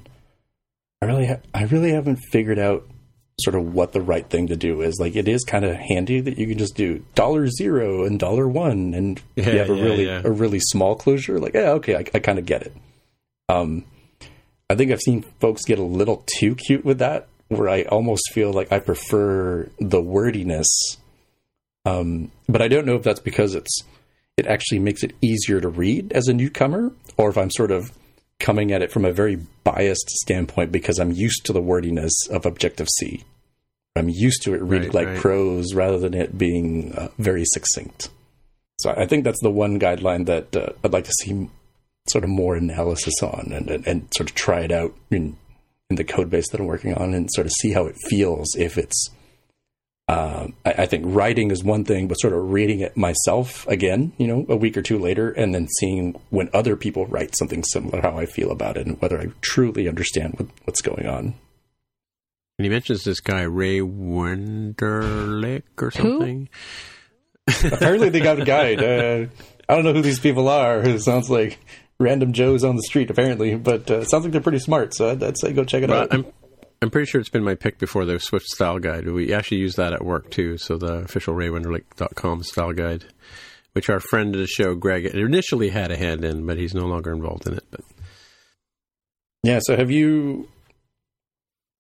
I 1.01 1.07
really, 1.07 1.27
ha- 1.27 1.41
I 1.55 1.65
really 1.65 1.93
haven't 1.93 2.17
figured 2.17 2.59
out 2.59 2.90
sort 3.41 3.57
of 3.57 3.75
what 3.75 3.93
the 3.93 4.01
right 4.01 4.29
thing 4.29 4.47
to 4.49 4.57
do 4.57 4.81
is. 4.83 4.99
Like, 5.01 5.17
it 5.17 5.29
is 5.29 5.45
kind 5.45 5.65
of 5.65 5.77
handy 5.77 6.21
that 6.21 6.39
you 6.39 6.47
can 6.47 6.59
just 6.59 6.77
do 6.77 7.05
dollar 7.15 7.47
zero 7.49 8.05
and 8.05 8.19
dollar 8.19 8.49
one, 8.49 8.95
and 8.95 9.21
Yeah, 9.37 9.51
you 9.51 9.59
have 9.59 9.71
a 9.71 9.75
yeah, 9.77 9.83
really, 9.83 10.07
yeah. 10.07 10.23
a 10.25 10.31
really 10.31 10.61
small 10.61 10.95
closure. 10.97 11.39
Like, 11.39 11.55
yeah, 11.55 11.71
okay, 11.73 11.97
I, 11.97 12.05
I 12.15 12.19
kind 12.19 12.39
of 12.39 12.47
get 12.47 12.63
it. 12.63 12.75
Um, 13.49 13.85
I 14.69 14.77
think 14.77 14.93
I've 14.93 15.01
seen 15.01 15.23
folks 15.41 15.65
get 15.65 15.79
a 15.79 15.85
little 15.85 16.25
too 16.39 16.55
cute 16.55 16.85
with 16.85 16.99
that, 16.99 17.27
where 17.49 17.69
I 17.69 17.83
almost 17.83 18.33
feel 18.33 18.53
like 18.53 18.71
I 18.71 18.79
prefer 18.79 19.69
the 19.81 20.01
wordiness. 20.01 20.69
Um, 21.85 22.31
but 22.49 22.63
I 22.63 22.69
don't 22.69 22.87
know 22.87 22.95
if 22.95 23.03
that's 23.03 23.21
because 23.21 23.55
it's 23.55 23.83
it 24.37 24.47
actually 24.47 24.79
makes 24.79 25.03
it 25.03 25.13
easier 25.21 25.61
to 25.61 25.69
read 25.69 26.13
as 26.13 26.29
a 26.29 26.33
newcomer, 26.33 26.93
or 27.17 27.31
if 27.31 27.37
I'm 27.37 27.51
sort 27.51 27.71
of 27.71 27.91
coming 28.41 28.73
at 28.73 28.83
it 28.83 28.91
from 28.91 29.05
a 29.05 29.13
very 29.13 29.37
biased 29.63 30.09
standpoint 30.11 30.73
because 30.73 30.99
I'm 30.99 31.13
used 31.13 31.45
to 31.47 31.53
the 31.53 31.63
wordiness 31.63 32.13
of 32.31 32.47
Objective 32.47 32.89
C. 32.99 33.23
I'm 33.95 34.09
used 34.09 34.43
to 34.43 34.55
it 34.55 34.63
reading 34.63 34.89
Right, 34.89 34.95
like 34.95 35.07
right. 35.09 35.19
prose 35.19 35.75
rather 35.75 35.99
than 35.99 36.15
it 36.15 36.37
being 36.39 36.93
uh, 36.95 37.09
very 37.19 37.45
succinct. 37.45 38.09
So 38.81 38.95
I 38.97 39.07
think 39.07 39.25
that's 39.25 39.43
the 39.43 39.51
one 39.51 39.79
guideline 39.79 40.27
that 40.27 40.57
uh, 40.57 40.73
I'd 40.83 40.93
like 40.93 41.05
to 41.05 41.13
see 41.13 41.49
sort 42.09 42.25
of 42.25 42.31
more 42.31 42.57
analysis 42.57 43.23
on 43.23 43.53
and, 43.53 43.71
and, 43.71 43.87
and 43.87 44.09
sort 44.17 44.31
of 44.31 44.35
try 44.35 44.61
it 44.61 44.73
out 44.73 44.95
in 45.11 45.37
in 45.91 45.97
the 45.97 46.05
code 46.05 46.31
base 46.31 46.49
that 46.51 46.61
I'm 46.61 46.67
working 46.67 46.95
on 46.95 47.15
and 47.15 47.29
sort 47.33 47.47
of 47.47 47.53
see 47.61 47.73
how 47.73 47.87
it 47.87 47.97
feels 48.09 48.55
if 48.57 48.79
it's 48.79 49.11
um, 50.11 50.55
I, 50.65 50.73
I 50.79 50.87
think 50.87 51.05
writing 51.07 51.51
is 51.53 51.63
one 51.63 51.85
thing, 51.85 52.09
but 52.09 52.15
sort 52.15 52.33
of 52.33 52.51
reading 52.51 52.81
it 52.81 52.97
myself 52.97 53.67
again, 53.69 54.13
you 54.19 54.27
know, 54.27 54.45
a 54.49 54.57
week 54.57 54.77
or 54.77 54.83
two 54.83 54.99
later, 54.99 55.31
and 55.31 55.55
then 55.55 55.69
seeing 55.79 56.21
when 56.31 56.51
other 56.53 56.75
people 56.75 57.07
write 57.07 57.37
something 57.37 57.63
similar, 57.63 58.01
how 58.03 58.19
I 58.19 58.27
feel 58.27 58.51
about 58.51 58.77
it, 58.77 58.87
and 58.87 59.01
whether 59.01 59.21
I 59.21 59.29
truly 59.41 59.89
understand 59.89 60.35
what, 60.39 60.49
what's 60.65 60.81
going 60.81 61.07
on. 61.07 61.35
And 62.59 62.65
he 62.65 62.69
mentions 62.69 63.05
this 63.05 63.21
guy 63.21 63.43
Ray 63.43 63.79
Wenderlich 63.81 65.63
or 65.81 65.91
something. 65.91 66.49
Apparently, 67.65 68.09
they 68.09 68.21
got 68.21 68.41
a 68.41 68.45
guide. 68.45 68.83
Uh, 68.83 69.27
I 69.69 69.75
don't 69.77 69.85
know 69.85 69.93
who 69.93 70.03
these 70.03 70.21
people 70.21 70.49
are. 70.49 70.81
It 70.81 71.01
sounds 71.03 71.31
like 71.31 71.59
random 71.99 72.33
Joes 72.33 72.65
on 72.65 72.77
the 72.77 72.83
street, 72.83 73.11
apparently, 73.11 73.55
but 73.55 73.91
uh, 73.91 74.05
sounds 74.05 74.25
like 74.25 74.33
they're 74.33 74.41
pretty 74.41 74.59
smart. 74.59 74.95
So 74.95 75.11
I'd, 75.11 75.23
I'd 75.23 75.39
say 75.39 75.53
go 75.53 75.65
check 75.65 75.83
it 75.83 75.91
Well, 75.91 76.03
out. 76.03 76.13
I'm 76.13 76.27
I'm 76.83 76.91
pretty 76.91 77.07
sure 77.11 77.21
it's 77.21 77.31
been 77.31 77.45
my 77.45 77.55
pick 77.55 77.79
before 77.79 78.05
the 78.07 78.19
Swift 78.19 78.47
style 78.47 78.79
guide. 78.79 79.07
We 79.07 79.33
actually 79.35 79.59
use 79.59 79.77
that 79.77 79.93
at 79.93 80.05
work 80.05 80.31
too. 80.31 80.57
So 80.57 80.79
the 80.79 80.95
official 80.95 81.35
RayWenderlich.com 81.35 82.43
style 82.45 82.73
guide, 82.73 83.05
which 83.73 83.91
our 83.91 84.01
friend 84.01 84.35
of 84.35 84.41
the 84.41 84.47
show 84.47 84.75
Greg 84.75 85.05
initially 85.07 85.69
had 85.69 85.91
a 85.91 85.97
hand 85.97 86.25
in, 86.25 86.47
but 86.47 86.57
he's 86.57 86.75
no 86.75 86.87
longer 86.87 87.13
involved 87.13 87.47
in 87.47 87.55
it. 87.55 87.65
But 87.71 87.81
Yeah. 89.43 89.59
So 89.63 89.77
have 89.77 89.91
you, 89.91 90.49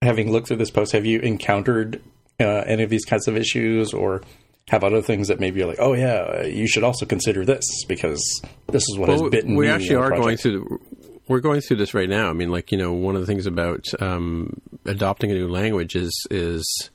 having 0.03 0.30
looked 0.30 0.48
through 0.48 0.59
this 0.59 0.70
post, 0.70 0.92
have 0.92 1.07
you 1.07 1.20
encountered 1.20 2.03
uh, 2.38 2.64
any 2.66 2.82
of 2.82 2.90
these 2.90 3.05
kinds 3.05 3.26
of 3.28 3.36
issues, 3.36 3.92
or 3.94 4.22
have 4.68 4.84
other 4.84 5.03
things 5.03 5.28
that 5.28 5.40
maybe 5.40 5.61
you're 5.61 5.68
like, 5.68 5.80
oh 5.80 5.94
yeah, 5.94 6.42
you 6.44 6.66
should 6.66 6.84
also 6.84 7.05
consider 7.05 7.44
this 7.44 7.64
because 7.88 8.22
this 8.68 8.82
is 8.82 8.98
what 8.98 9.09
has 9.09 9.20
Well, 9.20 9.30
bitten 9.30 9.57
we 9.57 9.68
actually 9.68 9.96
are 9.96 10.11
going 10.11 10.36
project." 10.36 10.42
through. 10.42 10.78
The, 10.80 10.99
we're 11.30 11.38
going 11.40 11.60
through 11.60 11.76
this 11.76 11.94
right 11.94 12.08
now. 12.08 12.28
I 12.28 12.32
mean, 12.32 12.50
like 12.50 12.72
you 12.72 12.76
know, 12.76 12.92
one 12.92 13.14
of 13.14 13.20
the 13.20 13.26
things 13.26 13.46
about 13.46 13.86
um, 14.00 14.60
adopting 14.84 15.30
a 15.30 15.34
new 15.34 15.48
language 15.48 15.94
is 15.94 16.12
is 16.28 16.90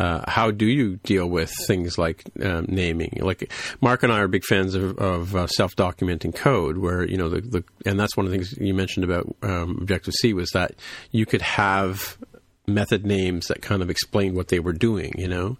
uh, 0.00 0.28
how 0.28 0.50
do 0.50 0.66
you 0.66 0.96
deal 1.04 1.28
with 1.28 1.54
things 1.68 1.96
like 1.96 2.24
um, 2.42 2.66
naming? 2.68 3.20
Like 3.20 3.52
Mark 3.80 4.02
and 4.02 4.12
I 4.12 4.18
are 4.18 4.26
big 4.26 4.44
fans 4.44 4.74
of, 4.74 4.98
of 4.98 5.36
uh, 5.36 5.46
self-documenting 5.46 6.34
code, 6.34 6.78
where 6.78 7.08
you 7.08 7.16
know 7.16 7.28
the, 7.28 7.40
the 7.40 7.64
and 7.86 8.00
that's 8.00 8.16
one 8.16 8.26
of 8.26 8.32
the 8.32 8.36
things 8.36 8.52
you 8.58 8.74
mentioned 8.74 9.04
about 9.04 9.32
um, 9.42 9.78
Objective 9.80 10.14
C 10.14 10.34
was 10.34 10.50
that 10.50 10.72
you 11.12 11.24
could 11.24 11.42
have 11.42 12.18
method 12.66 13.06
names 13.06 13.46
that 13.46 13.62
kind 13.62 13.80
of 13.80 13.90
explained 13.90 14.34
what 14.34 14.48
they 14.48 14.58
were 14.58 14.72
doing. 14.72 15.14
You 15.16 15.28
know. 15.28 15.56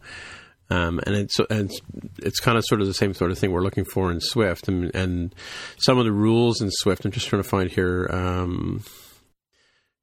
Um, 0.73 1.01
and 1.07 1.14
it's 1.14 1.39
it's, 1.51 1.81
it's 2.18 2.41
kind 2.41 2.57
of 2.57 2.64
sort 2.66 2.81
of 2.81 2.87
the 2.87 2.95
same 2.95 3.12
sort 3.12 3.31
of 3.31 3.39
thing 3.39 3.53
we're 3.53 3.62
looking 3.62 3.85
for 3.85 4.11
in 4.11 4.20
Swift, 4.20 4.68
and, 4.68 4.95
and 4.95 5.35
some 5.77 5.99
of 5.99 6.07
the 6.07 6.12
rules 6.12 6.62
in 6.62 6.70
Swift. 6.70 7.05
I'm 7.05 7.11
just 7.11 7.29
trying 7.29 7.43
to 7.43 7.49
find 7.49 7.70
here. 7.70 8.09
Um, 8.11 8.83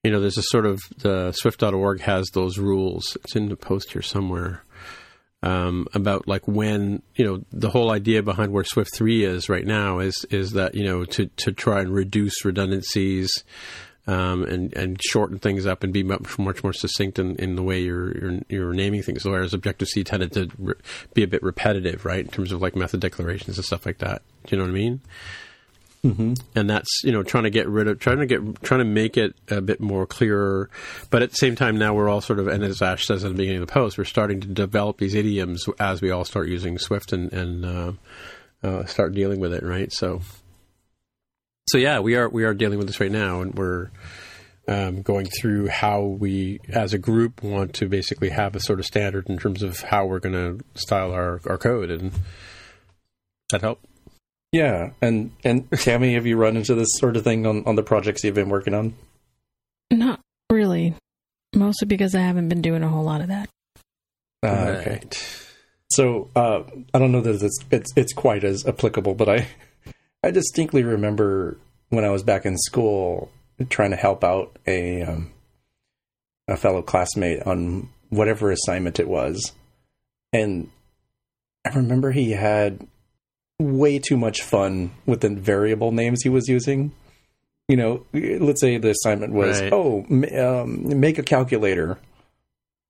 you 0.03 0.11
know, 0.11 0.21
there's 0.21 0.37
a 0.37 0.43
sort 0.43 0.67
of 0.67 0.79
the 0.99 1.31
Swift.org 1.31 2.01
has 2.01 2.29
those 2.33 2.59
rules. 2.59 3.17
It's 3.23 3.35
in 3.35 3.49
the 3.49 3.55
post 3.55 3.93
here 3.93 4.03
somewhere 4.03 4.63
um, 5.41 5.87
about 5.93 6.27
like 6.27 6.47
when 6.47 7.01
you 7.15 7.25
know 7.25 7.43
the 7.51 7.69
whole 7.69 7.91
idea 7.91 8.21
behind 8.21 8.51
where 8.51 8.63
Swift 8.63 8.93
three 8.93 9.23
is 9.23 9.49
right 9.49 9.65
now 9.65 9.99
is 9.99 10.25
is 10.29 10.51
that 10.51 10.75
you 10.75 10.83
know 10.83 11.03
to 11.05 11.25
to 11.37 11.51
try 11.51 11.79
and 11.79 11.93
reduce 11.93 12.45
redundancies 12.45 13.43
um, 14.09 14.43
and 14.43 14.73
and 14.73 14.99
shorten 15.03 15.37
things 15.37 15.67
up 15.67 15.83
and 15.83 15.93
be 15.93 16.01
much 16.01 16.39
much 16.39 16.63
more 16.63 16.73
succinct 16.73 17.19
in, 17.19 17.35
in 17.35 17.55
the 17.55 17.61
way 17.61 17.79
you're, 17.79 18.17
you're 18.17 18.39
you're 18.49 18.73
naming 18.73 19.03
things. 19.03 19.23
Whereas 19.23 19.53
Objective 19.53 19.87
C 19.87 20.03
tended 20.03 20.31
to 20.33 20.49
re- 20.57 20.73
be 21.13 21.21
a 21.21 21.27
bit 21.27 21.43
repetitive, 21.43 22.05
right, 22.05 22.25
in 22.25 22.31
terms 22.31 22.51
of 22.51 22.59
like 22.59 22.75
method 22.75 23.01
declarations 23.01 23.57
and 23.57 23.65
stuff 23.65 23.85
like 23.85 23.99
that. 23.99 24.23
Do 24.47 24.55
you 24.55 24.57
know 24.57 24.63
what 24.63 24.71
I 24.71 24.73
mean? 24.73 25.01
Mm-hmm. 26.03 26.33
And 26.55 26.69
that's 26.69 26.89
you 27.03 27.11
know 27.11 27.21
trying 27.21 27.43
to 27.43 27.51
get 27.51 27.67
rid 27.67 27.87
of 27.87 27.99
trying 27.99 28.17
to 28.17 28.25
get 28.25 28.63
trying 28.63 28.79
to 28.79 28.85
make 28.85 29.15
it 29.15 29.35
a 29.49 29.61
bit 29.61 29.79
more 29.79 30.07
clearer, 30.07 30.71
but 31.11 31.21
at 31.21 31.29
the 31.29 31.35
same 31.35 31.55
time 31.55 31.77
now 31.77 31.93
we're 31.93 32.09
all 32.09 32.21
sort 32.21 32.39
of 32.39 32.47
and 32.47 32.63
as 32.63 32.81
Ash 32.81 33.05
says 33.05 33.23
at 33.23 33.27
the 33.27 33.37
beginning 33.37 33.61
of 33.61 33.67
the 33.67 33.73
post, 33.73 33.99
we're 33.99 34.05
starting 34.05 34.41
to 34.41 34.47
develop 34.47 34.97
these 34.97 35.13
idioms 35.13 35.65
as 35.79 36.01
we 36.01 36.09
all 36.09 36.25
start 36.25 36.47
using 36.47 36.79
Swift 36.79 37.13
and 37.13 37.31
and 37.31 37.63
uh, 37.63 37.91
uh, 38.63 38.85
start 38.85 39.13
dealing 39.13 39.39
with 39.39 39.53
it, 39.53 39.61
right? 39.61 39.93
So 39.93 40.21
so 41.69 41.77
yeah, 41.77 41.99
we 41.99 42.15
are 42.15 42.29
we 42.29 42.43
are 42.43 42.53
dealing 42.53 42.77
with 42.77 42.87
this 42.87 42.99
right 42.99 43.11
now, 43.11 43.41
and 43.41 43.55
we're 43.55 43.89
um, 44.67 45.01
going 45.01 45.27
through 45.39 45.67
how 45.67 46.01
we, 46.01 46.59
as 46.69 46.93
a 46.93 46.97
group, 46.97 47.41
want 47.41 47.73
to 47.75 47.87
basically 47.87 48.29
have 48.29 48.55
a 48.55 48.59
sort 48.59 48.79
of 48.79 48.85
standard 48.85 49.27
in 49.29 49.37
terms 49.37 49.63
of 49.63 49.79
how 49.81 50.05
we're 50.05 50.19
going 50.19 50.33
to 50.35 50.63
style 50.79 51.11
our, 51.11 51.41
our 51.47 51.57
code, 51.57 51.89
and 51.89 52.11
that 53.51 53.61
help. 53.61 53.79
Yeah, 54.51 54.91
and 55.01 55.31
and 55.43 55.69
Tammy, 55.71 56.13
have 56.15 56.25
you 56.25 56.37
run 56.37 56.57
into 56.57 56.75
this 56.75 56.89
sort 56.93 57.17
of 57.17 57.23
thing 57.23 57.45
on, 57.45 57.63
on 57.65 57.75
the 57.75 57.83
projects 57.83 58.23
you've 58.23 58.35
been 58.35 58.49
working 58.49 58.73
on? 58.73 58.93
Not 59.91 60.19
really. 60.51 60.95
Mostly 61.55 61.87
because 61.87 62.13
I 62.13 62.21
haven't 62.21 62.49
been 62.49 62.61
doing 62.61 62.83
a 62.83 62.87
whole 62.87 63.03
lot 63.03 63.21
of 63.21 63.27
that. 63.27 63.49
Uh, 64.43 64.75
Okay. 64.79 65.01
So 65.91 66.29
uh, 66.35 66.61
I 66.93 66.99
don't 66.99 67.11
know 67.11 67.21
that 67.21 67.41
it's, 67.41 67.59
it's 67.71 67.91
it's 67.95 68.13
quite 68.13 68.43
as 68.43 68.67
applicable, 68.67 69.15
but 69.15 69.27
I 69.27 69.47
I 70.23 70.31
distinctly 70.31 70.83
remember 70.83 71.57
when 71.89 72.03
I 72.05 72.09
was 72.09 72.23
back 72.23 72.45
in 72.45 72.57
school 72.57 73.31
trying 73.69 73.91
to 73.91 73.95
help 73.97 74.23
out 74.23 74.57
a 74.67 75.01
um, 75.03 75.31
a 76.47 76.57
fellow 76.57 76.81
classmate 76.81 77.41
on 77.43 77.89
whatever 78.09 78.51
assignment 78.51 78.99
it 78.99 79.07
was, 79.07 79.53
and 80.33 80.69
I 81.65 81.75
remember 81.75 82.11
he 82.11 82.31
had 82.31 82.85
way 83.59 83.99
too 83.99 84.17
much 84.17 84.41
fun 84.41 84.91
with 85.05 85.21
the 85.21 85.29
variable 85.29 85.91
names 85.91 86.21
he 86.23 86.29
was 86.29 86.47
using. 86.47 86.91
You 87.67 87.77
know, 87.77 88.05
let's 88.13 88.61
say 88.61 88.77
the 88.77 88.91
assignment 88.91 89.31
was, 89.33 89.61
Right. 89.61 89.71
oh, 89.71 90.03
um, 90.63 90.99
make 90.99 91.19
a 91.19 91.23
calculator, 91.23 91.99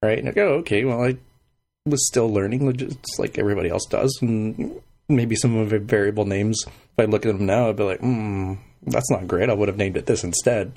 right? 0.02 0.18
And 0.20 0.30
I 0.30 0.32
go, 0.32 0.54
okay, 0.60 0.86
well, 0.86 1.04
I 1.04 1.18
was 1.86 2.08
still 2.08 2.32
learning, 2.32 2.72
just 2.78 3.20
like 3.20 3.38
everybody 3.38 3.68
else 3.70 3.86
does, 3.90 4.18
and 4.22 4.80
maybe 5.10 5.36
some 5.36 5.57
of 5.57 5.70
the 5.72 5.80
variable 5.80 6.26
names. 6.26 6.64
If 6.68 6.74
I 6.99 7.05
look 7.05 7.26
at 7.26 7.36
them 7.36 7.45
now, 7.45 7.70
I'd 7.70 7.76
be 7.76 7.84
like, 7.84 7.99
hmm, 7.99 8.53
that's 8.84 9.10
not 9.12 9.28
great. 9.28 9.49
I 9.49 9.53
would 9.53 9.68
have 9.68 9.78
named 9.78 9.97
it 9.97 10.05
this 10.05 10.24
instead. 10.24 10.74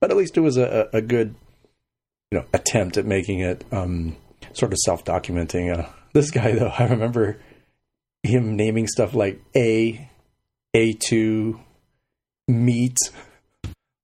But 0.00 0.10
at 0.10 0.16
least 0.16 0.36
it 0.36 0.40
was 0.40 0.56
a, 0.56 0.88
a 0.92 1.00
good, 1.00 1.34
you 2.30 2.38
know, 2.38 2.44
attempt 2.52 2.96
at 2.96 3.06
making 3.06 3.40
it 3.40 3.64
um, 3.72 4.16
sort 4.52 4.72
of 4.72 4.78
self-documenting. 4.78 5.76
Uh, 5.78 5.88
this 6.12 6.30
guy, 6.30 6.52
though, 6.52 6.72
I 6.78 6.86
remember 6.88 7.38
him 8.22 8.56
naming 8.56 8.86
stuff 8.86 9.14
like 9.14 9.40
A, 9.56 10.08
A 10.74 10.92
two, 10.92 11.60
meat, 12.48 12.96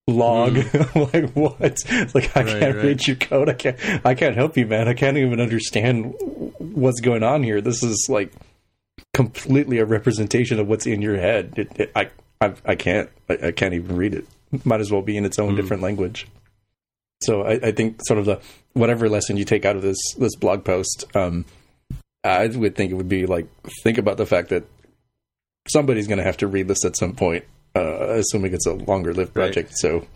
log. 0.06 0.56
like 0.94 1.32
what? 1.32 1.56
It's 1.60 2.14
like 2.14 2.36
I 2.36 2.42
Right, 2.42 2.60
can't 2.60 2.76
right. 2.76 2.84
read 2.84 3.06
your 3.06 3.16
code. 3.16 3.48
I 3.48 3.54
can't. 3.54 3.78
I 4.04 4.14
can't 4.14 4.34
help 4.36 4.56
you, 4.56 4.66
man. 4.66 4.88
I 4.88 4.94
can't 4.94 5.16
even 5.16 5.40
understand 5.40 6.14
what's 6.58 7.00
going 7.00 7.22
on 7.22 7.42
here. 7.42 7.60
This 7.60 7.82
is 7.82 8.06
like 8.08 8.32
completely 9.18 9.78
a 9.78 9.84
representation 9.84 10.60
of 10.60 10.68
what's 10.68 10.86
in 10.86 11.02
your 11.02 11.16
head. 11.16 11.54
It, 11.56 11.72
it, 11.80 11.92
I, 11.96 12.08
I, 12.40 12.54
I 12.64 12.74
can't. 12.76 13.10
I, 13.28 13.48
I 13.48 13.50
can't 13.50 13.74
even 13.74 13.96
read 13.96 14.14
it. 14.14 14.28
Might 14.64 14.78
as 14.78 14.92
well 14.92 15.02
be 15.02 15.16
in 15.16 15.24
its 15.24 15.40
own 15.40 15.56
different 15.56 15.82
language. 15.82 16.28
So 17.20 17.42
I, 17.42 17.54
I, 17.54 17.72
think 17.72 17.98
sort 18.06 18.20
of 18.20 18.26
the 18.26 18.40
whatever 18.74 19.08
lesson 19.08 19.36
you 19.36 19.44
take 19.44 19.64
out 19.64 19.74
of 19.74 19.82
this 19.82 19.98
this 20.16 20.36
blog 20.36 20.64
post, 20.64 21.04
um, 21.16 21.46
I 22.22 22.46
would 22.46 22.76
think 22.76 22.92
it 22.92 22.94
would 22.94 23.08
be 23.08 23.26
like 23.26 23.48
think 23.82 23.98
about 23.98 24.18
the 24.18 24.24
fact 24.24 24.50
that 24.50 24.62
somebody's 25.66 26.06
going 26.06 26.18
to 26.18 26.24
have 26.24 26.36
to 26.36 26.46
read 26.46 26.68
this 26.68 26.84
at 26.84 26.96
some 26.96 27.16
point, 27.16 27.44
uh, 27.74 28.10
assuming 28.10 28.54
it's 28.54 28.66
a 28.66 28.74
longer 28.74 29.12
lived 29.12 29.34
project. 29.34 29.70
Right. 29.70 29.78
So 29.78 30.06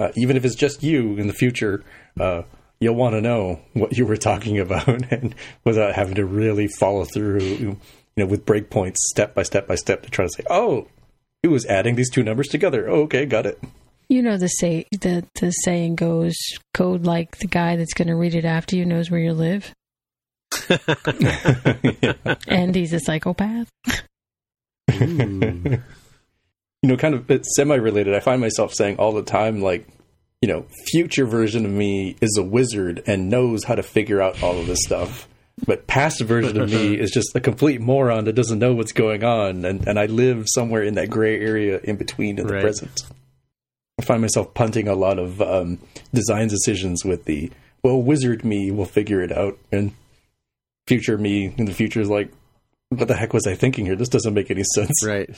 uh, 0.00 0.10
even 0.16 0.36
if 0.36 0.44
it's 0.44 0.56
just 0.56 0.82
you 0.82 1.16
in 1.16 1.28
the 1.28 1.32
future, 1.32 1.84
uh, 2.18 2.42
you'll 2.80 2.96
want 2.96 3.14
to 3.14 3.20
know 3.20 3.60
what 3.74 3.96
you 3.96 4.04
were 4.04 4.16
talking 4.16 4.58
about, 4.58 4.88
and 5.12 5.36
without 5.62 5.94
having 5.94 6.16
to 6.16 6.26
really 6.26 6.66
follow 6.66 7.04
through, 7.04 7.78
you 8.18 8.24
know, 8.24 8.30
with 8.30 8.44
breakpoints, 8.44 8.96
step 8.96 9.32
by 9.32 9.44
step 9.44 9.68
by 9.68 9.76
step, 9.76 10.02
to 10.02 10.10
try 10.10 10.24
to 10.24 10.32
say, 10.32 10.42
oh, 10.50 10.88
it 11.44 11.48
was 11.48 11.64
adding 11.66 11.94
these 11.94 12.10
two 12.10 12.24
numbers 12.24 12.48
together. 12.48 12.88
Oh, 12.88 13.02
okay, 13.02 13.26
got 13.26 13.46
it. 13.46 13.62
You 14.08 14.22
know 14.22 14.36
the 14.36 14.48
say 14.48 14.86
the 14.90 15.24
the 15.40 15.52
saying 15.52 15.94
goes, 15.94 16.34
"Code 16.74 17.04
like 17.04 17.38
the 17.38 17.46
guy 17.46 17.76
that's 17.76 17.94
going 17.94 18.08
to 18.08 18.16
read 18.16 18.34
it 18.34 18.44
after 18.44 18.74
you 18.74 18.84
knows 18.84 19.08
where 19.08 19.20
you 19.20 19.34
live." 19.34 19.72
and 22.48 22.74
he's 22.74 22.92
a 22.92 22.98
psychopath. 22.98 23.68
you 24.98 25.80
know, 26.82 26.96
kind 26.96 27.14
of 27.14 27.46
semi-related. 27.54 28.14
I 28.14 28.20
find 28.20 28.40
myself 28.40 28.74
saying 28.74 28.96
all 28.96 29.12
the 29.12 29.22
time, 29.22 29.60
like, 29.60 29.86
you 30.40 30.48
know, 30.48 30.64
future 30.90 31.26
version 31.26 31.64
of 31.64 31.70
me 31.70 32.16
is 32.20 32.36
a 32.36 32.42
wizard 32.42 33.04
and 33.06 33.28
knows 33.28 33.62
how 33.62 33.76
to 33.76 33.82
figure 33.84 34.20
out 34.20 34.42
all 34.42 34.58
of 34.58 34.66
this 34.66 34.80
stuff. 34.82 35.28
But 35.66 35.86
past 35.86 36.20
version 36.20 36.60
of 36.60 36.70
me 36.70 36.94
is 36.94 37.10
just 37.10 37.34
a 37.34 37.40
complete 37.40 37.80
moron 37.80 38.24
that 38.24 38.34
doesn't 38.34 38.58
know 38.58 38.74
what's 38.74 38.92
going 38.92 39.24
on, 39.24 39.64
and, 39.64 39.86
and 39.86 39.98
I 39.98 40.06
live 40.06 40.46
somewhere 40.48 40.82
in 40.82 40.94
that 40.94 41.10
gray 41.10 41.40
area 41.40 41.80
in 41.82 41.96
between 41.96 42.38
in 42.38 42.46
the 42.46 42.54
right. 42.54 42.62
present. 42.62 43.02
I 43.98 44.04
find 44.04 44.20
myself 44.20 44.54
punting 44.54 44.86
a 44.86 44.94
lot 44.94 45.18
of 45.18 45.42
um, 45.42 45.78
design 46.12 46.48
decisions 46.48 47.04
with 47.04 47.24
the 47.24 47.50
well, 47.82 48.00
wizard 48.02 48.44
me 48.44 48.70
will 48.70 48.84
figure 48.84 49.22
it 49.22 49.32
out, 49.32 49.58
and 49.70 49.92
future 50.86 51.18
me 51.18 51.54
in 51.56 51.64
the 51.66 51.74
future 51.74 52.00
is 52.00 52.08
like, 52.08 52.32
what 52.88 53.08
the 53.08 53.14
heck 53.14 53.32
was 53.32 53.46
I 53.46 53.54
thinking 53.54 53.86
here? 53.86 53.96
This 53.96 54.08
doesn't 54.08 54.34
make 54.34 54.50
any 54.50 54.64
sense. 54.74 55.04
Right. 55.06 55.30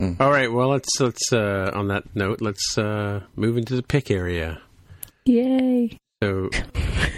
Mm. 0.00 0.20
All 0.20 0.30
right. 0.30 0.52
Well, 0.52 0.68
let's 0.68 0.88
let's 0.98 1.32
uh, 1.32 1.70
on 1.74 1.88
that 1.88 2.14
note, 2.14 2.40
let's 2.40 2.76
uh, 2.76 3.22
move 3.36 3.56
into 3.56 3.76
the 3.76 3.82
pick 3.82 4.10
area. 4.10 4.60
Yay! 5.24 5.96
So, 6.22 6.50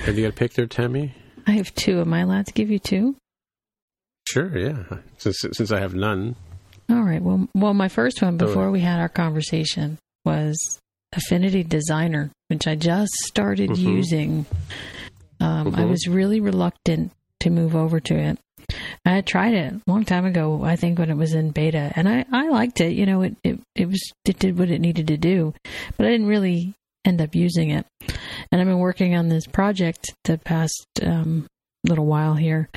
have 0.04 0.16
you 0.16 0.24
got 0.24 0.34
a 0.34 0.36
pick 0.36 0.54
there, 0.54 0.66
Tammy? 0.66 1.14
I 1.46 1.52
have 1.52 1.74
two. 1.74 2.00
Am 2.00 2.12
I 2.12 2.20
allowed 2.20 2.46
to 2.46 2.52
give 2.52 2.70
you 2.70 2.78
two? 2.78 3.16
Sure. 4.28 4.56
Yeah. 4.56 4.82
Since 5.18 5.44
since 5.52 5.70
I 5.70 5.80
have 5.80 5.94
none. 5.94 6.36
All 6.90 7.02
right. 7.02 7.22
Well, 7.22 7.48
well, 7.54 7.74
my 7.74 7.88
first 7.88 8.22
one 8.22 8.36
before 8.36 8.70
we 8.70 8.80
had 8.80 9.00
our 9.00 9.08
conversation 9.08 9.98
was 10.24 10.56
Affinity 11.12 11.64
Designer, 11.64 12.30
which 12.48 12.66
I 12.66 12.74
just 12.74 13.12
started 13.24 13.70
mm-hmm. 13.70 13.88
using. 13.88 14.46
Um, 15.40 15.66
mm-hmm. 15.66 15.80
I 15.80 15.84
was 15.84 16.06
really 16.08 16.40
reluctant 16.40 17.12
to 17.40 17.50
move 17.50 17.76
over 17.76 18.00
to 18.00 18.14
it. 18.14 18.38
I 19.04 19.10
had 19.10 19.26
tried 19.26 19.54
it 19.54 19.74
a 19.74 19.80
long 19.86 20.04
time 20.04 20.24
ago, 20.24 20.64
I 20.64 20.74
think 20.74 20.98
when 20.98 21.10
it 21.10 21.16
was 21.16 21.34
in 21.34 21.50
beta, 21.50 21.92
and 21.94 22.08
I, 22.08 22.24
I 22.32 22.48
liked 22.48 22.80
it. 22.80 22.94
You 22.94 23.06
know, 23.06 23.22
it, 23.22 23.36
it, 23.44 23.60
it 23.76 23.86
was 23.86 24.12
it 24.24 24.38
did 24.38 24.58
what 24.58 24.70
it 24.70 24.80
needed 24.80 25.06
to 25.08 25.16
do, 25.16 25.54
but 25.96 26.06
I 26.06 26.10
didn't 26.10 26.26
really 26.26 26.74
end 27.04 27.20
up 27.20 27.34
using 27.34 27.70
it. 27.70 27.86
And 28.56 28.62
I've 28.62 28.68
been 28.68 28.78
working 28.78 29.14
on 29.14 29.28
this 29.28 29.46
project 29.46 30.14
the 30.24 30.38
past 30.38 30.86
um, 31.02 31.46
little 31.84 32.06
while 32.06 32.32
here, 32.32 32.70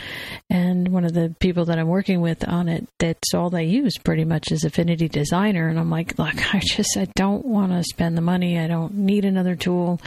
and 0.50 0.90
one 0.90 1.06
of 1.06 1.14
the 1.14 1.34
people 1.40 1.64
that 1.64 1.80
I'm 1.80 1.88
working 1.88 2.20
with 2.20 2.46
on 2.46 2.68
it, 2.68 2.86
that's 3.00 3.34
all 3.34 3.50
they 3.50 3.64
use 3.64 3.94
pretty 3.98 4.26
much 4.26 4.52
is 4.52 4.66
Affinity 4.66 5.08
Designer, 5.08 5.70
and 5.70 5.80
I'm 5.80 5.90
like, 5.90 6.20
look, 6.20 6.36
I 6.54 6.60
just 6.60 6.98
I 6.98 7.08
don't 7.16 7.46
want 7.46 7.72
to 7.72 7.82
spend 7.86 8.18
the 8.18 8.22
money. 8.22 8.60
I 8.60 8.68
don't 8.68 8.94
need 8.94 9.24
another 9.24 9.56
tool. 9.56 10.02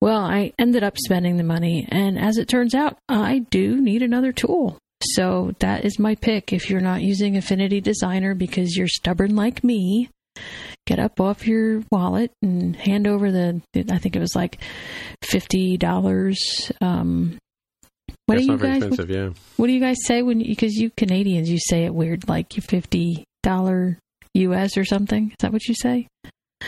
Well, 0.00 0.22
I 0.22 0.52
ended 0.60 0.84
up 0.84 0.96
spending 0.96 1.38
the 1.38 1.42
money, 1.42 1.88
and 1.88 2.16
as 2.16 2.38
it 2.38 2.46
turns 2.46 2.72
out, 2.72 2.96
I 3.08 3.40
do 3.50 3.80
need 3.80 4.04
another 4.04 4.30
tool. 4.30 4.78
So 5.02 5.56
that 5.58 5.84
is 5.84 5.98
my 5.98 6.14
pick. 6.14 6.52
If 6.52 6.70
you're 6.70 6.80
not 6.80 7.02
using 7.02 7.36
Affinity 7.36 7.80
Designer 7.80 8.36
because 8.36 8.76
you're 8.76 8.86
stubborn 8.86 9.34
like 9.34 9.64
me, 9.64 10.08
get 10.90 10.98
up 10.98 11.20
off 11.20 11.46
your 11.46 11.84
wallet 11.92 12.32
and 12.42 12.74
hand 12.74 13.06
over 13.06 13.30
the, 13.30 13.62
I 13.76 13.98
think 13.98 14.16
it 14.16 14.20
was 14.20 14.34
like 14.34 14.58
$50. 15.22 16.72
Um, 16.80 17.38
what 18.26 18.34
That's 18.34 18.46
do 18.46 18.52
you 18.52 18.58
guys, 18.58 18.84
what, 18.90 19.08
yeah. 19.08 19.30
what, 19.56 19.68
do 19.68 19.72
you 19.72 19.80
guys 19.80 19.96
say 20.04 20.22
when, 20.22 20.38
because 20.38 20.74
you 20.74 20.90
Canadians, 20.96 21.48
you 21.48 21.58
say 21.60 21.84
it 21.84 21.94
weird, 21.94 22.28
like 22.28 22.56
you 22.56 22.62
$50 22.62 23.96
US 24.34 24.76
or 24.76 24.84
something. 24.84 25.28
Is 25.28 25.36
that 25.40 25.52
what 25.52 25.66
you 25.66 25.74
say? 25.74 26.08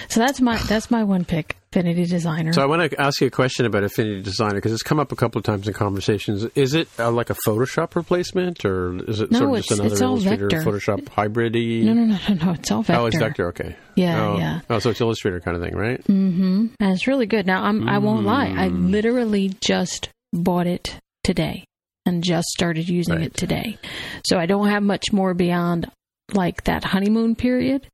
So 0.09 0.21
that's 0.21 0.41
my 0.41 0.57
that's 0.69 0.91
my 0.91 1.05
one 1.05 1.25
pick, 1.25 1.57
Affinity 1.71 2.07
Designer. 2.07 2.53
So 2.53 2.63
I 2.63 2.67
want 2.67 2.91
to 2.91 3.01
ask 3.01 3.21
you 3.21 3.27
a 3.27 3.31
question 3.31 3.67
about 3.67 3.85
Affinity 3.85 4.23
Designer 4.23 4.55
because 4.55 4.73
it's 4.73 4.83
come 4.83 4.99
up 4.99 5.13
a 5.13 5.17
couple 5.17 5.39
of 5.39 5.45
times 5.45 5.69
in 5.69 5.75
conversations. 5.75 6.45
Is 6.55 6.75
it 6.75 6.89
uh, 6.99 7.11
like 7.11 7.31
a 7.31 7.37
Photoshop 7.47 7.95
replacement, 7.95 8.65
or 8.65 9.03
is 9.09 9.21
it 9.21 9.31
no, 9.31 9.39
sort 9.39 9.51
of 9.51 9.65
just 9.65 9.81
another 9.81 10.05
Illustrator 10.05 10.49
vector. 10.49 10.71
Photoshop 10.71 11.09
hybrid? 11.09 11.55
No, 11.55 11.93
no, 11.93 12.05
no, 12.05 12.19
no, 12.29 12.35
no. 12.35 12.53
It's 12.53 12.71
all 12.71 12.83
vector. 12.83 13.03
Oh, 13.03 13.07
it's 13.07 13.19
vector. 13.19 13.49
Okay. 13.49 13.77
Yeah, 13.95 14.27
oh. 14.27 14.39
yeah. 14.39 14.61
Oh, 14.71 14.79
so 14.79 14.91
it's 14.91 15.01
Illustrator 15.01 15.41
kind 15.41 15.57
of 15.57 15.63
thing, 15.63 15.77
right? 15.77 16.03
Mm-hmm. 16.05 16.67
And 16.81 16.93
it's 16.93 17.07
really 17.07 17.27
good. 17.27 17.47
Now, 17.47 17.65
I'm, 17.65 17.89
I 17.89 17.99
won't 17.99 18.25
lie. 18.25 18.47
I 18.47 18.69
mm. 18.69 18.91
literally 18.91 19.53
just 19.61 20.09
bought 20.33 20.67
it 20.67 20.99
today 21.25 21.65
and 22.07 22.25
just 22.25 22.49
started 22.49 22.89
using 22.89 23.17
right. 23.17 23.25
it 23.25 23.35
today. 23.35 23.79
So 24.25 24.39
I 24.39 24.47
don't 24.47 24.69
have 24.69 24.83
much 24.83 25.13
more 25.13 25.35
beyond 25.35 25.91
like 26.35 26.65
that 26.65 26.85
honeymoon 26.85 27.37
period 27.37 27.87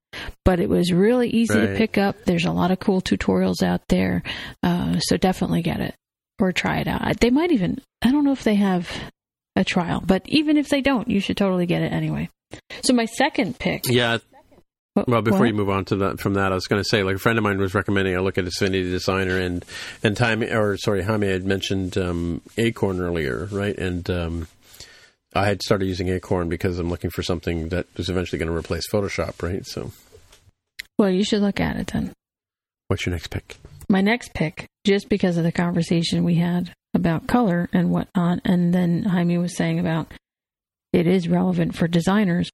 but 0.44 0.60
it 0.60 0.68
was 0.68 0.92
really 0.92 1.28
easy 1.28 1.58
right. 1.58 1.66
to 1.66 1.74
pick 1.76 1.98
up. 1.98 2.16
There's 2.24 2.44
a 2.44 2.52
lot 2.52 2.70
of 2.70 2.80
cool 2.80 3.00
tutorials 3.00 3.62
out 3.62 3.82
there, 3.88 4.22
uh, 4.62 4.98
so 5.00 5.16
definitely 5.16 5.62
get 5.62 5.80
it 5.80 5.94
or 6.38 6.52
try 6.52 6.78
it 6.78 6.88
out. 6.88 7.20
They 7.20 7.30
might 7.30 7.52
even, 7.52 7.80
I 8.02 8.10
don't 8.10 8.24
know 8.24 8.32
if 8.32 8.44
they 8.44 8.54
have 8.54 8.88
a 9.56 9.64
trial, 9.64 10.02
but 10.04 10.22
even 10.26 10.56
if 10.56 10.68
they 10.68 10.80
don't, 10.80 11.08
you 11.08 11.20
should 11.20 11.36
totally 11.36 11.66
get 11.66 11.82
it 11.82 11.92
anyway. 11.92 12.28
So 12.82 12.92
my 12.94 13.06
second 13.06 13.58
pick. 13.58 13.86
Yeah. 13.88 14.18
Well, 15.06 15.22
before 15.22 15.40
what? 15.40 15.48
you 15.48 15.54
move 15.54 15.70
on 15.70 15.84
to 15.86 15.96
that, 15.96 16.18
from 16.18 16.34
that, 16.34 16.50
I 16.50 16.54
was 16.56 16.66
going 16.66 16.82
to 16.82 16.88
say, 16.88 17.04
like 17.04 17.16
a 17.16 17.18
friend 17.20 17.38
of 17.38 17.44
mine 17.44 17.58
was 17.58 17.74
recommending 17.74 18.16
I 18.16 18.20
look 18.20 18.36
at 18.36 18.48
Affinity 18.48 18.90
Designer, 18.90 19.38
and 19.38 19.64
and 20.02 20.16
time 20.16 20.42
or 20.42 20.76
sorry, 20.76 21.02
Jaime 21.02 21.28
had 21.28 21.44
mentioned 21.44 21.96
um, 21.96 22.40
Acorn 22.56 23.00
earlier, 23.00 23.48
right? 23.52 23.78
And 23.78 24.10
um, 24.10 24.48
I 25.34 25.46
had 25.46 25.62
started 25.62 25.86
using 25.86 26.08
Acorn 26.08 26.48
because 26.48 26.80
I'm 26.80 26.90
looking 26.90 27.10
for 27.10 27.22
something 27.22 27.68
that 27.68 27.86
is 27.96 28.10
eventually 28.10 28.38
going 28.40 28.50
to 28.50 28.56
replace 28.56 28.88
Photoshop, 28.90 29.40
right? 29.40 29.64
So, 29.64 29.92
well, 30.98 31.10
you 31.10 31.24
should 31.24 31.42
look 31.42 31.60
at 31.60 31.76
it 31.76 31.88
then. 31.88 32.12
What's 32.88 33.06
your 33.06 33.12
next 33.12 33.28
pick? 33.28 33.56
My 33.88 34.00
next 34.00 34.34
pick, 34.34 34.66
just 34.84 35.08
because 35.08 35.36
of 35.36 35.44
the 35.44 35.52
conversation 35.52 36.24
we 36.24 36.36
had 36.36 36.72
about 36.94 37.26
color 37.26 37.68
and 37.72 37.90
whatnot, 37.90 38.40
and 38.44 38.72
then 38.72 39.04
Jaime 39.04 39.38
was 39.38 39.56
saying 39.56 39.78
about 39.78 40.12
it 40.92 41.06
is 41.06 41.28
relevant 41.28 41.74
for 41.74 41.86
designers. 41.86 42.50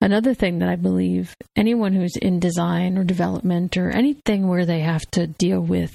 Another 0.00 0.34
thing 0.34 0.58
that 0.58 0.68
I 0.68 0.76
believe 0.76 1.34
anyone 1.56 1.92
who's 1.92 2.16
in 2.16 2.40
design 2.40 2.96
or 2.96 3.04
development 3.04 3.76
or 3.76 3.90
anything 3.90 4.48
where 4.48 4.64
they 4.64 4.80
have 4.80 5.02
to 5.12 5.26
deal 5.26 5.60
with 5.60 5.94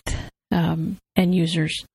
um, 0.51 0.97
end 1.15 1.35
users 1.35 1.85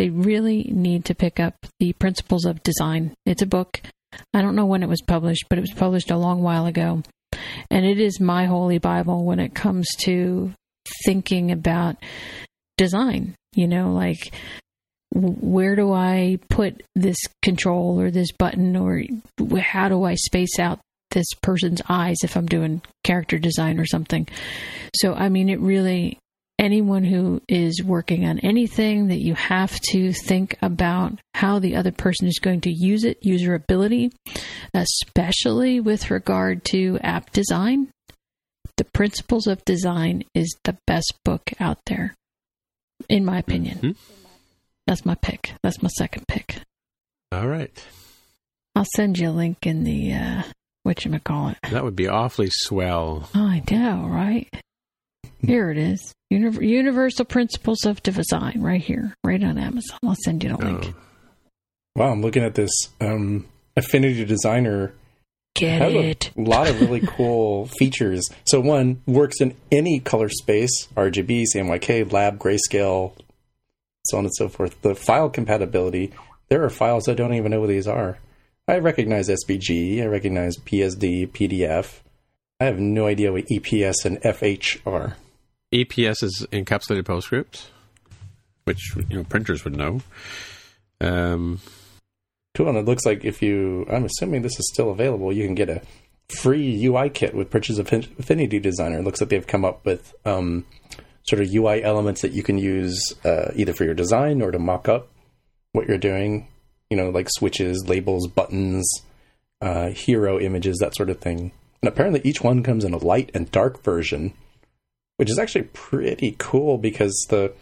they 0.00 0.08
really 0.08 0.62
need 0.72 1.04
to 1.04 1.14
pick 1.14 1.38
up 1.38 1.54
the 1.78 1.92
Principles 1.92 2.46
of 2.46 2.62
Design. 2.62 3.12
It's 3.26 3.42
a 3.42 3.46
book. 3.46 3.82
I 4.32 4.40
don't 4.40 4.56
know 4.56 4.64
when 4.64 4.82
it 4.82 4.88
was 4.88 5.02
published, 5.02 5.44
but 5.50 5.58
it 5.58 5.60
was 5.60 5.74
published 5.74 6.10
a 6.10 6.16
long 6.16 6.40
while 6.42 6.64
ago. 6.64 7.02
And 7.70 7.84
it 7.84 8.00
is 8.00 8.20
my 8.20 8.46
holy 8.46 8.78
Bible 8.78 9.24
when 9.24 9.40
it 9.40 9.54
comes 9.54 9.86
to 10.00 10.52
thinking 11.04 11.50
about 11.50 11.96
design. 12.76 13.34
You 13.54 13.66
know, 13.66 13.92
like 13.92 14.32
where 15.12 15.74
do 15.74 15.92
I 15.92 16.38
put 16.48 16.82
this 16.94 17.16
control 17.42 18.00
or 18.00 18.10
this 18.10 18.32
button, 18.32 18.76
or 18.76 19.02
how 19.58 19.88
do 19.88 20.04
I 20.04 20.14
space 20.14 20.58
out 20.58 20.78
this 21.10 21.26
person's 21.42 21.82
eyes 21.88 22.18
if 22.22 22.36
I'm 22.36 22.46
doing 22.46 22.82
character 23.02 23.38
design 23.38 23.80
or 23.80 23.86
something? 23.86 24.28
So, 24.94 25.14
I 25.14 25.28
mean, 25.28 25.48
it 25.48 25.60
really 25.60 26.18
anyone 26.60 27.02
who 27.02 27.40
is 27.48 27.82
working 27.82 28.26
on 28.26 28.38
anything 28.40 29.08
that 29.08 29.20
you 29.20 29.34
have 29.34 29.80
to 29.80 30.12
think 30.12 30.56
about 30.60 31.18
how 31.34 31.58
the 31.58 31.74
other 31.74 31.90
person 31.90 32.28
is 32.28 32.38
going 32.38 32.60
to 32.60 32.70
use 32.70 33.02
it, 33.04 33.20
usability, 33.22 34.12
especially 34.74 35.80
with 35.80 36.10
regard 36.10 36.62
to 36.64 36.98
app 37.02 37.32
design. 37.32 37.88
The 38.76 38.84
Principles 38.84 39.46
of 39.46 39.64
Design 39.64 40.24
is 40.34 40.54
the 40.64 40.76
best 40.86 41.14
book 41.24 41.50
out 41.58 41.78
there, 41.86 42.14
in 43.08 43.24
my 43.24 43.38
opinion. 43.38 43.78
Mm-hmm. 43.78 44.24
That's 44.86 45.04
my 45.04 45.14
pick. 45.16 45.54
That's 45.62 45.82
my 45.82 45.88
second 45.98 46.26
pick. 46.28 46.60
All 47.32 47.46
right. 47.46 47.72
I'll 48.74 48.86
send 48.96 49.18
you 49.18 49.30
a 49.30 49.32
link 49.32 49.66
in 49.66 49.84
the 49.84 50.14
uh, 50.14 50.42
what 50.82 51.04
you 51.04 51.18
call 51.18 51.48
it. 51.48 51.58
That 51.70 51.84
would 51.84 51.96
be 51.96 52.08
awfully 52.08 52.48
swell. 52.50 53.28
I 53.34 53.62
know, 53.70 54.08
right? 54.08 54.48
Here 55.44 55.70
it 55.70 55.78
is. 55.78 56.14
Universal 56.30 57.24
Principles 57.24 57.84
of 57.84 58.02
Design, 58.02 58.60
right 58.60 58.80
here, 58.80 59.14
right 59.24 59.42
on 59.42 59.58
Amazon. 59.58 59.98
I'll 60.04 60.16
send 60.24 60.44
you 60.44 60.50
the 60.50 60.56
link. 60.56 60.84
Oh. 60.86 60.94
Wow, 61.96 62.12
I'm 62.12 62.22
looking 62.22 62.44
at 62.44 62.54
this 62.54 62.70
um, 63.00 63.46
Affinity 63.76 64.24
Designer. 64.24 64.94
Get 65.56 65.82
it. 65.82 66.30
a 66.36 66.40
lot 66.40 66.68
of 66.68 66.80
really 66.80 67.00
cool 67.06 67.66
features. 67.66 68.28
So 68.44 68.60
one 68.60 69.02
works 69.06 69.40
in 69.40 69.56
any 69.72 69.98
color 69.98 70.28
space: 70.28 70.86
RGB, 70.96 71.46
CMYK, 71.54 72.12
lab, 72.12 72.38
grayscale, 72.38 73.14
so 74.06 74.18
on 74.18 74.24
and 74.24 74.34
so 74.34 74.48
forth. 74.48 74.80
The 74.82 74.94
file 74.94 75.30
compatibility. 75.30 76.12
There 76.48 76.64
are 76.64 76.70
files 76.70 77.08
I 77.08 77.14
don't 77.14 77.34
even 77.34 77.50
know 77.50 77.60
what 77.60 77.68
these 77.68 77.88
are. 77.88 78.18
I 78.68 78.78
recognize 78.78 79.28
SVG. 79.28 80.02
I 80.02 80.06
recognize 80.06 80.56
PSD, 80.56 81.28
PDF. 81.28 82.00
I 82.60 82.66
have 82.66 82.78
no 82.78 83.06
idea 83.06 83.32
what 83.32 83.46
EPS 83.46 84.04
and 84.04 84.20
FH 84.20 84.86
are. 84.86 85.16
EPS 85.72 86.22
is 86.22 86.46
encapsulated 86.52 87.04
PostScript, 87.04 87.66
which 88.64 88.94
you 89.08 89.16
know 89.16 89.24
printers 89.24 89.64
would 89.64 89.76
know. 89.76 90.00
Um, 91.00 91.60
Cool. 92.54 92.68
And 92.68 92.78
it 92.78 92.84
looks 92.84 93.06
like 93.06 93.24
if 93.24 93.42
you, 93.42 93.86
I'm 93.90 94.04
assuming 94.04 94.42
this 94.42 94.58
is 94.58 94.68
still 94.72 94.90
available, 94.90 95.32
you 95.32 95.44
can 95.44 95.54
get 95.54 95.68
a 95.68 95.82
free 96.28 96.84
UI 96.84 97.08
kit 97.08 97.34
with 97.34 97.50
purchase 97.50 97.78
of 97.78 97.92
Affinity 97.92 98.58
Designer. 98.58 98.98
It 98.98 99.04
looks 99.04 99.20
like 99.20 99.30
they've 99.30 99.46
come 99.46 99.64
up 99.64 99.84
with 99.84 100.14
um, 100.24 100.64
sort 101.22 101.42
of 101.42 101.52
UI 101.54 101.82
elements 101.82 102.22
that 102.22 102.32
you 102.32 102.42
can 102.42 102.58
use 102.58 103.14
uh, 103.24 103.52
either 103.54 103.72
for 103.72 103.84
your 103.84 103.94
design 103.94 104.42
or 104.42 104.50
to 104.50 104.58
mock 104.58 104.88
up 104.88 105.08
what 105.72 105.86
you're 105.86 105.98
doing. 105.98 106.48
You 106.90 106.96
know, 106.96 107.10
like 107.10 107.28
switches, 107.30 107.86
labels, 107.86 108.26
buttons, 108.26 108.90
uh, 109.60 109.90
hero 109.90 110.40
images, 110.40 110.78
that 110.78 110.96
sort 110.96 111.08
of 111.08 111.20
thing. 111.20 111.52
And 111.82 111.88
apparently, 111.88 112.20
each 112.24 112.42
one 112.42 112.64
comes 112.64 112.84
in 112.84 112.92
a 112.92 112.98
light 112.98 113.30
and 113.32 113.50
dark 113.52 113.84
version, 113.84 114.34
which 115.20 115.28
is 115.30 115.38
actually 115.38 115.64
pretty 115.74 116.34
cool 116.38 116.78
because 116.78 117.26
the 117.28 117.52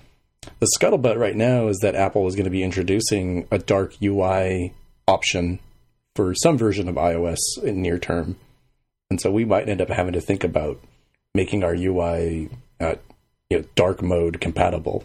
the 0.61 0.69
scuttlebutt 0.79 1.19
right 1.19 1.35
now 1.35 1.67
is 1.67 1.77
that 1.79 1.97
Apple 1.97 2.29
is 2.29 2.37
going 2.37 2.45
to 2.45 2.51
be 2.51 2.63
introducing 2.63 3.49
a 3.51 3.59
dark 3.59 4.01
UI 4.01 4.73
option 5.09 5.59
for 6.15 6.37
some 6.37 6.57
version 6.57 6.89
of 6.89 6.95
iOS 6.95 7.39
in 7.61 7.83
near 7.83 7.99
term, 7.99 8.37
and 9.11 9.21
so 9.21 9.33
we 9.33 9.45
might 9.45 9.69
end 9.69 9.81
up 9.81 9.89
having 9.89 10.13
to 10.13 10.21
think 10.21 10.45
about 10.45 10.79
making 11.35 11.65
our 11.65 11.75
UI 11.75 12.49
uh, 12.79 12.95
you 13.51 13.59
know, 13.59 13.65
dark 13.75 14.03
mode 14.03 14.41
compatible. 14.41 15.05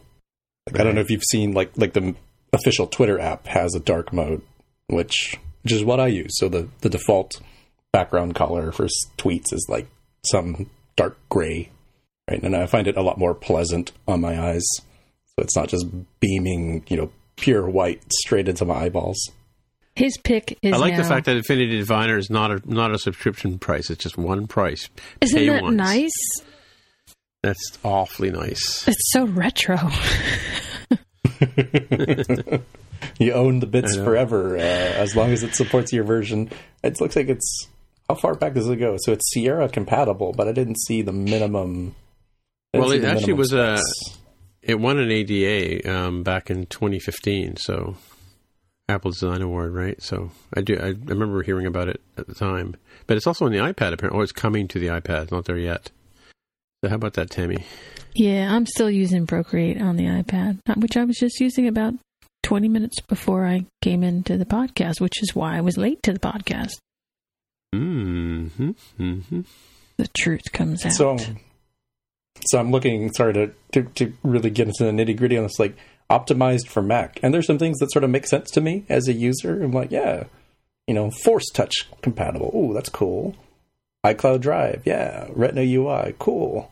Like, 0.67 0.79
I 0.79 0.83
don't 0.83 0.93
know 0.93 1.01
if 1.01 1.09
you've 1.09 1.23
seen 1.23 1.53
like 1.53 1.71
like 1.75 1.93
the 1.93 2.13
official 2.53 2.85
Twitter 2.85 3.19
app 3.19 3.47
has 3.47 3.73
a 3.73 3.79
dark 3.79 4.13
mode, 4.13 4.43
which 4.85 5.39
which 5.63 5.73
is 5.73 5.83
what 5.83 5.99
I 5.99 6.05
use. 6.05 6.37
So 6.37 6.49
the 6.49 6.69
the 6.81 6.89
default 6.89 7.41
background 7.91 8.35
color 8.35 8.71
for 8.71 8.85
tweets 9.17 9.51
is 9.51 9.65
like 9.67 9.87
some 10.23 10.69
dark 10.95 11.17
gray, 11.29 11.71
right? 12.29 12.41
And 12.41 12.55
I 12.55 12.65
find 12.65 12.87
it 12.87 12.97
a 12.97 13.01
lot 13.01 13.17
more 13.17 13.33
pleasant 13.33 13.91
on 14.07 14.21
my 14.21 14.39
eyes. 14.39 14.63
So 14.77 15.39
it's 15.39 15.55
not 15.55 15.69
just 15.69 15.85
beaming, 16.19 16.83
you 16.87 16.97
know, 16.97 17.11
pure 17.35 17.67
white 17.67 18.03
straight 18.11 18.47
into 18.47 18.65
my 18.65 18.75
eyeballs. 18.75 19.31
His 19.95 20.17
pick 20.17 20.57
is. 20.61 20.73
I 20.73 20.77
like 20.77 20.97
the 20.97 21.03
fact 21.03 21.27
that 21.27 21.37
Affinity 21.37 21.77
Designer 21.77 22.17
is 22.17 22.29
not 22.29 22.51
a 22.51 22.61
not 22.65 22.91
a 22.91 22.97
subscription 22.97 23.59
price; 23.59 23.91
it's 23.91 24.03
just 24.03 24.17
one 24.17 24.47
price. 24.47 24.89
Isn't 25.21 25.37
Pay 25.37 25.49
that 25.49 25.61
once. 25.61 25.75
nice? 25.75 26.11
That's 27.43 27.77
awfully 27.83 28.31
nice. 28.31 28.87
It's 28.87 29.11
so 29.11 29.25
retro. 29.25 29.77
You 33.19 33.33
own 33.33 33.59
the 33.59 33.67
bits 33.67 33.95
forever 33.95 34.57
uh, 34.57 34.61
as 34.61 35.15
long 35.15 35.31
as 35.31 35.43
it 35.43 35.55
supports 35.55 35.93
your 35.93 36.03
version. 36.03 36.49
It 36.83 36.99
looks 36.99 37.15
like 37.15 37.27
it's 37.27 37.67
how 38.09 38.15
far 38.15 38.35
back 38.35 38.53
does 38.53 38.69
it 38.69 38.77
go? 38.77 38.97
So 38.99 39.11
it's 39.11 39.31
Sierra 39.31 39.69
compatible, 39.69 40.33
but 40.33 40.47
I 40.47 40.51
didn't 40.51 40.79
see 40.79 41.01
the 41.01 41.13
minimum. 41.13 41.95
I 42.73 42.77
didn't 42.79 42.81
Well, 42.89 42.91
it 42.91 43.03
actually 43.03 43.33
minimum 43.33 43.37
was 43.37 43.53
a- 43.53 43.79
It 44.61 44.79
won 44.79 44.97
an 44.97 45.11
ADA 45.11 45.89
um, 45.91 46.23
back 46.23 46.49
in 46.49 46.65
2015, 46.67 47.57
so 47.57 47.95
Apple 48.89 49.11
Design 49.11 49.41
Award, 49.41 49.73
right? 49.73 50.01
So 50.01 50.31
I 50.55 50.61
do. 50.61 50.77
I 50.79 50.93
remember 51.05 51.43
hearing 51.43 51.65
about 51.65 51.87
it 51.89 52.01
at 52.17 52.27
the 52.27 52.33
time, 52.35 52.75
but 53.07 53.17
it's 53.17 53.27
also 53.27 53.45
on 53.45 53.51
the 53.51 53.57
iPad. 53.59 53.93
Apparently, 53.93 54.19
oh, 54.19 54.23
it's 54.23 54.31
coming 54.31 54.67
to 54.69 54.79
the 54.79 54.87
iPad. 54.87 55.23
It's 55.23 55.31
not 55.31 55.45
there 55.45 55.57
yet. 55.57 55.91
So 56.83 56.89
how 56.89 56.95
about 56.95 57.13
that, 57.13 57.29
Tammy? 57.29 57.63
yeah, 58.15 58.53
I'm 58.53 58.65
still 58.65 58.89
using 58.89 59.25
Procreate 59.25 59.81
on 59.81 59.95
the 59.95 60.03
iPad, 60.05 60.59
uh, 60.67 60.73
which 60.75 60.97
I 60.97 61.03
was 61.05 61.17
just 61.17 61.39
using 61.39 61.67
about 61.67 61.93
20 62.43 62.67
minutes 62.67 62.99
before 63.01 63.45
I 63.47 63.65
came 63.81 64.03
into 64.03 64.37
the 64.37 64.45
podcast, 64.45 64.99
which 64.99 65.21
is 65.23 65.33
why 65.33 65.57
I 65.57 65.61
was 65.61 65.77
late 65.77 66.03
to 66.03 66.11
the 66.13 66.19
podcast. 66.19 66.73
Mm-hmm. 67.73 68.71
Mm-hmm. 68.99 69.41
The 69.97 70.07
truth 70.17 70.51
comes 70.51 70.85
out. 70.85 70.91
So, 70.91 71.17
so 72.45 72.59
I'm 72.59 72.71
looking. 72.71 73.11
Sorry 73.13 73.33
to 73.33 73.51
to, 73.73 73.83
to 73.83 74.13
really 74.23 74.49
get 74.49 74.67
into 74.67 74.83
the 74.83 74.91
nitty 74.91 75.17
gritty 75.17 75.37
on 75.37 75.43
this. 75.43 75.59
Like 75.59 75.75
optimized 76.09 76.67
for 76.67 76.81
Mac, 76.81 77.19
and 77.23 77.33
there's 77.33 77.47
some 77.47 77.57
things 77.59 77.79
that 77.79 77.91
sort 77.91 78.03
of 78.03 78.09
make 78.09 78.27
sense 78.27 78.51
to 78.51 78.61
me 78.61 78.85
as 78.89 79.07
a 79.07 79.13
user. 79.13 79.63
I'm 79.63 79.71
like, 79.71 79.91
yeah, 79.91 80.25
you 80.87 80.93
know, 80.93 81.11
Force 81.23 81.49
Touch 81.53 81.87
compatible. 82.01 82.51
Ooh, 82.55 82.73
that's 82.73 82.89
cool. 82.89 83.35
iCloud 84.05 84.41
Drive, 84.41 84.83
yeah. 84.85 85.27
Retina 85.31 85.61
UI, 85.61 86.15
cool. 86.19 86.71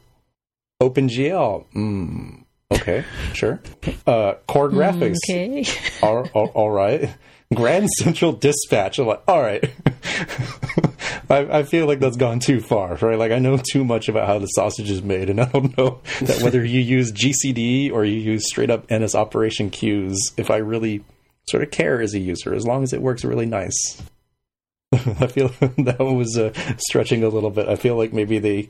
OpenGL, 0.82 1.66
mm, 1.76 2.44
okay, 2.72 3.06
sure. 3.34 3.62
Uh, 4.08 4.34
Core 4.48 4.70
Graphics, 4.70 5.18
okay. 5.30 5.64
all, 6.02 6.28
all, 6.34 6.48
all 6.48 6.72
right. 6.72 7.10
Grand 7.54 7.90
Central 7.90 8.32
Dispatch. 8.32 9.00
I'm 9.00 9.08
like, 9.08 9.24
all 9.28 9.42
right. 9.42 9.64
I, 11.30 11.60
I 11.60 11.64
feel 11.64 11.86
like 11.86 12.00
that's 12.00 12.18
gone 12.18 12.40
too 12.40 12.60
far, 12.60 12.96
right? 12.96 13.18
Like 13.18 13.32
I 13.32 13.40
know 13.40 13.58
too 13.58 13.84
much 13.84 14.10
about 14.10 14.28
how 14.28 14.40
the 14.40 14.48
sausage 14.48 14.90
is 14.90 15.02
made, 15.02 15.30
and 15.30 15.40
I 15.40 15.46
don't 15.46 15.78
know 15.78 16.02
that 16.22 16.42
whether 16.42 16.64
you 16.64 16.80
use 16.80 17.12
GCD 17.12 17.92
or 17.92 18.04
you 18.04 18.18
use 18.18 18.48
straight 18.48 18.70
up 18.70 18.92
NS 18.92 19.16
operation 19.16 19.70
queues, 19.70 20.20
if 20.38 20.52
I 20.52 20.58
really 20.58 21.04
sort 21.50 21.64
of 21.64 21.72
care 21.72 22.02
as 22.02 22.14
a 22.14 22.20
user, 22.20 22.54
as 22.54 22.66
long 22.66 22.84
as 22.84 22.94
it 22.94 23.02
works 23.02 23.24
really 23.24 23.46
nice. 23.46 24.02
I 24.94 25.28
feel 25.28 25.50
that 25.60 26.00
was 26.00 26.38
uh, 26.38 26.52
stretching 26.78 27.24
a 27.24 27.30
little 27.30 27.50
bit. 27.50 27.70
I 27.70 27.76
feel 27.76 27.96
like 27.96 28.12
maybe 28.14 28.40
they 28.40 28.70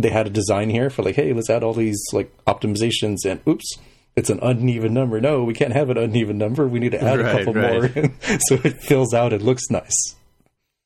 they 0.00 0.10
had 0.10 0.28
a 0.28 0.30
design 0.30 0.70
here 0.70 0.90
for 0.90 1.02
like, 1.02 1.16
hey, 1.16 1.32
let's 1.32 1.50
add 1.50 1.64
all 1.64 1.74
these 1.74 2.00
like 2.12 2.32
optimizations, 2.46 3.24
and 3.24 3.40
oops, 3.48 3.76
it's 4.18 4.30
an 4.30 4.40
uneven 4.42 4.92
number. 4.92 5.20
No, 5.20 5.44
we 5.44 5.54
can't 5.54 5.72
have 5.72 5.90
an 5.90 5.96
uneven 5.96 6.38
number. 6.38 6.66
We 6.66 6.80
need 6.80 6.92
to 6.92 7.02
add 7.02 7.20
a 7.20 7.32
couple 7.32 7.54
right. 7.54 7.94
more, 7.94 8.38
so 8.48 8.56
it 8.64 8.82
fills 8.82 9.14
out. 9.14 9.32
It 9.32 9.42
looks 9.42 9.70
nice. 9.70 10.16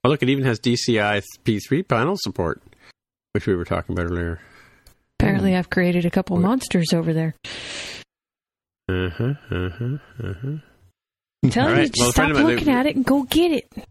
Oh, 0.04 0.10
look, 0.10 0.22
it 0.22 0.28
even 0.28 0.44
has 0.44 0.60
DCI 0.60 1.22
P3 1.44 1.88
panel 1.88 2.16
support, 2.18 2.60
which 3.32 3.46
we 3.46 3.54
were 3.56 3.64
talking 3.64 3.94
about 3.94 4.10
earlier. 4.10 4.40
Apparently, 5.18 5.56
I've 5.56 5.70
created 5.70 6.04
a 6.04 6.10
couple 6.10 6.36
monsters 6.36 6.92
over 6.92 7.12
there. 7.14 7.34
Uh 8.88 9.08
huh. 9.08 9.34
Uh 9.50 9.70
huh. 9.70 9.98
Uh 10.22 10.34
huh. 10.42 11.50
Tell 11.50 11.68
All 11.68 11.76
you, 11.76 11.86
just 11.86 11.94
well, 11.98 12.12
stop 12.12 12.14
friend 12.14 12.32
of 12.32 12.44
looking 12.44 12.68
at 12.68 12.86
it 12.86 12.96
and 12.96 13.04
go 13.04 13.22
get 13.22 13.52
it. 13.52 13.88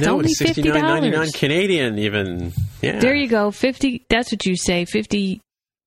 No, 0.00 0.14
only 0.14 0.26
it's 0.26 0.38
sixty 0.38 0.62
nine 0.62 0.82
ninety 0.82 1.10
nine 1.10 1.28
$50. 1.28 1.38
Canadian. 1.38 1.98
Even 1.98 2.52
yeah. 2.80 3.00
There 3.00 3.14
you 3.14 3.28
go. 3.28 3.50
Fifty. 3.50 4.04
That's 4.08 4.30
what 4.30 4.46
you 4.46 4.56
say. 4.56 4.84
Fifty. 4.84 5.40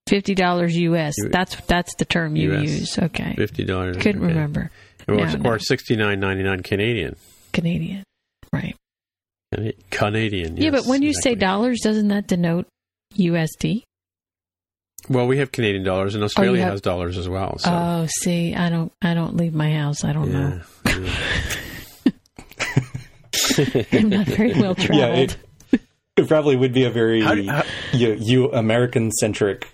Fifty 0.06 0.34
dollars 0.34 0.76
U.S. 0.76 1.14
That's 1.30 1.56
that's 1.62 1.94
the 1.96 2.04
term 2.04 2.36
you 2.36 2.54
US. 2.54 2.62
use. 2.62 2.98
Okay. 2.98 3.34
Fifty 3.36 3.64
dollars. 3.64 3.96
Couldn't 3.98 4.22
remember. 4.22 4.70
Or, 5.08 5.14
No, 5.16 5.24
no. 5.36 5.50
or 5.50 5.58
sixty 5.58 5.96
nine 5.96 6.20
ninety 6.20 6.42
nine 6.42 6.62
Canadian. 6.62 7.16
Canadian. 7.52 8.04
Right. 8.52 8.76
Cana- 9.54 9.72
Canadian. 9.90 10.56
yeah, 10.56 10.70
but 10.70 10.86
when 10.86 11.02
you 11.02 11.12
say 11.12 11.34
dollars, 11.34 11.80
doesn't 11.82 12.08
that 12.08 12.26
denote 12.28 12.66
USD? 13.16 13.82
well, 15.08 15.26
we 15.26 15.38
have 15.38 15.52
Canadian 15.52 15.84
dollars, 15.84 16.14
and 16.14 16.22
oh, 16.22 16.26
Australia 16.26 16.62
have- 16.62 16.72
has 16.72 16.80
dollars 16.80 17.16
as 17.18 17.28
well. 17.28 17.58
So 17.58 17.70
Oh, 17.72 18.06
see, 18.22 18.54
I 18.54 18.68
don't. 18.70 18.92
I 19.02 19.14
don't 19.14 19.36
leave 19.36 19.54
my 19.54 19.72
house. 19.72 20.04
I 20.04 20.12
don't 20.12 20.32
know. 20.32 20.60
yeah, 20.86 20.98
yeah. 22.06 22.12
I'm 23.92 24.08
not 24.08 24.26
very 24.26 24.52
well 24.54 24.74
traveled. 24.74 25.36
Yeah, 25.72 25.72
it, 25.72 25.80
it 26.16 26.28
probably 26.28 26.56
would 26.56 26.72
be 26.72 26.84
a 26.84 26.90
very 26.90 27.20
How 27.22 27.34
how- 27.42 27.64
you, 27.92 28.16
you 28.20 28.52
American 28.52 29.10
centric 29.12 29.68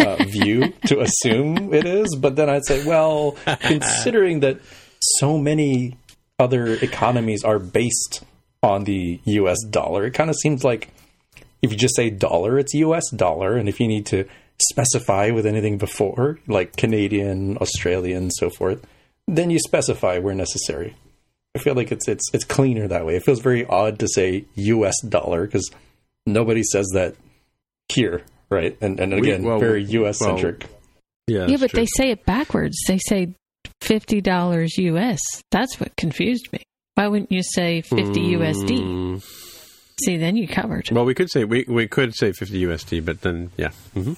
uh, 0.00 0.16
view 0.24 0.72
to 0.86 1.00
assume 1.00 1.72
it 1.72 1.86
is, 1.86 2.16
but 2.16 2.36
then 2.36 2.48
I'd 2.48 2.64
say, 2.64 2.86
well, 2.86 3.36
considering 3.60 4.40
that 4.40 4.60
so 5.00 5.38
many 5.38 5.96
other 6.38 6.74
economies 6.74 7.44
are 7.44 7.58
based 7.58 8.24
on 8.62 8.84
the 8.84 9.20
U.S. 9.24 9.58
dollar, 9.70 10.04
it 10.04 10.12
kind 10.12 10.30
of 10.30 10.36
seems 10.36 10.64
like 10.64 10.90
if 11.62 11.72
you 11.72 11.78
just 11.78 11.96
say 11.96 12.10
dollar, 12.10 12.58
it's 12.58 12.74
U.S. 12.74 13.10
dollar, 13.10 13.56
and 13.56 13.68
if 13.68 13.80
you 13.80 13.88
need 13.88 14.06
to 14.06 14.26
specify 14.70 15.30
with 15.30 15.46
anything 15.46 15.78
before, 15.78 16.38
like 16.46 16.76
Canadian, 16.76 17.56
Australian, 17.58 18.30
so 18.30 18.50
forth, 18.50 18.84
then 19.26 19.50
you 19.50 19.58
specify 19.58 20.18
where 20.18 20.34
necessary. 20.34 20.96
I 21.54 21.58
feel 21.58 21.74
like 21.74 21.90
it's 21.90 22.06
it's 22.06 22.28
it's 22.34 22.44
cleaner 22.44 22.86
that 22.88 23.06
way. 23.06 23.16
It 23.16 23.24
feels 23.24 23.40
very 23.40 23.64
odd 23.64 23.98
to 24.00 24.08
say 24.08 24.44
U.S. 24.54 25.00
dollar 25.00 25.46
because 25.46 25.70
nobody 26.26 26.62
says 26.62 26.86
that 26.92 27.16
here, 27.88 28.22
right? 28.50 28.76
And 28.80 28.98
and 29.00 29.12
We- 29.12 29.30
again, 29.30 29.42
well, 29.44 29.58
very 29.58 29.84
U.S. 29.84 30.18
centric. 30.18 30.66
yeah, 31.26 31.46
yeah, 31.46 31.56
but 31.58 31.70
true. 31.70 31.80
they 31.80 31.86
say 31.86 32.10
it 32.10 32.24
backwards. 32.24 32.76
They 32.88 32.98
say 32.98 33.34
fifty 33.80 34.20
dollars 34.20 34.76
US. 34.78 35.20
That's 35.50 35.78
what 35.80 35.94
confused 35.96 36.52
me. 36.52 36.62
Why 36.94 37.08
wouldn't 37.08 37.32
you 37.32 37.42
say 37.42 37.82
fifty 37.82 38.34
USD? 38.36 38.78
Mm, 38.80 39.22
See, 40.04 40.18
then 40.18 40.36
you 40.36 40.46
covered. 40.46 40.90
Well, 40.90 41.04
we 41.06 41.14
could 41.14 41.30
say 41.30 41.44
we 41.44 41.64
we 41.68 41.88
could 41.88 42.14
say 42.14 42.32
fifty 42.32 42.62
USD, 42.64 43.04
but 43.04 43.22
then 43.22 43.50
yeah. 43.56 43.70
hmm 43.94 44.12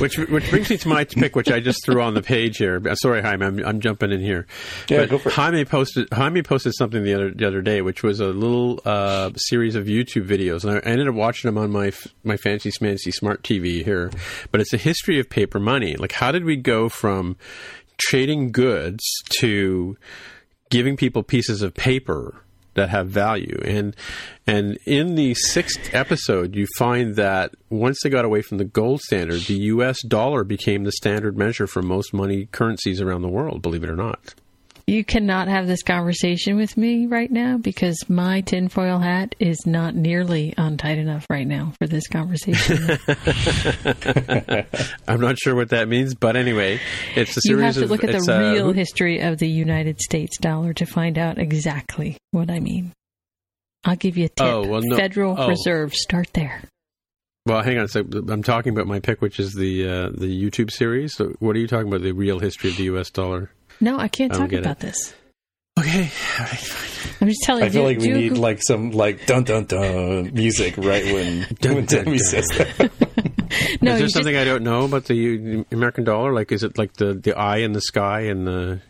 which 0.00 0.18
which 0.18 0.48
brings 0.50 0.70
me 0.70 0.76
to 0.78 0.88
my 0.88 1.04
pick, 1.04 1.36
which 1.36 1.50
I 1.50 1.60
just 1.60 1.84
threw 1.84 2.02
on 2.02 2.14
the 2.14 2.22
page 2.22 2.58
here. 2.58 2.82
Sorry, 2.94 3.22
Jaime, 3.22 3.44
I'm, 3.44 3.64
I'm 3.64 3.80
jumping 3.80 4.12
in 4.12 4.20
here. 4.20 4.46
Yeah, 4.88 5.00
but 5.00 5.10
go 5.10 5.18
for 5.18 5.28
it. 5.28 5.34
Jaime 5.34 5.64
posted 5.64 6.08
Jaime 6.12 6.42
posted 6.42 6.74
something 6.76 7.02
the 7.02 7.14
other 7.14 7.30
the 7.30 7.46
other 7.46 7.62
day, 7.62 7.82
which 7.82 8.02
was 8.02 8.20
a 8.20 8.26
little 8.26 8.80
uh, 8.84 9.30
series 9.36 9.74
of 9.74 9.86
YouTube 9.86 10.26
videos, 10.26 10.64
and 10.64 10.74
I 10.74 10.78
ended 10.80 11.08
up 11.08 11.14
watching 11.14 11.48
them 11.48 11.58
on 11.58 11.70
my 11.70 11.92
my 12.24 12.36
fancy 12.36 12.70
smancy 12.70 13.12
smart 13.12 13.42
TV 13.42 13.84
here. 13.84 14.10
But 14.50 14.60
it's 14.60 14.72
a 14.72 14.78
history 14.78 15.18
of 15.20 15.28
paper 15.28 15.60
money. 15.60 15.96
Like, 15.96 16.12
how 16.12 16.32
did 16.32 16.44
we 16.44 16.56
go 16.56 16.88
from 16.88 17.36
trading 17.98 18.52
goods 18.52 19.02
to 19.40 19.96
giving 20.70 20.96
people 20.96 21.22
pieces 21.22 21.62
of 21.62 21.74
paper 21.74 22.42
that 22.76 22.90
have 22.90 23.08
value. 23.08 23.60
And 23.64 23.96
and 24.46 24.78
in 24.86 25.16
the 25.16 25.34
sixth 25.34 25.92
episode 25.92 26.54
you 26.54 26.66
find 26.78 27.16
that 27.16 27.52
once 27.68 27.98
they 28.02 28.10
got 28.10 28.24
away 28.24 28.42
from 28.42 28.58
the 28.58 28.64
gold 28.64 29.00
standard 29.00 29.40
the 29.42 29.54
US 29.54 30.00
dollar 30.06 30.44
became 30.44 30.84
the 30.84 30.92
standard 30.92 31.36
measure 31.36 31.66
for 31.66 31.82
most 31.82 32.14
money 32.14 32.46
currencies 32.46 33.00
around 33.00 33.22
the 33.22 33.28
world 33.28 33.60
believe 33.60 33.82
it 33.82 33.90
or 33.90 33.96
not 33.96 34.34
You 34.88 35.04
cannot 35.04 35.48
have 35.48 35.66
this 35.66 35.82
conversation 35.82 36.56
with 36.56 36.76
me 36.76 37.06
right 37.06 37.28
now 37.28 37.58
because 37.58 38.08
my 38.08 38.40
tinfoil 38.42 39.00
hat 39.00 39.34
is 39.40 39.66
not 39.66 39.96
nearly 39.96 40.54
untight 40.56 40.98
enough 40.98 41.26
right 41.28 41.46
now 41.46 41.72
for 41.80 41.88
this 41.88 42.06
conversation. 42.06 42.96
I'm 45.08 45.20
not 45.20 45.40
sure 45.40 45.56
what 45.56 45.70
that 45.70 45.88
means 45.88 46.14
but 46.14 46.36
anyway 46.36 46.78
it's 47.16 47.36
a 47.36 47.40
series. 47.40 47.58
you 47.58 47.64
have 47.64 47.74
to 47.74 47.84
of 47.84 47.90
look 47.90 48.04
at 48.04 48.10
it's, 48.10 48.26
the 48.26 48.36
uh, 48.36 48.52
real 48.52 48.72
history 48.72 49.22
of 49.22 49.38
the 49.38 49.48
United 49.48 50.00
States 50.00 50.38
dollar 50.38 50.72
to 50.74 50.86
find 50.86 51.18
out 51.18 51.38
exactly 51.38 52.16
what 52.30 52.48
I 52.48 52.60
mean. 52.60 52.92
I'll 53.84 53.96
give 53.96 54.16
you 54.16 54.26
a 54.26 54.28
tip. 54.28 54.46
Oh, 54.46 54.68
well, 54.68 54.82
no- 54.82 54.96
Federal 54.96 55.34
oh. 55.36 55.48
Reserve, 55.48 55.94
start 55.94 56.28
there. 56.32 56.62
well 57.44 57.60
hang 57.60 57.76
on 57.78 57.86
a 57.86 57.88
sec 57.88 58.06
I'm 58.14 58.44
talking 58.44 58.72
about 58.72 58.86
my 58.86 59.00
pick 59.00 59.20
which 59.20 59.40
is 59.40 59.52
the 59.52 59.84
uh, 59.84 60.10
the 60.14 60.28
YouTube 60.28 60.70
series 60.70 61.14
so 61.16 61.34
what 61.40 61.56
are 61.56 61.58
you 61.58 61.66
talking 61.66 61.88
about 61.88 62.02
the 62.02 62.12
real 62.12 62.38
history 62.38 62.70
of 62.70 62.76
the 62.76 62.84
US 62.84 63.10
dollar 63.10 63.50
No, 63.80 63.98
I 63.98 64.08
can't 64.08 64.32
I 64.34 64.38
talk 64.38 64.50
get 64.50 64.60
about 64.60 64.78
it. 64.78 64.80
this. 64.80 65.14
okay 65.78 66.10
I'm 67.20 67.28
just 67.28 67.40
telling 67.44 67.60
you. 67.60 67.64
I 67.64 67.66
you. 67.66 67.72
feel 67.72 67.84
like 67.84 67.98
we 67.98 68.08
need 68.08 68.34
do- 68.34 68.40
like 68.40 68.60
some 68.66 68.90
like 68.92 69.26
dun 69.26 69.44
dun 69.44 69.64
dun 69.66 70.32
music 70.34 70.76
right 70.76 71.04
when 71.04 71.46
Dun, 71.60 71.74
when 71.76 71.84
dun, 71.86 72.04
Demi 72.04 72.18
dun. 72.18 72.26
says 72.26 72.46
that. 72.48 72.90
no, 72.90 72.90
is 72.90 73.70
you 73.72 73.78
there 73.80 73.98
just- 73.98 74.14
something 74.14 74.36
I 74.36 74.44
don't 74.44 74.62
know 74.64 74.84
about 74.84 75.04
the 75.04 75.14
U- 75.14 75.66
American 75.72 76.04
dollar? 76.04 76.32
Like, 76.32 76.52
is 76.52 76.62
it 76.62 76.76
like 76.78 76.94
the, 76.94 77.14
the 77.14 77.34
eye 77.34 77.58
in 77.58 77.72
the 77.72 77.80
sky 77.80 78.22
and 78.22 78.46
the? 78.46 78.80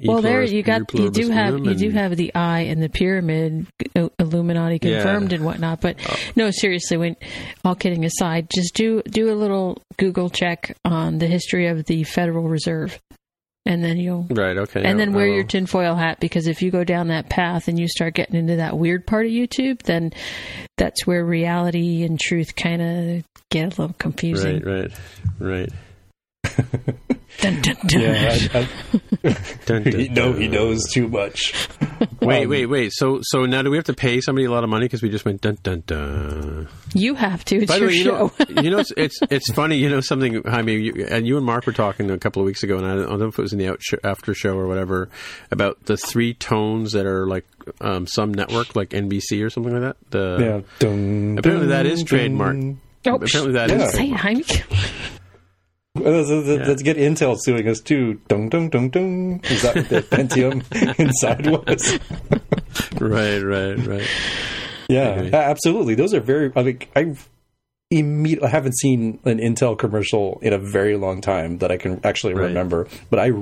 E 0.00 0.08
well, 0.08 0.20
there 0.22 0.32
pluribus- 0.40 0.52
you 0.52 0.62
got 0.62 0.78
you 0.80 0.84
pluribus 0.86 1.18
do 1.26 1.30
have 1.32 1.54
unum 1.54 1.68
you 1.68 1.74
do 1.74 1.86
and- 1.86 1.94
have 1.98 2.16
the 2.16 2.34
eye 2.34 2.60
and 2.60 2.82
the 2.82 2.88
pyramid 2.88 3.66
uh, 3.94 4.08
Illuminati 4.18 4.78
Yeah. 4.82 5.02
confirmed 5.02 5.32
and 5.32 5.44
whatnot. 5.44 5.80
But 5.80 5.96
Oh. 6.08 6.16
no, 6.34 6.50
seriously, 6.50 6.96
when 6.96 7.16
all 7.64 7.74
kidding 7.76 8.04
aside, 8.04 8.48
just 8.54 8.74
do 8.74 9.02
do 9.08 9.32
a 9.32 9.36
little 9.36 9.80
Google 9.98 10.30
check 10.30 10.76
on 10.84 11.18
the 11.18 11.26
history 11.26 11.66
of 11.68 11.84
the 11.84 12.04
Federal 12.04 12.48
Reserve, 12.48 12.98
and 13.64 13.82
then 13.82 13.96
you'll 13.96 14.26
right. 14.30 14.56
Okay, 14.56 14.82
and 14.82 14.98
then 14.98 15.12
wear 15.12 15.26
your 15.26 15.44
tinfoil 15.44 15.94
hat 15.94 16.18
because 16.20 16.46
if 16.46 16.62
you 16.62 16.70
go 16.70 16.84
down 16.84 17.08
that 17.08 17.28
path 17.28 17.68
and 17.68 17.78
you 17.78 17.88
start 17.88 18.14
getting 18.14 18.36
into 18.36 18.56
that 18.56 18.76
weird 18.76 19.06
part 19.06 19.26
of 19.26 19.32
YouTube, 19.32 19.82
then 19.82 20.12
that's 20.76 21.06
where 21.06 21.24
reality 21.24 22.02
and 22.02 22.18
truth 22.18 22.56
kind 22.56 22.82
of 22.82 23.24
get 23.50 23.78
a 23.78 23.82
little 23.82 23.96
confusing. 23.98 24.60
right, 24.62 24.90
right, 25.38 25.70
right. 26.44 27.18
Dun, 27.40 27.60
dun, 27.62 27.76
dun. 27.86 28.00
Yeah, 28.00 28.38
I, 28.54 28.68
I, 29.24 29.36
dun, 29.66 29.84
he 29.92 30.08
know 30.08 30.32
he 30.32 30.46
knows 30.48 30.84
too 30.92 31.08
much. 31.08 31.54
Wait, 32.20 32.44
Um, 32.44 32.50
wait, 32.50 32.66
wait. 32.66 32.90
So, 32.92 33.20
so 33.22 33.46
now 33.46 33.62
do 33.62 33.70
we 33.70 33.76
have 33.76 33.84
to 33.86 33.94
pay 33.94 34.20
somebody 34.20 34.44
a 34.44 34.50
lot 34.50 34.64
of 34.64 34.70
money 34.70 34.86
because 34.86 35.02
we 35.02 35.08
just 35.08 35.24
went 35.24 35.40
dun 35.40 35.56
dun 35.62 35.82
dun? 35.86 36.68
You 36.94 37.14
have 37.14 37.44
to. 37.46 37.56
It's 37.58 37.66
By 37.66 37.78
the 37.78 37.80
your 37.80 37.88
way, 37.90 37.94
you 37.94 38.04
show. 38.04 38.32
know, 38.54 38.62
you 38.62 38.70
know, 38.70 38.78
it's, 38.78 38.92
it's 38.96 39.18
it's 39.30 39.50
funny. 39.52 39.76
You 39.76 39.88
know 39.88 40.00
something, 40.00 40.42
Jaime, 40.42 40.74
you, 40.74 41.06
and 41.08 41.26
you 41.26 41.36
and 41.36 41.46
Mark 41.46 41.64
were 41.66 41.72
talking 41.72 42.10
a 42.10 42.18
couple 42.18 42.42
of 42.42 42.46
weeks 42.46 42.62
ago, 42.64 42.76
and 42.76 42.86
I 42.86 42.94
don't 42.96 43.18
know 43.20 43.26
if 43.26 43.38
it 43.38 43.42
was 43.42 43.52
in 43.52 43.58
the 43.60 43.68
out 43.68 43.78
sh- 43.82 43.94
after 44.04 44.34
show 44.34 44.56
or 44.56 44.66
whatever 44.66 45.08
about 45.52 45.84
the 45.84 45.96
three 45.96 46.34
tones 46.34 46.92
that 46.92 47.06
are 47.06 47.26
like 47.26 47.44
um, 47.80 48.06
some 48.08 48.32
network, 48.34 48.74
like 48.76 48.90
NBC 48.90 49.44
or 49.44 49.50
something 49.50 49.72
like 49.72 49.82
that. 49.82 49.96
The, 50.10 50.36
Yeah. 50.40 50.60
Dun, 50.80 51.36
Apparently 51.38 51.68
that 51.68 51.86
is 51.86 52.00
dun, 52.00 52.06
trademark. 52.06 52.56
Oh, 53.06 53.14
Apparently 53.14 53.52
that 53.52 53.70
Yeah. 53.70 53.84
is 53.86 53.92
Say 53.94 54.10
it, 54.10 54.16
Jaime. 54.16 54.44
Let's, 55.94 56.82
get 56.82 56.96
Intel 56.96 57.36
suing 57.38 57.68
us 57.68 57.80
too. 57.80 58.14
Dung 58.28 58.48
dung 58.48 58.70
dung 58.70 58.88
dung. 58.88 59.40
Is 59.44 59.60
that 59.62 59.76
what 59.76 59.88
the 59.90 60.00
Pentium 60.02 60.64
inside 60.98 61.46
was? 61.46 61.98
right, 63.00 63.40
right, 63.40 63.86
right. 63.86 64.08
Yeah, 64.88 65.28
absolutely. 65.32 65.94
Those 65.94 66.14
are 66.14 66.20
very. 66.20 66.50
I 66.56 66.62
mean, 66.62 66.78
I 66.96 67.14
immediately 67.90 68.48
I 68.48 68.50
haven't 68.50 68.78
seen 68.78 69.18
an 69.24 69.38
Intel 69.38 69.78
commercial 69.78 70.38
in 70.40 70.54
a 70.54 70.58
very 70.58 70.96
long 70.96 71.20
time 71.20 71.58
that 71.58 71.70
I 71.70 71.76
can 71.76 72.00
actually 72.04 72.32
Right. 72.34 72.46
remember, 72.48 72.88
but 73.10 73.18
I 73.18 73.32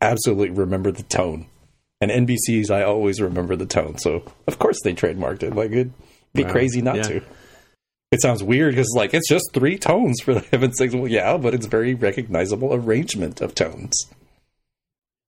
absolutely 0.00 0.50
remember 0.50 0.92
the 0.92 1.02
tone. 1.02 1.46
And 2.00 2.10
NBC's, 2.10 2.70
I 2.70 2.82
always 2.84 3.20
remember 3.20 3.56
the 3.56 3.66
tone. 3.66 3.98
So 3.98 4.22
of 4.46 4.58
course 4.60 4.78
they 4.84 4.94
trademarked 4.94 5.42
it. 5.42 5.56
Like 5.56 5.72
it'd 5.72 5.92
be 6.34 6.44
Wow. 6.44 6.52
crazy 6.52 6.82
not 6.82 6.96
Yeah. 6.96 7.02
to. 7.02 7.22
It 8.12 8.22
sounds 8.22 8.42
weird 8.42 8.74
because 8.74 8.92
like 8.94 9.14
it's 9.14 9.28
just 9.28 9.50
three 9.52 9.78
tones 9.78 10.20
for 10.20 10.34
the 10.34 10.40
heaven's 10.52 10.78
sakes. 10.78 10.94
Well, 10.94 11.08
yeah, 11.08 11.36
but 11.36 11.54
it's 11.54 11.66
very 11.66 11.94
recognizable 11.94 12.72
arrangement 12.72 13.40
of 13.40 13.54
tones. 13.54 13.94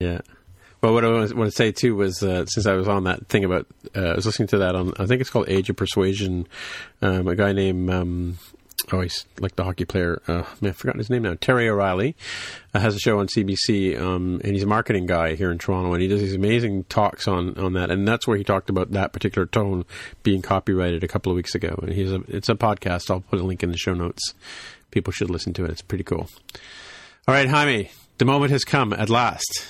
Yeah. 0.01 0.21
Well, 0.81 0.95
what 0.95 1.05
I 1.05 1.09
want 1.09 1.33
to 1.33 1.51
say 1.51 1.73
too 1.73 1.97
was 1.97 2.23
uh, 2.23 2.47
since 2.47 2.67
I 2.67 2.75
was 2.75 2.87
on 2.87 3.03
that 3.05 3.27
thing 3.27 3.45
about 3.45 3.67
uh, 3.97 4.11
I 4.11 4.15
was 4.15 4.27
listening 4.27 4.47
to 4.49 4.59
that 4.59 4.77
on 4.77 4.93
I 4.99 5.07
think 5.07 5.21
it's 5.21 5.31
called 5.31 5.49
Age 5.49 5.69
of 5.71 5.77
Persuasion. 5.77 6.47
Um, 7.03 7.27
a 7.27 7.35
guy 7.35 7.53
named 7.53 7.91
um, 7.91 8.39
oh 8.93 9.01
he's 9.01 9.27
like 9.39 9.57
the 9.57 9.65
hockey 9.65 9.85
player. 9.85 10.21
Uh, 10.27 10.45
I've 10.63 10.77
forgotten 10.77 10.99
his 10.99 11.11
name 11.11 11.23
now. 11.23 11.35
Terry 11.41 11.69
O'Reilly 11.69 12.17
uh, 12.75 12.81
has 12.81 12.95
a 12.95 12.99
show 12.99 13.19
on 13.19 13.27
CBC, 13.27 13.99
um, 14.01 14.41
and 14.45 14.55
he's 14.55 14.63
a 14.63 14.67
marketing 14.67 15.07
guy 15.07 15.35
here 15.35 15.51
in 15.51 15.59
Toronto, 15.59 15.93
and 15.93 16.03
he 16.03 16.09
does 16.09 16.21
these 16.21 16.35
amazing 16.35 16.85
talks 16.85 17.29
on 17.29 17.57
on 17.59 17.73
that, 17.75 17.91
and 17.91 18.07
that's 18.07 18.27
where 18.27 18.37
he 18.37 18.45
talked 18.45 18.71
about 18.71 18.93
that 18.93 19.13
particular 19.13 19.47
tone 19.47 19.85
being 20.23 20.43
copyrighted 20.43 21.05
a 21.05 21.09
couple 21.09 21.31
of 21.31 21.37
weeks 21.37 21.55
ago. 21.55 21.79
And 21.83 21.93
he's 21.93 22.13
a 22.13 22.23
it's 22.29 22.49
a 22.49 22.55
podcast. 22.55 23.11
I'll 23.11 23.21
put 23.21 23.41
a 23.41 23.45
link 23.45 23.63
in 23.63 23.71
the 23.71 23.79
show 23.79 23.95
notes. 23.95 24.35
People 24.91 25.13
should 25.13 25.31
listen 25.31 25.53
to 25.55 25.65
it. 25.65 25.71
It's 25.71 25.83
pretty 25.83 26.05
cool. 26.05 26.29
All 27.27 27.35
right, 27.35 27.49
Jaime, 27.49 27.91
the 28.17 28.25
moment 28.25 28.53
has 28.53 28.65
come 28.65 28.93
at 28.93 29.11
last. 29.11 29.67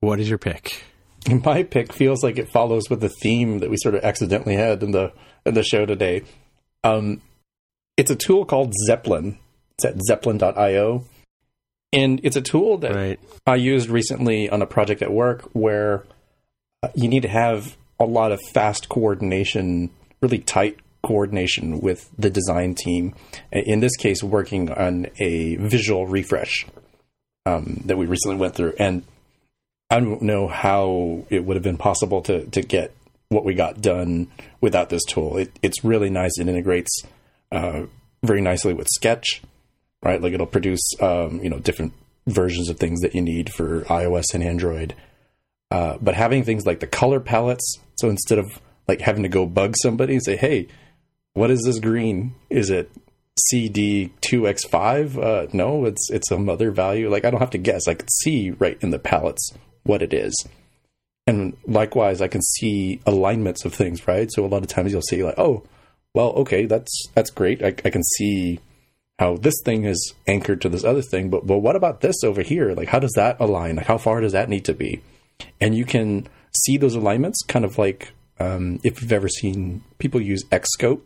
What 0.00 0.20
is 0.20 0.28
your 0.28 0.38
pick? 0.38 0.82
My 1.44 1.62
pick 1.62 1.92
feels 1.92 2.22
like 2.22 2.38
it 2.38 2.48
follows 2.48 2.88
with 2.90 3.00
the 3.00 3.08
theme 3.08 3.58
that 3.60 3.70
we 3.70 3.76
sort 3.76 3.94
of 3.94 4.04
accidentally 4.04 4.54
had 4.54 4.82
in 4.82 4.92
the 4.92 5.12
in 5.44 5.54
the 5.54 5.62
show 5.62 5.86
today. 5.86 6.22
Um, 6.84 7.20
it's 7.98 8.10
a 8.10 8.16
tool 8.16 8.46
called 8.46 8.72
Zeplin. 8.88 9.36
It's 9.74 9.84
at 9.84 9.96
zeplin.io. 10.08 11.04
And 11.92 12.20
it's 12.22 12.36
a 12.36 12.42
tool 12.42 12.78
that 12.78 12.94
Right. 12.94 13.20
I 13.46 13.56
used 13.56 13.90
recently 13.90 14.48
on 14.48 14.62
a 14.62 14.66
project 14.66 15.02
at 15.02 15.12
work 15.12 15.42
where 15.52 16.04
uh, 16.82 16.88
you 16.94 17.08
need 17.08 17.22
to 17.22 17.28
have 17.28 17.76
a 17.98 18.04
lot 18.04 18.30
of 18.30 18.40
fast 18.54 18.88
coordination, 18.88 19.90
really 20.20 20.38
tight 20.38 20.78
coordination 21.02 21.80
with 21.80 22.10
the 22.16 22.30
design 22.30 22.74
team. 22.74 23.14
In 23.50 23.80
this 23.80 23.96
case, 23.96 24.22
working 24.22 24.70
on 24.70 25.08
a 25.18 25.56
visual 25.56 26.06
refresh 26.06 26.66
um, 27.46 27.82
that 27.86 27.98
we 27.98 28.06
recently 28.06 28.36
went 28.36 28.54
through. 28.54 28.74
And 28.78 29.02
I 29.90 29.98
don't 29.98 30.22
know 30.22 30.46
how 30.46 31.24
it 31.30 31.44
would 31.44 31.56
have 31.56 31.64
been 31.64 31.78
possible 31.78 32.20
to, 32.22 32.46
to 32.46 32.62
get 32.62 32.94
what 33.30 33.44
we 33.44 33.54
got 33.54 33.80
done 33.80 34.28
without 34.60 34.90
this 34.90 35.04
tool. 35.04 35.38
It, 35.38 35.58
it's 35.62 35.82
really 35.84 36.10
nice. 36.10 36.38
It 36.38 36.48
integrates 36.48 37.02
uh, 37.52 37.82
very 38.22 38.40
nicely 38.40 38.74
with 38.74 38.88
Sketch, 38.88 39.42
right? 40.02 40.20
Like 40.20 40.32
it'll 40.32 40.46
produce, 40.46 40.82
um, 41.00 41.40
you 41.42 41.50
know, 41.50 41.58
different 41.58 41.92
versions 42.26 42.68
of 42.68 42.78
things 42.78 43.00
that 43.00 43.14
you 43.14 43.22
need 43.22 43.52
for 43.52 43.82
iOS 43.82 44.34
and 44.34 44.42
Android. 44.42 44.94
Uh, 45.70 45.98
but 46.00 46.14
having 46.14 46.44
things 46.44 46.66
like 46.66 46.80
the 46.80 46.86
color 46.86 47.20
palettes, 47.20 47.78
so 47.96 48.08
instead 48.08 48.38
of 48.38 48.46
like 48.86 49.00
having 49.00 49.22
to 49.22 49.28
go 49.28 49.44
bug 49.46 49.74
somebody 49.82 50.14
and 50.14 50.24
say, 50.24 50.36
"Hey, 50.36 50.68
what 51.34 51.50
is 51.50 51.62
this 51.64 51.78
green? 51.78 52.34
Is 52.48 52.70
it 52.70 52.90
CD2X5?" 53.52 55.22
Uh, 55.22 55.46
no, 55.52 55.84
it's 55.84 56.10
it's 56.10 56.28
some 56.28 56.48
other 56.48 56.70
value. 56.70 57.10
Like 57.10 57.24
I 57.24 57.30
don't 57.30 57.40
have 57.40 57.50
to 57.50 57.58
guess. 57.58 57.86
I 57.86 57.94
can 57.94 58.08
see 58.08 58.50
right 58.52 58.78
in 58.80 58.90
the 58.90 58.98
palettes 58.98 59.52
what 59.82 60.00
it 60.00 60.14
is. 60.14 60.34
And 61.26 61.58
likewise, 61.66 62.22
I 62.22 62.28
can 62.28 62.40
see 62.40 63.00
alignments 63.04 63.66
of 63.66 63.74
things, 63.74 64.08
right? 64.08 64.30
So 64.32 64.46
a 64.46 64.48
lot 64.48 64.62
of 64.62 64.68
times 64.68 64.92
you'll 64.92 65.02
see 65.02 65.22
like, 65.22 65.38
"Oh, 65.38 65.64
well, 66.18 66.30
okay, 66.30 66.66
that's 66.66 67.06
that's 67.14 67.30
great. 67.30 67.62
I, 67.62 67.68
I 67.68 67.90
can 67.90 68.02
see 68.02 68.58
how 69.20 69.36
this 69.36 69.54
thing 69.64 69.84
is 69.84 70.14
anchored 70.26 70.60
to 70.62 70.68
this 70.68 70.82
other 70.82 71.00
thing, 71.00 71.30
but 71.30 71.46
but 71.46 71.58
what 71.58 71.76
about 71.76 72.00
this 72.00 72.24
over 72.24 72.42
here? 72.42 72.74
Like, 72.74 72.88
how 72.88 72.98
does 72.98 73.12
that 73.14 73.36
align? 73.38 73.76
Like, 73.76 73.86
how 73.86 73.98
far 73.98 74.20
does 74.20 74.32
that 74.32 74.48
need 74.48 74.64
to 74.64 74.74
be? 74.74 75.00
And 75.60 75.76
you 75.76 75.84
can 75.84 76.26
see 76.64 76.76
those 76.76 76.96
alignments, 76.96 77.40
kind 77.46 77.64
of 77.64 77.78
like 77.78 78.10
um, 78.40 78.80
if 78.82 79.00
you've 79.00 79.12
ever 79.12 79.28
seen 79.28 79.84
people 79.98 80.20
use 80.20 80.42
Xscope, 80.46 81.02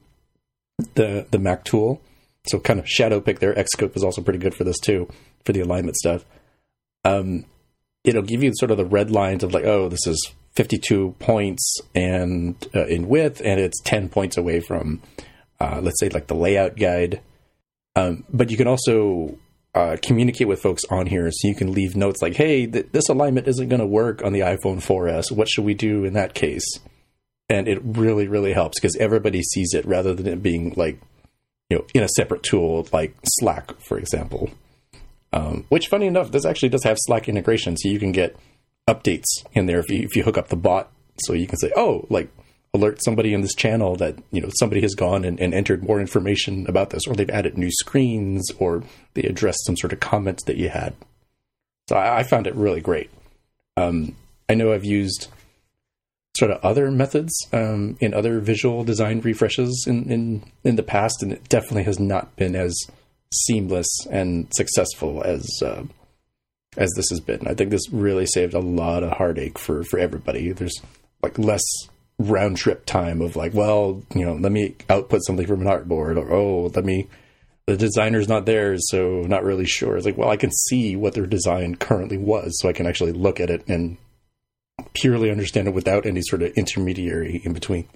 the 0.95 1.27
the 1.31 1.39
Mac 1.39 1.65
tool. 1.65 2.01
So 2.47 2.59
kind 2.59 2.81
of 2.81 2.89
shadow 2.89 3.21
pick 3.21 3.41
there. 3.41 3.53
Xscope 3.55 3.95
is 3.95 4.03
also 4.03 4.23
pretty 4.23 4.39
good 4.39 4.55
for 4.55 4.65
this 4.65 4.79
too, 4.79 5.11
for 5.45 5.53
the 5.53 5.61
alignment 5.61 5.97
stuff. 5.97 6.25
Um, 7.05 7.45
it'll 8.03 8.23
give 8.23 8.43
you 8.43 8.51
sort 8.55 8.71
of 8.71 8.79
the 8.79 8.87
red 8.87 9.11
lines 9.11 9.45
of 9.45 9.53
like, 9.53 9.65
oh, 9.65 9.91
this 9.91 10.07
is 10.07 10.33
52 10.55 11.17
points 11.19 11.81
and 11.95 12.55
uh, 12.75 12.87
in 12.87 13.09
width, 13.09 13.41
and 13.45 13.59
it's 13.59 13.81
10 13.83 14.09
points 14.09 14.37
away 14.37 14.61
from, 14.61 15.01
uh, 15.61 15.81
let's 15.83 15.99
say, 15.99 16.09
like 16.09 16.27
the 16.27 16.35
layout 16.35 16.77
guide. 16.77 17.21
Um, 17.97 18.25
but 18.33 18.51
you 18.51 18.57
can 18.57 18.69
also 18.69 19.39
uh, 19.75 19.97
communicate 20.03 20.49
with 20.49 20.61
folks 20.61 20.85
on 20.91 21.07
here 21.07 21.31
so 21.31 21.49
you 21.49 21.55
can 21.55 21.73
leave 21.73 21.97
notes 21.97 22.21
like, 22.21 22.35
hey, 22.35 22.67
th- 22.67 22.89
this 22.93 23.09
alignment 23.09 23.49
isn't 23.49 23.69
going 23.69 23.81
to 23.81 23.87
work 23.87 24.23
on 24.23 24.33
the 24.33 24.41
iPhone 24.41 24.85
4S. 24.85 25.33
What 25.33 25.49
should 25.49 25.65
we 25.65 25.75
do 25.75 26.05
in 26.05 26.13
that 26.13 26.35
case? 26.35 26.67
And 27.49 27.69
it 27.69 27.81
really, 27.83 28.29
really 28.29 28.53
helps 28.53 28.79
because 28.79 28.97
everybody 28.97 29.43
sees 29.43 29.75
it 29.75 29.85
rather 29.87 30.15
than 30.15 30.27
it 30.27 30.43
being 30.43 30.75
like, 30.77 31.01
you 31.71 31.79
know, 31.79 31.87
in 31.95 32.03
a 32.03 32.09
separate 32.09 32.43
tool 32.43 32.87
like 32.93 33.15
Slack, 33.25 33.73
for 33.81 33.99
example. 33.99 34.51
Um, 35.33 35.65
which, 35.71 35.89
funny 35.89 36.07
enough, 36.07 36.31
this 36.31 36.45
actually 36.45 36.69
does 36.69 36.85
have 36.85 36.99
Slack 37.01 37.29
integration, 37.29 37.77
so 37.79 37.89
you 37.89 37.99
can 37.99 38.13
get 38.13 38.37
updates 38.89 39.27
in 39.53 39.67
there 39.67 39.79
if 39.79 39.91
you 39.91 40.03
if 40.03 40.17
you 40.17 40.23
hook 40.23 40.39
up 40.39 40.49
the 40.49 40.57
bot. 40.57 40.91
So 41.25 41.33
you 41.35 41.47
can 41.47 41.59
say, 41.59 41.73
oh, 41.77 42.07
like 42.11 42.29
alert 42.75 43.03
somebody 43.05 43.35
in 43.35 43.43
this 43.43 43.55
channel 43.55 43.97
that 43.97 44.17
you 44.31 44.41
know 44.41 44.51
somebody 44.59 44.81
has 44.81 44.95
gone 44.95 45.25
and, 45.25 45.39
and, 45.41 45.53
entered 45.53 45.85
more 45.85 46.01
information 46.01 46.67
about 46.69 46.91
this, 46.91 47.07
or 47.07 47.15
they've 47.15 47.29
added 47.31 47.59
new 47.59 47.71
screens, 47.71 48.51
or 48.59 48.83
they 49.15 49.23
addressed 49.23 49.65
some 49.67 49.77
sort 49.77 49.93
of 49.93 50.01
comments 50.01 50.45
that 50.45 50.57
you 50.57 50.69
had. 50.69 50.95
So 51.89 51.97
I, 51.97 52.21
I 52.21 52.23
found 52.23 52.47
it 52.47 52.55
really 52.55 52.81
great. 52.81 53.11
Um, 53.77 54.17
I 54.49 54.55
know 54.55 54.73
I've 54.73 54.85
used 54.85 55.29
sort 56.37 56.51
of 56.51 56.65
other 56.65 56.91
methods 56.91 57.33
um, 57.53 57.97
in 58.01 58.15
other 58.15 58.41
visual 58.41 58.85
design 58.85 59.21
refreshes 59.21 59.85
in, 59.87 60.11
in 60.11 60.45
in 60.65 60.77
the 60.77 60.83
past, 60.83 61.23
and 61.23 61.33
it 61.33 61.49
definitely 61.49 61.85
has 61.85 62.01
not 62.01 62.35
been 62.37 62.57
as 62.57 62.75
seamless 63.35 64.07
and 64.11 64.53
successful 64.55 65.23
as 65.23 65.47
uh, 65.63 65.85
as 66.77 66.91
this 66.97 67.11
has 67.11 67.21
been. 67.21 67.47
I 67.47 67.55
think 67.55 67.71
this 67.71 67.91
really 67.91 68.27
saved 68.27 68.55
a 68.55 68.61
lot 68.61 69.03
of 69.03 69.13
heartache 69.13 69.59
for 69.59 69.85
for 69.85 69.99
everybody. 69.99 70.53
There's 70.53 70.81
like 71.23 71.39
less 71.39 71.63
round 72.19 72.57
trip 72.57 72.87
time 72.87 73.21
of 73.21 73.37
like, 73.37 73.55
well, 73.55 74.03
you 74.15 74.25
know, 74.25 74.35
let 74.35 74.53
me 74.53 74.77
output 74.89 75.25
something 75.25 75.47
from 75.47 75.67
an 75.67 75.69
artboard, 75.69 76.17
or 76.17 76.33
oh, 76.33 76.71
let 76.75 76.85
me. 76.85 77.09
The 77.67 77.77
designer's 77.77 78.29
not 78.29 78.45
there, 78.45 78.77
so 78.77 79.23
not 79.23 79.45
really 79.45 79.67
sure. 79.67 79.97
It's 79.97 80.05
like, 80.05 80.19
well, 80.19 80.31
I 80.31 80.37
can 80.37 80.51
see 80.51 80.97
what 80.97 81.15
their 81.15 81.27
design 81.27 81.77
currently 81.77 82.19
was, 82.19 82.59
so 82.61 82.69
I 82.69 82.73
can 82.73 82.89
actually 82.89 83.13
look 83.13 83.39
at 83.39 83.51
it 83.51 83.63
and 83.69 83.99
purely 84.95 85.31
understand 85.31 85.69
it 85.69 85.75
without 85.75 86.05
any 86.05 86.23
sort 86.23 86.43
of 86.43 86.53
intermediary 86.55 87.41
in 87.45 87.53
between. 87.53 87.89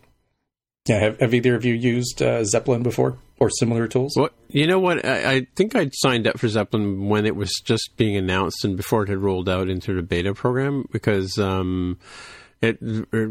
Yeah, 0.89 1.01
have, 1.01 1.19
have 1.19 1.35
either 1.35 1.57
of 1.57 1.65
you 1.65 1.75
used 1.75 2.23
uh, 2.23 2.43
Zeplin 2.43 2.85
before 2.85 3.19
or 3.39 3.51
similar 3.51 3.87
tools? 3.87 4.15
Well, 4.17 4.31
you 4.49 4.67
know 4.67 4.79
what? 4.79 5.05
I, 5.05 5.33
I 5.33 5.47
think 5.55 5.75
I 5.75 5.91
signed 5.93 6.27
up 6.27 6.39
for 6.39 6.47
Zeplin 6.47 7.09
when 7.09 7.27
it 7.27 7.37
was 7.37 7.53
just 7.65 7.97
being 7.97 8.17
announced 8.17 8.65
and 8.65 8.77
before 8.77 9.03
it 9.03 9.09
had 9.09 9.19
rolled 9.19 9.49
out 9.49 9.69
into 9.69 9.95
the 9.95 10.03
beta 10.03 10.35
program 10.35 10.87
because 10.91 11.39
um, 11.39 11.99
it, 12.63 12.79
it, 12.81 13.31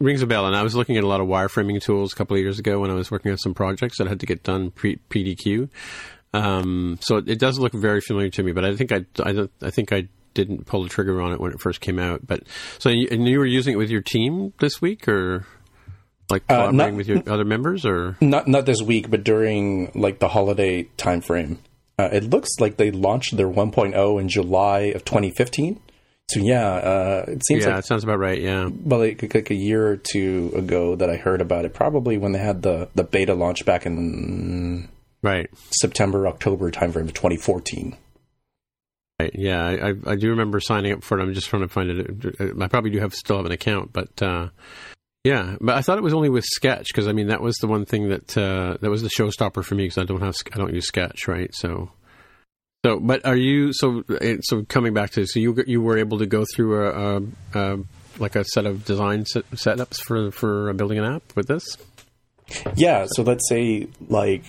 rings 0.00 0.22
a 0.22 0.26
bell. 0.26 0.46
And 0.46 0.54
I 0.54 0.62
was 0.62 0.74
looking 0.74 0.96
at 0.96 1.04
a 1.04 1.08
lot 1.08 1.20
of 1.20 1.28
wireframing 1.28 1.80
tools 1.80 2.12
a 2.12 2.16
couple 2.16 2.36
of 2.36 2.42
years 2.42 2.58
ago 2.58 2.80
when 2.80 2.90
I 2.90 2.94
was 2.94 3.10
working 3.10 3.30
on 3.30 3.38
some 3.38 3.54
projects 3.54 3.98
that 3.98 4.08
had 4.08 4.20
to 4.20 4.26
get 4.26 4.42
done 4.42 4.70
pre 4.70 4.98
PDQ. 5.08 5.68
Um, 6.32 6.98
so 7.00 7.16
it, 7.16 7.28
it, 7.28 7.38
does 7.40 7.58
look 7.58 7.72
very 7.72 8.00
familiar 8.00 8.30
to 8.30 8.42
me, 8.44 8.52
but 8.52 8.64
I 8.64 8.76
think 8.76 8.92
I, 8.92 9.04
I, 9.18 9.48
I 9.62 9.70
think 9.70 9.92
I 9.92 10.08
didn't 10.32 10.66
pull 10.66 10.84
the 10.84 10.88
trigger 10.88 11.20
on 11.20 11.32
it 11.32 11.40
when 11.40 11.52
it 11.52 11.60
first 11.60 11.80
came 11.80 11.98
out. 11.98 12.26
But 12.26 12.44
so 12.78 12.88
you, 12.88 13.08
and 13.10 13.26
you 13.26 13.38
were 13.38 13.46
using 13.46 13.74
it 13.74 13.76
with 13.76 13.90
your 13.90 14.02
team 14.02 14.52
this 14.60 14.80
week, 14.80 15.08
or 15.08 15.44
like 16.30 16.46
collaborating 16.46 16.80
uh, 16.80 16.84
not, 16.86 16.94
with 16.94 17.08
your 17.08 17.22
other 17.26 17.44
members, 17.44 17.84
or 17.84 18.16
not 18.20 18.48
not 18.48 18.66
this 18.66 18.82
week, 18.82 19.10
but 19.10 19.24
during 19.24 19.90
like 19.94 20.18
the 20.18 20.28
holiday 20.28 20.84
time 20.96 21.20
frame. 21.20 21.58
Uh, 21.98 22.08
it 22.12 22.24
looks 22.24 22.48
like 22.58 22.78
they 22.78 22.90
launched 22.90 23.36
their 23.36 23.46
1.0 23.46 24.20
in 24.20 24.28
July 24.30 24.78
of 24.94 25.04
2015. 25.04 25.78
So 26.30 26.40
yeah, 26.40 26.66
uh, 26.66 27.24
it 27.28 27.44
seems 27.44 27.64
yeah, 27.64 27.70
like 27.70 27.78
it 27.80 27.86
sounds 27.86 28.04
about 28.04 28.18
right. 28.18 28.40
Yeah, 28.40 28.70
well, 28.72 29.00
like, 29.00 29.34
like, 29.34 29.50
a 29.50 29.54
year 29.54 29.86
or 29.86 29.96
two 29.96 30.52
ago 30.54 30.94
that 30.94 31.10
I 31.10 31.16
heard 31.16 31.40
about 31.40 31.64
it. 31.64 31.74
Probably 31.74 32.18
when 32.18 32.32
they 32.32 32.38
had 32.38 32.62
the 32.62 32.88
the 32.94 33.02
beta 33.02 33.34
launch 33.34 33.66
back 33.66 33.84
in 33.84 34.88
right 35.22 35.50
September 35.72 36.28
October 36.28 36.70
timeframe 36.70 37.08
of 37.08 37.14
2014. 37.14 37.96
Right. 39.20 39.32
Yeah, 39.34 39.62
I, 39.62 40.12
I 40.12 40.16
do 40.16 40.30
remember 40.30 40.60
signing 40.60 40.92
up 40.92 41.02
for 41.02 41.18
it. 41.18 41.22
I'm 41.22 41.34
just 41.34 41.48
trying 41.48 41.62
to 41.62 41.68
find 41.68 41.90
it. 41.90 42.56
I 42.58 42.68
probably 42.68 42.90
do 42.90 43.00
have 43.00 43.12
still 43.12 43.36
have 43.36 43.44
an 43.44 43.52
account, 43.52 43.92
but 43.92 44.22
uh, 44.22 44.48
yeah. 45.24 45.56
But 45.60 45.76
I 45.76 45.82
thought 45.82 45.98
it 45.98 46.04
was 46.04 46.14
only 46.14 46.28
with 46.30 46.44
Sketch 46.44 46.88
because 46.88 47.06
I 47.06 47.12
mean 47.12 47.28
that 47.28 47.40
was 47.40 47.56
the 47.56 47.66
one 47.66 47.84
thing 47.84 48.08
that 48.08 48.36
uh, 48.36 48.76
that 48.80 48.90
was 48.90 49.02
the 49.02 49.10
showstopper 49.10 49.64
for 49.64 49.74
me 49.74 49.84
because 49.84 49.98
I 49.98 50.04
don't 50.04 50.22
have 50.22 50.36
I 50.52 50.58
don't 50.58 50.74
use 50.74 50.86
Sketch, 50.86 51.28
right? 51.28 51.54
So 51.54 51.90
so, 52.84 52.98
but 52.98 53.26
are 53.26 53.36
you 53.36 53.72
so 53.74 54.04
so 54.40 54.64
coming 54.64 54.94
back 54.94 55.10
to 55.10 55.26
so 55.26 55.38
you 55.38 55.62
you 55.66 55.82
were 55.82 55.98
able 55.98 56.18
to 56.18 56.26
go 56.26 56.46
through 56.54 56.82
a, 56.82 57.18
a, 57.18 57.22
a 57.54 57.78
like 58.18 58.36
a 58.36 58.44
set 58.44 58.64
of 58.64 58.86
design 58.86 59.26
set, 59.26 59.48
setups 59.50 60.00
for 60.00 60.30
for 60.30 60.72
building 60.72 60.98
an 60.98 61.04
app 61.04 61.22
with 61.36 61.46
this? 61.46 61.76
Yeah. 62.76 63.06
So 63.10 63.22
let's 63.22 63.46
say 63.48 63.88
like 64.08 64.44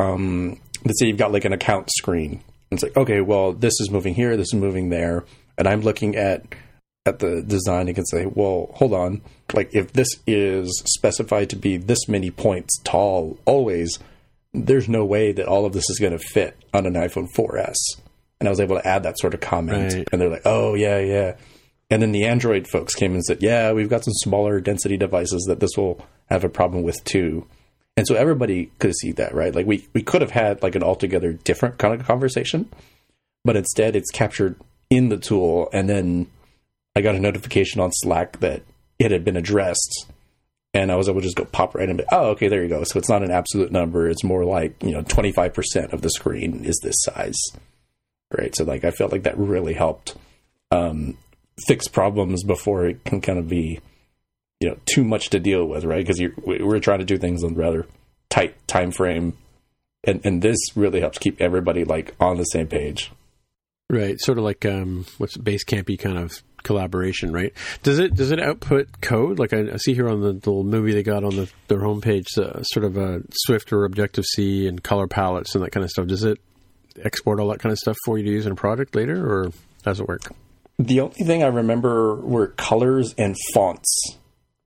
um, 0.00 0.58
let's 0.84 0.98
say 0.98 1.06
you've 1.06 1.18
got 1.18 1.30
like 1.30 1.44
an 1.44 1.52
account 1.52 1.88
screen. 1.96 2.42
It's 2.72 2.82
like 2.82 2.96
okay, 2.96 3.20
well 3.20 3.52
this 3.52 3.74
is 3.80 3.90
moving 3.92 4.14
here, 4.14 4.36
this 4.36 4.48
is 4.48 4.54
moving 4.54 4.88
there, 4.88 5.24
and 5.56 5.68
I'm 5.68 5.82
looking 5.82 6.16
at 6.16 6.42
at 7.06 7.20
the 7.20 7.42
design 7.42 7.88
and 7.88 7.94
can 7.94 8.06
say, 8.06 8.26
well, 8.26 8.70
hold 8.74 8.92
on, 8.92 9.22
like 9.54 9.74
if 9.74 9.92
this 9.92 10.08
is 10.26 10.82
specified 10.86 11.50
to 11.50 11.56
be 11.56 11.76
this 11.76 12.08
many 12.08 12.30
points 12.30 12.78
tall 12.84 13.38
always 13.46 13.98
there's 14.52 14.88
no 14.88 15.04
way 15.04 15.32
that 15.32 15.46
all 15.46 15.66
of 15.66 15.72
this 15.72 15.88
is 15.90 15.98
going 15.98 16.16
to 16.16 16.18
fit 16.18 16.56
on 16.72 16.86
an 16.86 16.94
iPhone 16.94 17.28
4S. 17.36 17.76
And 18.40 18.48
I 18.48 18.50
was 18.50 18.60
able 18.60 18.76
to 18.76 18.86
add 18.86 19.02
that 19.02 19.18
sort 19.18 19.34
of 19.34 19.40
comment. 19.40 19.94
Right. 19.94 20.08
And 20.12 20.20
they're 20.20 20.30
like, 20.30 20.46
oh, 20.46 20.74
yeah, 20.74 20.98
yeah. 20.98 21.36
And 21.90 22.02
then 22.02 22.12
the 22.12 22.24
Android 22.24 22.68
folks 22.68 22.94
came 22.94 23.14
and 23.14 23.24
said, 23.24 23.42
yeah, 23.42 23.72
we've 23.72 23.88
got 23.88 24.04
some 24.04 24.14
smaller 24.14 24.60
density 24.60 24.96
devices 24.96 25.44
that 25.48 25.60
this 25.60 25.76
will 25.76 26.04
have 26.26 26.44
a 26.44 26.48
problem 26.48 26.82
with 26.82 27.02
too. 27.04 27.46
And 27.96 28.06
so 28.06 28.14
everybody 28.14 28.70
could 28.78 28.94
see 28.94 29.12
that, 29.12 29.34
right? 29.34 29.54
Like 29.54 29.66
we, 29.66 29.88
we 29.92 30.02
could 30.02 30.20
have 30.20 30.30
had 30.30 30.62
like 30.62 30.76
an 30.76 30.82
altogether 30.82 31.32
different 31.32 31.78
kind 31.78 31.98
of 31.98 32.06
conversation, 32.06 32.70
but 33.44 33.56
instead 33.56 33.96
it's 33.96 34.10
captured 34.10 34.56
in 34.88 35.08
the 35.08 35.16
tool. 35.16 35.68
And 35.72 35.88
then 35.88 36.28
I 36.98 37.00
got 37.00 37.14
a 37.14 37.20
notification 37.20 37.80
on 37.80 37.92
Slack 37.92 38.40
that 38.40 38.62
it 38.98 39.12
had 39.12 39.24
been 39.24 39.36
addressed 39.36 40.06
and 40.74 40.92
I 40.92 40.96
was 40.96 41.08
able 41.08 41.20
to 41.20 41.26
just 41.26 41.36
go 41.36 41.44
pop 41.44 41.74
right 41.74 41.88
in. 41.88 41.96
But, 41.96 42.06
Oh, 42.12 42.30
okay, 42.30 42.48
there 42.48 42.62
you 42.62 42.68
go. 42.68 42.84
So 42.84 42.98
it's 42.98 43.08
not 43.08 43.22
an 43.22 43.30
absolute 43.30 43.72
number. 43.72 44.08
It's 44.08 44.24
more 44.24 44.44
like 44.44 44.82
you 44.82 44.92
know, 44.92 45.02
twenty 45.02 45.32
five 45.32 45.54
percent 45.54 45.92
of 45.92 46.02
the 46.02 46.10
screen 46.10 46.64
is 46.64 46.78
this 46.82 46.96
size, 46.98 47.38
right? 48.36 48.54
So 48.54 48.64
like 48.64 48.84
I 48.84 48.90
felt 48.90 49.12
like 49.12 49.22
that 49.22 49.38
really 49.38 49.74
helped 49.74 50.16
um, 50.70 51.16
fix 51.66 51.88
problems 51.88 52.44
before 52.44 52.86
it 52.86 53.04
can 53.04 53.20
kind 53.20 53.38
of 53.38 53.48
be 53.48 53.80
you 54.60 54.68
know 54.68 54.78
too 54.86 55.04
much 55.04 55.30
to 55.30 55.38
deal 55.38 55.64
with, 55.64 55.84
right? 55.84 56.06
Because 56.06 56.20
we're 56.44 56.80
trying 56.80 57.00
to 57.00 57.04
do 57.04 57.16
things 57.16 57.44
on 57.44 57.54
rather 57.54 57.86
tight 58.28 58.54
time 58.68 58.90
frame, 58.90 59.36
and 60.04 60.20
and 60.24 60.42
this 60.42 60.58
really 60.76 61.00
helps 61.00 61.18
keep 61.18 61.40
everybody 61.40 61.84
like 61.84 62.14
on 62.20 62.36
the 62.36 62.44
same 62.44 62.66
page. 62.66 63.10
Right, 63.90 64.20
sort 64.20 64.36
of 64.36 64.44
like 64.44 64.66
um, 64.66 65.06
what's 65.16 65.38
Basecampy 65.38 65.98
kind 65.98 66.18
of 66.18 66.42
collaboration, 66.62 67.32
right? 67.32 67.52
Does 67.82 67.98
it 67.98 68.14
does 68.14 68.30
it 68.30 68.40
output 68.40 69.00
code? 69.00 69.38
Like 69.38 69.52
I, 69.52 69.72
I 69.72 69.76
see 69.76 69.94
here 69.94 70.08
on 70.08 70.20
the, 70.20 70.32
the, 70.32 70.50
little 70.50 70.64
movie 70.64 70.92
they 70.92 71.02
got 71.02 71.24
on 71.24 71.36
the, 71.36 71.50
their 71.68 71.80
homepage, 71.80 72.36
uh, 72.38 72.62
sort 72.62 72.84
of 72.84 72.96
a 72.96 73.22
Swift 73.32 73.72
or 73.72 73.84
Objective 73.84 74.24
C 74.24 74.66
and 74.66 74.82
color 74.82 75.06
palettes 75.06 75.54
and 75.54 75.64
that 75.64 75.70
kind 75.70 75.84
of 75.84 75.90
stuff. 75.90 76.06
Does 76.06 76.24
it 76.24 76.38
export 77.02 77.40
all 77.40 77.48
that 77.48 77.60
kind 77.60 77.72
of 77.72 77.78
stuff 77.78 77.96
for 78.04 78.18
you 78.18 78.24
to 78.24 78.30
use 78.30 78.46
in 78.46 78.52
a 78.52 78.56
project 78.56 78.94
later, 78.94 79.24
or 79.24 79.52
how 79.84 79.92
does 79.92 80.00
it 80.00 80.08
work? 80.08 80.32
The 80.78 81.00
only 81.00 81.24
thing 81.24 81.42
I 81.42 81.48
remember 81.48 82.16
were 82.16 82.48
colors 82.48 83.14
and 83.18 83.36
fonts 83.52 84.16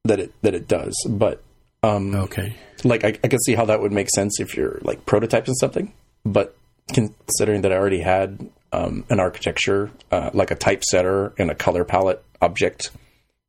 that 0.05 0.21
it 0.21 0.33
that 0.43 0.55
it 0.55 0.69
does, 0.69 0.95
but 1.09 1.43
um, 1.83 2.15
okay, 2.15 2.57
like 2.85 3.05
I, 3.05 3.09
I 3.25 3.29
can 3.29 3.41
see 3.41 3.55
how 3.55 3.65
that 3.67 3.81
would 3.81 3.93
make 3.93 4.09
sense 4.11 4.41
if 4.41 4.57
you're 4.57 4.79
like 4.83 5.07
prototyping 5.07 5.55
something, 5.59 5.93
but 6.25 6.57
considering 6.93 7.63
that 7.63 7.73
I 7.73 7.77
already 7.77 8.01
had 8.01 8.51
um, 8.73 9.05
an 9.11 9.21
architecture, 9.21 9.91
uh, 10.11 10.31
like 10.33 10.51
a 10.51 10.55
typesetter 10.55 11.33
and 11.39 11.51
a 11.51 11.55
color 11.55 11.85
palette 11.85 12.25
object 12.41 12.91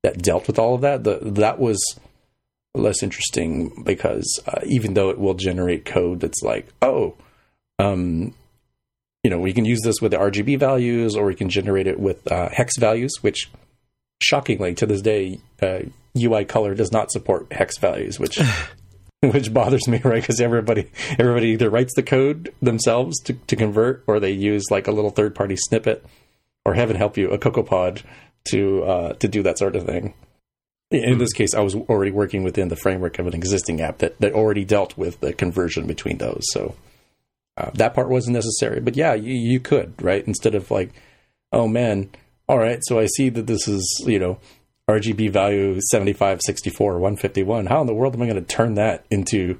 that 0.04 0.22
dealt 0.22 0.48
with 0.48 0.60
all 0.60 0.76
of 0.76 0.82
that. 0.82 1.04
The, 1.04 1.20
that 1.22 1.60
was 1.60 1.80
less 2.76 3.04
interesting 3.04 3.84
because 3.84 4.40
uh, 4.48 4.62
even 4.66 4.94
though 4.94 5.10
it 5.10 5.20
will 5.20 5.36
generate 5.36 5.86
code 5.86 6.20
that's 6.20 6.41
like, 6.41 6.68
oh, 6.82 7.16
um, 7.80 8.34
you 9.24 9.30
know, 9.30 9.40
we 9.40 9.54
can 9.54 9.66
use 9.66 9.82
this 9.84 10.02
with 10.02 10.12
the 10.12 10.18
RGB 10.18 10.60
values 10.60 11.16
or 11.16 11.26
we 11.26 11.36
can 11.36 11.50
generate 11.50 11.88
it 11.88 12.00
with 12.00 12.30
uh, 12.32 12.50
hex 12.50 12.78
values, 12.78 13.12
which 13.22 13.50
shockingly 14.22 14.74
to 14.76 14.86
this 14.86 15.02
day, 15.02 15.40
UI 16.18 16.44
uh, 16.44 16.45
color 16.45 16.76
does 16.76 16.91
not 16.91 17.12
support 17.12 17.52
hex 17.52 17.78
values, 17.78 18.20
which 18.20 18.40
which 19.32 19.54
bothers 19.54 19.88
me, 19.88 20.02
right? 20.04 20.22
Because 20.22 20.41
everybody 20.41 20.91
everybody 21.18 21.50
either 21.50 21.70
writes 21.70 21.94
the 21.95 22.04
code 22.04 22.54
themselves 22.62 23.20
to, 23.22 23.34
to 23.34 23.56
convert, 23.56 24.04
or 24.06 24.20
they 24.20 24.32
use 24.32 24.66
like 24.70 24.88
a 24.88 24.91
little 24.91 25.12
third 25.12 25.34
party 25.34 25.56
snippet, 25.56 26.06
or 26.66 26.74
heaven 26.74 26.98
help 26.98 27.16
you, 27.16 27.30
a 27.30 27.38
CocoaPod 27.38 28.04
to 28.50 28.84
uh, 28.84 29.14
to 29.14 29.28
do 29.30 29.41
that 29.44 29.58
sort 29.58 29.78
of 29.78 29.86
thing. 29.86 30.14
In 30.91 31.18
this 31.18 31.34
case, 31.34 31.56
I 31.56 31.62
was 31.62 31.74
already 31.74 32.12
working 32.12 32.44
within 32.44 32.68
the 32.68 32.76
framework 32.76 33.18
of 33.18 33.26
an 33.26 33.34
existing 33.34 33.82
app 33.82 33.98
that, 34.00 34.20
that 34.20 34.34
already 34.34 34.64
dealt 34.64 34.95
with 34.95 35.22
the 35.22 35.34
conversion 35.34 35.88
between 35.88 36.20
those. 36.20 36.44
So 36.52 36.76
uh, 37.58 37.72
that 37.74 37.95
part 37.95 38.10
wasn't 38.10 38.36
necessary. 38.36 38.80
But 38.80 38.95
yeah, 38.95 39.16
you, 39.16 39.34
you 39.34 39.60
could, 39.60 40.00
right? 40.00 40.24
Instead 40.28 40.54
of 40.54 40.70
like, 40.70 40.91
oh 41.52 41.68
man, 41.68 42.12
all 42.48 42.60
right, 42.60 42.80
so 42.84 43.00
I 43.00 43.08
see 43.08 43.30
that 43.30 43.48
this 43.48 43.68
is, 43.68 44.04
you 44.06 44.20
know, 44.20 44.38
RGB 44.89 45.31
value 45.31 45.80
75, 45.91 46.41
64, 46.41 46.93
151. 46.93 47.68
How 47.68 47.81
in 47.81 47.88
the 47.88 47.93
world 47.93 48.15
am 48.15 48.22
I 48.22 48.26
going 48.26 48.35
to 48.35 48.41
turn 48.41 48.76
that 48.76 49.05
into 49.10 49.60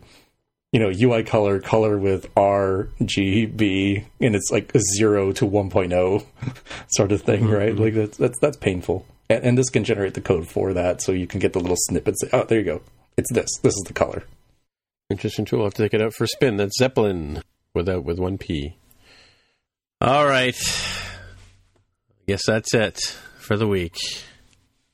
you 0.73 0.79
know, 0.79 0.91
UI 0.91 1.23
color, 1.23 1.59
color 1.59 1.99
with 1.99 2.29
R, 2.35 2.89
G, 3.05 3.45
B, 3.45 4.05
and 4.19 4.35
it's 4.35 4.49
like 4.51 4.73
a 4.73 4.79
zero 4.97 5.31
to 5.33 5.45
1.0 5.45 6.25
sort 6.89 7.11
of 7.11 7.21
thing, 7.21 7.43
mm-hmm. 7.43 7.53
right? 7.53 7.75
Like 7.75 7.93
that's, 7.93 8.17
that's, 8.17 8.39
that's 8.39 8.57
painful. 8.57 9.05
And, 9.29 9.43
and, 9.43 9.57
this 9.57 9.69
can 9.69 9.83
generate 9.83 10.15
the 10.15 10.21
code 10.21 10.47
for 10.47 10.73
that. 10.73 11.01
So 11.01 11.11
you 11.11 11.27
can 11.27 11.39
get 11.39 11.53
the 11.53 11.59
little 11.59 11.77
snippets. 11.77 12.23
Oh, 12.33 12.43
there 12.43 12.57
you 12.57 12.65
go. 12.65 12.81
It's 13.17 13.31
this. 13.31 13.49
This 13.61 13.75
is 13.75 13.83
the 13.85 13.93
color. 13.93 14.23
Interesting 15.11 15.45
tool. 15.45 15.59
I'll 15.59 15.65
have 15.65 15.75
to 15.75 15.83
take 15.83 15.93
it 15.93 16.01
out 16.01 16.15
for 16.15 16.23
a 16.23 16.27
spin. 16.27 16.57
That's 16.57 16.81
Zeplin 16.81 17.43
without, 17.75 18.03
with 18.03 18.17
one 18.17 18.39
P. 18.39 18.75
All 20.01 20.25
right. 20.25 20.55
I 22.09 22.23
guess 22.27 22.47
that's 22.47 22.73
it 22.73 22.99
for 23.37 23.57
the 23.57 23.67
week. 23.67 23.95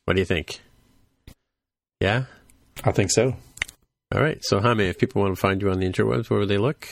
What 0.09 0.15
do 0.15 0.21
you 0.21 0.25
think? 0.25 0.59
Yeah? 1.99 2.23
I 2.83 2.91
think 2.91 3.11
so. 3.11 3.35
All 4.11 4.19
right. 4.19 4.43
So, 4.43 4.59
Jaime, 4.59 4.87
if 4.87 4.97
people 4.97 5.21
want 5.21 5.35
to 5.35 5.39
find 5.39 5.61
you 5.61 5.69
on 5.69 5.79
the 5.79 5.87
interwebs, 5.87 6.31
where 6.31 6.39
would 6.39 6.49
they 6.49 6.57
look? 6.57 6.87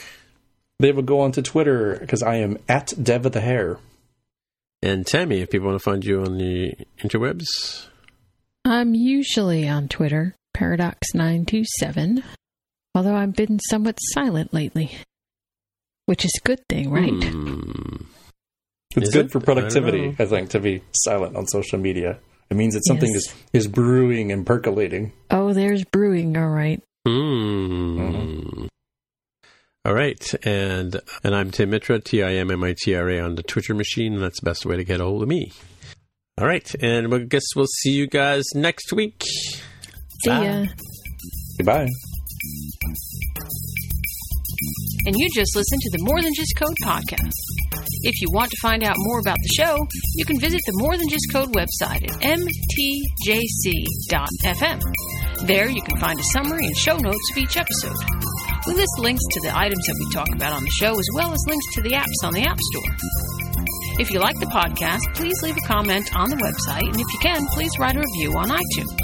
They 0.77 0.91
would 0.91 1.07
go 1.07 1.21
onto 1.21 1.41
Twitter 1.41 1.97
because 1.99 2.21
I 2.21 2.35
am 2.35 2.59
at 2.69 2.93
Dev 3.01 3.25
of 3.25 3.31
the 3.31 3.41
Hair. 3.41 3.79
And 4.83 5.03
Tammy, 5.03 5.41
if 5.41 5.49
people 5.49 5.67
want 5.67 5.79
to 5.79 5.83
find 5.83 6.05
you 6.05 6.21
on 6.21 6.37
the 6.37 6.75
interwebs, 6.99 7.87
I'm 8.63 8.93
usually 8.93 9.67
on 9.67 9.87
Twitter, 9.87 10.35
Paradox927, 10.55 12.21
although 12.93 13.15
I've 13.15 13.35
been 13.35 13.57
somewhat 13.67 13.97
silent 14.13 14.53
lately, 14.53 14.95
which 16.05 16.23
is 16.23 16.39
a 16.39 16.47
good 16.47 16.61
thing, 16.69 16.91
right? 16.91 17.09
Hmm. 17.09 17.95
It's 18.95 19.07
is 19.07 19.13
good 19.15 19.25
it? 19.25 19.31
for 19.31 19.39
productivity, 19.39 20.15
I, 20.19 20.23
I, 20.23 20.25
think, 20.27 20.51
to 20.51 20.59
be 20.59 20.83
silent 20.93 21.35
on 21.35 21.47
social 21.47 21.79
media. 21.79 22.19
It 22.49 22.55
means 22.55 22.73
that 22.75 22.85
something 22.85 23.11
yes. 23.11 23.25
is, 23.25 23.35
is 23.53 23.67
brewing 23.67 24.31
and 24.31 24.45
percolating. 24.45 25.11
Oh, 25.29 25.53
there's 25.53 25.83
brewing, 25.83 26.37
all 26.37 26.49
right. 26.49 26.81
Hmm. 27.05 27.99
Mm-hmm. 27.99 28.67
All 29.85 29.93
right, 29.93 30.35
and 30.45 30.99
and 31.23 31.33
I'm 31.33 31.51
Tim 31.51 31.69
Mitra, 31.69 31.99
T 31.99 32.21
I 32.21 32.33
M 32.33 32.51
M 32.51 32.61
I 32.63 32.75
T 32.77 32.93
R 32.93 33.09
A 33.09 33.19
on 33.21 33.35
the 33.35 33.43
Twitter 33.43 33.73
machine. 33.73 34.19
That's 34.19 34.41
the 34.41 34.45
best 34.45 34.65
way 34.65 34.75
to 34.75 34.83
get 34.83 34.99
a 34.99 35.05
hold 35.05 35.23
of 35.23 35.29
me. 35.29 35.53
All 36.37 36.45
right, 36.45 36.75
and 36.81 37.13
I 37.13 37.19
guess 37.19 37.55
we'll 37.55 37.67
see 37.79 37.91
you 37.91 38.05
guys 38.05 38.43
next 38.53 38.91
week. 38.91 39.23
See 39.23 40.29
Bye. 40.29 40.45
ya. 40.45 40.65
Goodbye. 41.57 41.87
And 45.05 45.15
you 45.15 45.29
just 45.33 45.55
listened 45.55 45.81
to 45.81 45.91
the 45.97 46.03
More 46.03 46.21
Than 46.21 46.33
Just 46.35 46.55
Code 46.57 46.75
podcast. 46.83 47.33
If 48.03 48.21
you 48.21 48.27
want 48.31 48.51
to 48.51 48.57
find 48.61 48.83
out 48.83 48.95
more 48.97 49.19
about 49.19 49.37
the 49.41 49.53
show, 49.55 49.87
you 50.15 50.25
can 50.25 50.39
visit 50.39 50.61
the 50.65 50.73
More 50.75 50.97
Than 50.97 51.09
Just 51.09 51.31
Code 51.31 51.53
website 51.53 52.03
at 52.03 52.19
mtjc.fm. 52.21 52.57
There 55.47 55.69
you 55.69 55.81
can 55.81 55.99
find 55.99 56.19
a 56.19 56.23
summary 56.23 56.65
and 56.65 56.77
show 56.77 56.97
notes 56.97 57.31
of 57.31 57.37
each 57.37 57.57
episode. 57.57 57.95
We 58.67 58.73
list 58.73 58.99
links 58.99 59.23
to 59.31 59.39
the 59.41 59.55
items 59.55 59.85
that 59.85 59.95
we 59.99 60.11
talk 60.11 60.27
about 60.35 60.53
on 60.53 60.63
the 60.63 60.71
show 60.71 60.91
as 60.99 61.07
well 61.13 61.31
as 61.31 61.39
links 61.47 61.65
to 61.75 61.81
the 61.81 61.91
apps 61.91 62.23
on 62.23 62.33
the 62.33 62.43
App 62.43 62.59
Store. 62.59 62.95
If 63.99 64.11
you 64.11 64.19
like 64.19 64.39
the 64.39 64.45
podcast, 64.47 65.01
please 65.15 65.41
leave 65.41 65.57
a 65.57 65.67
comment 65.67 66.15
on 66.15 66.29
the 66.29 66.35
website, 66.35 66.85
and 66.85 66.99
if 66.99 67.13
you 67.13 67.19
can, 67.19 67.47
please 67.47 67.71
write 67.79 67.95
a 67.95 67.99
review 67.99 68.37
on 68.37 68.49
iTunes. 68.49 68.97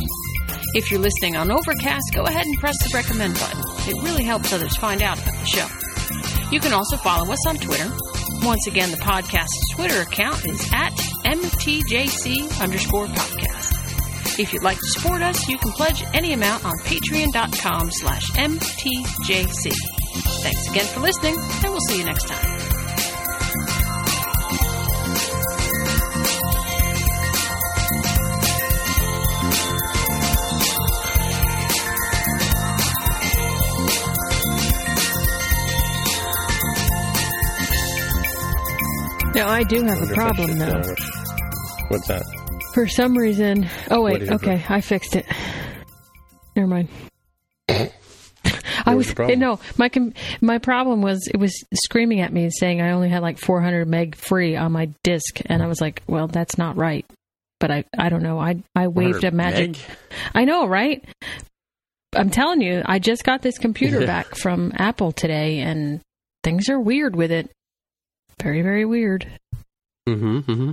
If 0.75 0.91
you're 0.91 0.99
listening 0.99 1.35
on 1.35 1.51
Overcast, 1.51 2.13
go 2.13 2.23
ahead 2.23 2.45
and 2.45 2.59
press 2.59 2.77
the 2.83 2.89
recommend 2.93 3.35
button. 3.35 3.72
It 3.87 4.01
really 4.01 4.23
helps 4.23 4.53
others 4.53 4.75
find 4.77 5.01
out 5.01 5.21
about 5.21 5.33
the 5.39 5.45
show. 5.45 5.67
You 6.51 6.59
can 6.59 6.73
also 6.73 6.97
follow 6.97 7.31
us 7.31 7.47
on 7.47 7.57
Twitter. 7.57 7.91
Once 8.43 8.67
again, 8.67 8.91
the 8.91 8.97
podcast's 8.97 9.73
Twitter 9.73 10.01
account 10.01 10.45
is 10.45 10.69
at 10.73 10.93
MTJC 11.25 12.61
underscore 12.61 13.07
podcast. 13.07 14.39
If 14.39 14.53
you'd 14.53 14.63
like 14.63 14.77
to 14.79 14.87
support 14.87 15.21
us, 15.21 15.47
you 15.47 15.57
can 15.57 15.71
pledge 15.71 16.03
any 16.13 16.33
amount 16.33 16.65
on 16.65 16.77
patreon.com 16.79 17.91
slash 17.91 18.31
MTJC. 18.31 19.71
Thanks 20.41 20.69
again 20.69 20.85
for 20.85 20.99
listening, 20.99 21.35
and 21.37 21.71
we'll 21.71 21.79
see 21.81 21.99
you 21.99 22.05
next 22.05 22.27
time. 22.27 22.62
Now 39.35 39.49
I 39.49 39.63
do 39.63 39.83
have 39.83 40.01
a 40.01 40.13
problem 40.13 40.59
though. 40.59 40.81
What's 41.87 42.07
that? 42.07 42.23
For 42.73 42.87
some 42.87 43.17
reason. 43.17 43.67
Oh 43.89 44.03
wait. 44.03 44.29
Okay, 44.29 44.63
I 44.69 44.81
fixed 44.81 45.15
it. 45.15 45.25
Never 46.55 46.67
mind. 46.67 46.89
I 48.85 48.95
was 48.95 49.17
no 49.17 49.59
my 49.77 49.89
my 50.41 50.57
problem 50.57 51.01
was 51.01 51.27
it 51.33 51.37
was 51.37 51.63
screaming 51.73 52.19
at 52.19 52.33
me 52.33 52.49
saying 52.51 52.81
I 52.81 52.91
only 52.91 53.09
had 53.09 53.21
like 53.21 53.39
400 53.39 53.87
meg 53.87 54.15
free 54.15 54.55
on 54.55 54.71
my 54.71 54.89
disk 55.03 55.39
and 55.45 55.63
I 55.63 55.67
was 55.67 55.79
like 55.79 56.03
well 56.07 56.27
that's 56.27 56.57
not 56.57 56.75
right 56.75 57.05
but 57.59 57.71
I 57.71 57.85
I 57.97 58.09
don't 58.09 58.23
know 58.23 58.39
I 58.39 58.61
I 58.75 58.89
waved 58.89 59.23
a 59.23 59.31
magic 59.31 59.71
meg? 59.71 59.77
I 60.35 60.43
know 60.45 60.67
right 60.67 61.03
I'm 62.13 62.29
telling 62.29 62.61
you 62.61 62.81
I 62.85 62.99
just 62.99 63.23
got 63.23 63.41
this 63.41 63.57
computer 63.57 64.05
back 64.05 64.35
from 64.35 64.73
Apple 64.75 65.13
today 65.13 65.59
and 65.59 66.01
things 66.43 66.67
are 66.69 66.79
weird 66.79 67.15
with 67.15 67.31
it 67.31 67.49
very, 68.41 68.61
very 68.61 68.85
weird. 68.85 69.27
Mm-hmm. 70.07 70.37
mm-hmm. 70.39 70.71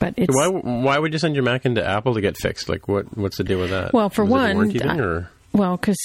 But 0.00 0.14
it's 0.16 0.36
why 0.36 0.48
why 0.48 0.98
would 0.98 1.12
you 1.12 1.18
send 1.18 1.34
your 1.34 1.44
Mac 1.44 1.64
into 1.64 1.82
Apple 1.82 2.14
to 2.14 2.20
get 2.20 2.36
fixed? 2.36 2.68
Like 2.68 2.88
what 2.88 3.16
what's 3.16 3.38
the 3.38 3.44
deal 3.44 3.58
with 3.60 3.70
that? 3.70 3.94
Well, 3.94 4.10
for 4.10 4.24
Was 4.24 4.54
one, 4.54 4.70
thing, 4.70 4.82
I, 4.82 5.26
well, 5.52 5.76
because 5.76 5.96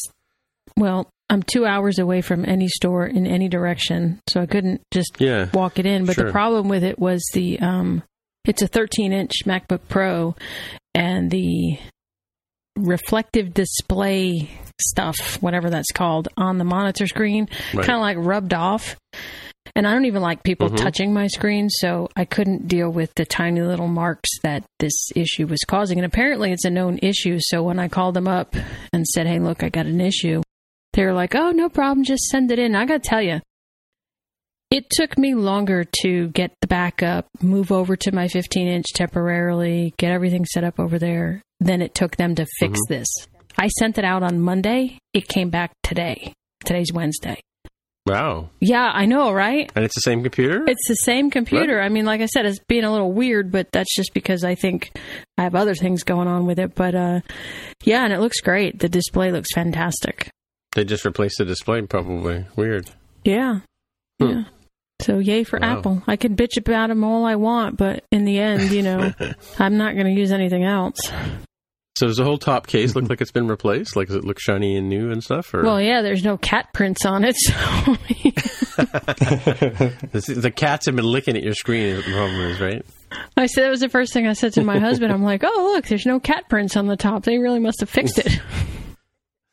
well, 0.77 1.09
I'm 1.29 1.43
two 1.43 1.65
hours 1.65 1.99
away 1.99 2.21
from 2.21 2.45
any 2.45 2.67
store 2.67 3.05
in 3.05 3.27
any 3.27 3.49
direction, 3.49 4.21
so 4.29 4.41
I 4.41 4.45
couldn't 4.45 4.81
just 4.91 5.19
yeah, 5.19 5.49
walk 5.53 5.79
it 5.79 5.85
in. 5.85 6.05
But 6.05 6.15
sure. 6.15 6.25
the 6.25 6.31
problem 6.31 6.69
with 6.69 6.83
it 6.83 6.97
was 6.97 7.21
the 7.33 7.59
um, 7.59 8.03
it's 8.45 8.61
a 8.61 8.67
13 8.67 9.11
inch 9.11 9.31
MacBook 9.45 9.81
Pro, 9.89 10.35
and 10.95 11.29
the 11.29 11.77
reflective 12.75 13.53
display 13.53 14.49
stuff, 14.81 15.41
whatever 15.41 15.69
that's 15.69 15.91
called, 15.91 16.29
on 16.37 16.57
the 16.57 16.63
monitor 16.63 17.05
screen, 17.05 17.49
right. 17.73 17.85
kind 17.85 17.97
of 17.97 18.01
like 18.01 18.17
rubbed 18.17 18.53
off. 18.53 18.95
And 19.75 19.87
I 19.87 19.93
don't 19.93 20.05
even 20.05 20.21
like 20.21 20.43
people 20.43 20.67
mm-hmm. 20.67 20.77
touching 20.77 21.13
my 21.13 21.27
screen, 21.27 21.69
so 21.69 22.09
I 22.15 22.25
couldn't 22.25 22.67
deal 22.67 22.89
with 22.89 23.13
the 23.15 23.25
tiny 23.25 23.61
little 23.61 23.87
marks 23.87 24.29
that 24.43 24.63
this 24.79 25.09
issue 25.15 25.47
was 25.47 25.59
causing. 25.67 25.97
And 25.97 26.05
apparently 26.05 26.51
it's 26.51 26.65
a 26.65 26.69
known 26.69 26.99
issue, 27.01 27.37
so 27.39 27.63
when 27.63 27.79
I 27.79 27.87
called 27.87 28.15
them 28.15 28.27
up 28.27 28.55
and 28.93 29.07
said, 29.07 29.27
hey, 29.27 29.39
look, 29.39 29.63
I 29.63 29.69
got 29.69 29.85
an 29.85 30.01
issue, 30.01 30.41
they 30.93 31.05
were 31.05 31.13
like, 31.13 31.35
oh, 31.35 31.51
no 31.51 31.69
problem, 31.69 32.03
just 32.03 32.23
send 32.23 32.51
it 32.51 32.59
in. 32.59 32.75
I 32.75 32.85
got 32.85 33.03
to 33.03 33.09
tell 33.09 33.21
you, 33.21 33.41
it 34.71 34.89
took 34.91 35.17
me 35.17 35.33
longer 35.33 35.83
to 36.01 36.27
get 36.29 36.51
the 36.61 36.67
backup, 36.67 37.27
move 37.41 37.71
over 37.71 37.95
to 37.95 38.11
my 38.11 38.27
15 38.27 38.67
inch 38.67 38.85
temporarily, 38.93 39.93
get 39.97 40.11
everything 40.11 40.45
set 40.45 40.63
up 40.63 40.79
over 40.79 40.99
there 40.99 41.41
than 41.59 41.81
it 41.81 41.95
took 41.95 42.17
them 42.17 42.35
to 42.35 42.45
fix 42.59 42.79
mm-hmm. 42.79 42.93
this. 42.93 43.07
I 43.57 43.67
sent 43.67 43.97
it 43.97 44.05
out 44.05 44.23
on 44.23 44.39
Monday. 44.39 44.99
It 45.13 45.27
came 45.27 45.49
back 45.49 45.73
today. 45.83 46.33
Today's 46.63 46.93
Wednesday. 46.93 47.41
Wow. 48.09 48.49
Yeah, 48.59 48.89
I 48.91 49.05
know, 49.05 49.31
right? 49.31 49.71
And 49.75 49.85
it's 49.85 49.95
the 49.95 50.01
same 50.01 50.23
computer? 50.23 50.65
It's 50.67 50.87
the 50.87 50.95
same 50.95 51.29
computer. 51.29 51.79
I 51.79 51.89
mean, 51.89 52.05
like 52.05 52.21
I 52.21 52.25
said, 52.25 52.45
it's 52.45 52.59
being 52.67 52.83
a 52.83 52.91
little 52.91 53.11
weird, 53.11 53.51
but 53.51 53.71
that's 53.71 53.93
just 53.95 54.13
because 54.13 54.43
I 54.43 54.55
think 54.55 54.91
I 55.37 55.43
have 55.43 55.53
other 55.53 55.75
things 55.75 56.03
going 56.03 56.27
on 56.27 56.47
with 56.47 56.57
it. 56.57 56.73
But 56.73 56.95
uh, 56.95 57.21
yeah, 57.83 58.03
and 58.03 58.11
it 58.11 58.19
looks 58.19 58.41
great. 58.41 58.79
The 58.79 58.89
display 58.89 59.31
looks 59.31 59.53
fantastic. 59.53 60.29
They 60.73 60.85
just 60.85 61.05
replaced 61.05 61.37
the 61.37 61.45
display, 61.45 61.81
probably. 61.83 62.45
Weird. 62.55 62.89
Yeah. 63.23 63.59
Hmm. 64.19 64.27
Yeah. 64.27 64.43
So 65.01 65.19
yay 65.19 65.43
for 65.43 65.59
wow. 65.59 65.77
Apple. 65.77 66.03
I 66.07 66.15
can 66.15 66.35
bitch 66.35 66.57
about 66.57 66.89
them 66.89 67.03
all 67.03 67.25
I 67.25 67.35
want, 67.35 67.77
but 67.77 68.03
in 68.11 68.25
the 68.25 68.39
end, 68.39 68.71
you 68.71 68.81
know, 68.81 69.13
I'm 69.59 69.77
not 69.77 69.93
going 69.93 70.07
to 70.07 70.19
use 70.19 70.31
anything 70.31 70.63
else. 70.63 70.99
So 71.99 72.07
does 72.07 72.15
the 72.15 72.23
whole 72.23 72.37
top 72.37 72.65
case 72.65 72.95
look 72.95 73.03
like 73.09 73.19
it's 73.19 73.33
been 73.33 73.49
replaced? 73.49 73.97
Like 73.97 74.07
does 74.07 74.15
it 74.15 74.23
look 74.23 74.39
shiny 74.39 74.77
and 74.77 74.87
new 74.87 75.11
and 75.11 75.21
stuff? 75.21 75.53
Or? 75.53 75.63
Well, 75.63 75.81
yeah, 75.81 76.01
there's 76.01 76.23
no 76.23 76.37
cat 76.37 76.71
prints 76.73 77.05
on 77.05 77.25
it. 77.25 77.35
So 77.35 77.51
the 80.33 80.53
cats 80.55 80.85
have 80.85 80.95
been 80.95 81.03
licking 81.03 81.35
at 81.35 81.43
your 81.43 81.55
screen. 81.55 81.97
The 81.97 82.03
problem 82.03 82.39
is, 82.39 82.61
right? 82.61 82.85
I 83.35 83.47
said 83.47 83.65
that 83.65 83.69
was 83.69 83.81
the 83.81 83.89
first 83.89 84.13
thing 84.13 84.27
I 84.27 84.33
said 84.33 84.53
to 84.53 84.63
my 84.63 84.79
husband. 84.79 85.11
I'm 85.11 85.23
like, 85.23 85.43
oh 85.43 85.71
look, 85.73 85.87
there's 85.87 86.05
no 86.05 86.21
cat 86.21 86.47
prints 86.47 86.77
on 86.77 86.87
the 86.87 86.95
top. 86.95 87.23
They 87.23 87.37
really 87.37 87.59
must 87.59 87.81
have 87.81 87.89
fixed 87.89 88.19
it. 88.19 88.39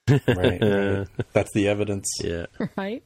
right, 0.29 0.63
right. 0.63 1.09
That's 1.33 1.51
the 1.53 1.67
evidence. 1.67 2.07
Yeah. 2.23 2.47
Right. 2.77 3.03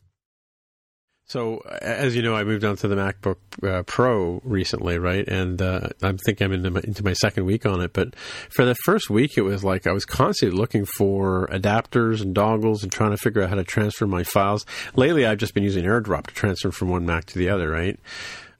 So, 1.30 1.58
as 1.80 2.16
you 2.16 2.22
know, 2.22 2.34
I 2.34 2.42
moved 2.42 2.64
on 2.64 2.74
to 2.78 2.88
the 2.88 2.96
MacBook 2.96 3.36
uh, 3.62 3.84
Pro 3.84 4.40
recently, 4.42 4.98
right? 4.98 5.24
And 5.28 5.62
uh, 5.62 5.90
I 6.02 6.12
think 6.26 6.42
I'm 6.42 6.50
into 6.50 6.72
my, 6.72 6.80
into 6.82 7.04
my 7.04 7.12
second 7.12 7.44
week 7.44 7.64
on 7.64 7.80
it. 7.80 7.92
But 7.92 8.16
for 8.16 8.64
the 8.64 8.74
first 8.74 9.10
week, 9.10 9.38
it 9.38 9.42
was 9.42 9.62
like 9.62 9.86
I 9.86 9.92
was 9.92 10.04
constantly 10.04 10.58
looking 10.58 10.84
for 10.84 11.46
adapters 11.52 12.20
and 12.20 12.34
dongles 12.34 12.82
and 12.82 12.90
trying 12.90 13.12
to 13.12 13.16
figure 13.16 13.44
out 13.44 13.48
how 13.48 13.54
to 13.54 13.62
transfer 13.62 14.08
my 14.08 14.24
files. 14.24 14.66
Lately, 14.96 15.24
I've 15.24 15.38
just 15.38 15.54
been 15.54 15.62
using 15.62 15.84
AirDrop 15.84 16.26
to 16.26 16.34
transfer 16.34 16.72
from 16.72 16.88
one 16.88 17.06
Mac 17.06 17.26
to 17.26 17.38
the 17.38 17.50
other, 17.50 17.70
right? 17.70 18.00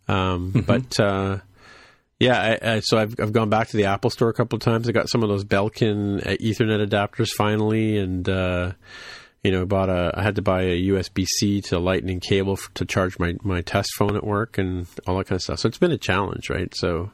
Um, 0.07 0.53
mm-hmm. 0.53 0.61
But 0.61 1.01
uh, 1.01 1.39
yeah, 2.21 2.57
I, 2.63 2.75
I, 2.75 2.81
so 2.85 2.99
I've 2.99 3.19
I've 3.19 3.33
gone 3.33 3.51
back 3.51 3.67
to 3.71 3.79
the 3.79 3.87
Apple 3.87 4.11
Store 4.11 4.29
a 4.29 4.35
couple 4.35 4.59
of 4.59 4.63
times. 4.63 4.89
I 4.89 4.93
got 4.93 5.09
some 5.09 5.25
of 5.25 5.29
those 5.29 5.45
Belkin 5.45 6.25
uh, 6.25 6.37
Ethernet 6.37 6.89
adapters 6.89 7.31
finally, 7.31 7.99
and 7.99 8.29
uh, 8.29 8.75
you 9.43 9.51
know, 9.51 9.65
bought 9.65 9.89
a. 9.89 10.12
I 10.15 10.23
had 10.23 10.37
to 10.37 10.43
buy 10.43 10.62
a 10.62 10.83
USB 10.89 11.27
C 11.27 11.61
to 11.62 11.79
lightning 11.79 12.21
cable 12.21 12.59
to 12.75 12.85
charge 12.85 13.19
my 13.19 13.37
my 13.43 13.62
test 13.62 13.95
phone 13.97 14.17
at 14.17 14.25
work 14.25 14.59
and 14.59 14.87
all 15.07 15.17
that 15.19 15.27
kind 15.27 15.37
of 15.37 15.43
stuff. 15.43 15.61
So 15.61 15.69
it's 15.69 15.79
been 15.79 15.93
a 15.93 15.99
challenge, 15.99 16.51
right? 16.51 16.75
So, 16.75 17.11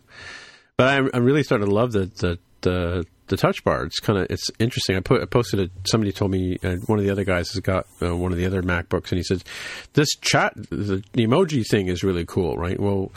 but 0.77 0.89
I'm 0.89 1.11
I'm 1.15 1.25
really 1.25 1.45
starting 1.45 1.69
to 1.69 1.75
love 1.75 1.93
the 1.93 2.07
the 2.07 2.39
the, 2.63 3.07
the 3.29 3.37
touch 3.37 3.63
bar. 3.63 3.85
It's 3.85 4.01
kind 4.01 4.19
of 4.19 4.27
it's 4.29 4.51
interesting. 4.59 4.97
I 4.97 5.01
put 5.01 5.23
I 5.23 5.27
posted 5.27 5.61
it. 5.61 5.71
Somebody 5.87 6.11
told 6.11 6.33
me 6.33 6.59
uh, 6.65 6.77
one 6.87 6.99
of 6.99 7.05
the 7.05 7.13
other 7.13 7.23
guys 7.23 7.53
has 7.53 7.61
got 7.61 7.87
uh, 8.03 8.17
one 8.17 8.33
of 8.33 8.39
the 8.39 8.47
other 8.47 8.61
MacBooks, 8.61 9.11
and 9.13 9.19
he 9.19 9.23
says 9.23 9.45
this 9.93 10.09
chat 10.21 10.53
the, 10.57 11.05
the 11.13 11.27
emoji 11.27 11.65
thing 11.65 11.87
is 11.87 12.03
really 12.03 12.25
cool, 12.25 12.57
right? 12.57 12.79
Well, 12.81 13.13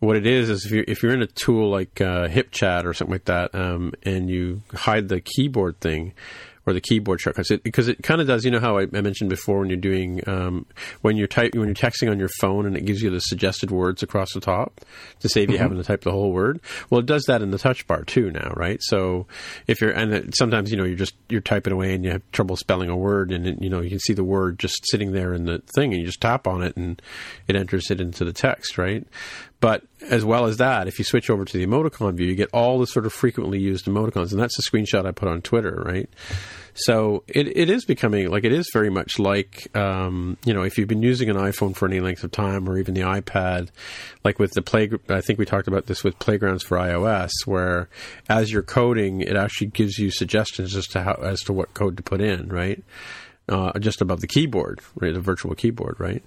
what 0.00 0.16
it 0.16 0.26
is 0.26 0.50
is 0.50 0.66
if 0.66 0.72
you're 0.72 0.84
if 0.88 1.02
you're 1.02 1.14
in 1.14 1.22
a 1.22 1.28
tool 1.28 1.70
like 1.70 2.00
uh, 2.00 2.26
HipChat 2.26 2.84
or 2.84 2.92
something 2.92 3.12
like 3.12 3.26
that, 3.26 3.54
um, 3.54 3.92
and 4.02 4.28
you 4.28 4.62
hide 4.74 5.08
the 5.08 5.20
keyboard 5.20 5.78
thing 5.80 6.12
or 6.68 6.72
the 6.74 6.80
keyboard 6.80 7.20
shortcuts 7.20 7.50
it, 7.50 7.62
because 7.62 7.88
it 7.88 8.02
kind 8.02 8.20
of 8.20 8.26
does. 8.26 8.44
You 8.44 8.50
know 8.50 8.60
how 8.60 8.78
I, 8.78 8.82
I 8.82 9.00
mentioned 9.00 9.30
before 9.30 9.60
when 9.60 9.68
you're 9.68 9.76
doing 9.78 10.22
um, 10.28 10.66
when 11.02 11.16
you're 11.16 11.26
type 11.26 11.54
when 11.54 11.66
you're 11.66 11.74
texting 11.74 12.10
on 12.10 12.18
your 12.18 12.28
phone 12.40 12.66
and 12.66 12.76
it 12.76 12.84
gives 12.84 13.02
you 13.02 13.10
the 13.10 13.20
suggested 13.20 13.70
words 13.70 14.02
across 14.02 14.32
the 14.34 14.40
top 14.40 14.80
to 15.20 15.28
save 15.28 15.50
you 15.50 15.56
Mm-hmm. 15.56 15.62
having 15.62 15.78
to 15.78 15.84
type 15.84 16.02
the 16.02 16.12
whole 16.12 16.32
word. 16.32 16.60
Well, 16.90 17.00
it 17.00 17.06
does 17.06 17.24
that 17.24 17.42
in 17.42 17.50
the 17.50 17.58
touch 17.58 17.86
bar 17.86 18.04
too 18.04 18.30
now, 18.30 18.52
right? 18.54 18.78
So 18.82 19.26
if 19.66 19.80
you're 19.80 19.90
and 19.90 20.12
it, 20.12 20.36
sometimes 20.36 20.70
you 20.70 20.76
know 20.76 20.84
you're 20.84 20.96
just 20.96 21.14
you're 21.28 21.40
typing 21.40 21.72
away 21.72 21.94
and 21.94 22.04
you 22.04 22.10
have 22.12 22.22
trouble 22.32 22.56
spelling 22.56 22.90
a 22.90 22.96
word 22.96 23.32
and 23.32 23.46
it, 23.46 23.62
you 23.62 23.70
know 23.70 23.80
you 23.80 23.88
can 23.88 23.98
see 23.98 24.12
the 24.12 24.24
word 24.24 24.58
just 24.58 24.80
sitting 24.90 25.12
there 25.12 25.32
in 25.32 25.46
the 25.46 25.58
thing 25.74 25.92
and 25.92 26.00
you 26.00 26.06
just 26.06 26.20
tap 26.20 26.46
on 26.46 26.62
it 26.62 26.76
and 26.76 27.00
it 27.48 27.56
enters 27.56 27.90
it 27.90 28.00
into 28.00 28.24
the 28.24 28.32
text, 28.32 28.76
right? 28.78 29.06
But 29.60 29.82
as 30.10 30.24
well 30.24 30.44
as 30.44 30.58
that, 30.58 30.86
if 30.86 30.98
you 31.00 31.04
switch 31.04 31.30
over 31.30 31.44
to 31.44 31.58
the 31.58 31.66
emoticon 31.66 32.14
view, 32.14 32.26
you 32.28 32.36
get 32.36 32.50
all 32.52 32.78
the 32.78 32.86
sort 32.86 33.06
of 33.06 33.12
frequently 33.12 33.58
used 33.58 33.86
emoticons, 33.86 34.30
and 34.30 34.40
that's 34.40 34.56
a 34.56 34.62
screenshot 34.62 35.04
I 35.04 35.10
put 35.10 35.28
on 35.28 35.42
Twitter, 35.42 35.82
right? 35.84 36.08
So 36.78 37.24
it, 37.26 37.56
it 37.56 37.70
is 37.70 37.84
becoming 37.84 38.30
like 38.30 38.44
it 38.44 38.52
is 38.52 38.70
very 38.72 38.90
much 38.90 39.18
like 39.18 39.74
um, 39.76 40.36
you 40.44 40.54
know 40.54 40.62
if 40.62 40.78
you've 40.78 40.88
been 40.88 41.02
using 41.02 41.28
an 41.28 41.36
iPhone 41.36 41.74
for 41.74 41.86
any 41.86 42.00
length 42.00 42.22
of 42.24 42.30
time 42.30 42.68
or 42.68 42.78
even 42.78 42.94
the 42.94 43.00
iPad, 43.02 43.68
like 44.24 44.38
with 44.38 44.52
the 44.52 44.62
play. 44.62 44.88
I 45.08 45.20
think 45.20 45.38
we 45.38 45.44
talked 45.44 45.68
about 45.68 45.86
this 45.86 46.04
with 46.04 46.18
playgrounds 46.18 46.62
for 46.62 46.78
iOS, 46.78 47.30
where 47.46 47.88
as 48.28 48.52
you're 48.52 48.62
coding, 48.62 49.20
it 49.20 49.36
actually 49.36 49.68
gives 49.68 49.98
you 49.98 50.10
suggestions 50.10 50.76
as 50.76 50.86
to 50.88 51.02
how 51.02 51.14
as 51.14 51.40
to 51.42 51.52
what 51.52 51.74
code 51.74 51.96
to 51.96 52.02
put 52.02 52.20
in, 52.20 52.48
right? 52.48 52.82
Uh, 53.48 53.76
just 53.78 54.00
above 54.00 54.20
the 54.20 54.26
keyboard, 54.26 54.80
right? 54.96 55.14
The 55.14 55.20
virtual 55.20 55.54
keyboard, 55.54 55.98
right? 55.98 56.22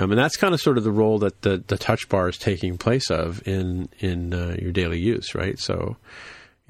Um, 0.00 0.12
and 0.12 0.18
that's 0.18 0.36
kind 0.38 0.54
of 0.54 0.60
sort 0.62 0.78
of 0.78 0.84
the 0.84 0.92
role 0.92 1.18
that 1.18 1.42
the, 1.42 1.62
the 1.66 1.76
touch 1.76 2.08
bar 2.08 2.28
is 2.30 2.38
taking 2.38 2.78
place 2.78 3.10
of 3.10 3.46
in 3.46 3.90
in 3.98 4.32
uh, 4.32 4.56
your 4.58 4.72
daily 4.72 4.98
use, 4.98 5.34
right? 5.34 5.58
So, 5.58 5.96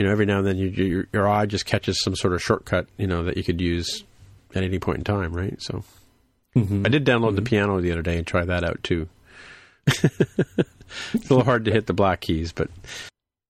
you 0.00 0.06
know, 0.06 0.12
every 0.12 0.24
now 0.24 0.38
and 0.38 0.46
then 0.46 0.56
you, 0.56 0.68
your, 0.68 1.06
your 1.12 1.28
eye 1.28 1.44
just 1.44 1.66
catches 1.66 2.02
some 2.02 2.16
sort 2.16 2.32
of 2.32 2.40
shortcut, 2.40 2.86
you 2.96 3.06
know, 3.06 3.22
that 3.24 3.36
you 3.36 3.44
could 3.44 3.60
use 3.60 4.02
at 4.54 4.62
any 4.62 4.78
point 4.78 4.96
in 4.96 5.04
time, 5.04 5.34
right? 5.34 5.60
So, 5.60 5.84
I 6.56 6.88
did 6.88 7.04
download 7.04 7.36
the 7.36 7.42
piano 7.42 7.82
the 7.82 7.92
other 7.92 8.00
day 8.00 8.16
and 8.16 8.26
try 8.26 8.46
that 8.46 8.64
out 8.64 8.82
too. 8.82 9.10
it's 9.86 10.02
a 10.08 10.64
little 11.12 11.44
hard 11.44 11.66
to 11.66 11.70
hit 11.70 11.86
the 11.86 11.92
black 11.92 12.22
keys, 12.22 12.50
but 12.50 12.70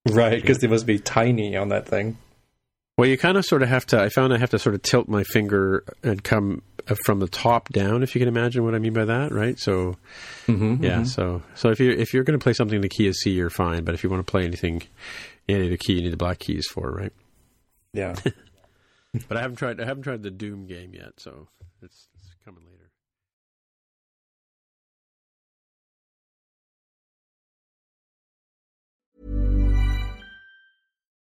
Right, 0.09 0.40
because 0.40 0.59
they 0.59 0.66
must 0.66 0.86
be 0.86 0.98
tiny 0.98 1.56
on 1.56 1.68
that 1.68 1.86
thing. 1.86 2.18
Well, 2.98 3.09
you 3.09 3.16
kind 3.16 3.39
of 3.39 3.44
sort 3.44 3.62
of 3.62 3.68
have 3.68 3.86
to. 3.86 4.02
I 4.02 4.09
found 4.09 4.35
I 4.35 4.39
have 4.39 4.51
to 4.51 4.59
sort 4.59 4.74
of 4.74 4.82
tilt 4.82 5.06
my 5.06 5.22
finger 5.22 5.85
and 6.02 6.24
come 6.24 6.62
uh, 6.89 6.97
from 7.05 7.20
the 7.20 7.28
top 7.28 7.68
down, 7.68 8.02
if 8.02 8.16
you 8.16 8.18
can 8.18 8.27
imagine 8.28 8.64
what 8.64 8.74
I 8.74 8.81
mean 8.81 8.93
by 8.93 9.05
that, 9.05 9.31
right? 9.31 9.56
So, 9.56 9.97
Mm-hmm, 10.47 10.82
yeah. 10.82 11.05
So, 11.05 11.43
so 11.55 11.70
if 11.70 11.78
you 11.78 11.93
if 11.93 12.12
you're 12.12 12.24
going 12.24 12.39
to 12.39 12.43
play 12.43 12.55
something, 12.55 12.81
the 12.81 12.89
key 12.89 13.06
is 13.06 13.20
C, 13.20 13.31
you're 13.31 13.51
fine. 13.51 13.85
But 13.85 13.94
if 13.94 14.02
you 14.02 14.10
want 14.10 14.27
to 14.27 14.31
play 14.31 14.44
anything, 14.44 14.82
any 15.55 15.64
of 15.66 15.70
the 15.70 15.78
key, 15.78 15.94
you 15.94 16.02
need 16.02 16.12
the 16.12 16.16
black 16.16 16.39
keys 16.39 16.66
for, 16.66 16.90
right? 16.90 17.12
Yeah. 17.93 18.14
But 19.28 19.36
I 19.36 19.40
haven't 19.40 19.56
tried. 19.56 19.81
I 19.81 19.86
haven't 19.86 20.05
tried 20.05 20.22
the 20.22 20.31
Doom 20.31 20.66
game 20.66 20.94
yet, 20.94 21.14
so 21.18 21.48
it's, 21.82 22.06
it's 22.14 22.35
coming 22.44 22.62
later. 22.64 22.90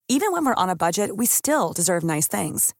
Even 0.08 0.32
when 0.32 0.44
we're 0.44 0.54
on 0.54 0.70
a 0.70 0.76
budget, 0.76 1.16
we 1.16 1.26
still 1.26 1.72
deserve 1.72 2.02
nice 2.02 2.26
things. 2.26 2.74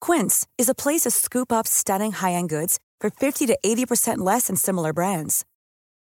Quince 0.00 0.46
is 0.58 0.68
a 0.68 0.74
place 0.74 1.02
to 1.02 1.10
scoop 1.10 1.52
up 1.52 1.66
stunning 1.66 2.12
high-end 2.12 2.48
goods 2.48 2.80
for 2.98 3.10
50 3.10 3.46
to 3.46 3.58
80% 3.64 4.18
less 4.18 4.46
than 4.46 4.56
similar 4.56 4.92
brands. 4.92 5.44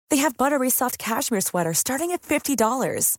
They 0.09 0.17
have 0.17 0.37
buttery 0.37 0.71
soft 0.71 0.99
cashmere 0.99 1.43
sweaters 1.43 1.79
starting 1.79 2.11
at 2.13 2.23
$50, 2.23 3.19